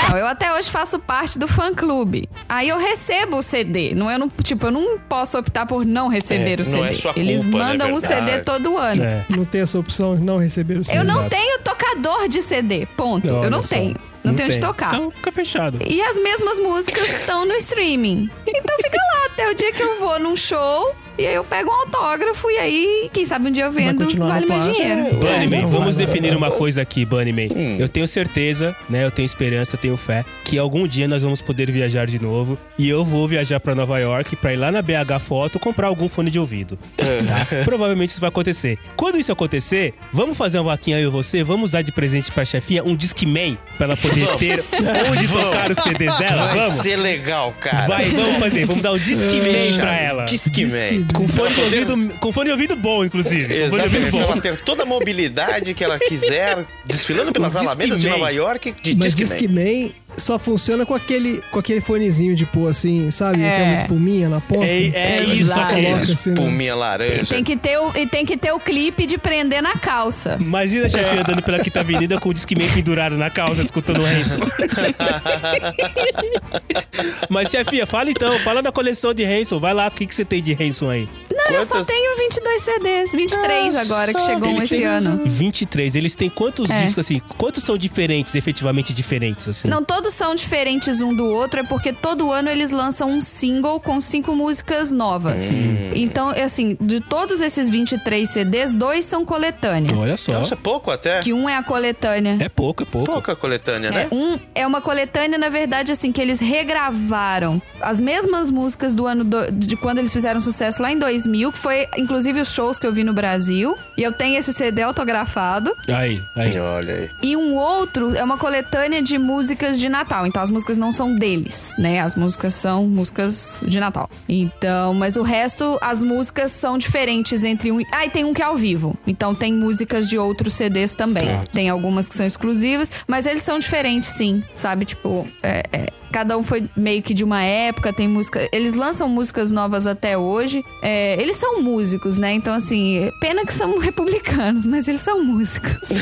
Então, 0.06 0.16
eu 0.16 0.26
até 0.26 0.52
hoje 0.54 0.70
faço 0.70 0.98
parte 0.98 1.38
do 1.38 1.48
fã-clube. 1.48 2.28
Aí 2.48 2.68
eu 2.68 2.78
recebo 2.78 3.38
o 3.38 3.42
CD. 3.42 3.94
Não, 3.94 4.10
eu 4.10 4.18
não, 4.18 4.28
tipo, 4.42 4.66
eu 4.66 4.70
não 4.70 4.98
posso 4.98 5.36
optar 5.36 5.66
por 5.66 5.84
não 5.84 6.08
receber 6.08 6.58
É, 6.58 6.62
o 6.62 6.64
CD. 6.64 6.78
não 6.80 6.86
é 6.86 6.92
sua 6.92 7.12
Eles 7.16 7.42
culpa, 7.42 7.58
mandam 7.58 7.88
né, 7.88 7.94
o 7.94 8.00
CD 8.00 8.38
todo 8.38 8.78
ano. 8.78 9.02
É. 9.02 9.24
Não 9.28 9.44
tem 9.44 9.60
essa 9.60 9.78
opção 9.78 10.16
de 10.16 10.22
não 10.38 10.44
receber 10.44 10.78
o 10.78 10.84
CD. 10.84 10.98
Eu 10.98 11.04
não 11.04 11.20
Exato. 11.20 11.30
tenho 11.30 11.58
tocador 11.60 12.28
de 12.28 12.42
CD, 12.42 12.86
ponto. 12.96 13.26
eu 13.26 13.36
Olha 13.36 13.50
não 13.50 13.62
só. 13.62 13.74
tenho. 13.74 13.96
Não, 14.24 14.34
tenho 14.34 14.48
onde 14.48 14.58
tem. 14.60 14.68
tocar. 14.68 14.94
Então 14.94 15.10
fica 15.10 15.32
fechado. 15.32 15.78
E 15.86 16.00
as 16.02 16.18
mesmas 16.18 16.58
músicas 16.58 17.08
estão 17.20 17.44
no 17.46 17.54
streaming. 17.54 18.30
Então 18.46 18.76
fica 18.76 18.96
lá 19.14 19.26
até 19.26 19.50
o 19.50 19.54
dia 19.54 19.72
que 19.72 19.82
eu 19.82 19.98
vou 20.00 20.18
num 20.18 20.36
show 20.36 20.94
e 21.18 21.26
aí 21.26 21.34
eu 21.34 21.44
pego 21.44 21.70
um 21.70 21.74
autógrafo 21.74 22.50
e 22.50 22.58
aí, 22.58 23.10
quem 23.12 23.26
sabe 23.26 23.48
um 23.48 23.50
dia 23.50 23.64
eu 23.64 23.72
vendo, 23.72 24.08
vale 24.18 24.46
plástico. 24.46 24.74
dinheiro. 24.74 25.16
Bunnyman, 25.16 25.62
não 25.62 25.68
vamos 25.68 25.96
definir 25.96 26.36
uma 26.36 26.50
coisa 26.50 26.82
aqui, 26.82 27.04
Bunnyman. 27.04 27.48
Hum. 27.54 27.76
Eu 27.78 27.88
tenho 27.88 28.06
certeza, 28.06 28.74
né? 28.88 29.04
Eu 29.04 29.10
tenho 29.10 29.26
esperança, 29.26 29.76
tenho 29.76 29.96
fé, 29.96 30.24
que 30.44 30.58
algum 30.58 30.86
dia 30.86 31.08
nós 31.08 31.22
vamos 31.22 31.40
poder 31.40 31.70
viajar 31.70 32.06
de 32.06 32.20
novo. 32.20 32.56
E 32.78 32.88
eu 32.88 33.04
vou 33.04 33.26
viajar 33.28 33.58
pra 33.60 33.74
Nova 33.74 33.98
York 33.98 34.36
pra 34.36 34.52
ir 34.52 34.56
lá 34.56 34.70
na 34.70 34.80
BH 34.80 35.18
Foto 35.20 35.58
comprar 35.58 35.88
algum 35.88 36.08
fone 36.08 36.30
de 36.30 36.38
ouvido. 36.38 36.78
Tá? 36.96 37.46
Provavelmente 37.64 38.10
isso 38.10 38.20
vai 38.20 38.28
acontecer. 38.28 38.78
Quando 38.96 39.18
isso 39.18 39.32
acontecer, 39.32 39.94
vamos 40.12 40.36
fazer 40.36 40.58
uma 40.58 40.70
vaquinha 40.70 40.98
eu 41.00 41.08
e 41.08 41.12
você? 41.12 41.42
Vamos 41.42 41.72
dar 41.72 41.82
de 41.82 41.90
presente 41.92 42.30
pra 42.30 42.44
chefinha 42.44 42.84
um 42.84 42.94
Discman 42.94 43.58
pra 43.76 43.86
ela 43.86 43.96
poder 43.96 44.26
ter 44.36 44.64
onde 45.10 45.28
tocar 45.28 45.70
os 45.70 45.78
CDs 45.78 46.16
dela? 46.18 46.46
Vai 46.46 46.68
Vamos? 46.68 46.82
ser 46.82 46.96
legal, 46.96 47.54
cara. 47.60 47.86
Vai, 47.88 48.04
vamos 48.06 48.36
fazer. 48.38 48.66
Vamos 48.66 48.82
dar 48.82 48.92
um 48.92 48.98
Discman 48.98 49.76
pra 49.76 49.96
ela. 49.98 50.24
Discman. 50.24 51.07
Com 51.14 51.28
fone 51.28 51.54
de 51.54 51.60
ouvido, 51.60 52.18
com 52.18 52.32
fone 52.32 52.46
de 52.46 52.52
ouvido 52.52 52.76
bom, 52.76 53.04
inclusive. 53.04 53.54
Exatamente, 53.54 54.10
pra 54.10 54.10
bom. 54.10 54.20
ela 54.20 54.40
ter 54.40 54.60
toda 54.60 54.82
a 54.82 54.86
mobilidade 54.86 55.74
que 55.74 55.82
ela 55.82 55.98
quiser, 55.98 56.64
desfilando 56.84 57.32
pelas 57.32 57.54
alamedas 57.56 58.00
de. 58.00 58.08
Nova 58.08 58.30
York, 58.30 58.74
de 58.82 58.96
Mas 58.96 59.14
Discman. 59.14 59.38
Discman 59.38 59.94
só 60.16 60.38
funciona 60.38 60.84
com 60.84 60.94
aquele, 60.94 61.40
com 61.50 61.58
aquele 61.58 61.80
fonezinho 61.80 62.34
de 62.34 62.44
pôr 62.46 62.68
assim, 62.68 63.10
sabe? 63.10 63.42
É. 63.42 63.50
Que 63.50 63.60
é 63.60 63.64
uma 63.64 63.74
espuminha 63.74 64.28
na 64.28 64.40
ponta. 64.40 64.66
É, 64.66 65.18
é 65.18 65.24
isso 65.24 65.58
aqui. 65.58 65.82
Coloca 65.84 66.02
assim, 66.02 66.30
né? 66.30 66.34
Espuminha 66.34 66.74
laranja. 66.74 67.26
Tem 67.26 67.44
que 67.44 67.56
ter 67.56 67.78
o, 67.78 67.96
e 67.96 68.06
tem 68.06 68.24
que 68.26 68.36
ter 68.36 68.52
o 68.52 68.58
clipe 68.58 69.06
de 69.06 69.16
prender 69.18 69.62
na 69.62 69.74
calça. 69.74 70.36
Imagina 70.40 70.86
a 70.86 70.88
chefinha 70.88 71.20
andando 71.22 71.42
pela 71.42 71.58
quinta 71.60 71.80
avenida 71.80 72.18
com 72.18 72.28
o 72.30 72.34
Discman 72.34 72.68
pendurado 72.70 73.16
na 73.16 73.30
calça, 73.30 73.62
escutando 73.62 74.00
o 74.00 74.06
Hanson. 74.06 74.38
Mas, 77.28 77.50
chefinha, 77.50 77.86
fala 77.86 78.10
então, 78.10 78.38
fala 78.40 78.62
da 78.62 78.72
coleção 78.72 79.12
de 79.14 79.24
Hanson. 79.24 79.58
Vai 79.60 79.74
lá, 79.74 79.88
o 79.88 79.90
que, 79.90 80.06
que 80.06 80.14
você 80.14 80.24
tem 80.24 80.42
de 80.42 80.52
Hanson 80.52 80.90
aí? 80.90 81.08
Não, 81.30 81.54
eu 81.54 81.64
só 81.64 81.82
tenho 81.84 82.16
22 82.18 82.62
CDs, 82.62 83.12
23 83.12 83.76
agora 83.76 84.12
que 84.12 84.20
chegou 84.20 84.48
um 84.50 84.58
esse 84.58 84.76
têm 84.76 84.84
ano. 84.84 85.22
23. 85.24 85.94
Eles 85.94 86.14
têm 86.14 86.28
quantos 86.28 86.70
É. 86.70 86.82
discos, 86.82 87.06
assim? 87.06 87.20
Quantos 87.36 87.62
são 87.64 87.78
diferentes, 87.78 88.34
efetivamente 88.34 88.92
diferentes, 88.92 89.48
assim? 89.48 89.68
Não 89.68 89.82
todos 89.84 89.97
são 90.10 90.34
diferentes 90.34 91.00
um 91.00 91.14
do 91.14 91.26
outro, 91.26 91.60
é 91.60 91.62
porque 91.62 91.92
todo 91.92 92.30
ano 92.32 92.48
eles 92.48 92.70
lançam 92.70 93.10
um 93.10 93.20
single 93.20 93.80
com 93.80 94.00
cinco 94.00 94.34
músicas 94.34 94.92
novas. 94.92 95.58
Então, 95.94 96.30
é 96.32 96.42
assim, 96.44 96.76
de 96.80 97.00
todos 97.00 97.40
esses 97.40 97.68
23 97.68 98.28
CDs, 98.28 98.72
dois 98.72 99.04
são 99.04 99.24
coletânea. 99.24 99.96
Olha 99.96 100.16
só. 100.16 100.32
Nossa, 100.32 100.54
é 100.54 100.56
pouco 100.56 100.90
até. 100.90 101.20
Que 101.20 101.32
um 101.32 101.48
é 101.48 101.56
a 101.56 101.62
coletânea. 101.62 102.36
É 102.40 102.48
pouco, 102.48 102.82
é 102.82 102.86
pouco. 102.86 103.10
Pouca 103.12 103.34
coletânea, 103.36 103.90
né? 103.90 104.08
É, 104.10 104.14
um 104.14 104.38
é 104.54 104.66
uma 104.66 104.80
coletânea, 104.80 105.38
na 105.38 105.48
verdade, 105.48 105.92
assim, 105.92 106.12
que 106.12 106.20
eles 106.20 106.40
regravaram 106.40 107.60
as 107.80 108.00
mesmas 108.00 108.50
músicas 108.50 108.94
do 108.94 109.06
ano 109.06 109.24
do- 109.24 109.50
de 109.52 109.76
quando 109.76 109.98
eles 109.98 110.12
fizeram 110.12 110.40
sucesso 110.40 110.80
lá 110.82 110.90
em 110.92 110.98
2000, 110.98 111.52
que 111.52 111.58
foi 111.58 111.86
inclusive 111.96 112.40
os 112.40 112.52
shows 112.52 112.78
que 112.78 112.86
eu 112.86 112.92
vi 112.92 113.04
no 113.04 113.12
Brasil. 113.12 113.74
E 113.96 114.02
eu 114.02 114.12
tenho 114.12 114.38
esse 114.38 114.52
CD 114.52 114.82
autografado. 114.82 115.72
Aí, 115.88 116.20
aí. 116.36 116.58
Olha 116.58 116.94
aí. 116.94 117.10
E 117.22 117.36
um 117.36 117.54
outro 117.54 118.14
é 118.16 118.22
uma 118.22 118.36
coletânea 118.38 119.02
de 119.02 119.18
músicas 119.18 119.78
de 119.78 119.87
Natal. 119.88 120.26
Então 120.26 120.42
as 120.42 120.50
músicas 120.50 120.78
não 120.78 120.92
são 120.92 121.14
deles, 121.14 121.74
né? 121.78 122.00
As 122.00 122.14
músicas 122.14 122.54
são 122.54 122.86
músicas 122.86 123.62
de 123.66 123.78
Natal. 123.80 124.08
Então, 124.28 124.94
mas 124.94 125.16
o 125.16 125.22
resto, 125.22 125.78
as 125.80 126.02
músicas 126.02 126.52
são 126.52 126.78
diferentes 126.78 127.44
entre 127.44 127.72
um. 127.72 127.80
Ah, 127.92 128.06
e 128.06 128.10
tem 128.10 128.24
um 128.24 128.32
que 128.34 128.42
é 128.42 128.44
ao 128.44 128.56
vivo. 128.56 128.96
Então 129.06 129.34
tem 129.34 129.52
músicas 129.52 130.08
de 130.08 130.18
outros 130.18 130.54
CDs 130.54 130.94
também. 130.96 131.28
Tem 131.52 131.68
algumas 131.68 132.08
que 132.08 132.14
são 132.14 132.26
exclusivas, 132.26 132.90
mas 133.06 133.26
eles 133.26 133.42
são 133.42 133.58
diferentes, 133.58 134.08
sim. 134.10 134.42
Sabe? 134.56 134.84
Tipo, 134.84 135.26
é- 135.42 135.62
é, 135.72 135.86
Cada 136.12 136.36
um 136.36 136.42
foi 136.42 136.68
meio 136.76 137.02
que 137.02 137.14
de 137.14 137.24
uma 137.24 137.42
época, 137.42 137.92
tem 137.92 138.08
música. 138.08 138.46
Eles 138.52 138.74
lançam 138.74 139.08
músicas 139.08 139.52
novas 139.52 139.86
até 139.86 140.16
hoje. 140.16 140.64
É, 140.82 141.20
eles 141.20 141.36
são 141.36 141.62
músicos, 141.62 142.18
né? 142.18 142.32
Então, 142.32 142.54
assim, 142.54 143.10
pena 143.20 143.44
que 143.44 143.52
são 143.52 143.76
republicanos, 143.78 144.66
mas 144.66 144.88
eles 144.88 145.00
são 145.00 145.24
músicos. 145.24 145.90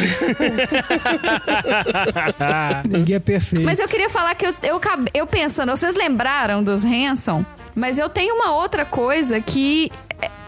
Ninguém 2.88 3.16
é 3.16 3.20
perfeito. 3.20 3.64
Mas 3.64 3.78
eu 3.78 3.88
queria 3.88 4.08
falar 4.08 4.34
que 4.34 4.46
eu, 4.46 4.54
eu, 4.62 4.80
eu 5.14 5.26
pensando, 5.26 5.70
vocês 5.70 5.96
lembraram 5.96 6.62
dos 6.62 6.84
Hanson? 6.84 7.44
Mas 7.74 7.98
eu 7.98 8.08
tenho 8.08 8.36
uma 8.36 8.52
outra 8.52 8.86
coisa 8.86 9.38
que 9.38 9.90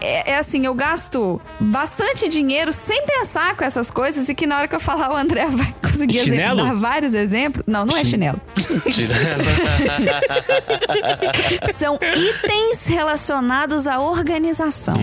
é, 0.01 0.31
é- 0.31 0.37
assim, 0.37 0.65
eu 0.65 0.73
gasto 0.73 1.41
bastante 1.59 2.27
dinheiro 2.27 2.71
sem 2.71 3.05
pensar 3.05 3.55
com 3.55 3.63
essas 3.63 3.91
coisas 3.91 4.29
e 4.29 4.35
que 4.35 4.45
na 4.47 4.57
hora 4.57 4.67
que 4.67 4.75
eu 4.75 4.79
falar 4.79 5.11
o 5.11 5.15
André 5.15 5.45
vai 5.49 5.73
conseguir 5.81 6.23
Chinelo? 6.23 6.63
dar 6.63 6.73
vários 6.73 7.13
exemplos. 7.13 7.65
Não, 7.67 7.85
não 7.85 7.97
é 7.97 8.03
chinelo. 8.03 8.39
São 11.73 11.95
itens 11.95 12.85
relacionados 12.87 13.87
à 13.87 13.99
organização. 13.99 14.95
A 14.95 14.99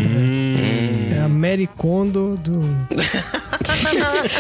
Mary 1.37 1.69
Kondo 1.77 2.37
do. 2.39 2.61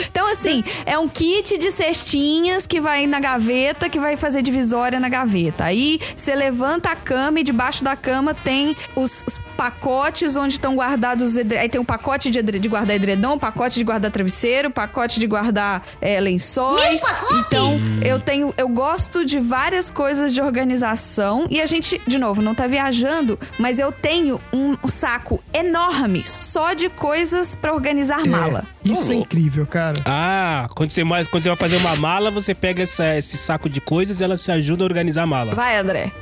Então, 0.08 0.28
assim, 0.30 0.64
é 0.84 0.98
um 0.98 1.08
kit 1.08 1.58
de 1.58 1.70
cestinhas 1.70 2.66
que 2.66 2.80
vai 2.80 3.06
na 3.06 3.20
gaveta, 3.20 3.88
que 3.88 3.98
vai 3.98 4.16
fazer 4.16 4.42
divisória 4.42 4.98
na 4.98 5.08
gaveta. 5.08 5.64
Aí 5.64 6.00
você 6.14 6.34
levanta 6.34 6.90
a 6.90 6.96
cama 6.96 7.40
e 7.40 7.42
debaixo 7.42 7.84
da 7.84 7.94
cama 7.96 8.34
tem 8.34 8.76
os, 8.94 9.24
os 9.26 9.38
pacotes 9.56 10.36
onde 10.36 10.54
estão 10.54 10.74
guardados 10.74 11.30
os 11.32 11.36
edre... 11.36 11.58
Aí 11.58 11.68
tem 11.68 11.80
um 11.80 11.84
pacote 11.84 12.30
de, 12.30 12.38
edre- 12.38 12.58
de 12.58 12.68
guardar 12.68 12.96
edredom, 12.96 13.38
pacote 13.38 13.76
de 13.78 13.84
guardar 13.84 14.10
travesseiro, 14.10 14.70
pacote 14.70 15.18
de 15.20 15.26
guardar 15.26 15.82
é, 16.00 16.20
lençóis. 16.20 17.02
Então, 17.46 17.78
eu 18.04 18.18
tenho. 18.20 18.54
Eu 18.56 18.68
gosto 18.68 19.24
de 19.24 19.38
várias 19.38 19.90
coisas 19.90 20.32
de 20.32 20.40
organização. 20.40 21.46
E 21.50 21.60
a 21.60 21.66
gente, 21.66 22.00
de 22.06 22.18
novo, 22.18 22.42
não 22.42 22.54
tá 22.54 22.66
viajando, 22.66 23.38
mas 23.58 23.78
eu 23.78 23.90
tenho 23.92 24.40
um 24.52 24.76
saco 24.86 25.42
enorme 25.52 26.22
só 26.26 26.74
de 26.74 26.85
coisas 26.90 27.54
pra 27.54 27.72
organizar 27.74 28.24
mala. 28.26 28.64
É, 28.86 28.92
isso 28.92 29.12
é 29.12 29.14
incrível, 29.16 29.66
cara. 29.66 30.00
Ah, 30.04 30.68
quando 30.74 30.90
você, 30.90 31.02
mais, 31.04 31.26
quando 31.26 31.42
você 31.42 31.48
vai 31.48 31.56
fazer 31.58 31.76
uma 31.76 31.96
mala, 31.96 32.30
você 32.30 32.54
pega 32.54 32.82
essa- 32.82 33.16
esse 33.16 33.36
saco 33.36 33.68
de 33.68 33.80
coisas 33.80 34.20
e 34.20 34.24
ela 34.24 34.36
te 34.36 34.50
ajuda 34.50 34.84
a 34.84 34.86
organizar 34.86 35.22
a 35.22 35.26
mala. 35.26 35.54
Vai, 35.54 35.78
André. 35.78 36.12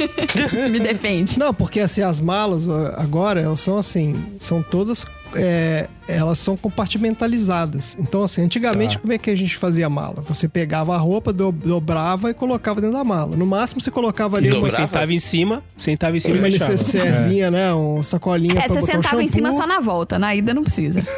Me 0.70 0.78
defende. 0.80 1.38
Não, 1.38 1.52
porque 1.54 1.80
assim, 1.80 2.02
as 2.02 2.20
malas 2.20 2.68
agora, 2.96 3.40
elas 3.40 3.60
são 3.60 3.78
assim, 3.78 4.22
são 4.38 4.62
todas 4.62 5.04
é, 5.34 5.88
elas 6.16 6.38
são 6.38 6.56
compartimentalizadas. 6.56 7.96
Então, 7.98 8.22
assim, 8.22 8.42
antigamente, 8.42 8.94
Tá. 8.94 9.00
como 9.00 9.12
é 9.12 9.18
que 9.18 9.30
a 9.30 9.36
gente 9.36 9.56
fazia 9.56 9.88
mala? 9.88 10.22
Você 10.22 10.48
pegava 10.48 10.94
a 10.94 10.98
roupa, 10.98 11.32
do- 11.32 11.52
dobrava 11.52 12.30
e 12.30 12.34
colocava 12.34 12.80
dentro 12.80 12.96
da 12.96 13.04
mala. 13.04 13.36
No 13.36 13.46
máximo, 13.46 13.80
você 13.80 13.90
colocava 13.90 14.36
ali 14.36 14.48
uma, 14.48 14.54
Depois 14.54 14.72
Dobrava? 14.72 14.88
sentava 14.92 15.12
em 15.12 15.18
cima, 15.18 15.62
sentava 15.76 16.16
em 16.16 16.20
cima 16.20 16.36
uma 16.38 16.48
e 16.48 16.52
necessairezinha, 16.52 17.50
né? 17.50 17.72
Um 17.74 18.02
sacolinha 18.02 18.54
É, 18.54 18.64
pra 18.64 18.68
você 18.68 18.80
botar 18.80 18.92
sentava 18.92 19.22
em 19.22 19.28
cima 19.28 19.52
só 19.52 19.66
na 19.66 19.80
volta, 19.80 20.18
na 20.18 20.34
ida 20.34 20.52
não 20.54 20.62
precisa. 20.62 21.00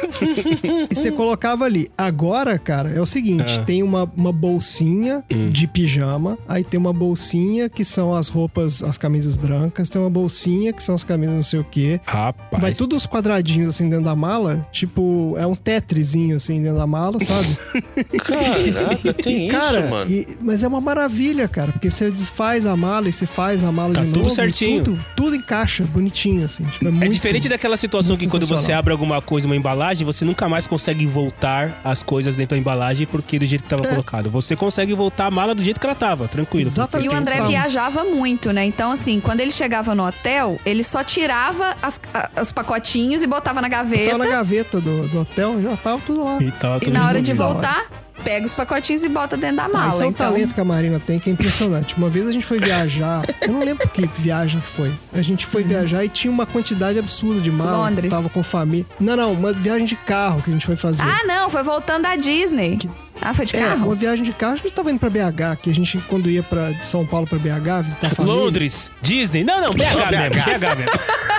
E 0.89 0.95
você 0.95 1.11
colocava 1.11 1.65
ali. 1.65 1.89
Agora, 1.97 2.57
cara, 2.59 2.89
é 2.89 3.01
o 3.01 3.05
seguinte: 3.05 3.59
Ah. 3.59 3.63
tem 3.63 3.83
uma, 3.83 4.09
uma 4.15 4.31
bolsinha 4.31 5.23
Hum. 5.31 5.49
de 5.49 5.67
pijama, 5.67 6.37
aí 6.47 6.63
tem 6.63 6.79
uma 6.79 6.93
bolsinha 6.93 7.69
que 7.69 7.83
são 7.83 8.13
as 8.13 8.27
roupas, 8.27 8.83
as 8.83 8.97
camisas 8.97 9.37
brancas, 9.37 9.89
tem 9.89 10.01
uma 10.01 10.09
bolsinha 10.09 10.71
que 10.73 10.81
são 10.83 10.95
as 10.95 11.03
camisas 11.03 11.35
não 11.35 11.43
sei 11.43 11.59
o 11.59 11.63
quê. 11.63 11.99
Rapaz. 12.05 12.61
Vai 12.61 12.73
tudo 12.73 12.95
os 12.95 13.05
quadradinhos 13.07 13.69
assim 13.75 13.89
dentro 13.89 14.05
da 14.05 14.15
mala, 14.15 14.65
tipo, 14.85 15.35
é 15.37 15.47
um 15.47 15.55
tetrizinho 15.55 16.35
assim 16.35 16.61
dentro 16.61 16.77
da 16.77 16.85
mala, 16.87 17.17
sabe? 17.23 17.57
Caraca, 18.19 19.13
tem 19.13 19.47
e, 19.47 19.49
cara, 19.49 19.79
isso, 19.81 19.89
mano. 19.89 20.11
e- 20.11 20.27
mas 20.41 20.63
é 20.63 20.67
uma 20.67 20.81
maravilha, 20.81 21.47
cara, 21.47 21.71
porque 21.71 21.89
você 21.89 22.11
desfaz 22.11 22.65
a 22.65 22.75
mala 22.75 23.07
e 23.07 23.11
você 23.11 23.25
faz 23.25 23.63
a 23.63 23.71
mala 23.71 23.93
Tá 23.93 24.01
de 24.01 24.07
tudo 24.07 24.23
novo. 24.23 24.29
certinho. 24.35 24.83
Tudo, 24.83 25.05
tudo 25.15 25.35
encaixa 25.35 25.83
bonitinho, 25.85 26.43
assim. 26.45 26.63
Tipo, 26.65 26.85
é, 26.85 26.87
É 26.89 26.91
muito, 26.91 27.13
diferente 27.13 27.47
daquela 27.49 27.77
situação 27.77 28.17
que 28.17 28.27
quando 28.27 28.45
você 28.45 28.71
abre 28.71 28.91
alguma 28.91 29.21
coisa, 29.21 29.47
uma 29.47 29.55
embalagem, 29.55 30.05
você 30.05 30.25
nunca 30.25 30.47
mais 30.49 30.67
consegue 30.67 31.05
voltar 31.05 31.79
as 31.83 32.03
coisas 32.03 32.35
dentro 32.35 32.55
da 32.55 32.59
embalagem 32.59 33.07
porque 33.07 33.39
do 33.39 33.45
jeito 33.45 33.63
que 33.63 33.69
tava 33.69 33.85
É. 33.85 33.89
colocado. 33.89 34.29
Você 34.29 34.55
consegue 34.55 34.93
voltar 34.93 35.27
a 35.27 35.31
mala 35.31 35.55
do 35.55 35.63
jeito 35.63 35.79
que 35.79 35.85
ela 35.85 35.95
tava, 35.95 36.27
tranquilo. 36.27 36.67
Exatamente. 36.67 37.07
E 37.07 37.09
o 37.09 37.15
André 37.15 37.35
Então, 37.35 37.47
viajava 37.47 38.03
muito, 38.03 38.51
né? 38.51 38.65
Então, 38.65 38.91
assim, 38.91 39.19
quando 39.19 39.39
ele 39.41 39.51
chegava 39.51 39.95
no 39.95 40.05
hotel, 40.05 40.59
ele 40.65 40.83
só 40.83 41.03
tirava 41.03 41.75
as- 41.81 41.99
a- 42.13 42.41
os 42.41 42.51
pacotinhos 42.51 43.21
e 43.23 43.27
botava 43.27 43.61
na 43.61 43.67
gaveta. 43.69 44.11
Tava 44.11 44.25
na 44.25 44.29
gaveta 44.31 44.72
do, 44.79 45.07
do 45.07 45.19
hotel, 45.21 45.61
já 45.61 45.75
tava 45.77 46.01
tudo 46.05 46.23
lá. 46.23 46.37
E, 46.41 46.51
tava 46.51 46.79
E 46.85 46.89
na 46.89 47.05
hora 47.07 47.21
de 47.21 47.33
voltar, 47.33 47.85
pega 48.23 48.45
os 48.45 48.53
pacotinhos 48.53 49.03
e 49.03 49.09
bota 49.09 49.35
dentro 49.35 49.57
da 49.57 49.65
Ah, 49.65 49.69
mala. 49.69 49.89
isso 49.89 50.03
é 50.03 50.05
um 50.05 50.09
então, 50.09 50.31
talento 50.31 50.53
que 50.53 50.61
a 50.61 50.65
Marina 50.65 50.99
tem 50.99 51.19
que 51.19 51.29
é 51.29 51.33
impressionante. 51.33 51.95
Uma 51.97 52.09
vez 52.09 52.27
a 52.27 52.31
gente 52.31 52.45
foi 52.45 52.59
viajar, 52.59 53.23
eu 53.41 53.51
não 53.51 53.59
lembro 53.59 53.87
que 53.89 54.05
viagem 54.19 54.59
que 54.61 54.67
foi. 54.67 54.91
A 55.13 55.21
gente 55.21 55.45
foi 55.45 55.63
viajar 55.63 56.03
e 56.05 56.09
tinha 56.09 56.31
uma 56.31 56.45
quantidade 56.45 56.97
absurda 56.99 57.41
de 57.41 57.51
mala. 57.51 57.77
Londres. 57.89 58.09
Tava 58.13 58.29
com 58.29 58.41
família. 58.43 58.85
Não, 58.99 59.15
não, 59.15 59.33
uma 59.33 59.51
viagem 59.53 59.85
de 59.85 59.95
carro 59.95 60.41
que 60.41 60.49
a 60.49 60.53
gente 60.53 60.65
foi 60.65 60.75
fazer. 60.75 61.03
Ah, 61.03 61.25
não, 61.25 61.49
foi 61.49 61.63
voltando 61.63 62.03
da 62.03 62.15
Disney. 62.15 62.79
Ah, 63.21 63.33
foi 63.33 63.45
de 63.45 63.55
É, 63.55 63.59
carro? 63.59 63.85
uma 63.85 63.95
viagem 63.95 64.23
de 64.23 64.33
carro, 64.33 64.53
a 64.53 64.57
gente 64.57 64.71
tava 64.73 64.89
indo 64.91 64.99
pra 64.99 65.09
BH, 65.09 65.57
que 65.61 65.69
a 65.69 65.73
gente, 65.75 65.97
quando 66.09 66.29
ia 66.29 66.43
pra 66.43 66.71
de 66.71 66.85
São 66.85 67.05
Paulo 67.05 67.25
pra 67.27 67.37
BH 67.37 67.81
visitar 67.83 68.07
a 68.07 68.15
família. 68.15 68.37
Londres, 68.41 68.91
Disney. 69.01 69.43
Não, 69.43 69.61
não, 69.61 69.73
BH. 69.73 69.79
BH 69.79 70.11
mesmo. 70.11 70.43
BH 70.45 70.75
mesmo. 70.77 70.91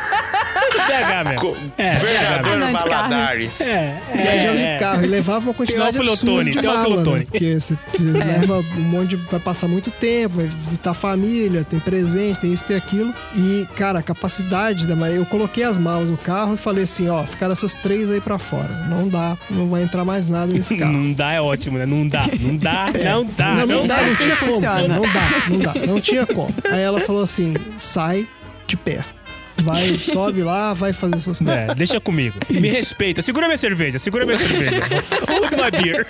Co- 1.37 1.57
É, 1.79 1.95
Governador 1.95 2.53
Ah, 2.53 2.57
não, 2.57 2.73
carro. 2.75 2.89
Valadares. 2.89 3.61
É, 3.61 4.01
Viajando 4.15 4.59
é, 4.59 4.75
de 4.75 4.81
carro 4.81 5.05
e 5.05 5.07
levava 5.07 5.45
uma 5.47 5.55
quantidade 5.55 5.93
Teófilo 5.99 6.45
de 6.45 6.53
Teófilo 6.61 6.97
mala, 7.05 7.19
né? 7.19 7.27
Porque 7.31 7.55
você 7.61 7.75
É. 7.75 8.25
leva 8.25 8.59
um 8.77 8.81
monte 8.81 9.11
de... 9.11 9.17
Vai 9.17 9.41
passar 9.41 9.69
muito 9.69 9.91
tempo, 9.91 10.37
vai 10.37 10.47
visitar 10.47 10.91
a 10.91 10.95
família, 10.95 11.65
tem 11.69 11.79
presente, 11.79 12.41
tem 12.41 12.53
isso, 12.53 12.65
tem 12.65 12.77
aquilo. 12.77 13.13
E, 13.35 13.67
cara, 13.77 13.99
a 13.99 14.03
capacidade 14.03 14.87
da 14.87 14.95
Maria... 14.97 15.17
Eu 15.17 15.27
coloquei 15.27 15.65
as 15.65 15.79
malas 15.79 16.11
no 16.11 16.17
carro 16.17 16.55
e 16.55 16.57
falei 16.57 16.85
assim, 16.85 17.09
ó, 17.09 17.23
ficaram 17.25 17.53
essas 17.53 17.75
três 17.75 18.11
aí 18.11 18.21
pra 18.21 18.39
fora. 18.39 18.69
Não 18.89 19.09
dá, 19.09 19.37
não 19.51 19.69
vai 19.69 19.83
entrar 19.83 20.05
mais 20.05 20.29
nada 20.29 20.53
nesse 20.53 20.77
carro. 20.79 20.93
Não 20.93 21.13
dá 21.13 21.33
é 21.33 21.41
ótimo, 21.41 21.79
né? 21.79 21.87
Não 21.87 22.07
dá, 22.07 22.23
não 22.41 22.57
dá, 22.57 22.87
não 23.05 23.25
dá, 23.25 23.55
não, 23.55 23.67
não 23.67 23.87
dá, 23.87 23.97
não 24.03 24.05
assim 24.13 24.25
tinha 24.25 24.37
como. 24.37 24.53
funciona. 24.53 24.89
Não 24.89 25.03
dá, 25.03 25.29
não 25.49 25.59
dá, 25.59 25.75
não 25.87 26.01
tinha 26.01 26.27
como. 26.27 26.55
Aí 26.71 26.81
ela 26.81 27.01
falou 27.01 27.23
assim, 27.23 27.55
sai 27.79 28.27
de 28.67 28.77
perto. 28.77 29.14
Vai, 29.63 29.95
sobe 29.99 30.43
lá, 30.43 30.75
vai 30.75 30.93
fazer 30.93 31.19
suas 31.21 31.39
coisas. 31.39 31.57
É, 31.71 31.75
deixa 31.75 31.99
comigo. 32.01 32.37
Me 32.51 32.69
Isso. 32.69 32.79
respeita. 32.79 33.23
Segura 33.23 33.47
minha 33.47 33.57
cerveja, 33.57 33.99
segura 33.99 34.27
minha 34.27 34.37
cerveja. 34.37 34.81
Hold 35.29 35.53
my 35.53 35.83
beer. 35.83 36.07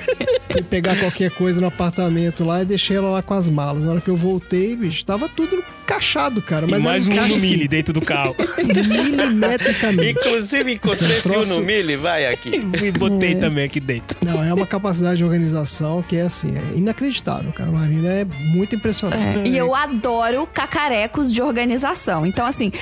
Fui 0.50 0.62
pegar 0.62 0.96
qualquer 0.98 1.30
coisa 1.30 1.60
no 1.60 1.66
apartamento 1.68 2.44
lá 2.44 2.62
e 2.62 2.64
deixei 2.64 2.96
ela 2.96 3.10
lá 3.10 3.22
com 3.22 3.34
as 3.34 3.48
malas. 3.48 3.84
Na 3.84 3.92
hora 3.92 4.00
que 4.00 4.08
eu 4.10 4.16
voltei, 4.16 4.74
bicho, 4.74 5.04
tava 5.04 5.28
tudo 5.28 5.62
encaixado, 5.84 6.40
cara. 6.42 6.66
Mas 6.68 6.80
e 6.80 6.82
mais 6.82 7.06
um 7.08 7.14
no 7.14 7.22
mini 7.36 7.54
assim, 7.56 7.66
dentro 7.68 7.92
do 7.92 8.00
carro. 8.00 8.34
milimetricamente. 9.08 10.10
Inclusive, 10.10 10.72
encontrei 10.74 11.10
Esse 11.18 11.28
troço- 11.28 11.54
no 11.54 11.60
Mille, 11.60 11.96
vai 11.96 12.26
aqui. 12.26 12.50
E 12.82 12.90
botei 12.90 13.34
também 13.34 13.64
aqui 13.64 13.80
dentro. 13.80 14.16
Não, 14.24 14.42
é 14.42 14.52
uma 14.52 14.66
capacidade 14.66 15.18
de 15.18 15.24
organização 15.24 16.02
que 16.02 16.16
é 16.16 16.22
assim, 16.22 16.56
é 16.56 16.76
inacreditável, 16.78 17.52
cara. 17.52 17.68
A 17.68 17.72
Marina 17.72 18.08
é 18.08 18.24
muito 18.24 18.74
impressionante. 18.74 19.46
É, 19.46 19.48
E 19.48 19.56
eu 19.56 19.74
adoro 19.74 20.46
cacarecos 20.46 21.32
de 21.32 21.42
organização. 21.42 22.24
Então, 22.26 22.46
assim, 22.46 22.72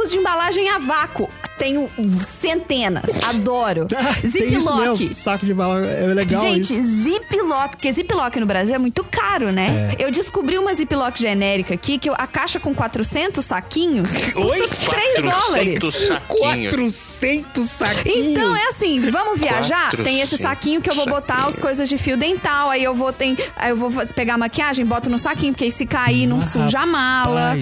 sacos 0.00 0.10
de 0.10 0.18
embalagem 0.18 0.68
a 0.70 0.78
vácuo. 0.78 1.28
Tenho 1.58 1.90
centenas. 2.10 3.18
Adoro. 3.28 3.86
Mesmo, 4.22 4.28
Ziplock. 4.28 5.14
saco 5.14 5.44
de 5.44 5.52
bala, 5.52 5.84
é 5.86 6.06
legal 6.06 6.40
Gente, 6.40 6.72
isso. 6.72 7.02
ziplock, 7.02 7.70
porque 7.76 7.92
ziplock 7.92 8.40
no 8.40 8.46
Brasil 8.46 8.74
é 8.74 8.78
muito 8.78 9.04
caro, 9.04 9.52
né? 9.52 9.94
Eu 9.98 10.10
descobri 10.10 10.56
uma 10.56 10.72
ziplock 10.72 11.20
genérica 11.20 11.74
aqui, 11.74 11.98
que 11.98 12.08
eu- 12.08 12.14
a 12.16 12.26
caixa 12.26 12.58
com 12.58 12.74
400 12.74 13.44
saquinhos 13.44 14.10
custa 14.16 14.40
Oi? 14.40 14.68
3 14.68 15.22
dólares. 15.22 15.78
400 15.80 15.94
saquinhos. 16.08 16.74
400 16.74 17.68
saquinhos. 17.70 18.28
Então 18.30 18.56
é 18.56 18.68
assim, 18.68 19.10
vamos 19.10 19.38
viajar? 19.38 19.90
Tem 19.96 20.20
esse 20.22 20.38
400 20.38 20.40
saquinho 20.40 20.80
que 20.80 20.88
eu 20.90 20.94
vou 20.94 21.06
botar 21.06 21.46
as 21.46 21.58
coisas 21.58 21.88
de 21.90 21.98
fio 21.98 22.16
dental, 22.16 22.70
aí 22.70 22.82
eu 22.82 22.94
vou 22.94 23.12
tem, 23.12 23.36
aí 23.56 23.68
eu 23.70 23.76
vou 23.76 23.90
pegar 24.14 24.34
a 24.34 24.38
maquiagem, 24.38 24.86
boto 24.86 25.10
no 25.10 25.18
saquinho, 25.18 25.52
porque 25.52 25.64
aí 25.64 25.70
se 25.70 25.84
cair 25.84 26.26
não 26.26 26.38
Ah, 26.38 26.42
suja 26.42 26.80
a 26.80 26.86
mala. 26.86 27.54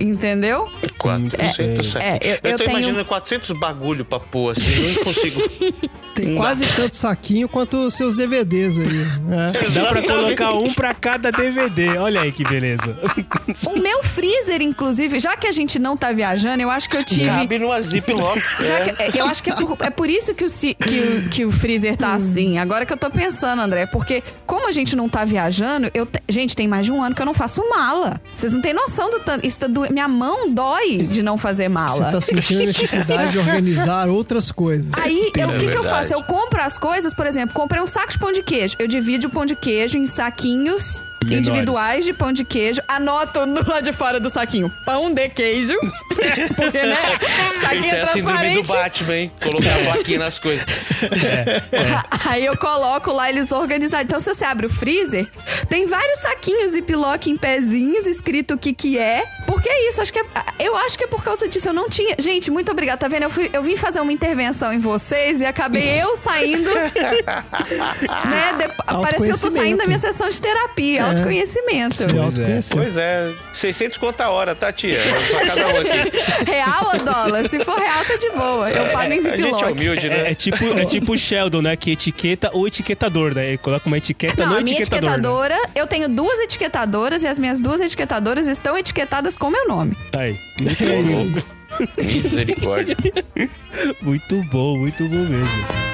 Entendeu? 0.00 0.68
400 0.98 1.78
É, 1.78 1.81
saquinhos. 1.90 2.18
eu- 2.22 2.30
eu, 2.30 2.50
eu 2.52 2.58
tô 2.58 2.64
tenho- 2.64 2.78
imaginando 2.78 3.04
400 3.04 3.50
bagulho 3.58 4.04
pra 4.04 4.20
pôr 4.20 4.52
assim, 4.56 4.94
não 4.94 5.04
consigo. 5.04 5.40
Tem 6.14 6.34
quase 6.36 6.66
tanto 6.76 6.94
saquinho 6.94 7.48
quanto 7.48 7.86
os 7.86 7.94
seus 7.94 8.14
DVDs 8.14 8.76
aí. 8.76 8.86
né? 8.86 9.50
Dá 9.72 9.86
pra 9.86 10.02
colocar 10.02 10.52
um 10.52 10.70
pra 10.74 10.92
cada 10.92 11.32
DVD. 11.32 11.96
Olha 11.96 12.20
aí 12.20 12.30
que 12.30 12.44
beleza. 12.44 12.98
O 13.64 13.78
meu 13.78 14.02
freezer, 14.02 14.60
inclusive, 14.60 15.18
já 15.18 15.34
que 15.38 15.46
a 15.46 15.52
gente 15.52 15.78
não 15.78 15.96
tá 15.96 16.12
viajando, 16.12 16.62
eu 16.62 16.68
acho 16.70 16.86
que 16.90 16.98
eu 16.98 17.02
tive. 17.04 17.24
Cabe 17.24 17.58
numa 17.58 17.80
ziplock. 17.80 18.38
Já 18.62 18.74
É. 18.74 19.10
que- 19.10 19.18
eu 19.18 19.24
acho 19.24 19.42
que 19.42 19.48
é 19.50 19.54
por, 19.54 19.76
é 19.80 19.88
por 19.90 20.10
isso 20.10 20.34
que 20.34 20.44
o, 20.44 20.48
que, 20.48 20.76
o, 21.00 21.28
que 21.30 21.44
o 21.46 21.50
freezer 21.50 21.96
tá 21.96 22.12
assim. 22.12 22.58
Agora 22.58 22.84
que 22.84 22.92
eu 22.92 22.96
tô 22.98 23.10
pensando, 23.10 23.62
André, 23.62 23.86
porque 23.86 24.22
como 24.44 24.68
a 24.68 24.72
gente 24.72 24.94
não 24.94 25.08
tá 25.08 25.24
viajando, 25.24 25.90
eu 25.94 26.04
te- 26.04 26.22
gente, 26.28 26.54
tem 26.54 26.68
mais 26.68 26.84
de 26.84 26.92
um 26.92 27.02
ano 27.02 27.14
que 27.14 27.22
eu 27.22 27.26
não 27.26 27.32
faço 27.34 27.66
mala. 27.70 28.20
Vocês 28.36 28.52
não 28.52 28.60
têm 28.60 28.74
noção 28.74 29.08
do 29.08 29.18
tanto. 29.18 29.46
Isso 29.46 29.58
tá 29.60 29.66
do- 29.66 29.90
minha 29.90 30.08
mão 30.08 30.50
dói 30.52 30.98
de 31.10 31.22
não 31.22 31.38
fazer 31.38 31.70
Você 31.72 32.00
mala. 32.00 32.12
tá 32.12 32.20
sentindo 32.20 32.62
a 32.62 32.66
necessidade 32.66 33.32
de 33.32 33.38
organizar 33.38 34.08
outras 34.08 34.50
coisas. 34.52 34.86
Aí, 35.00 35.30
eu- 35.36 35.48
o 35.48 35.58
que, 35.58 35.68
que 35.68 35.76
eu 35.78 35.84
faço? 35.84 36.12
Eu 36.12 36.22
compro 36.22 36.60
as 36.62 36.76
coisas, 36.78 37.14
por 37.14 37.26
exemplo, 37.26 37.54
comprei 37.54 37.80
um 37.80 37.86
saco 37.86 38.12
de 38.12 38.18
pão 38.18 38.32
de 38.32 38.42
queijo. 38.42 38.76
Eu 38.78 38.86
divido 38.86 39.26
o 39.28 39.30
pão 39.30 39.44
de 39.46 39.54
queijo 39.56 39.96
em 39.98 40.06
saquinhos 40.06 41.00
Menores. 41.24 41.38
individuais 41.48 42.04
de 42.04 42.12
pão 42.12 42.32
de 42.32 42.44
queijo. 42.44 42.80
Anoto 42.88 43.46
no 43.46 43.66
lado 43.68 43.84
de 43.84 43.92
fora 43.92 44.18
do 44.18 44.28
saquinho 44.28 44.72
pão 44.84 45.12
de 45.12 45.28
queijo. 45.28 45.74
Porque, 46.56 46.82
né? 46.82 46.96
Saquinho 47.54 47.80
Isso 47.80 47.94
é 47.94 48.06
síndrome 48.08 48.54
do 48.54 48.62
transparente. 48.62 48.72
Batman, 48.72 49.16
hein? 49.16 49.32
Colocar 49.42 49.74
a 49.74 49.78
plaquinha 49.94 50.18
nas 50.18 50.38
coisas. 50.38 50.64
Aí 52.28 52.44
eu 52.44 52.56
coloco 52.56 53.12
lá 53.12 53.28
eles 53.30 53.52
organizados. 53.52 54.04
Então, 54.04 54.20
se 54.20 54.34
você 54.34 54.44
abre 54.44 54.66
o 54.66 54.70
freezer, 54.70 55.28
tem 55.68 55.86
vários 55.86 56.18
saquinhos 56.20 56.74
e 56.74 56.82
piloca 56.82 57.28
em 57.28 57.36
pezinhos, 57.36 58.06
escrito 58.06 58.54
o 58.54 58.58
que 58.58 58.72
que 58.72 58.98
é. 58.98 59.22
Porque 59.52 59.68
é 59.68 59.88
isso, 59.90 60.00
acho 60.00 60.12
que 60.12 60.18
é, 60.18 60.24
eu 60.60 60.74
acho 60.76 60.96
que 60.96 61.04
é 61.04 61.06
por 61.06 61.22
causa 61.22 61.46
disso. 61.46 61.68
Eu 61.68 61.72
não 61.74 61.88
tinha. 61.88 62.14
Gente, 62.18 62.50
muito 62.50 62.72
obrigada. 62.72 62.98
Tá 62.98 63.08
vendo? 63.08 63.24
Eu, 63.24 63.30
fui, 63.30 63.50
eu 63.52 63.62
vim 63.62 63.76
fazer 63.76 64.00
uma 64.00 64.12
intervenção 64.12 64.72
em 64.72 64.78
vocês 64.78 65.40
e 65.40 65.44
acabei 65.44 66.00
eu 66.02 66.16
saindo. 66.16 66.70
né? 66.72 68.52
De, 68.58 68.68
parece 69.02 69.24
que 69.26 69.32
eu 69.32 69.38
tô 69.38 69.50
saindo 69.50 69.78
da 69.78 69.86
minha 69.86 69.98
sessão 69.98 70.28
de 70.28 70.40
terapia, 70.40 71.04
autoconhecimento. 71.04 71.96
Se 71.96 72.06
Pois 72.06 72.14
é. 72.18 72.24
autoconhecer. 72.24 72.76
Pois 72.76 72.96
é, 72.96 73.32
600 73.52 73.98
conto 73.98 74.20
a 74.20 74.30
hora, 74.30 74.54
tá, 74.54 74.72
tia? 74.72 74.98
Pra 75.30 75.46
cada 75.46 75.66
um 75.68 75.80
aqui. 75.80 76.12
Real 76.50 76.90
ou 76.94 76.98
dólar? 77.04 77.48
Se 77.48 77.64
for 77.64 77.78
real, 77.78 78.04
tá 78.04 78.16
de 78.16 78.30
boa. 78.30 78.70
Eu 78.70 78.92
pago 78.92 79.12
em 79.12 79.20
gente 79.20 79.32
é 79.34 79.36
ziplock. 79.36 79.72
humilde, 79.72 80.06
É, 80.06 80.10
né? 80.10 80.30
é 80.30 80.34
tipo, 80.34 80.64
é 80.78 80.84
tipo 80.84 81.12
o 81.12 81.18
Sheldon, 81.18 81.62
né? 81.62 81.76
Que 81.76 81.92
etiqueta 81.92 82.50
ou 82.52 82.66
etiquetador, 82.66 83.34
né? 83.34 83.48
Ele 83.48 83.58
coloca 83.58 83.86
uma 83.86 83.98
etiqueta 83.98 84.42
Não, 84.44 84.52
no 84.52 84.58
a 84.58 84.60
minha 84.60 84.78
etiquetador. 84.78 85.08
né? 85.10 85.16
etiquetadora, 85.16 85.70
eu 85.74 85.86
tenho 85.86 86.08
duas 86.08 86.40
etiquetadoras 86.40 87.22
e 87.22 87.26
as 87.26 87.38
minhas 87.38 87.60
duas 87.60 87.80
etiquetadoras 87.80 88.46
estão 88.46 88.76
etiquetadas 88.76 89.36
com 89.42 89.50
meu 89.50 89.66
nome. 89.66 89.96
Aí. 90.16 90.38
Misericórdia. 91.98 92.96
Muito 94.00 94.40
bom, 94.44 94.78
muito 94.78 95.02
bom 95.08 95.26
mesmo. 95.26 95.91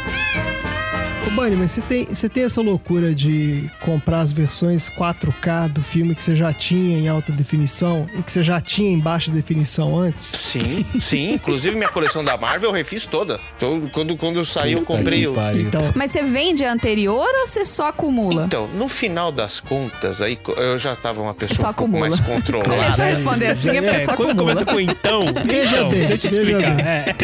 Ô, 1.29 1.31
Bunny, 1.31 1.57
mas 1.57 1.73
você 1.73 1.81
tem, 1.83 2.05
você 2.07 2.27
tem 2.29 2.45
essa 2.45 2.63
loucura 2.63 3.15
de 3.15 3.69
comprar 3.81 4.21
as 4.21 4.33
versões 4.33 4.89
4K 4.89 5.69
do 5.69 5.83
filme 5.83 6.15
que 6.15 6.23
você 6.23 6.35
já 6.35 6.55
tinha 6.55 6.97
em 6.97 7.07
alta 7.07 7.31
definição 7.33 8.09
e 8.19 8.23
que 8.23 8.33
você 8.33 8.43
já 8.43 8.61
tinha 8.63 8.91
em 8.91 8.99
baixa 8.99 9.31
definição 9.31 9.99
antes? 9.99 10.25
Sim, 10.25 10.87
sim. 10.99 11.33
Inclusive 11.35 11.77
minha 11.77 11.89
coleção 11.91 12.25
da 12.25 12.37
Marvel 12.39 12.71
eu 12.71 12.75
refiz 12.75 13.05
toda. 13.05 13.39
Então, 13.59 13.89
quando, 13.93 14.17
quando 14.17 14.43
saiu, 14.45 14.79
eu 14.79 14.85
Puta 14.85 14.99
comprei 14.99 15.21
que 15.27 15.33
o. 15.33 15.51
Então, 15.61 15.93
Mas 15.95 16.13
você 16.13 16.23
vende 16.23 16.65
a 16.65 16.73
anterior 16.73 17.29
ou 17.41 17.47
você 17.47 17.65
só 17.65 17.89
acumula? 17.89 18.45
Então, 18.47 18.67
no 18.69 18.89
final 18.89 19.31
das 19.31 19.61
contas, 19.61 20.23
aí 20.23 20.39
eu 20.57 20.79
já 20.79 20.97
tava 20.97 21.21
uma 21.21 21.35
pessoa 21.35 21.57
Só 21.59 21.71
um 21.71 21.75
pouco 21.75 21.83
acumula. 21.97 22.09
mais 22.09 22.21
controlada. 22.21 22.71
Começou 22.75 23.05
a 23.05 23.09
responder 23.09 23.47
assim, 23.49 23.71
a 23.71 23.75
É, 23.75 23.83
pessoa 23.93 24.17
quando 24.17 24.31
acumula. 24.31 24.55
começa 24.55 24.73
com 24.73 24.81
então, 24.81 25.25
Veja 25.45 25.77
então, 25.77 25.89
deixa 25.91 26.13
eu 26.15 26.19
te 26.19 26.29
explicar. 26.29 26.81
É. 26.81 27.15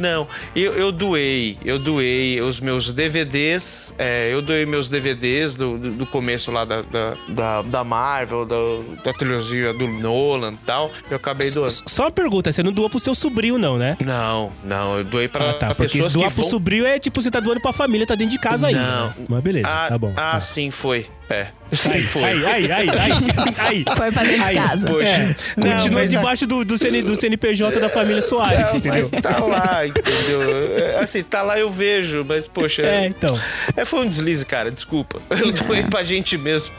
Não, 0.00 0.26
eu, 0.54 0.72
eu 0.72 0.90
doei, 0.90 1.56
eu 1.64 1.78
doei 1.78 2.40
os 2.40 2.58
meus 2.60 2.90
DVDs, 2.90 3.35
é, 3.98 4.32
eu 4.32 4.40
doei 4.42 4.64
meus 4.66 4.88
DVDs 4.88 5.54
do, 5.54 5.76
do, 5.78 5.90
do 5.90 6.06
começo 6.06 6.50
lá 6.50 6.64
da, 6.64 6.82
da, 6.82 7.14
da, 7.28 7.62
da 7.62 7.84
Marvel, 7.84 8.44
da, 8.44 8.56
da 9.04 9.12
trilogia 9.12 9.72
do 9.72 9.86
Nolan 9.88 10.52
e 10.52 10.56
tal, 10.66 10.90
eu 11.10 11.16
acabei 11.16 11.50
doando. 11.50 11.72
Só 11.86 12.04
uma 12.04 12.10
pergunta, 12.10 12.52
você 12.52 12.62
não 12.62 12.72
doou 12.72 12.88
pro 12.90 12.98
seu 12.98 13.14
sobrinho, 13.14 13.58
não, 13.58 13.76
né? 13.78 13.96
Não, 14.04 14.52
não, 14.64 14.98
eu 14.98 15.04
doei 15.04 15.28
pra, 15.28 15.50
Ah, 15.50 15.54
tá. 15.54 15.66
pra 15.66 15.74
Porque 15.74 15.88
se 15.88 15.96
pessoas 15.98 16.12
doar 16.12 16.28
que 16.28 16.34
pro 16.34 16.42
vão... 16.42 16.50
sobrinho 16.50 16.86
é 16.86 16.98
tipo, 16.98 17.20
você 17.20 17.30
tá 17.30 17.40
doando 17.40 17.60
pra 17.60 17.72
família, 17.72 18.06
tá 18.06 18.14
dentro 18.14 18.32
de 18.32 18.38
casa 18.40 18.66
ainda. 18.68 18.80
Não. 18.82 19.06
né? 19.08 19.14
Mas 19.28 19.42
beleza, 19.42 19.68
Ah, 19.68 19.88
tá 19.88 19.98
bom. 19.98 20.12
ah 20.16 20.32
tá. 20.32 20.40
sim, 20.40 20.70
foi. 20.70 21.06
É, 21.28 21.48
Aí, 21.92 22.00
foi. 22.02 22.22
aí, 22.22 22.44
aí, 22.46 22.72
aí, 22.72 22.88
aí, 22.88 23.54
aí. 23.58 23.84
Foi 23.96 24.12
pra 24.12 24.22
dentro 24.22 24.48
de 24.48 24.54
casa. 24.54 24.86
Poxa. 24.86 25.02
É, 25.08 25.36
Não, 25.56 25.72
continua 25.72 26.06
debaixo 26.06 26.46
do, 26.46 26.64
do, 26.64 26.78
CN, 26.78 27.02
do 27.02 27.16
CNPJ 27.20 27.80
da 27.80 27.88
família 27.88 28.22
Soares, 28.22 28.68
Não, 28.68 28.76
entendeu? 28.76 29.10
tá 29.20 29.40
lá, 29.40 29.84
entendeu? 29.84 30.76
É, 30.78 30.98
Assim, 31.00 31.24
tá 31.24 31.42
lá 31.42 31.58
eu 31.58 31.68
vejo, 31.68 32.24
mas 32.26 32.46
poxa. 32.46 32.82
É, 32.82 33.06
então. 33.08 33.36
É, 33.76 33.84
foi 33.84 34.00
um 34.06 34.08
deslize, 34.08 34.46
cara, 34.46 34.70
desculpa. 34.70 35.20
Eu 35.28 35.50
doei 35.50 35.82
pra 35.82 36.04
gente 36.04 36.38
mesmo. 36.38 36.72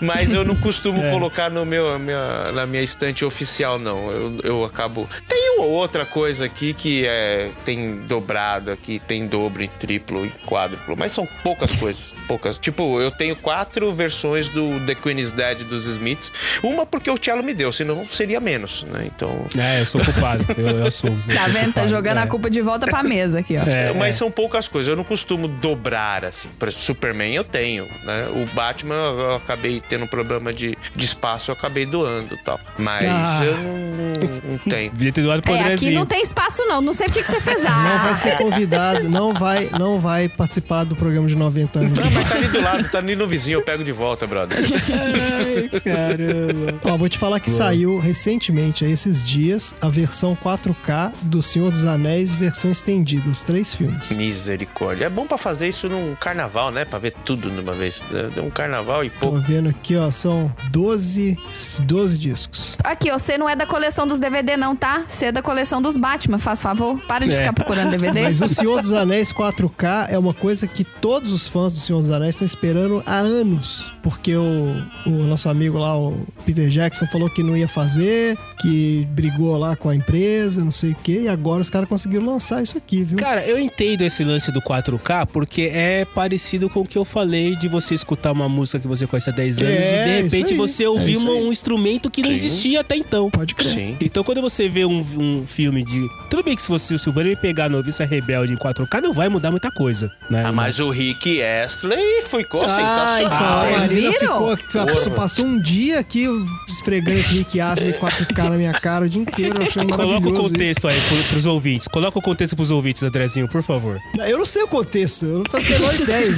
Mas 0.00 0.34
eu 0.34 0.44
não 0.44 0.54
costumo 0.56 1.00
É. 1.06 1.10
colocar 1.10 1.50
no 1.50 1.64
meu, 1.64 1.98
minha- 1.98 2.52
na 2.52 2.66
minha 2.66 2.82
estante 2.82 3.24
oficial, 3.24 3.78
não. 3.78 4.10
Eu, 4.10 4.40
eu 4.44 4.64
acabo. 4.64 5.08
Tem 5.26 5.56
uma 5.56 5.64
outra 5.66 6.04
coisa 6.04 6.44
aqui 6.44 6.74
que 6.74 7.06
é, 7.06 7.48
tem 7.64 7.96
dobrado 8.06 8.70
aqui, 8.70 9.00
tem 9.08 9.26
dobro 9.26 9.62
e 9.62 9.68
triplo 9.68 10.26
e 10.26 10.30
quádruplo. 10.46 10.94
Mas 10.96 11.12
são 11.12 11.26
poucas 11.42 11.74
coisas. 11.74 12.14
Poucas. 12.28 12.58
Tipo, 12.58 13.00
eu 13.00 13.10
tenho 13.10 13.34
quatro 13.34 13.85
versões 13.94 14.48
do 14.48 14.78
The 14.86 14.94
Queen 14.94 15.18
is 15.18 15.30
Dead 15.32 15.62
dos 15.64 15.86
Smiths. 15.86 16.32
Uma 16.62 16.86
porque 16.86 17.10
o 17.10 17.16
Cello 17.20 17.42
me 17.42 17.54
deu, 17.54 17.72
senão 17.72 18.06
seria 18.10 18.40
menos, 18.40 18.82
né? 18.84 19.04
Então. 19.06 19.46
É, 19.56 19.80
eu 19.80 19.86
sou 19.86 20.04
culpado, 20.04 20.44
eu, 20.56 20.66
eu 20.68 20.86
assumo. 20.86 21.22
eu 21.28 21.36
Tá 21.36 21.48
vendo? 21.48 21.72
Tá 21.72 21.86
jogando 21.86 22.18
é. 22.18 22.22
a 22.22 22.26
culpa 22.26 22.48
de 22.50 22.60
volta 22.62 22.86
pra 22.86 23.02
mesa 23.02 23.40
aqui, 23.40 23.56
ó. 23.56 23.62
É, 23.62 23.92
Mas 23.92 24.14
é. 24.14 24.18
são 24.18 24.30
poucas 24.30 24.68
coisas. 24.68 24.88
Eu 24.88 24.96
não 24.96 25.04
costumo 25.04 25.48
dobrar, 25.48 26.24
assim. 26.24 26.48
Por 26.58 26.68
exemplo, 26.68 26.84
Superman 26.84 27.34
eu 27.34 27.44
tenho, 27.44 27.84
né? 28.04 28.28
O 28.34 28.46
Batman 28.54 28.94
eu 28.94 29.34
acabei 29.36 29.82
tendo 29.88 30.04
um 30.04 30.08
problema 30.08 30.52
de, 30.52 30.76
de 30.94 31.04
espaço, 31.04 31.50
eu 31.50 31.54
acabei 31.54 31.86
doando 31.86 32.34
e 32.34 32.38
tal. 32.38 32.58
Mas 32.78 33.02
Ah. 33.02 33.40
eu 33.44 33.56
não, 33.56 33.72
não, 33.72 34.50
não 34.52 34.58
tenho. 34.58 34.90
Devia 34.92 35.12
ter 35.12 35.22
doado 35.22 35.42
pro 35.42 35.54
É, 35.54 35.74
aqui 35.74 35.90
não 35.90 36.06
tem 36.06 36.22
espaço 36.22 36.64
não. 36.66 36.80
Não 36.80 36.92
sei 36.92 37.06
por 37.06 37.14
que 37.14 37.22
que 37.22 37.28
você 37.30 37.40
fez. 37.40 37.64
Ah, 37.66 37.70
não 37.88 38.04
vai 38.04 38.14
ser 38.14 38.36
convidado, 38.36 39.08
não 39.08 39.32
vai, 39.32 39.68
não 39.78 40.00
vai 40.00 40.28
participar 40.28 40.84
do 40.84 40.96
programa 40.96 41.26
de 41.26 41.36
90 41.36 41.78
anos. 41.78 41.98
Não, 41.98 42.10
mas 42.10 42.28
tá 42.28 42.34
ali 42.36 42.48
do 42.48 42.60
lado, 42.60 42.88
tá 42.90 42.98
ali 42.98 43.16
no 43.16 43.26
vizinho, 43.26 43.56
eu 43.56 43.62
pego 43.62 43.75
de 43.84 43.92
volta, 43.92 44.26
brother. 44.26 44.58
Ai, 44.60 45.80
caramba. 45.80 46.74
Ó, 46.84 46.96
vou 46.96 47.08
te 47.08 47.18
falar 47.18 47.40
que 47.40 47.50
saiu 47.50 47.98
recentemente, 47.98 48.84
aí, 48.84 48.92
esses 48.92 49.22
dias, 49.24 49.74
a 49.80 49.88
versão 49.88 50.36
4K 50.42 51.12
do 51.22 51.42
Senhor 51.42 51.70
dos 51.70 51.84
Anéis, 51.84 52.34
versão 52.34 52.70
estendida, 52.70 53.28
os 53.28 53.42
três 53.42 53.72
filmes. 53.74 54.10
Misericórdia. 54.10 55.06
É 55.06 55.10
bom 55.10 55.26
pra 55.26 55.38
fazer 55.38 55.68
isso 55.68 55.88
num 55.88 56.14
carnaval, 56.16 56.70
né? 56.70 56.84
Pra 56.84 56.98
ver 56.98 57.12
tudo 57.24 57.50
numa 57.50 57.72
vez. 57.72 58.00
É 58.36 58.40
um 58.40 58.50
carnaval 58.50 59.04
e 59.04 59.10
Tô 59.10 59.30
pouco. 59.30 59.38
vendo 59.40 59.68
aqui, 59.68 59.96
ó, 59.96 60.10
são 60.10 60.52
12, 60.70 61.36
12 61.82 62.18
discos. 62.18 62.76
Aqui, 62.84 63.10
ó, 63.10 63.18
você 63.18 63.36
não 63.38 63.48
é 63.48 63.56
da 63.56 63.66
coleção 63.66 64.06
dos 64.06 64.20
DVD 64.20 64.56
não, 64.56 64.74
tá? 64.76 65.02
Você 65.06 65.26
é 65.26 65.32
da 65.32 65.42
coleção 65.42 65.80
dos 65.82 65.96
Batman, 65.96 66.38
faz 66.38 66.60
favor. 66.60 66.98
Para 67.06 67.26
de 67.26 67.34
É. 67.34 67.38
ficar 67.38 67.52
procurando 67.52 67.90
DVD. 67.90 68.22
Mas 68.26 68.40
o 68.40 68.48
Senhor 68.48 68.80
dos 68.80 68.92
Anéis 68.92 69.32
4K 69.32 70.06
é 70.10 70.18
uma 70.18 70.34
coisa 70.34 70.66
que 70.66 70.84
todos 70.84 71.30
os 71.32 71.46
fãs 71.48 71.72
do 71.72 71.80
Senhor 71.80 72.00
dos 72.00 72.10
Anéis 72.10 72.34
estão 72.34 72.46
esperando 72.46 73.02
há 73.06 73.16
anos. 73.18 73.65
Porque 74.02 74.34
o, 74.36 74.76
o 75.06 75.10
nosso 75.24 75.48
amigo 75.48 75.78
lá, 75.78 75.96
o 75.98 76.26
Peter 76.44 76.68
Jackson, 76.68 77.06
falou 77.06 77.28
que 77.30 77.42
não 77.42 77.56
ia 77.56 77.68
fazer, 77.68 78.36
que 78.60 79.06
brigou 79.10 79.56
lá 79.56 79.74
com 79.76 79.88
a 79.88 79.94
empresa, 79.94 80.64
não 80.64 80.70
sei 80.70 80.92
o 80.92 80.96
quê, 81.02 81.22
e 81.24 81.28
agora 81.28 81.60
os 81.60 81.70
caras 81.70 81.88
conseguiram 81.88 82.24
lançar 82.26 82.62
isso 82.62 82.76
aqui, 82.78 83.02
viu? 83.02 83.18
Cara, 83.18 83.44
eu 83.44 83.58
entendo 83.58 84.02
esse 84.02 84.22
lance 84.24 84.50
do 84.52 84.60
4K 84.62 85.26
porque 85.26 85.70
é 85.72 86.04
parecido 86.04 86.68
com 86.70 86.80
o 86.80 86.86
que 86.86 86.96
eu 86.98 87.04
falei 87.04 87.56
de 87.56 87.68
você 87.68 87.94
escutar 87.94 88.32
uma 88.32 88.48
música 88.48 88.78
que 88.78 88.86
você 88.88 89.06
conhece 89.06 89.30
há 89.30 89.32
10 89.32 89.58
anos 89.58 89.70
É, 89.70 90.00
e 90.00 90.04
de 90.04 90.22
repente 90.36 90.54
você 90.54 90.84
É 90.84 90.88
uma- 90.88 91.00
aí. 91.02 91.16
um 91.42 91.50
instrumento 91.52 92.10
que 92.10 92.20
não 92.22 92.28
Sim. 92.28 92.34
existia 92.34 92.80
até 92.80 92.96
então. 92.96 93.30
Pode 93.30 93.54
crer. 93.54 93.72
Sim. 93.72 93.96
Então 94.00 94.22
quando 94.24 94.40
você 94.40 94.68
vê 94.68 94.84
um, 94.84 95.00
um 95.18 95.44
filme 95.46 95.84
de. 95.84 96.06
Tudo 96.30 96.42
bem 96.42 96.54
que 96.56 96.62
se 96.62 96.68
você, 96.68 96.98
se 96.98 97.08
o 97.08 97.12
Bunny 97.12 97.34
pegar 97.36 97.68
Noviça 97.68 98.04
Rebelde 98.04 98.52
em 98.52 98.56
4K, 98.56 99.00
não 99.00 99.12
vai 99.12 99.28
mudar 99.28 99.50
muita 99.50 99.70
coisa, 99.70 100.10
né? 100.30 100.42
Ah, 100.44 100.52
mas 100.52 100.78
o 100.80 100.90
Rick 100.90 101.42
Astley 101.42 102.22
ficou 102.22 102.62
Ah, 102.62 102.68
sensacional. 102.68 103.20
então, 103.50 103.55
Vocês 103.60 103.76
Marina 103.76 104.10
viram? 104.10 104.20
ficou, 104.56 104.86
passou, 104.86 105.12
passou 105.12 105.44
um 105.46 105.60
dia 105.60 105.98
aqui 106.00 106.26
esfregando 106.68 107.18
esse 107.18 107.34
Rick 107.34 107.60
Astley 107.60 107.92
4K 107.94 108.44
na 108.50 108.56
minha 108.56 108.72
cara 108.72 109.04
o 109.04 109.08
dia 109.08 109.22
inteiro, 109.22 109.62
achando 109.62 109.92
Coloca 109.94 110.28
o 110.28 110.32
contexto 110.32 110.88
aí 110.88 111.00
pro, 111.08 111.22
pros 111.24 111.46
ouvintes. 111.46 111.88
Coloca 111.88 112.18
o 112.18 112.22
contexto 112.22 112.56
pros 112.56 112.70
ouvintes, 112.70 113.02
Andrezinho, 113.02 113.48
por 113.48 113.62
favor. 113.62 113.98
isso. 114.14 114.22
Eu 114.22 114.38
não 114.38 114.46
sei 114.46 114.62
o 114.62 114.68
contexto, 114.68 115.24
eu 115.26 115.38
não 115.38 115.44
faço 115.50 115.66
a 115.66 115.70
menor 115.78 115.94
ideia. 115.94 116.30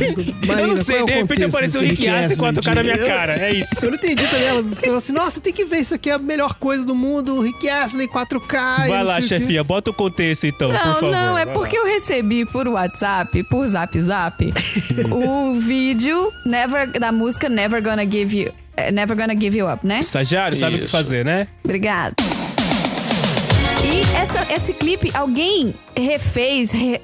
Marina, 0.46 0.60
eu 0.62 0.66
não 0.68 0.76
sei, 0.76 0.96
é 0.98 1.04
de 1.04 1.12
repente 1.12 1.44
apareceu 1.44 1.80
o 1.80 1.84
Rick 1.84 2.08
Astley 2.08 2.36
4K 2.36 2.74
na 2.74 2.82
minha 2.82 2.96
Eu- 2.96 3.06
cara. 3.06 3.38
É 3.38 3.52
isso. 3.52 3.70
Eu 3.82 3.90
não 3.90 3.96
entendi 3.96 4.26
também. 4.26 4.46
Ela 4.46 4.64
falou 4.76 4.96
assim: 4.96 5.12
nossa, 5.12 5.40
tem 5.40 5.52
que 5.52 5.64
ver 5.64 5.78
isso 5.78 5.94
aqui, 5.94 6.10
é 6.10 6.14
a 6.14 6.18
melhor 6.18 6.54
coisa 6.54 6.84
do 6.84 6.94
mundo. 6.94 7.36
o 7.36 7.40
Rick 7.42 7.68
Astley 7.68 8.08
4K. 8.08 8.84
e 8.84 8.88
Vai 8.88 8.98
não 8.98 9.04
lá, 9.04 9.14
sei 9.14 9.14
o 9.14 9.28
quê. 9.28 9.28
chefia, 9.28 9.64
bota 9.64 9.90
o 9.90 9.94
contexto 9.94 10.46
então, 10.46 10.68
por 10.70 10.74
Não, 10.78 10.94
favor. 10.94 11.10
não, 11.10 11.38
é 11.38 11.46
porque 11.46 11.76
lá. 11.78 11.84
eu 11.84 11.92
recebi 11.92 12.44
por 12.46 12.66
WhatsApp, 12.68 13.42
por 13.44 13.66
Zap 13.66 14.00
Zap, 14.00 14.52
o 15.10 15.54
vídeo 15.54 16.32
Never, 16.44 16.90
da 17.08 17.12
música 17.12 17.48
Never 17.48 17.82
Gonna 17.82 18.04
Give 18.04 18.38
You, 18.42 18.52
eh, 18.76 18.90
Never 18.90 19.16
Gonna 19.16 19.34
Give 19.38 19.56
You 19.58 19.72
Up, 19.72 19.86
né? 19.86 20.00
Estagiário, 20.00 20.56
sabe 20.58 20.76
o 20.76 20.78
que 20.80 20.88
fazer, 20.88 21.24
né? 21.24 21.48
Obrigada. 21.64 22.14
E 23.82 24.16
essa, 24.16 24.46
esse 24.52 24.74
clipe, 24.74 25.10
alguém 25.14 25.74
refez, 25.96 26.70
re- 26.70 27.00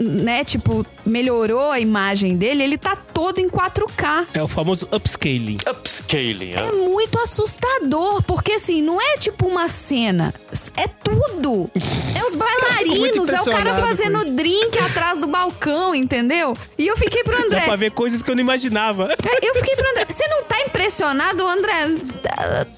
né? 0.00 0.42
Tipo, 0.44 0.84
melhorou 1.04 1.70
a 1.70 1.80
imagem 1.80 2.36
dele. 2.36 2.62
Ele 2.62 2.78
tá 2.78 2.96
todo 2.96 3.38
em 3.40 3.48
4K. 3.48 4.26
É 4.34 4.42
o 4.42 4.48
famoso 4.48 4.88
upscaling. 4.92 5.58
Upscaling. 5.68 6.52
É 6.52 6.60
ah. 6.60 6.72
muito 6.72 7.18
assustador, 7.18 8.22
porque 8.22 8.52
assim, 8.52 8.82
não 8.82 9.00
é 9.00 9.16
tipo 9.16 9.46
uma 9.46 9.68
cena, 9.68 10.34
é 10.76 10.86
tudo. 10.86 11.70
É 12.18 12.24
os 12.24 12.34
bailarinos, 12.34 13.28
é 13.28 13.40
o 13.40 13.44
cara 13.44 13.74
fazendo 13.74 14.24
drink 14.34 14.78
atrás 14.78 15.18
do 15.18 15.26
balcão, 15.26 15.94
entendeu? 15.94 16.56
E 16.78 16.86
eu 16.86 16.96
fiquei 16.96 17.22
pro 17.22 17.36
Dá 17.36 17.44
André. 17.44 17.60
pra 17.62 17.76
ver 17.76 17.90
coisas 17.90 18.22
que 18.22 18.30
eu 18.30 18.34
não 18.34 18.42
imaginava. 18.42 19.12
É, 19.12 19.48
Eu 19.48 19.54
fiquei 19.54 19.76
pro 19.76 19.88
André. 19.90 20.06
Você 20.08 20.26
não 20.28 20.44
tá 20.44 20.60
impressionado, 20.60 21.46
André? 21.46 21.88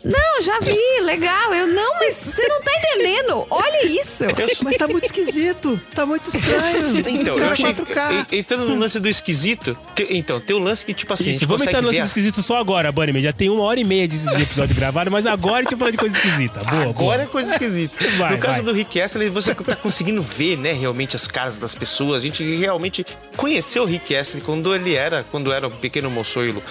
Não, 0.04 0.42
já 0.42 0.58
vi, 0.60 0.78
legal. 1.02 1.54
Eu 1.54 1.66
não, 1.66 1.94
mas 1.94 2.14
você 2.14 2.46
não 2.46 2.60
tá 2.60 2.70
entendendo. 2.76 3.46
Olha 3.50 3.86
isso. 3.86 4.24
Mas 4.62 4.76
tá 4.76 4.86
muito 4.88 5.04
esquisito. 5.04 5.80
Tá 5.94 6.04
muito 6.06 6.28
estranho. 6.28 6.98
Então, 6.98 7.34
o 7.34 7.38
eu 7.38 7.42
cara 7.42 7.52
achei. 7.52 7.64
4K. 7.66 8.15
Entrando 8.32 8.66
no 8.66 8.78
lance 8.78 8.98
do 8.98 9.08
esquisito. 9.08 9.76
te- 9.94 10.06
então, 10.10 10.40
tem 10.40 10.54
o 10.54 10.58
lance 10.58 10.84
que, 10.84 10.92
tipo 10.94 11.12
assim, 11.12 11.24
a 11.28 11.30
Isso, 11.30 11.40
gente 11.40 11.48
vamos 11.48 11.62
entrar 11.66 11.80
no 11.82 11.88
ver 11.90 11.96
lance 11.98 12.06
a- 12.06 12.06
esquisito 12.08 12.42
só 12.42 12.56
agora, 12.58 12.90
Bunnyman. 12.92 13.22
Já 13.22 13.32
tem 13.32 13.48
uma 13.50 13.62
hora 13.62 13.78
e 13.80 13.84
meia 13.84 14.06
de 14.08 14.16
episódio 14.42 14.74
gravado, 14.74 15.10
mas 15.10 15.26
agora 15.26 15.58
a 15.58 15.62
gente 15.62 15.70
vai 15.70 15.78
falar 15.78 15.90
de 15.92 15.96
coisa 15.98 16.16
esquisita. 16.16 16.60
Boa, 16.60 16.82
Agora 16.82 16.92
boa. 16.94 17.22
é 17.22 17.26
coisa 17.26 17.52
esquisita. 17.52 17.96
Vai, 18.16 18.32
no 18.32 18.38
caso 18.38 18.54
vai. 18.54 18.62
do 18.64 18.72
Rick 18.72 19.00
Astley, 19.00 19.28
você 19.28 19.54
tá 19.54 19.76
conseguindo 19.76 20.22
ver, 20.22 20.56
né, 20.56 20.72
realmente 20.72 21.16
as 21.16 21.26
caras 21.26 21.58
das 21.58 21.74
pessoas. 21.74 22.22
A 22.22 22.24
gente 22.24 22.42
realmente 22.56 23.04
conheceu 23.36 23.82
o 23.82 23.86
Rick 23.86 24.14
Astley 24.14 24.42
quando 24.42 24.74
ele 24.74 24.94
era, 24.94 25.24
quando 25.30 25.52
era 25.52 25.66
um 25.66 25.70
pequeno 25.70 26.10
moçoilo. 26.10 26.62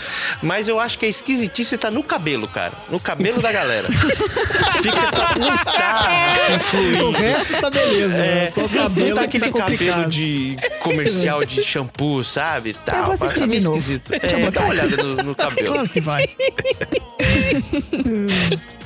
Mas 0.42 0.68
eu 0.68 0.80
acho 0.80 0.98
que 0.98 1.06
a 1.06 1.10
esquisitice 1.10 1.78
tá 1.78 1.92
no 1.92 2.04
cabelo, 2.04 2.48
cara. 2.48 2.74
No 2.90 3.00
cabelo 3.00 3.42
da 3.42 3.52
galera. 3.52 3.88
Fica, 4.82 5.12
tá, 5.12 5.36
não 5.38 5.58
tá 5.58 6.36
assim, 6.56 7.02
O 7.02 7.12
resto 7.12 7.54
tá 7.62 7.70
beleza. 7.70 8.18
né? 8.18 8.48
Só 8.48 8.66
o 8.66 8.70
cabelo 8.70 9.10
não 9.10 9.16
tá 9.16 9.22
que 9.28 9.38
aquele 9.38 9.52
tá 9.52 9.60
cabelo 9.60 9.78
complicado. 9.78 10.10
de 10.10 10.58
comercial 10.80 11.35
de 11.44 11.64
shampoo, 11.64 12.24
sabe? 12.24 12.74
Tal. 12.86 12.98
Eu 12.98 13.04
vou 13.06 13.14
assistir 13.14 13.40
Tá 13.40 13.46
de 13.48 13.60
novo. 13.62 13.78
esquisito. 13.80 14.10
Deixa 14.10 14.28
eu 14.36 14.40
É, 14.40 14.46
botar 14.46 14.60
dá 14.60 14.66
uma 14.66 14.70
olhada 14.72 14.98
no, 15.04 15.16
no 15.24 15.36
cabelo. 15.36 15.74
Claro 15.74 15.90
que 15.90 16.02
vai. 16.02 16.30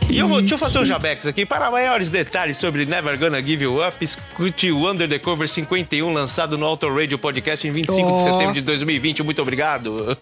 E 0.09 0.17
eu 0.17 0.27
vou, 0.27 0.39
deixa 0.39 0.55
eu 0.55 0.57
fazer 0.57 0.79
um 0.79 0.85
jabex 0.85 1.27
aqui. 1.27 1.45
Para 1.45 1.69
maiores 1.69 2.09
detalhes 2.09 2.57
sobre 2.57 2.83
Never 2.83 3.17
Gonna 3.17 3.41
Give 3.43 3.63
You 3.63 3.87
Up, 3.87 4.03
escute 4.03 4.71
o 4.71 4.89
Under 4.89 5.07
the 5.07 5.19
Cover 5.19 5.47
51, 5.47 6.11
lançado 6.11 6.57
no 6.57 6.65
Auto 6.65 6.91
Radio 6.91 7.19
Podcast 7.19 7.67
em 7.67 7.71
25 7.71 8.07
de 8.07 8.13
Ó. 8.13 8.23
setembro 8.23 8.53
de 8.55 8.61
2020. 8.61 9.21
Muito 9.21 9.41
obrigado. 9.41 10.17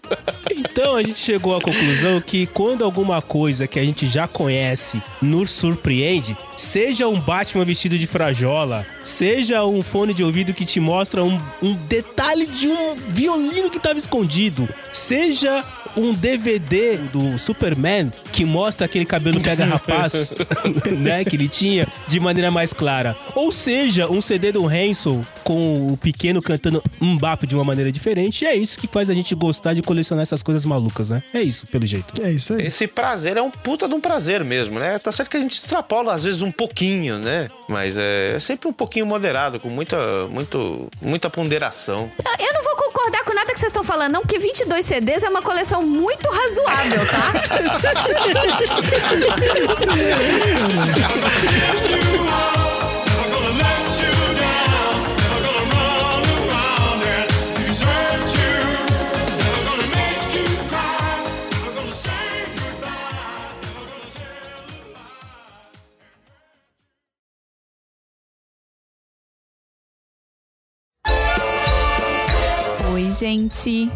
Então 0.50 0.96
a 0.96 1.02
gente 1.02 1.18
chegou 1.18 1.56
à 1.56 1.60
conclusão 1.60 2.20
que 2.20 2.46
quando 2.46 2.84
alguma 2.84 3.22
coisa 3.22 3.66
que 3.66 3.78
a 3.78 3.84
gente 3.84 4.06
já 4.06 4.28
conhece 4.28 5.02
nos 5.22 5.50
surpreende, 5.50 6.36
seja 6.56 7.08
um 7.08 7.18
Batman 7.18 7.64
vestido 7.64 7.98
de 7.98 8.06
frajola, 8.06 8.86
seja 9.02 9.64
um 9.64 9.82
fone 9.82 10.12
de 10.12 10.22
ouvido 10.22 10.52
que 10.52 10.64
te 10.64 10.80
mostra 10.80 11.24
um, 11.24 11.40
um 11.62 11.74
detalhe 11.74 12.46
de 12.46 12.68
um 12.68 12.94
violino 12.94 13.70
que 13.70 13.78
estava 13.78 13.98
escondido, 13.98 14.68
seja 14.92 15.64
um 15.96 16.12
DVD 16.12 16.96
do 17.12 17.38
Superman 17.38 18.12
que 18.32 18.44
mostra 18.44 18.86
aquele 18.86 19.04
cabelo 19.04 19.40
pega 19.40 19.66
rapaz, 19.78 20.32
né, 20.98 21.24
que 21.24 21.36
ele 21.36 21.48
tinha 21.48 21.86
de 22.06 22.20
maneira 22.20 22.50
mais 22.50 22.72
clara, 22.72 23.16
ou 23.34 23.52
seja, 23.52 24.08
um 24.10 24.20
CD 24.20 24.52
do 24.52 24.66
Hansel 24.66 25.24
com 25.44 25.92
o 25.92 25.96
pequeno 25.96 26.42
cantando 26.42 26.82
Mbappe 27.00 27.46
de 27.46 27.54
uma 27.54 27.64
maneira 27.64 27.90
diferente, 27.90 28.44
e 28.44 28.46
é 28.46 28.54
isso 28.54 28.78
que 28.78 28.86
faz 28.86 29.08
a 29.08 29.14
gente 29.14 29.34
gostar 29.34 29.74
de 29.74 29.82
colecionar 29.82 30.22
essas 30.22 30.42
coisas 30.42 30.64
malucas, 30.64 31.10
né? 31.10 31.22
É 31.32 31.40
isso, 31.40 31.66
pelo 31.66 31.86
jeito. 31.86 32.22
É 32.22 32.30
isso 32.30 32.52
aí. 32.54 32.66
Esse 32.66 32.86
prazer 32.86 33.36
é 33.36 33.42
um 33.42 33.50
puta 33.50 33.88
de 33.88 33.94
um 33.94 34.00
prazer 34.00 34.44
mesmo, 34.44 34.78
né? 34.78 34.98
Tá 34.98 35.10
certo 35.10 35.30
que 35.30 35.36
a 35.36 35.40
gente 35.40 35.58
extrapola 35.58 36.14
às 36.14 36.24
vezes 36.24 36.42
um 36.42 36.52
pouquinho, 36.52 37.18
né? 37.18 37.48
Mas 37.68 37.96
é 37.96 38.38
sempre 38.40 38.68
um 38.68 38.72
pouquinho 38.72 39.06
moderado, 39.06 39.58
com 39.60 39.68
muita, 39.68 40.26
muito, 40.26 40.88
muita 41.00 41.30
ponderação. 41.30 42.10
Eu 42.38 42.54
não 42.54 42.62
vou 42.62 42.76
concordar 42.76 43.24
com 43.24 43.34
nada 43.34 43.52
que 43.52 43.58
vocês 43.58 43.70
estão 43.70 43.84
falando, 43.84 44.12
não, 44.12 44.20
porque 44.22 44.38
22 44.38 44.84
CDs 44.84 45.22
é 45.22 45.28
uma 45.28 45.42
coleção 45.42 45.82
muito 45.82 46.28
razoável, 46.30 47.00
tá? 47.06 47.32
Gente. 73.18 73.90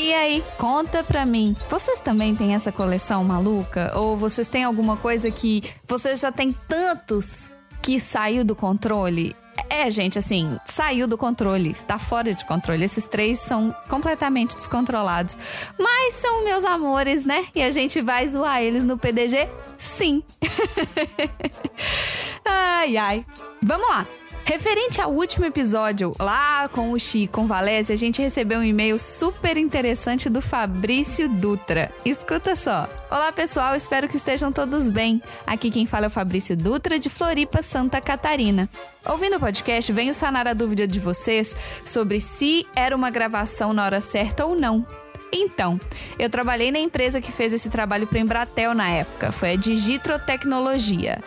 E 0.00 0.14
aí, 0.14 0.44
conta 0.56 1.02
pra 1.02 1.26
mim. 1.26 1.56
Vocês 1.68 2.00
também 2.00 2.32
têm 2.32 2.54
essa 2.54 2.70
coleção 2.70 3.24
maluca? 3.24 3.90
Ou 3.96 4.16
vocês 4.16 4.46
têm 4.46 4.62
alguma 4.62 4.96
coisa 4.96 5.28
que 5.28 5.60
vocês 5.88 6.20
já 6.20 6.30
têm 6.30 6.54
tantos 6.68 7.50
que 7.82 7.98
saiu 7.98 8.44
do 8.44 8.54
controle? 8.54 9.34
É, 9.68 9.90
gente, 9.90 10.16
assim, 10.16 10.56
saiu 10.64 11.08
do 11.08 11.18
controle, 11.18 11.74
tá 11.74 11.98
fora 11.98 12.32
de 12.32 12.46
controle. 12.46 12.84
Esses 12.84 13.08
três 13.08 13.40
são 13.40 13.74
completamente 13.88 14.54
descontrolados. 14.54 15.36
Mas 15.76 16.14
são 16.14 16.44
meus 16.44 16.64
amores, 16.64 17.24
né? 17.24 17.46
E 17.52 17.60
a 17.60 17.72
gente 17.72 18.00
vai 18.00 18.28
zoar 18.28 18.62
eles 18.62 18.84
no 18.84 18.96
PDG? 18.96 19.48
Sim. 19.76 20.22
ai, 22.46 22.96
ai. 22.96 23.26
Vamos 23.60 23.88
lá. 23.88 24.06
Referente 24.48 24.98
ao 24.98 25.12
último 25.12 25.44
episódio, 25.44 26.14
lá 26.18 26.70
com 26.70 26.92
o 26.92 26.98
Chi, 26.98 27.26
com 27.26 27.46
Valézia, 27.46 27.94
a 27.94 27.98
gente 27.98 28.22
recebeu 28.22 28.60
um 28.60 28.64
e-mail 28.64 28.98
super 28.98 29.58
interessante 29.58 30.30
do 30.30 30.40
Fabrício 30.40 31.28
Dutra. 31.28 31.92
Escuta 32.02 32.56
só. 32.56 32.88
Olá, 33.10 33.30
pessoal, 33.30 33.76
espero 33.76 34.08
que 34.08 34.16
estejam 34.16 34.50
todos 34.50 34.88
bem. 34.88 35.20
Aqui 35.46 35.70
quem 35.70 35.84
fala 35.84 36.06
é 36.06 36.08
o 36.08 36.10
Fabrício 36.10 36.56
Dutra, 36.56 36.98
de 36.98 37.10
Floripa, 37.10 37.60
Santa 37.60 38.00
Catarina. 38.00 38.70
Ouvindo 39.04 39.36
o 39.36 39.40
podcast, 39.40 39.92
venho 39.92 40.14
sanar 40.14 40.48
a 40.48 40.54
dúvida 40.54 40.88
de 40.88 40.98
vocês 40.98 41.54
sobre 41.84 42.18
se 42.18 42.66
era 42.74 42.96
uma 42.96 43.10
gravação 43.10 43.74
na 43.74 43.84
hora 43.84 44.00
certa 44.00 44.46
ou 44.46 44.56
não. 44.56 44.86
Então, 45.30 45.78
eu 46.18 46.30
trabalhei 46.30 46.72
na 46.72 46.78
empresa 46.78 47.20
que 47.20 47.30
fez 47.30 47.52
esse 47.52 47.68
trabalho 47.68 48.06
para 48.06 48.18
Embratel 48.18 48.74
na 48.74 48.88
época, 48.88 49.30
foi 49.30 49.52
a 49.52 49.56
Digitro 49.56 50.18
Tecnologia. 50.18 51.18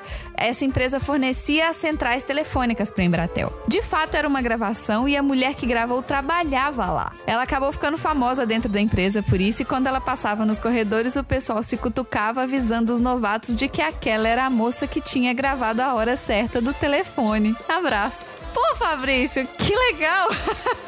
Essa 0.41 0.65
empresa 0.65 0.99
fornecia 0.99 1.69
as 1.69 1.77
centrais 1.77 2.23
telefônicas 2.23 2.89
para 2.89 3.03
Embratel. 3.03 3.53
De 3.68 3.81
fato, 3.81 4.15
era 4.15 4.27
uma 4.27 4.41
gravação 4.41 5.07
e 5.07 5.15
a 5.15 5.23
mulher 5.23 5.53
que 5.53 5.65
gravou 5.65 6.01
trabalhava 6.01 6.85
lá. 6.88 7.13
Ela 7.27 7.43
acabou 7.43 7.72
ficando 7.72 7.97
famosa 7.97 8.45
dentro 8.45 8.69
da 8.69 8.81
empresa 8.81 9.22
por 9.22 9.39
isso 9.39 9.61
e 9.61 9.65
quando 9.65 9.88
ela 9.88 10.01
passava 10.01 10.45
nos 10.45 10.59
corredores, 10.59 11.15
o 11.15 11.23
pessoal 11.23 11.61
se 11.61 11.77
cutucava 11.77 12.43
avisando 12.43 12.93
os 12.93 12.99
novatos 12.99 13.55
de 13.55 13.68
que 13.68 13.81
aquela 13.81 14.27
era 14.27 14.45
a 14.45 14.49
moça 14.49 14.88
que 14.88 14.99
tinha 14.99 15.34
gravado 15.34 15.81
a 15.81 15.93
hora 15.93 16.18
certa 16.18 16.59
do 16.59 16.73
telefone. 16.73 17.55
Abraços. 17.69 18.43
Pô, 18.53 18.76
Fabrício, 18.76 19.47
que 19.47 19.76
legal! 19.76 20.30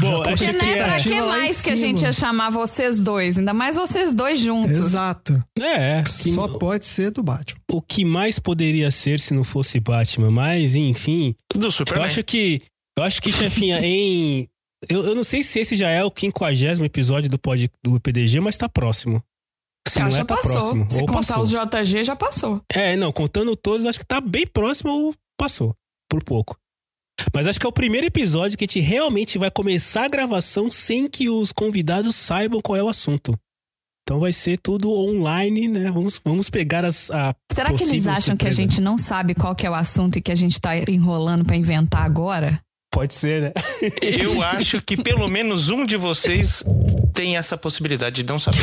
Bom, 0.00 0.22
Porque, 0.22 0.52
né, 0.52 0.76
pra 0.76 0.96
é, 0.96 1.00
que 1.00 1.20
mais 1.22 1.62
que 1.62 1.70
a 1.70 1.76
gente 1.76 2.02
ia 2.02 2.12
chamar 2.12 2.50
vocês 2.50 3.00
dois? 3.00 3.38
Ainda 3.38 3.54
mais 3.54 3.74
vocês 3.74 4.12
dois 4.12 4.38
juntos. 4.38 4.78
Exato. 4.78 5.42
é 5.58 6.02
que- 6.02 6.32
Só 6.32 6.46
pode 6.48 6.84
ser 6.84 7.10
do 7.10 7.22
Batman. 7.22 7.58
o 7.72 7.80
que 7.80 8.04
mais 8.04 8.38
poderia 8.38 8.90
ser 8.90 9.18
se 9.18 9.32
não 9.32 9.42
fosse 9.42 9.80
Batman, 9.80 10.30
mas 10.30 10.74
enfim, 10.74 11.34
Do 11.54 11.66
eu 11.66 11.70
Superman. 11.70 12.06
acho 12.06 12.22
que 12.22 12.60
eu 12.98 13.04
acho 13.04 13.20
que 13.22 13.32
chefinha 13.32 13.80
em 13.82 14.46
eu, 14.88 15.04
eu 15.06 15.14
não 15.14 15.24
sei 15.24 15.42
se 15.42 15.58
esse 15.58 15.76
já 15.76 15.88
é 15.90 16.04
o 16.04 16.12
50 16.14 16.84
episódio 16.84 17.30
do 17.30 17.38
pod, 17.38 17.70
do 17.82 18.00
PDG, 18.00 18.40
mas 18.40 18.56
tá 18.56 18.68
próximo. 18.68 19.22
Se 19.88 20.00
não 20.00 20.10
já 20.10 20.22
é, 20.22 20.24
tá 20.24 20.36
passou. 20.36 20.50
próximo. 20.52 20.86
Se 20.90 21.00
ou 21.00 21.06
contar 21.06 21.34
passou. 21.34 21.42
os 21.42 21.50
JG, 21.50 22.04
já 22.04 22.16
passou. 22.16 22.60
É, 22.70 22.96
não, 22.96 23.12
contando 23.12 23.56
todos, 23.56 23.86
acho 23.86 23.98
que 23.98 24.06
tá 24.06 24.20
bem 24.20 24.46
próximo 24.46 24.90
ou 24.90 25.14
passou. 25.38 25.74
Por 26.08 26.22
pouco. 26.22 26.56
Mas 27.34 27.46
acho 27.46 27.58
que 27.58 27.66
é 27.66 27.68
o 27.68 27.72
primeiro 27.72 28.06
episódio 28.06 28.58
que 28.58 28.64
a 28.64 28.66
gente 28.66 28.80
realmente 28.80 29.38
vai 29.38 29.50
começar 29.50 30.04
a 30.04 30.08
gravação 30.08 30.70
sem 30.70 31.08
que 31.08 31.28
os 31.30 31.50
convidados 31.50 32.14
saibam 32.14 32.60
qual 32.60 32.76
é 32.76 32.82
o 32.82 32.88
assunto. 32.88 33.38
Então 34.02 34.20
vai 34.20 34.32
ser 34.32 34.58
tudo 34.58 34.92
online, 34.92 35.66
né? 35.66 35.90
Vamos, 35.90 36.20
vamos 36.24 36.48
pegar 36.48 36.84
as. 36.84 37.10
A 37.10 37.34
Será 37.52 37.72
que 37.72 37.82
eles 37.82 38.06
acham 38.06 38.36
que 38.36 38.46
a 38.46 38.52
surpresa. 38.52 38.56
gente 38.62 38.80
não 38.80 38.96
sabe 38.96 39.34
qual 39.34 39.54
que 39.54 39.66
é 39.66 39.70
o 39.70 39.74
assunto 39.74 40.16
e 40.16 40.22
que 40.22 40.30
a 40.30 40.36
gente 40.36 40.60
tá 40.60 40.76
enrolando 40.88 41.44
pra 41.44 41.56
inventar 41.56 42.02
agora? 42.02 42.60
Pode 42.96 43.12
ser, 43.12 43.42
né? 43.42 43.52
Eu 44.00 44.40
acho 44.40 44.80
que 44.80 44.96
pelo 44.96 45.28
menos 45.28 45.68
um 45.68 45.84
de 45.84 45.98
vocês 45.98 46.64
tem 47.12 47.36
essa 47.36 47.54
possibilidade 47.56 48.22
de 48.22 48.28
não 48.28 48.38
saber. 48.38 48.58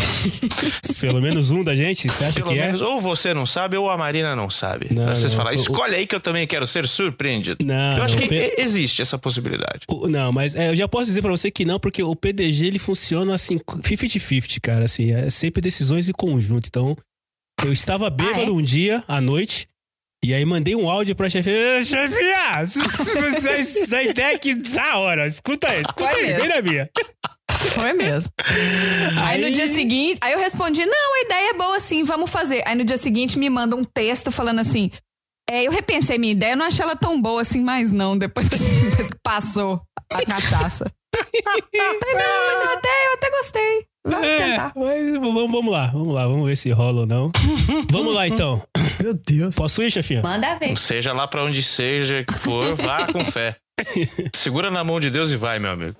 Pelo 0.99 1.21
menos 1.21 1.51
um 1.51 1.63
da 1.63 1.75
gente, 1.75 2.07
você 2.07 2.23
acha 2.25 2.33
Pelo 2.35 2.47
que 2.51 2.57
é? 2.57 2.65
menos, 2.67 2.81
ou 2.81 2.99
você 2.99 3.31
não 3.33 3.45
sabe, 3.45 3.77
ou 3.77 3.89
a 3.91 3.97
Marina 3.97 4.35
não 4.35 4.49
sabe. 4.49 4.87
Não, 4.91 5.13
vocês 5.13 5.33
não. 5.33 5.37
falam, 5.37 5.51
O- 5.51 5.55
escolhe 5.55 5.95
aí 5.95 6.07
que 6.07 6.15
eu 6.15 6.19
também 6.21 6.47
quero 6.47 6.65
ser 6.65 6.87
surpreendido. 6.87 7.63
Não, 7.63 7.97
eu 7.97 8.03
acho 8.03 8.17
que 8.17 8.53
existe 8.57 9.01
essa 9.03 9.17
possibilidade. 9.19 9.81
O- 9.87 10.07
Não, 10.07 10.31
mas 10.31 10.55
é, 10.55 10.69
eu 10.69 10.75
já 10.75 10.87
posso 10.87 11.05
dizer 11.05 11.21
pra 11.21 11.29
você 11.31 11.51
que 11.51 11.63
não, 11.65 11.79
porque 11.79 12.01
o 12.01 12.15
PDG 12.15 12.67
ele 12.67 12.79
funciona 12.79 13.35
assim, 13.35 13.59
50-50, 13.59 14.59
cara. 14.61 14.85
Assim, 14.85 15.11
é 15.11 15.29
sempre 15.29 15.61
decisões 15.61 16.09
em 16.09 16.13
conjunto. 16.13 16.67
Então, 16.67 16.95
eu 17.63 17.71
estava 17.71 18.09
bêbado 18.09 18.39
Ah, 18.39 18.43
é? 18.45 18.49
um 18.49 18.61
dia 18.61 19.03
à 19.07 19.19
noite 19.21 19.67
E 20.23 20.33
aí 20.33 20.45
mandei 20.45 20.73
um 20.75 20.89
áudio 20.89 21.15
pra 21.15 21.29
chefia. 21.29 21.83
Chefia, 21.83 22.61
essa 23.57 24.01
ideia 24.01 24.35
aqui 24.35 24.55
da 24.55 24.97
hora. 24.97 25.27
Escuta 25.27 25.69
aí, 25.69 25.81
escuta 25.81 26.09
Foi 26.09 26.19
aí, 26.21 26.27
mesmo. 26.27 26.39
vem 26.39 26.49
na 26.49 26.61
minha. 26.61 26.89
Foi 27.73 27.93
mesmo. 27.93 28.31
Aí, 29.25 29.39
no 29.39 29.47
Aí- 29.47 29.51
dia 29.51 29.67
seguinte, 29.67 30.17
aí 30.21 30.33
eu 30.33 30.39
respondi: 30.39 30.85
não, 30.85 31.15
a 31.15 31.21
ideia 31.25 31.49
é 31.49 31.53
boa 31.53 31.79
sim, 31.79 32.03
vamos 32.03 32.29
fazer. 32.29 32.63
Aí 32.65 32.75
no 32.75 32.83
dia 32.85 32.97
seguinte 32.97 33.37
me 33.37 33.49
manda 33.49 33.75
um 33.75 33.83
texto 33.83 34.31
falando 34.31 34.59
assim. 34.59 34.89
É, 35.49 35.63
eu 35.63 35.71
repensei 35.71 36.17
minha 36.17 36.31
ideia, 36.31 36.53
eu 36.53 36.57
não 36.57 36.65
achei 36.67 36.83
ela 36.83 36.95
tão 36.95 37.21
boa 37.21 37.41
assim 37.41 37.61
mais 37.61 37.91
não, 37.91 38.17
depois 38.17 38.47
que 38.47 38.57
que 38.57 39.15
passou 39.21 39.81
a 40.13 40.25
cachaça. 40.25 40.85
Não, 41.13 42.45
mas 42.47 42.59
eu 42.61 42.69
até, 42.71 43.07
eu 43.07 43.13
até 43.13 43.29
gostei. 43.29 43.85
Vamos 44.05 44.27
É, 44.27 44.37
tentar. 44.51 44.71
mas 44.75 45.11
vamos, 45.13 45.51
vamos 45.51 45.71
lá, 45.71 45.87
vamos 45.87 46.13
lá, 46.13 46.27
vamos 46.27 46.45
ver 46.47 46.57
se 46.57 46.69
rola 46.71 47.01
ou 47.01 47.05
não. 47.07 47.31
vamos 47.89 48.13
lá 48.13 48.27
então. 48.27 48.61
Meu 49.01 49.13
Deus. 49.13 49.55
Posso 49.55 49.81
ir, 49.81 49.91
chefinha? 49.91 50.21
Manda 50.21 50.55
ver. 50.55 50.77
Seja 50.77 51.13
lá 51.13 51.25
pra 51.27 51.43
onde 51.43 51.63
seja 51.63 52.23
que 52.23 52.33
for, 52.33 52.75
vá 52.75 53.07
com 53.07 53.23
fé. 53.23 53.55
Segura 54.35 54.69
na 54.69 54.83
mão 54.83 54.99
de 54.99 55.09
Deus 55.09 55.31
e 55.31 55.35
vai, 55.35 55.57
meu 55.59 55.71
amigo. 55.71 55.95